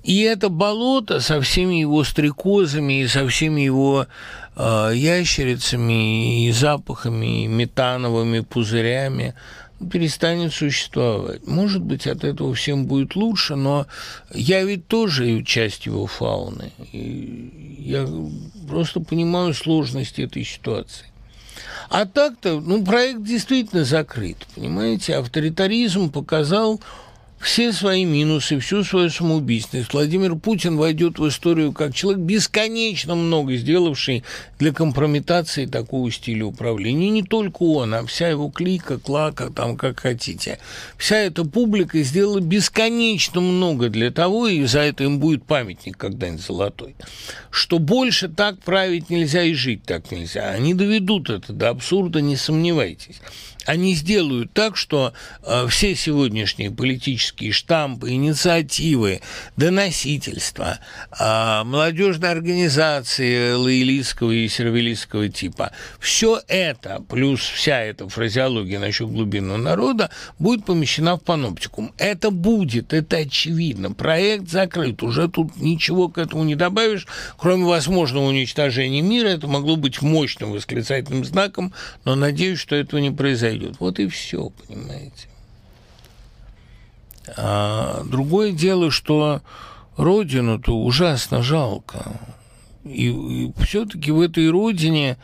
И 0.04 0.22
это 0.22 0.50
болото 0.50 1.22
со 1.22 1.42
всеми 1.42 1.80
его 1.80 2.04
стрекозами 2.04 3.02
и 3.02 3.08
со 3.08 3.28
всеми 3.28 3.62
его 3.62 4.06
э, 4.56 4.92
ящерицами 4.94 6.46
и 6.46 6.52
запахами, 6.52 7.46
и 7.46 7.48
метановыми 7.48 8.42
пузырями– 8.42 9.34
перестанет 9.84 10.54
существовать. 10.54 11.48
Может 11.48 11.82
быть, 11.82 12.08
от 12.08 12.24
этого 12.24 12.54
всем 12.54 12.86
будет 12.86 13.16
лучше, 13.16 13.56
но 13.56 13.88
я 14.34 14.64
ведь 14.64 14.88
тоже 14.88 15.44
часть 15.44 15.86
его 15.86 16.08
фауны. 16.08 16.72
И 16.92 17.76
я 17.80 18.08
просто 18.68 19.00
понимаю 19.00 19.54
сложность 19.54 20.20
этой 20.20 20.44
ситуации. 20.44 21.06
А 21.90 22.06
так-то, 22.06 22.60
ну, 22.60 22.84
проект 22.84 23.24
действительно 23.24 23.84
закрыт, 23.84 24.38
понимаете? 24.56 25.16
Авторитаризм 25.16 26.10
показал 26.10 26.82
все 27.44 27.74
свои 27.74 28.06
минусы, 28.06 28.58
всю 28.60 28.84
свою 28.84 29.10
самоубийственность. 29.10 29.94
Владимир 29.94 30.36
Путин 30.36 30.78
войдет 30.78 31.20
в 31.20 31.28
историю 31.28 31.74
как 31.74 31.94
человек, 31.94 32.22
бесконечно 32.22 33.16
много 33.16 33.56
сделавший 33.58 34.24
для 34.60 34.72
компрометации 34.72 35.66
такого 35.66 36.10
стиля 36.10 36.46
управления. 36.46 37.08
И 37.08 37.12
не 37.12 37.24
только 37.24 37.64
он, 37.64 37.94
а 37.94 38.06
вся 38.06 38.30
его 38.30 38.50
клика, 38.50 38.98
клака, 38.98 39.50
там 39.50 39.76
как 39.76 40.00
хотите. 40.00 40.60
Вся 40.98 41.18
эта 41.18 41.44
публика 41.44 42.02
сделала 42.02 42.40
бесконечно 42.40 43.42
много 43.42 43.90
для 43.90 44.10
того, 44.10 44.48
и 44.48 44.64
за 44.64 44.80
это 44.80 45.04
им 45.04 45.20
будет 45.20 45.44
памятник 45.44 45.98
когда-нибудь 45.98 46.46
золотой, 46.46 46.96
что 47.52 47.78
больше 47.78 48.30
так 48.30 48.60
править 48.60 49.10
нельзя 49.10 49.44
и 49.44 49.54
жить 49.54 49.84
так 49.84 50.12
нельзя. 50.12 50.50
Они 50.50 50.74
доведут 50.74 51.30
это 51.30 51.52
до 51.52 51.70
абсурда, 51.70 52.22
не 52.22 52.38
сомневайтесь 52.38 53.20
они 53.66 53.96
сделают 53.96 54.52
так, 54.54 54.78
что 54.78 55.14
э, 55.44 55.68
все 55.70 55.96
сегодняшние 55.96 56.72
политические 56.72 57.33
штампы, 57.52 58.12
инициативы, 58.12 59.22
доносительства, 59.58 60.80
э, 61.20 61.64
молодежные 61.64 62.32
организации 62.32 63.54
лоялистского 63.54 64.32
и 64.32 64.48
сервилистского 64.48 65.30
типа, 65.30 65.72
все 66.00 66.42
это, 66.48 67.04
плюс 67.10 67.42
вся 67.42 67.82
эта 67.82 68.08
фразеология 68.08 68.80
насчет 68.80 69.10
глубинного 69.10 69.58
народа, 69.58 70.10
будет 70.40 70.66
помещена 70.66 71.18
в 71.18 71.22
паноптикум. 71.22 71.94
Это 71.98 72.32
будет, 72.32 72.94
это 72.94 73.18
очевидно. 73.18 73.92
Проект 73.92 74.50
закрыт, 74.50 75.04
уже 75.04 75.28
тут 75.28 75.58
ничего 75.58 76.10
к 76.10 76.18
этому 76.18 76.44
не 76.44 76.56
добавишь, 76.56 77.08
кроме 77.38 77.66
возможного 77.66 78.26
уничтожения 78.26 79.02
мира. 79.02 79.30
Это 79.30 79.48
могло 79.48 79.76
быть 79.76 80.02
мощным 80.02 80.52
восклицательным 80.52 81.26
знаком, 81.26 81.74
но 82.06 82.16
надеюсь, 82.16 82.60
что 82.60 82.76
этого 82.76 83.00
не 83.00 83.12
произойдет. 83.12 83.76
Вот 83.80 84.00
и 84.00 84.08
все, 84.08 84.50
понимаете. 84.50 85.33
А 87.38 88.04
другое 88.04 88.52
дело, 88.52 88.92
что 88.92 89.42
родину-то 89.98 90.78
ужасно 90.78 91.42
жалко. 91.42 92.20
И, 92.84 93.10
и 93.10 93.54
все-таки 93.64 94.12
в 94.12 94.22
этой 94.22 94.50
родине 94.50 95.18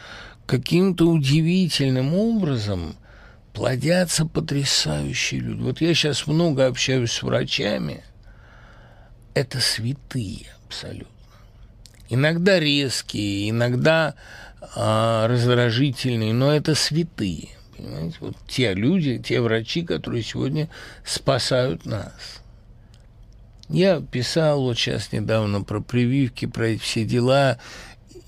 каким-то 0.46 1.08
удивительным 1.08 2.16
образом 2.16 2.96
плодятся 3.54 4.26
потрясающие 4.26 5.42
люди. 5.42 5.62
Вот 5.62 5.82
я 5.82 5.94
сейчас 5.94 6.26
много 6.28 6.66
общаюсь 6.66 7.12
с 7.12 7.22
врачами. 7.24 8.04
Это 9.34 9.60
святые 9.60 10.48
абсолютно. 10.66 11.08
Иногда 12.10 12.60
резкие, 12.60 13.52
иногда 13.52 14.16
а, 14.76 15.28
раздражительные, 15.28 16.34
но 16.34 16.52
это 16.52 16.74
святые. 16.74 17.50
Понимаете? 17.80 18.18
Вот 18.20 18.36
те 18.48 18.74
люди, 18.74 19.18
те 19.20 19.40
врачи, 19.40 19.84
которые 19.84 20.24
сегодня 20.24 20.70
спасают 21.06 21.86
нас. 21.86 22.42
Я 23.70 24.02
писал 24.02 24.62
вот 24.64 24.78
сейчас 24.78 25.12
недавно 25.12 25.62
про 25.62 25.80
прививки, 25.80 26.46
про 26.46 26.76
все 26.78 27.06
дела. 27.06 27.58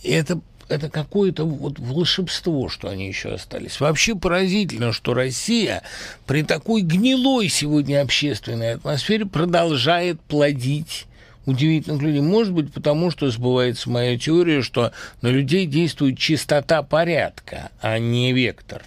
Это 0.03 0.39
это 0.69 0.89
какое-то 0.89 1.43
вот 1.43 1.79
волшебство, 1.79 2.69
что 2.69 2.87
они 2.87 3.05
еще 3.07 3.33
остались. 3.33 3.81
Вообще 3.81 4.15
поразительно, 4.15 4.93
что 4.93 5.13
Россия 5.13 5.83
при 6.25 6.43
такой 6.43 6.81
гнилой 6.81 7.49
сегодня 7.49 8.01
общественной 8.01 8.75
атмосфере 8.75 9.25
продолжает 9.25 10.21
плодить 10.21 11.07
удивительных 11.45 12.01
людей. 12.01 12.21
Может 12.21 12.53
быть, 12.53 12.71
потому 12.71 13.11
что 13.11 13.29
сбывается 13.29 13.89
моя 13.89 14.17
теория, 14.17 14.61
что 14.61 14.93
на 15.21 15.27
людей 15.27 15.65
действует 15.65 16.17
чистота 16.17 16.83
порядка, 16.83 17.69
а 17.81 17.99
не 17.99 18.31
вектор. 18.31 18.83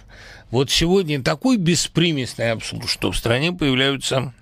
Вот 0.55 0.71
сегодня 0.71 1.21
такой 1.21 1.57
беспримесный 1.57 2.51
абсурд, 2.51 2.87
что 2.87 3.11
в 3.11 3.17
стране 3.17 3.51
появляются 3.51 4.33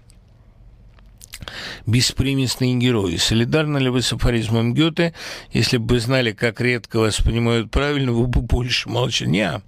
беспримесные 1.87 2.75
герои. 2.75 3.15
Солидарны 3.15 3.79
ли 3.79 3.89
вы 3.89 4.03
с 4.03 4.13
афоризмом 4.13 4.75
Гёте? 4.75 5.15
Если 5.53 5.77
бы 5.77 5.95
вы 5.95 5.99
знали, 5.99 6.31
как 6.31 6.61
редко 6.61 6.99
вас 6.99 7.19
понимают 7.19 7.71
правильно, 7.71 8.11
вы 8.11 8.27
бы 8.27 8.41
больше 8.41 8.89
молчали. 8.89 9.29
Не, 9.29 9.61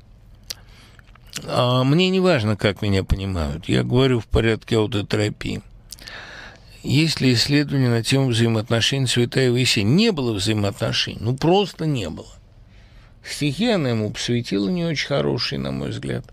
а 1.46 1.84
мне 1.84 2.12
не 2.12 2.20
важно, 2.20 2.56
как 2.56 2.84
меня 2.84 3.04
понимают. 3.04 3.68
Я 3.68 3.84
говорю 3.84 4.20
в 4.20 4.28
порядке 4.28 4.78
аутотерапии. 4.78 5.64
Есть 6.84 7.22
ли 7.22 7.34
исследования 7.34 7.90
на 7.90 8.04
тему 8.04 8.28
взаимоотношений 8.28 9.08
Цветаева 9.08 9.58
и 9.58 9.66
Сень? 9.66 9.96
Не 9.96 10.12
было 10.12 10.32
взаимоотношений, 10.34 11.18
ну 11.20 11.36
просто 11.36 11.88
не 11.88 12.08
было. 12.08 12.35
Стихи 13.28 13.68
она 13.70 13.90
ему 13.90 14.12
посвятила 14.12 14.70
не 14.70 14.86
очень 14.86 15.08
хорошие, 15.08 15.60
на 15.60 15.72
мой 15.72 15.90
взгляд. 15.90 16.26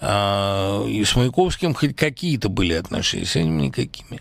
А, 0.00 0.84
и 0.86 1.04
с 1.04 1.14
Маяковским 1.14 1.74
хоть 1.74 1.94
какие-то 1.94 2.48
были 2.48 2.72
отношения, 2.72 3.26
с 3.26 3.34
ним 3.34 3.58
никакими. 3.58 4.20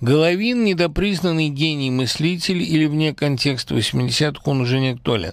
Головин– 0.00 0.64
недопризнанный 0.64 1.48
гений-мыслитель 1.48 2.62
или 2.62 2.86
вне 2.86 3.14
контекста 3.14 3.74
80-х 3.74 4.42
он 4.44 4.60
уже 4.62 4.80
не 4.80 4.90
актуален. 4.90 5.32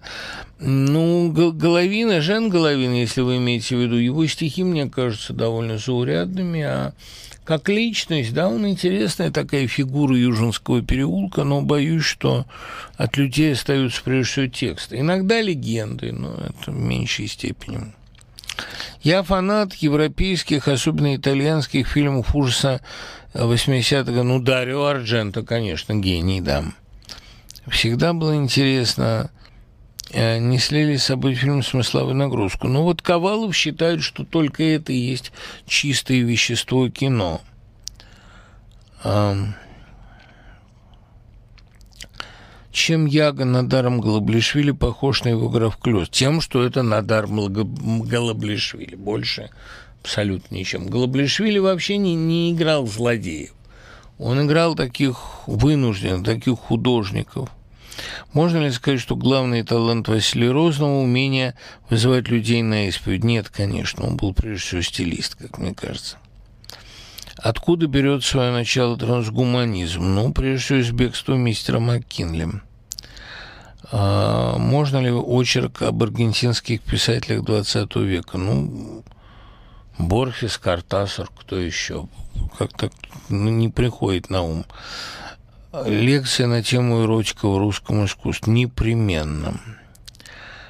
Ну, 0.60 1.32
Головина, 1.32 2.22
Жан 2.22 2.50
Головин, 2.50 2.94
если 2.94 3.22
вы 3.22 3.38
имеете 3.38 3.76
в 3.76 3.80
виду, 3.80 3.96
его 3.96 4.26
стихи, 4.28 4.64
мне 4.64 4.90
кажутся, 4.90 5.34
довольно 5.34 5.78
заурядными, 5.78 6.62
а 6.62 6.94
как 7.48 7.70
личность, 7.70 8.34
да, 8.34 8.50
он 8.50 8.68
интересная 8.68 9.32
такая 9.32 9.68
фигура 9.68 10.18
Южинского 10.18 10.82
переулка, 10.82 11.46
но 11.46 11.62
боюсь, 11.62 12.04
что 12.04 12.46
от 12.98 13.16
людей 13.16 13.54
остаются 13.54 14.02
прежде 14.04 14.32
всего 14.32 14.48
тексты. 14.48 15.00
Иногда 15.00 15.40
легенды, 15.40 16.12
но 16.12 16.34
это 16.34 16.72
в 16.72 16.76
меньшей 16.76 17.28
степени. 17.28 17.94
Я 19.02 19.24
фанат 19.24 19.76
европейских, 19.76 20.68
особенно 20.68 21.16
итальянских 21.16 21.88
фильмов 21.88 22.36
ужаса 22.36 22.82
80-го. 23.34 24.24
Ну, 24.24 24.40
Дарио 24.40 24.86
Ардженто, 24.86 25.44
конечно, 25.44 25.94
гений, 25.96 26.42
да. 26.42 26.64
Всегда 27.68 28.14
было 28.14 28.36
интересно, 28.36 29.30
э, 30.12 30.40
несли 30.40 30.86
ли 30.86 30.98
с 30.98 31.06
собой 31.06 31.36
фильм 31.36 31.64
смысловую 31.64 32.16
нагрузку. 32.16 32.68
Но 32.68 32.84
вот 32.84 33.02
Ковалов 33.02 33.56
считает, 33.56 34.02
что 34.02 34.24
только 34.24 34.64
это 34.64 34.94
и 34.94 34.98
есть 34.98 35.32
чистое 35.66 36.22
вещество 36.22 36.90
кино. 36.90 37.42
Чем 42.72 43.06
Яга 43.08 43.44
Надаром 43.44 44.00
Голоблишвили 44.02 44.72
похож 44.72 45.24
на 45.24 45.30
его 45.30 45.50
граф 45.50 45.78
Клёс? 45.78 46.10
Тем, 46.10 46.42
что 46.42 46.64
это 46.64 46.84
Надар 46.84 47.26
Голоблишвили. 47.28 48.96
Больше 48.96 49.50
абсолютно 50.02 50.56
ничем. 50.56 50.88
Голоблишвили 50.88 51.60
вообще 51.60 51.98
не, 51.98 52.16
не 52.16 52.52
играл 52.52 52.88
злодеев. 52.88 53.54
Он 54.20 54.46
играл 54.46 54.76
таких 54.76 55.48
вынужденных, 55.48 56.26
таких 56.26 56.58
художников. 56.58 57.50
Можно 58.34 58.66
ли 58.66 58.72
сказать, 58.72 59.00
что 59.00 59.16
главный 59.16 59.64
талант 59.64 60.08
Василия 60.08 60.52
Розного– 60.52 61.00
умение 61.02 61.56
вызывать 61.90 62.30
людей 62.30 62.62
на 62.62 62.88
исповедь? 62.88 63.24
Нет, 63.24 63.50
конечно, 63.50 64.06
он 64.06 64.18
был 64.18 64.34
прежде 64.34 64.66
всего 64.66 64.82
стилист, 64.82 65.36
как 65.36 65.58
мне 65.58 65.74
кажется. 65.74 66.18
Откуда 67.38 67.88
берет 67.88 68.24
свое 68.24 68.52
начало 68.52 68.98
трансгуманизм? 68.98 70.02
Ну, 70.02 70.34
прежде 70.34 70.64
всего, 70.64 70.80
из 70.80 70.92
бегства 70.92 71.36
мистера 71.36 71.80
МакКинли. 71.80 72.50
А, 73.92 74.58
можно 74.58 74.98
ли 74.98 75.12
очерк 75.12 75.84
об 75.84 76.02
аргентинских 76.04 76.82
писателях 76.82 77.44
XX 77.44 78.04
века? 78.04 78.38
Ну, 78.38 79.04
Борхес, 79.98 80.58
Картасар, 80.58 81.30
кто 81.36 81.58
еще? 81.58 82.08
Как-то 82.58 82.92
ну, 83.30 83.50
не 83.50 83.70
приходит 83.70 84.30
на 84.30 84.44
ум. 84.44 84.66
Лекция 85.86 86.48
на 86.48 86.64
тему 86.64 87.04
эротика 87.04 87.48
в 87.48 87.58
русском 87.58 88.06
искусстве. 88.06 88.54
Непременно. 88.54 89.60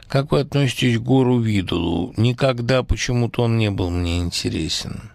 Как 0.08 0.32
вы 0.32 0.40
относитесь 0.40 0.98
к 0.98 1.02
Гору 1.02 1.40
Видулу? 1.40 2.14
Никогда 2.18 2.84
почему-то 2.84 3.44
он 3.44 3.58
не 3.58 3.70
был 3.70 3.90
мне 3.90 4.20
интересен. 4.20 5.12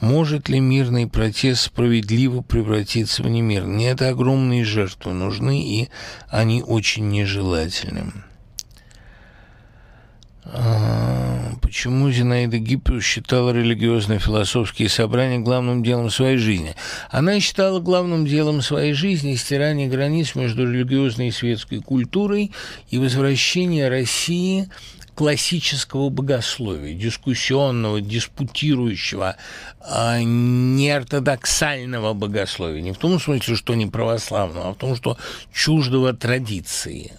Может 0.00 0.48
ли 0.48 0.60
мирный 0.60 1.06
протест 1.06 1.62
справедливо 1.62 2.42
превратиться 2.42 3.22
в 3.22 3.28
немирный? 3.28 3.76
Нет, 3.76 4.02
огромные 4.02 4.64
жертвы 4.64 5.12
нужны, 5.12 5.62
и 5.62 5.88
они 6.28 6.62
очень 6.62 7.08
нежелательны. 7.08 8.12
Почему 10.44 12.10
Зинаида 12.10 12.58
Гиппиус 12.58 13.04
считала 13.04 13.50
религиозные 13.50 14.18
философские 14.18 14.88
собрания 14.88 15.38
главным 15.38 15.84
делом 15.84 16.10
своей 16.10 16.36
жизни? 16.36 16.74
Она 17.10 17.38
считала 17.38 17.78
главным 17.78 18.26
делом 18.26 18.60
своей 18.60 18.92
жизни 18.92 19.36
стирание 19.36 19.88
границ 19.88 20.34
между 20.34 20.70
религиозной 20.70 21.28
и 21.28 21.32
светской 21.32 21.80
культурой 21.80 22.50
и 22.90 22.98
возвращение 22.98 23.88
России 23.88 24.68
классического 25.14 26.08
богословия, 26.08 26.94
дискуссионного, 26.94 28.00
диспутирующего, 28.00 29.36
а, 29.80 30.20
неортодоксального 30.20 32.14
богословия. 32.14 32.82
Не 32.82 32.92
в 32.92 32.98
том 32.98 33.20
смысле, 33.20 33.54
что 33.54 33.74
не 33.74 33.86
православного, 33.86 34.70
а 34.70 34.72
в 34.72 34.76
том, 34.76 34.96
что 34.96 35.16
чуждого 35.52 36.12
традиции, 36.14 37.12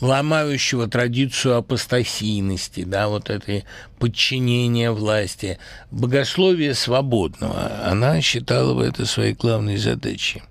ломающего 0.00 0.88
традицию 0.88 1.56
апостасийности, 1.56 2.84
да, 2.84 3.08
вот 3.08 3.30
этой 3.30 3.64
подчинения 3.98 4.90
власти, 4.90 5.58
богословия 5.90 6.74
свободного. 6.74 7.84
Она 7.84 8.20
считала 8.20 8.74
бы 8.74 8.84
это 8.84 9.06
своей 9.06 9.34
главной 9.34 9.76
задачей. 9.76 10.42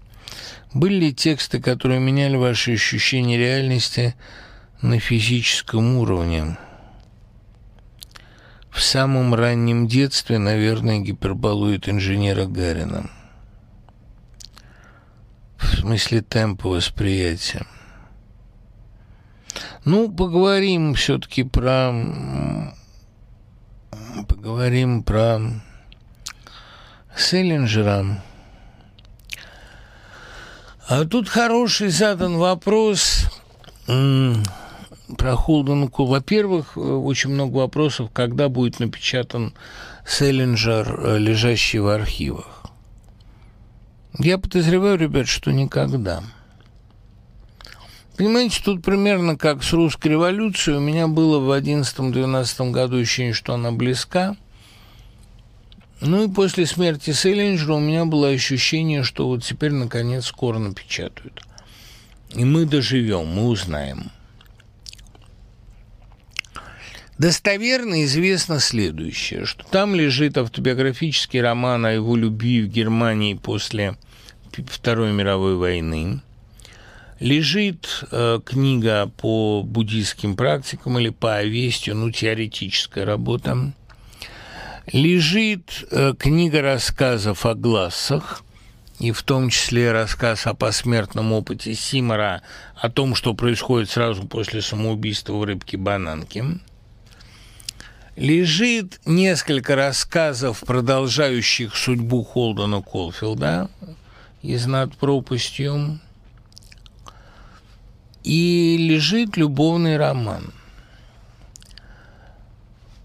Были 0.73 0.95
ли 0.95 1.13
тексты, 1.13 1.61
которые 1.61 1.99
меняли 1.99 2.35
ваши 2.35 2.73
ощущения 2.73 3.37
реальности– 3.37 4.15
на 4.85 4.99
физическом 4.99 5.97
уровне. 5.97 6.57
В 8.69 8.81
самом 8.81 9.33
раннем 9.33 9.87
детстве, 9.87 10.37
наверное, 10.37 10.99
гиперболует 10.99 11.89
инженера 11.89 12.45
Гарина. 12.45 13.09
В 15.57 15.79
смысле 15.79 16.21
темпа 16.21 16.69
восприятия. 16.69 17.65
Ну, 19.83 20.11
поговорим 20.11 20.93
все-таки 20.93 21.43
про... 21.43 21.93
Поговорим 24.27 25.03
про 25.03 25.39
Селлинджера. 27.15 28.21
А 30.87 31.05
тут 31.05 31.29
хороший 31.29 31.89
задан 31.89 32.37
вопрос 32.37 33.25
про 35.17 35.35
Холденку. 35.35 36.05
Во-первых, 36.05 36.73
э, 36.75 36.79
очень 36.79 37.31
много 37.31 37.57
вопросов, 37.57 38.09
когда 38.11 38.49
будет 38.49 38.79
напечатан 38.79 39.53
Селлинджер, 40.05 40.99
э, 40.99 41.17
лежащий 41.17 41.79
в 41.79 41.87
архивах. 41.87 42.63
Я 44.17 44.37
подозреваю, 44.37 44.97
ребят, 44.97 45.27
что 45.27 45.51
никогда. 45.51 46.23
Понимаете, 48.17 48.61
тут 48.63 48.81
примерно 48.81 49.37
как 49.37 49.61
с 49.61 49.73
русской 49.73 50.09
революцией. 50.09 50.77
У 50.77 50.81
меня 50.81 51.07
было 51.07 51.39
в 51.39 51.51
11-12 51.51 52.71
году 52.71 52.97
ощущение, 52.97 53.33
что 53.33 53.53
она 53.53 53.73
близка. 53.73 54.37
Ну 55.99 56.23
и 56.23 56.31
после 56.31 56.65
смерти 56.65 57.11
Селлинджера 57.11 57.73
у 57.73 57.79
меня 57.79 58.05
было 58.05 58.29
ощущение, 58.29 59.03
что 59.03 59.27
вот 59.27 59.43
теперь, 59.43 59.71
наконец, 59.71 60.27
скоро 60.27 60.59
напечатают. 60.59 61.41
И 62.33 62.45
мы 62.45 62.65
доживем, 62.65 63.27
мы 63.27 63.47
узнаем. 63.47 64.11
Достоверно 67.17 68.03
известно 68.03 68.59
следующее, 68.59 69.45
что 69.45 69.65
там 69.65 69.95
лежит 69.95 70.37
автобиографический 70.37 71.41
роман 71.41 71.85
о 71.85 71.91
его 71.91 72.15
любви 72.15 72.61
в 72.61 72.67
Германии 72.67 73.35
после 73.35 73.97
Второй 74.51 75.13
мировой 75.13 75.55
войны. 75.55 76.21
Лежит 77.19 78.03
э, 78.11 78.41
книга 78.45 79.09
по 79.17 79.63
буддийским 79.63 80.35
практикам 80.35 80.99
или 80.99 81.09
по 81.09 81.37
овестию, 81.37 81.95
ну, 81.95 82.11
теоретическая 82.11 83.05
работа. 83.05 83.71
Лежит 84.91 85.85
э, 85.91 86.13
книга 86.19 86.61
рассказов 86.61 87.45
о 87.45 87.55
глазах 87.55 88.43
и 88.99 89.11
в 89.11 89.23
том 89.23 89.49
числе 89.49 89.93
рассказ 89.93 90.45
о 90.45 90.53
посмертном 90.53 91.31
опыте 91.31 91.73
Симора, 91.73 92.41
о 92.75 92.89
том, 92.89 93.15
что 93.15 93.33
происходит 93.33 93.89
сразу 93.89 94.27
после 94.27 94.61
самоубийства 94.61 95.33
в 95.35 95.43
рыбке-бананке. 95.45 96.59
Лежит 98.17 98.99
несколько 99.05 99.77
рассказов, 99.77 100.63
продолжающих 100.65 101.75
судьбу 101.77 102.23
Холдена 102.23 102.81
Колфилда 102.81 103.69
из 104.41 104.65
«Над 104.65 104.95
пропастью», 104.97 105.99
и 108.25 108.77
лежит 108.77 109.37
любовный 109.37 109.97
роман– 109.97 110.53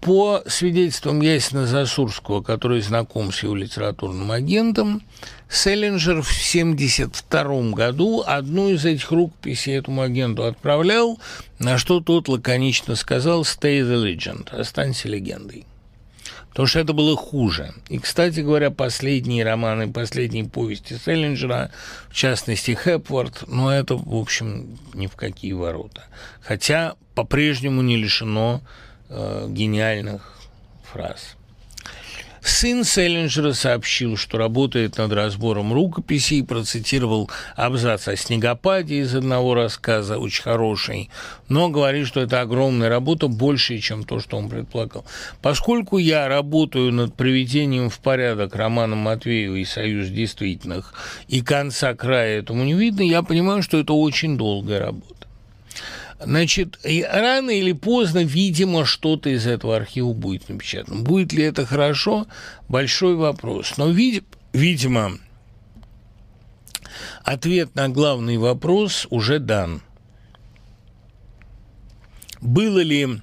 по 0.01 0.41
свидетельствам 0.47 1.21
Ясина 1.21 1.67
Засурского, 1.67 2.41
который 2.41 2.81
знаком 2.81 3.31
с 3.31 3.43
его 3.43 3.55
литературным 3.55 4.31
агентом, 4.31 5.03
Селлинджер 5.47 6.23
в 6.23 6.29
1972 6.29 7.71
году 7.71 8.23
одну 8.25 8.69
из 8.69 8.83
этих 8.83 9.11
рукописей 9.11 9.77
этому 9.77 10.01
агенту 10.01 10.43
отправлял, 10.43 11.19
на 11.59 11.77
что 11.77 11.99
тот 11.99 12.27
лаконично 12.27 12.95
сказал 12.95 13.43
«Stay 13.43 13.81
the 13.81 14.03
legend»– 14.03 14.49
«Останься 14.51 15.07
легендой». 15.07 15.65
Потому 16.51 16.67
что 16.67 16.79
это 16.79 16.91
было 16.91 17.15
хуже. 17.15 17.73
И, 17.87 17.97
кстати 17.97 18.41
говоря, 18.41 18.71
последние 18.71 19.45
романы, 19.45 19.91
последние 19.91 20.43
повести 20.45 20.93
Селлинджера, 20.93 21.71
в 22.09 22.13
частности, 22.13 22.77
Хепворд, 22.81 23.45
но 23.47 23.63
ну, 23.63 23.69
это, 23.69 23.95
в 23.95 24.15
общем, 24.15 24.77
ни 24.93 25.07
в 25.07 25.15
какие 25.15 25.53
ворота. 25.53 26.03
Хотя 26.41 26.95
по-прежнему 27.15 27.81
не 27.81 27.95
лишено 27.95 28.61
э, 29.09 29.47
гениальных 29.49 30.37
фраз. 30.83 31.37
Сын 32.43 32.83
Селлинджера 32.83 33.53
сообщил, 33.53 34.17
что 34.17 34.39
работает 34.39 34.97
над 34.97 35.11
разбором 35.13 35.73
рукописей 35.73 36.39
и 36.39 36.43
процитировал 36.43 37.29
абзац 37.55 38.07
о 38.07 38.15
снегопаде 38.15 39.01
из 39.01 39.13
одного 39.13 39.53
рассказа, 39.53 40.17
очень 40.17 40.41
хороший, 40.41 41.11
но 41.49 41.69
говорит, 41.69 42.07
что 42.07 42.19
это 42.19 42.41
огромная 42.41 42.89
работа, 42.89 43.27
больше, 43.27 43.77
чем 43.77 44.03
то, 44.03 44.19
что 44.19 44.37
он 44.37 44.49
предполагал. 44.49 45.05
Поскольку 45.43 45.99
я 45.99 46.27
работаю 46.27 46.91
над 46.91 47.13
приведением 47.13 47.91
в 47.91 47.99
порядок 47.99 48.55
романа 48.55 48.95
Матвеева 48.95 49.55
и 49.55 49.65
«Союз 49.65 50.07
действительных», 50.07 50.95
и 51.27 51.41
конца 51.41 51.93
края 51.93 52.39
этому 52.39 52.63
не 52.63 52.73
видно, 52.73 53.03
я 53.03 53.21
понимаю, 53.21 53.61
что 53.61 53.77
это 53.77 53.93
очень 53.93 54.35
долгая 54.35 54.79
работа. 54.79 55.20
Значит, 56.23 56.79
рано 56.83 57.49
или 57.49 57.71
поздно, 57.71 58.23
видимо, 58.23 58.85
что-то 58.85 59.29
из 59.29 59.47
этого 59.47 59.75
архива 59.75 60.13
будет 60.13 60.49
напечатано. 60.49 61.01
Будет 61.01 61.33
ли 61.33 61.43
это 61.43 61.65
хорошо? 61.65 62.27
Большой 62.67 63.15
вопрос. 63.15 63.73
Но, 63.77 63.89
вид- 63.89 64.25
видимо, 64.53 65.17
ответ 67.23 67.73
на 67.75 67.89
главный 67.89 68.37
вопрос 68.37 69.07
уже 69.09 69.39
дан. 69.39 69.81
Было 72.39 72.79
ли 72.79 73.21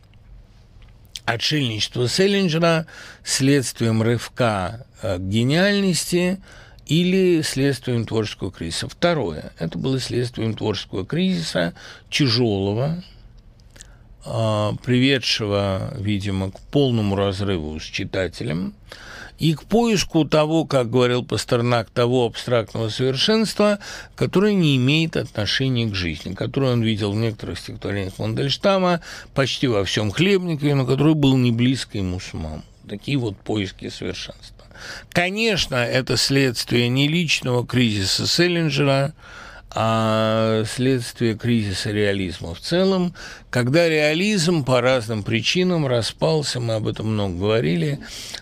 отшельничество 1.25 2.09
Селлинджера 2.09 2.87
следствием 3.25 4.03
рывка 4.03 4.87
к 5.03 5.19
гениальности– 5.19 6.41
или 6.89 7.43
следствием 7.43 8.07
творческого 8.07 8.51
кризиса. 8.51 8.89
Второе. 8.89 9.53
Это 9.59 9.79
было 9.79 10.01
следствием 10.01 10.55
творческого 10.55 11.07
кризиса, 11.07 11.75
тяжелого, 12.11 13.05
а, 14.25 14.75
приведшего, 14.83 15.95
видимо, 15.99 16.51
к 16.51 16.59
полному 16.73 17.15
разрыву 17.15 17.79
с 17.79 17.85
читателем 17.85 18.75
и 19.39 19.55
к 19.55 19.65
поиску 19.65 20.25
того, 20.25 20.65
как 20.65 20.91
говорил 20.91 21.25
Пастернак, 21.25 21.91
того 21.91 22.27
абстрактного 22.27 22.89
совершенства, 22.89 23.79
которое 24.17 24.55
не 24.55 24.77
имеет 24.77 25.17
отношения 25.17 25.87
к 25.87 25.95
жизни, 25.95 26.35
которое 26.35 26.73
он 26.73 26.83
видел 26.83 27.13
в 27.13 27.17
некоторых 27.17 27.59
стихотворениях 27.59 28.19
Мандельштама, 28.19 29.01
почти 29.35 29.69
во 29.69 29.85
всем 29.85 30.11
Хлебникове, 30.11 30.75
но 30.75 30.87
который 30.87 31.15
был 31.15 31.37
не 31.37 31.53
близко 31.53 31.99
ему 31.99 32.19
самому. 32.19 32.65
Такие 32.89 33.19
вот 33.19 33.37
поиски 33.37 33.91
совершенства. 33.91 34.58
Конечно, 35.13 35.77
это 35.77 36.17
следствие 36.17 36.89
не 36.89 37.09
личного 37.09 37.67
кризиса 37.67 38.27
Селлинджера, 38.27 39.15
а 39.71 40.65
следствие 40.65 41.37
кризиса 41.37 41.91
реализма 41.91 42.55
в 42.55 42.61
целом, 42.61 43.15
когда 43.51 43.89
реализм 43.89 44.65
по 44.65 44.81
разным 44.81 45.23
причинам 45.23 45.87
распался, 45.87 46.59
мы 46.59 46.75
об 46.75 46.87
этом 46.87 47.13
много 47.13 47.39
говорили, 47.39 47.99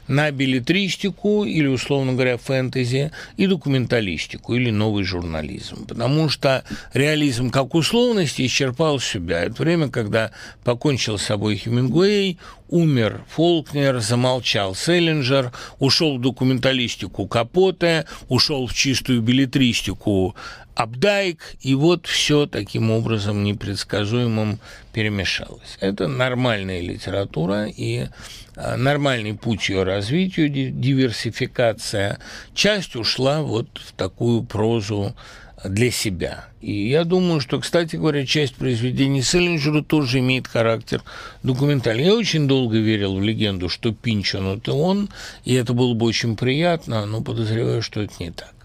на 0.06 0.30
билетристику 0.30 1.44
или, 1.44 1.66
условно 1.66 2.12
говоря, 2.12 2.38
фэнтези 2.38 3.10
и 3.36 3.46
документалистику 3.46 4.54
или 4.54 4.70
новый 4.70 5.04
журнализм. 5.04 5.86
Потому 5.86 6.28
что 6.28 6.64
реализм 6.92 7.50
как 7.50 7.74
условность 7.74 8.40
исчерпал 8.40 9.00
себя. 9.00 9.44
Это 9.44 9.62
время, 9.62 9.88
когда 9.88 10.30
покончил 10.64 11.18
с 11.18 11.22
собой 11.24 11.56
Хемингуэй, 11.56 12.38
умер 12.68 13.24
Фолкнер, 13.30 14.00
замолчал 14.00 14.74
Селлинджер, 14.74 15.52
ушел 15.78 16.18
в 16.18 16.20
документалистику 16.20 17.26
Капоте, 17.26 18.06
ушел 18.28 18.66
в 18.66 18.74
чистую 18.74 19.22
билетристику 19.22 20.34
Абдайк, 20.76 21.56
и 21.62 21.74
вот 21.74 22.06
все 22.06 22.46
таким 22.46 22.90
образом 22.90 23.42
непредсказуемым 23.42 24.58
перемешалось. 24.92 25.78
Это 25.80 26.06
нормальная 26.06 26.82
литература 26.82 27.66
и 27.66 28.08
а, 28.56 28.76
нормальный 28.76 29.32
путь 29.32 29.70
ее 29.70 29.84
развитию, 29.84 30.50
диверсификация. 30.50 32.18
Часть 32.54 32.94
ушла 32.94 33.40
вот 33.40 33.68
в 33.74 33.92
такую 33.92 34.42
прозу 34.42 35.16
для 35.64 35.90
себя. 35.90 36.44
И 36.60 36.88
я 36.90 37.04
думаю, 37.04 37.40
что, 37.40 37.58
кстати 37.58 37.96
говоря, 37.96 38.26
часть 38.26 38.56
произведений 38.56 39.22
Селлинджера 39.22 39.82
тоже 39.82 40.18
имеет 40.18 40.46
характер 40.46 41.02
документальный. 41.42 42.04
Я 42.04 42.14
очень 42.14 42.46
долго 42.46 42.76
верил 42.76 43.16
в 43.16 43.22
легенду, 43.22 43.70
что 43.70 43.94
Пинчон– 43.94 44.46
это 44.58 44.74
он, 44.74 45.08
и 45.46 45.54
это 45.54 45.72
было 45.72 45.94
бы 45.94 46.04
очень 46.04 46.36
приятно, 46.36 47.06
но 47.06 47.22
подозреваю, 47.22 47.80
что 47.80 48.02
это 48.02 48.12
не 48.18 48.30
так. 48.30 48.55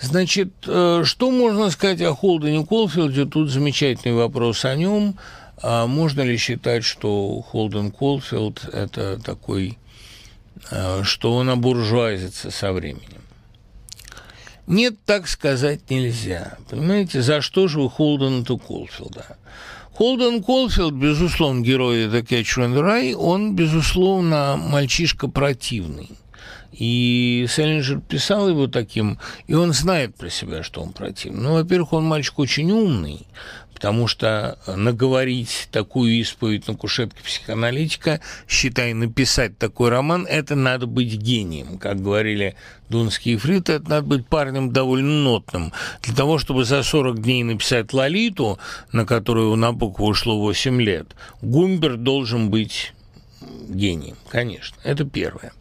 Значит, 0.00 0.52
э, 0.66 1.02
что 1.04 1.30
можно 1.30 1.70
сказать 1.70 2.02
о 2.02 2.14
Холдене 2.14 2.64
Колфилде? 2.66 3.24
Тут 3.26 3.50
замечательный 3.50 4.14
вопрос 4.14 4.64
о 4.64 4.74
нем. 4.74 5.16
А 5.62 5.86
можно 5.86 6.22
ли 6.22 6.36
считать, 6.36 6.84
что 6.84 7.40
Холден 7.40 7.90
Колфилд– 7.90 8.64
это 8.72 9.20
такой, 9.22 9.78
э, 10.70 11.02
что 11.04 11.34
он 11.34 11.48
обуржуазится 11.48 12.50
со 12.50 12.72
временем? 12.72 13.22
Нет, 14.66 14.96
так 15.04 15.28
сказать 15.28 15.90
нельзя. 15.90 16.56
Понимаете, 16.68 17.22
за 17.22 17.40
что 17.40 17.68
же 17.68 17.80
вы 17.80 17.90
Холдена-то 17.90 18.58
Колфилда? 18.58 19.36
Холден 19.92 20.42
Колфилд, 20.42 20.94
безусловно, 20.94 21.60
герой 21.60 22.06
The 22.06 22.22
Catcher 22.22 22.72
the 22.74 22.82
Rye, 22.82 23.14
он, 23.14 23.54
безусловно, 23.54 24.56
мальчишка 24.56 25.28
противный. 25.28 26.10
И 26.76 27.46
Селлинджер 27.48 28.00
писал 28.00 28.48
его 28.48 28.66
таким, 28.66 29.18
и 29.46 29.54
он 29.54 29.72
знает 29.72 30.16
про 30.16 30.28
себя, 30.28 30.62
что 30.62 30.82
он 30.82 30.92
противный. 30.92 31.42
Ну, 31.42 31.52
во-первых, 31.54 31.92
он 31.92 32.04
мальчик 32.04 32.38
очень 32.40 32.70
умный, 32.72 33.26
потому 33.74 34.06
что 34.08 34.58
наговорить 34.66 35.68
такую 35.70 36.12
исповедь 36.14 36.66
на 36.66 36.74
кушетке 36.74 37.22
психоаналитика, 37.22 38.20
считай, 38.48 38.92
написать 38.92 39.58
такой 39.58 39.90
роман, 39.90 40.26
это 40.28 40.56
надо 40.56 40.86
быть 40.86 41.14
гением. 41.14 41.78
Как 41.78 42.02
говорили 42.02 42.56
Дунские 42.88 43.38
фриты, 43.38 43.74
это 43.74 43.90
надо 43.90 44.06
быть 44.06 44.26
парнем 44.26 44.72
довольно 44.72 45.22
нотным. 45.22 45.72
Для 46.02 46.14
того, 46.14 46.38
чтобы 46.38 46.64
за 46.64 46.82
40 46.82 47.22
дней 47.22 47.42
написать 47.42 47.92
«Лолиту», 47.92 48.58
на 48.90 49.06
которую 49.06 49.54
на 49.56 49.72
букву 49.72 50.06
ушло 50.06 50.40
8 50.40 50.80
лет, 50.80 51.14
Гумбер 51.40 51.96
должен 51.96 52.50
быть 52.50 52.94
гением, 53.68 54.16
конечно. 54.28 54.76
Это 54.82 55.04
первое. 55.04 55.52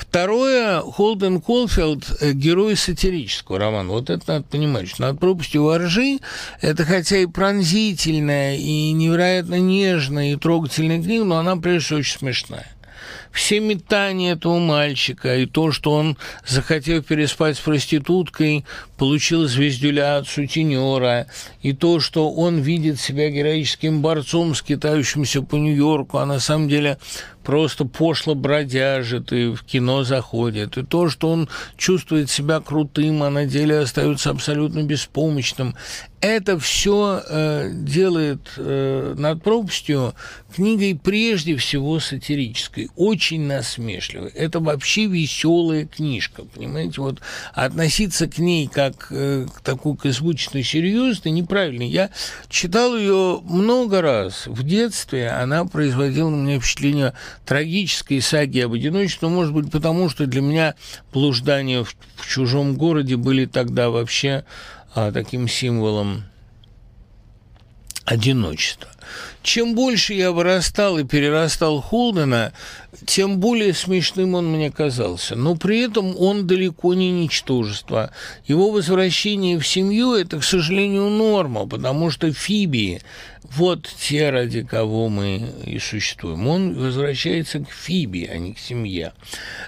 Второе, 0.00 0.80
Холден 0.80 1.42
Колфилд– 1.42 2.22
герой 2.32 2.74
сатирического 2.74 3.58
романа. 3.58 3.90
Вот 3.90 4.08
это 4.08 4.24
надо 4.26 4.44
понимать, 4.44 4.88
что 4.88 5.02
«Над 5.02 5.20
пропастью 5.20 5.64
воржи»– 5.64 6.20
это 6.62 6.86
хотя 6.86 7.18
и 7.18 7.26
пронзительная, 7.26 8.56
и 8.56 8.92
невероятно 8.92 9.60
нежная, 9.60 10.32
и 10.32 10.36
трогательная 10.36 11.02
книга, 11.02 11.24
но 11.24 11.38
она, 11.38 11.56
прежде 11.56 11.84
всего, 11.84 11.98
очень 11.98 12.18
смешная 12.18 12.66
все 13.32 13.60
метания 13.60 14.32
этого 14.32 14.58
мальчика 14.58 15.36
и 15.36 15.46
то, 15.46 15.72
что 15.72 15.92
он, 15.92 16.16
захотев 16.46 17.06
переспать 17.06 17.56
с 17.56 17.60
проституткой, 17.60 18.64
получил 18.96 19.46
звездюля 19.46 20.18
от 20.18 20.28
сутенера, 20.28 21.26
и 21.62 21.72
то, 21.72 22.00
что 22.00 22.30
он 22.30 22.58
видит 22.58 23.00
себя 23.00 23.30
героическим 23.30 24.02
борцом, 24.02 24.54
скитающимся 24.54 25.42
по 25.42 25.56
Нью-Йорку, 25.56 26.18
а 26.18 26.26
на 26.26 26.40
самом 26.40 26.68
деле 26.68 26.98
просто 27.42 27.84
пошло 27.84 28.34
бродяжит 28.34 29.32
и 29.32 29.52
в 29.54 29.62
кино 29.62 30.04
заходит, 30.04 30.78
и 30.78 30.84
то, 30.84 31.08
что 31.08 31.30
он 31.30 31.48
чувствует 31.76 32.30
себя 32.30 32.60
крутым, 32.60 33.22
а 33.22 33.30
на 33.30 33.46
деле 33.46 33.78
остается 33.78 34.30
абсолютно 34.30 34.82
беспомощным, 34.82 35.74
это 36.20 36.58
все 36.58 37.22
э, 37.26 37.70
делает 37.72 38.40
э, 38.58 39.14
над 39.16 39.42
пропастью 39.42 40.14
книгой 40.54 40.98
прежде 41.02 41.56
всего 41.56 41.98
сатирической, 41.98 42.90
очень 42.94 43.46
насмешливой. 43.46 44.30
Это 44.30 44.60
вообще 44.60 45.06
веселая 45.06 45.86
книжка, 45.86 46.42
понимаете? 46.44 47.00
Вот 47.00 47.20
относиться 47.54 48.26
к 48.28 48.36
ней 48.38 48.68
как 48.68 49.06
э, 49.10 49.46
к 49.54 49.60
такой 49.62 49.96
к 49.96 50.10
звучной 50.12 50.62
серьезной 50.62 51.32
неправильно. 51.32 51.84
Я 51.84 52.10
читал 52.50 52.96
ее 52.96 53.40
много 53.44 54.02
раз. 54.02 54.46
В 54.46 54.62
детстве 54.62 55.30
она 55.30 55.64
производила 55.64 56.28
на 56.28 56.36
меня 56.36 56.60
впечатление 56.60 57.14
трагической 57.44 58.20
саги 58.20 58.60
об 58.60 58.72
одиночестве, 58.72 59.28
но, 59.28 59.34
может 59.34 59.52
быть, 59.52 59.70
потому 59.70 60.08
что 60.08 60.26
для 60.26 60.40
меня 60.40 60.74
блуждания 61.12 61.84
в, 61.84 61.94
в 62.16 62.28
чужом 62.28 62.76
городе 62.76 63.16
были 63.16 63.46
тогда 63.46 63.90
вообще 63.90 64.44
а, 64.94 65.12
таким 65.12 65.48
символом 65.48 66.24
одиночества. 68.04 68.88
Чем 69.42 69.74
больше 69.74 70.14
я 70.14 70.32
вырастал 70.32 70.98
и 70.98 71.04
перерастал 71.04 71.80
Холдена, 71.80 72.52
тем 73.06 73.38
более 73.38 73.72
смешным 73.72 74.34
он 74.34 74.52
мне 74.52 74.70
казался. 74.70 75.34
Но 75.34 75.56
при 75.56 75.80
этом 75.80 76.14
он 76.18 76.46
далеко 76.46 76.92
не 76.94 77.10
ничтожество. 77.10 78.10
Его 78.46 78.70
возвращение 78.70 79.58
в 79.58 79.66
семью– 79.66 80.12
это, 80.14 80.38
к 80.38 80.44
сожалению, 80.44 81.08
норма, 81.08 81.66
потому 81.66 82.10
что 82.10 82.32
Фиби– 82.32 83.00
вот 83.42 83.88
те, 83.98 84.30
ради 84.30 84.62
кого 84.62 85.08
мы 85.08 85.42
и 85.64 85.78
существуем. 85.78 86.46
Он 86.46 86.74
возвращается 86.74 87.60
к 87.60 87.70
Фиби, 87.70 88.28
а 88.30 88.38
не 88.38 88.52
к 88.52 88.58
семье. 88.58 89.12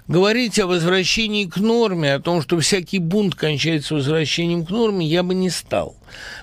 Говорить 0.07 0.59
о 0.59 0.66
возвращении 0.66 1.47
к 1.47 1.57
норме, 1.57 2.15
о 2.15 2.20
том, 2.20 2.43
что 2.43 2.61
всякий 2.61 2.99
бунт 2.99 3.35
кончается 3.35 3.94
возвращением 3.94 4.65
к 4.65 4.70
норме, 4.70 5.07
я 5.07 5.23
бы 5.23 5.35
не 5.35 5.51
стал. 5.51 5.97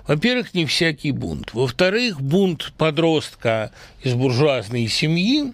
Во-первых, 0.07 0.53
не 0.53 0.65
всякий 0.65 1.11
бунт. 1.11 1.53
Во-вторых, 1.53 2.21
бунт 2.21 2.73
подростка 2.77 3.71
из 4.03 4.13
буржуазной 4.13 4.87
семьи 4.87 5.53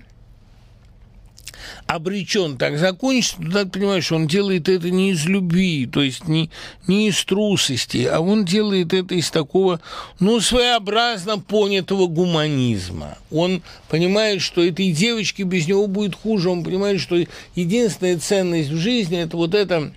обречен 1.87 2.57
так 2.57 2.77
закончиться, 2.77 3.37
то 3.41 3.51
так 3.51 3.71
понимаешь, 3.71 4.11
он 4.11 4.27
делает 4.27 4.69
это 4.69 4.89
не 4.89 5.11
из 5.11 5.25
любви, 5.25 5.85
то 5.85 6.01
есть 6.01 6.27
не, 6.27 6.49
не 6.87 7.09
из 7.09 7.23
трусости, 7.23 8.07
а 8.11 8.19
он 8.19 8.45
делает 8.45 8.93
это 8.93 9.15
из 9.15 9.29
такого, 9.31 9.79
ну, 10.19 10.39
своеобразно 10.39 11.39
понятого 11.39 12.07
гуманизма. 12.07 13.17
Он 13.31 13.61
понимает, 13.89 14.41
что 14.41 14.65
этой 14.65 14.91
девочке 14.91 15.43
без 15.43 15.67
него 15.67 15.87
будет 15.87 16.15
хуже, 16.15 16.49
он 16.49 16.63
понимает, 16.63 16.99
что 16.99 17.17
единственная 17.55 18.17
ценность 18.17 18.69
в 18.69 18.77
жизни– 18.77 19.17
это 19.19 19.37
вот 19.37 19.53
это 19.53 19.91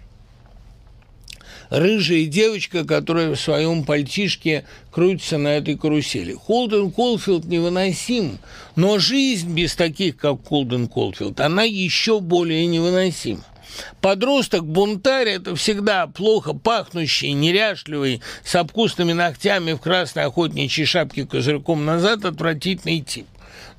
рыжая 1.70 2.24
девочка, 2.26 2.84
которая 2.84 3.34
в 3.34 3.40
своем 3.40 3.84
пальтишке 3.84 4.64
крутится 4.90 5.38
на 5.38 5.48
этой 5.48 5.76
карусели. 5.76 6.32
Холден 6.32 6.90
Колфилд 6.90 7.44
невыносим, 7.44 8.38
но 8.76 8.98
жизнь 8.98 9.52
без 9.52 9.74
таких, 9.74 10.16
как 10.16 10.46
Холден 10.46 10.88
Колфилд, 10.88 11.40
она 11.40 11.62
еще 11.62 12.20
более 12.20 12.66
невыносима. 12.66 13.44
Подросток-бунтарь– 14.00 15.28
это 15.28 15.54
всегда 15.54 16.06
плохо 16.06 16.52
пахнущий, 16.52 17.32
неряшливый, 17.32 18.22
с 18.42 18.54
обкусными 18.56 19.12
ногтями 19.12 19.72
в 19.72 19.78
красной 19.78 20.24
охотничьей 20.24 20.86
шапке 20.86 21.26
козырьком 21.26 21.84
назад 21.84 22.24
отвратительный 22.24 23.00
тип 23.00 23.26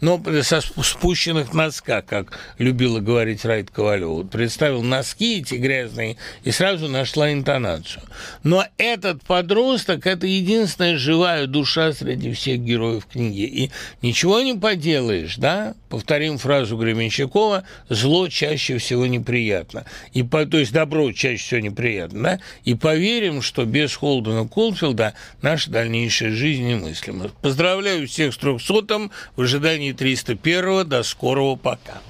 но 0.02 0.22
со 0.44 0.62
спущенных 0.62 1.54
носках, 1.54 2.06
как 2.06 2.38
любила 2.58 3.00
говорить 3.00 3.46
Райт 3.46 3.70
Ковалева. 3.72 4.24
Представил 4.24 4.82
носки 4.82 5.40
эти 5.40 5.56
грязные 5.56 6.18
и 6.44 6.52
сразу 6.52 6.88
нашла 6.88 7.32
интонацию. 7.34 8.04
Но 8.44 8.66
этот 8.78 9.24
подросток– 9.24 10.06
это 10.08 10.28
единственная 10.28 10.98
живая 10.98 11.48
душа 11.48 11.94
среди 11.94 12.34
всех 12.34 12.60
героев 12.60 13.06
книги. 13.06 13.42
И 13.42 13.72
ничего 14.02 14.42
не 14.42 14.54
поделаешь, 14.54 15.38
да? 15.38 15.76
Повторим 15.90 16.38
фразу 16.38 16.78
Гременщикова 16.78 17.64
«зло 17.90 18.28
чаще 18.28 18.78
всего 18.78 19.06
неприятно». 19.08 19.86
И 20.14 20.24
по, 20.24 20.46
то 20.46 20.58
есть 20.58 20.72
добро 20.72 21.12
чаще 21.12 21.44
всего 21.44 21.60
неприятно, 21.60 22.24
да? 22.24 22.40
И 22.64 22.76
поверим, 22.76 23.42
что 23.42 23.66
без 23.66 23.96
Холдена 23.96 24.48
Колфилда 24.48 25.14
наша 25.42 25.72
дальнейшая 25.72 26.32
жизнь 26.32 26.64
немыслима. 26.68 27.30
Поздравляю 27.42 28.08
всех 28.08 28.34
с 28.34 28.38
трехсотым 28.38 29.12
в 29.36 29.42
ожидании 29.42 29.89
301 29.94 30.88
до 30.88 31.04
скорого 31.04 31.56
пока. 31.56 32.02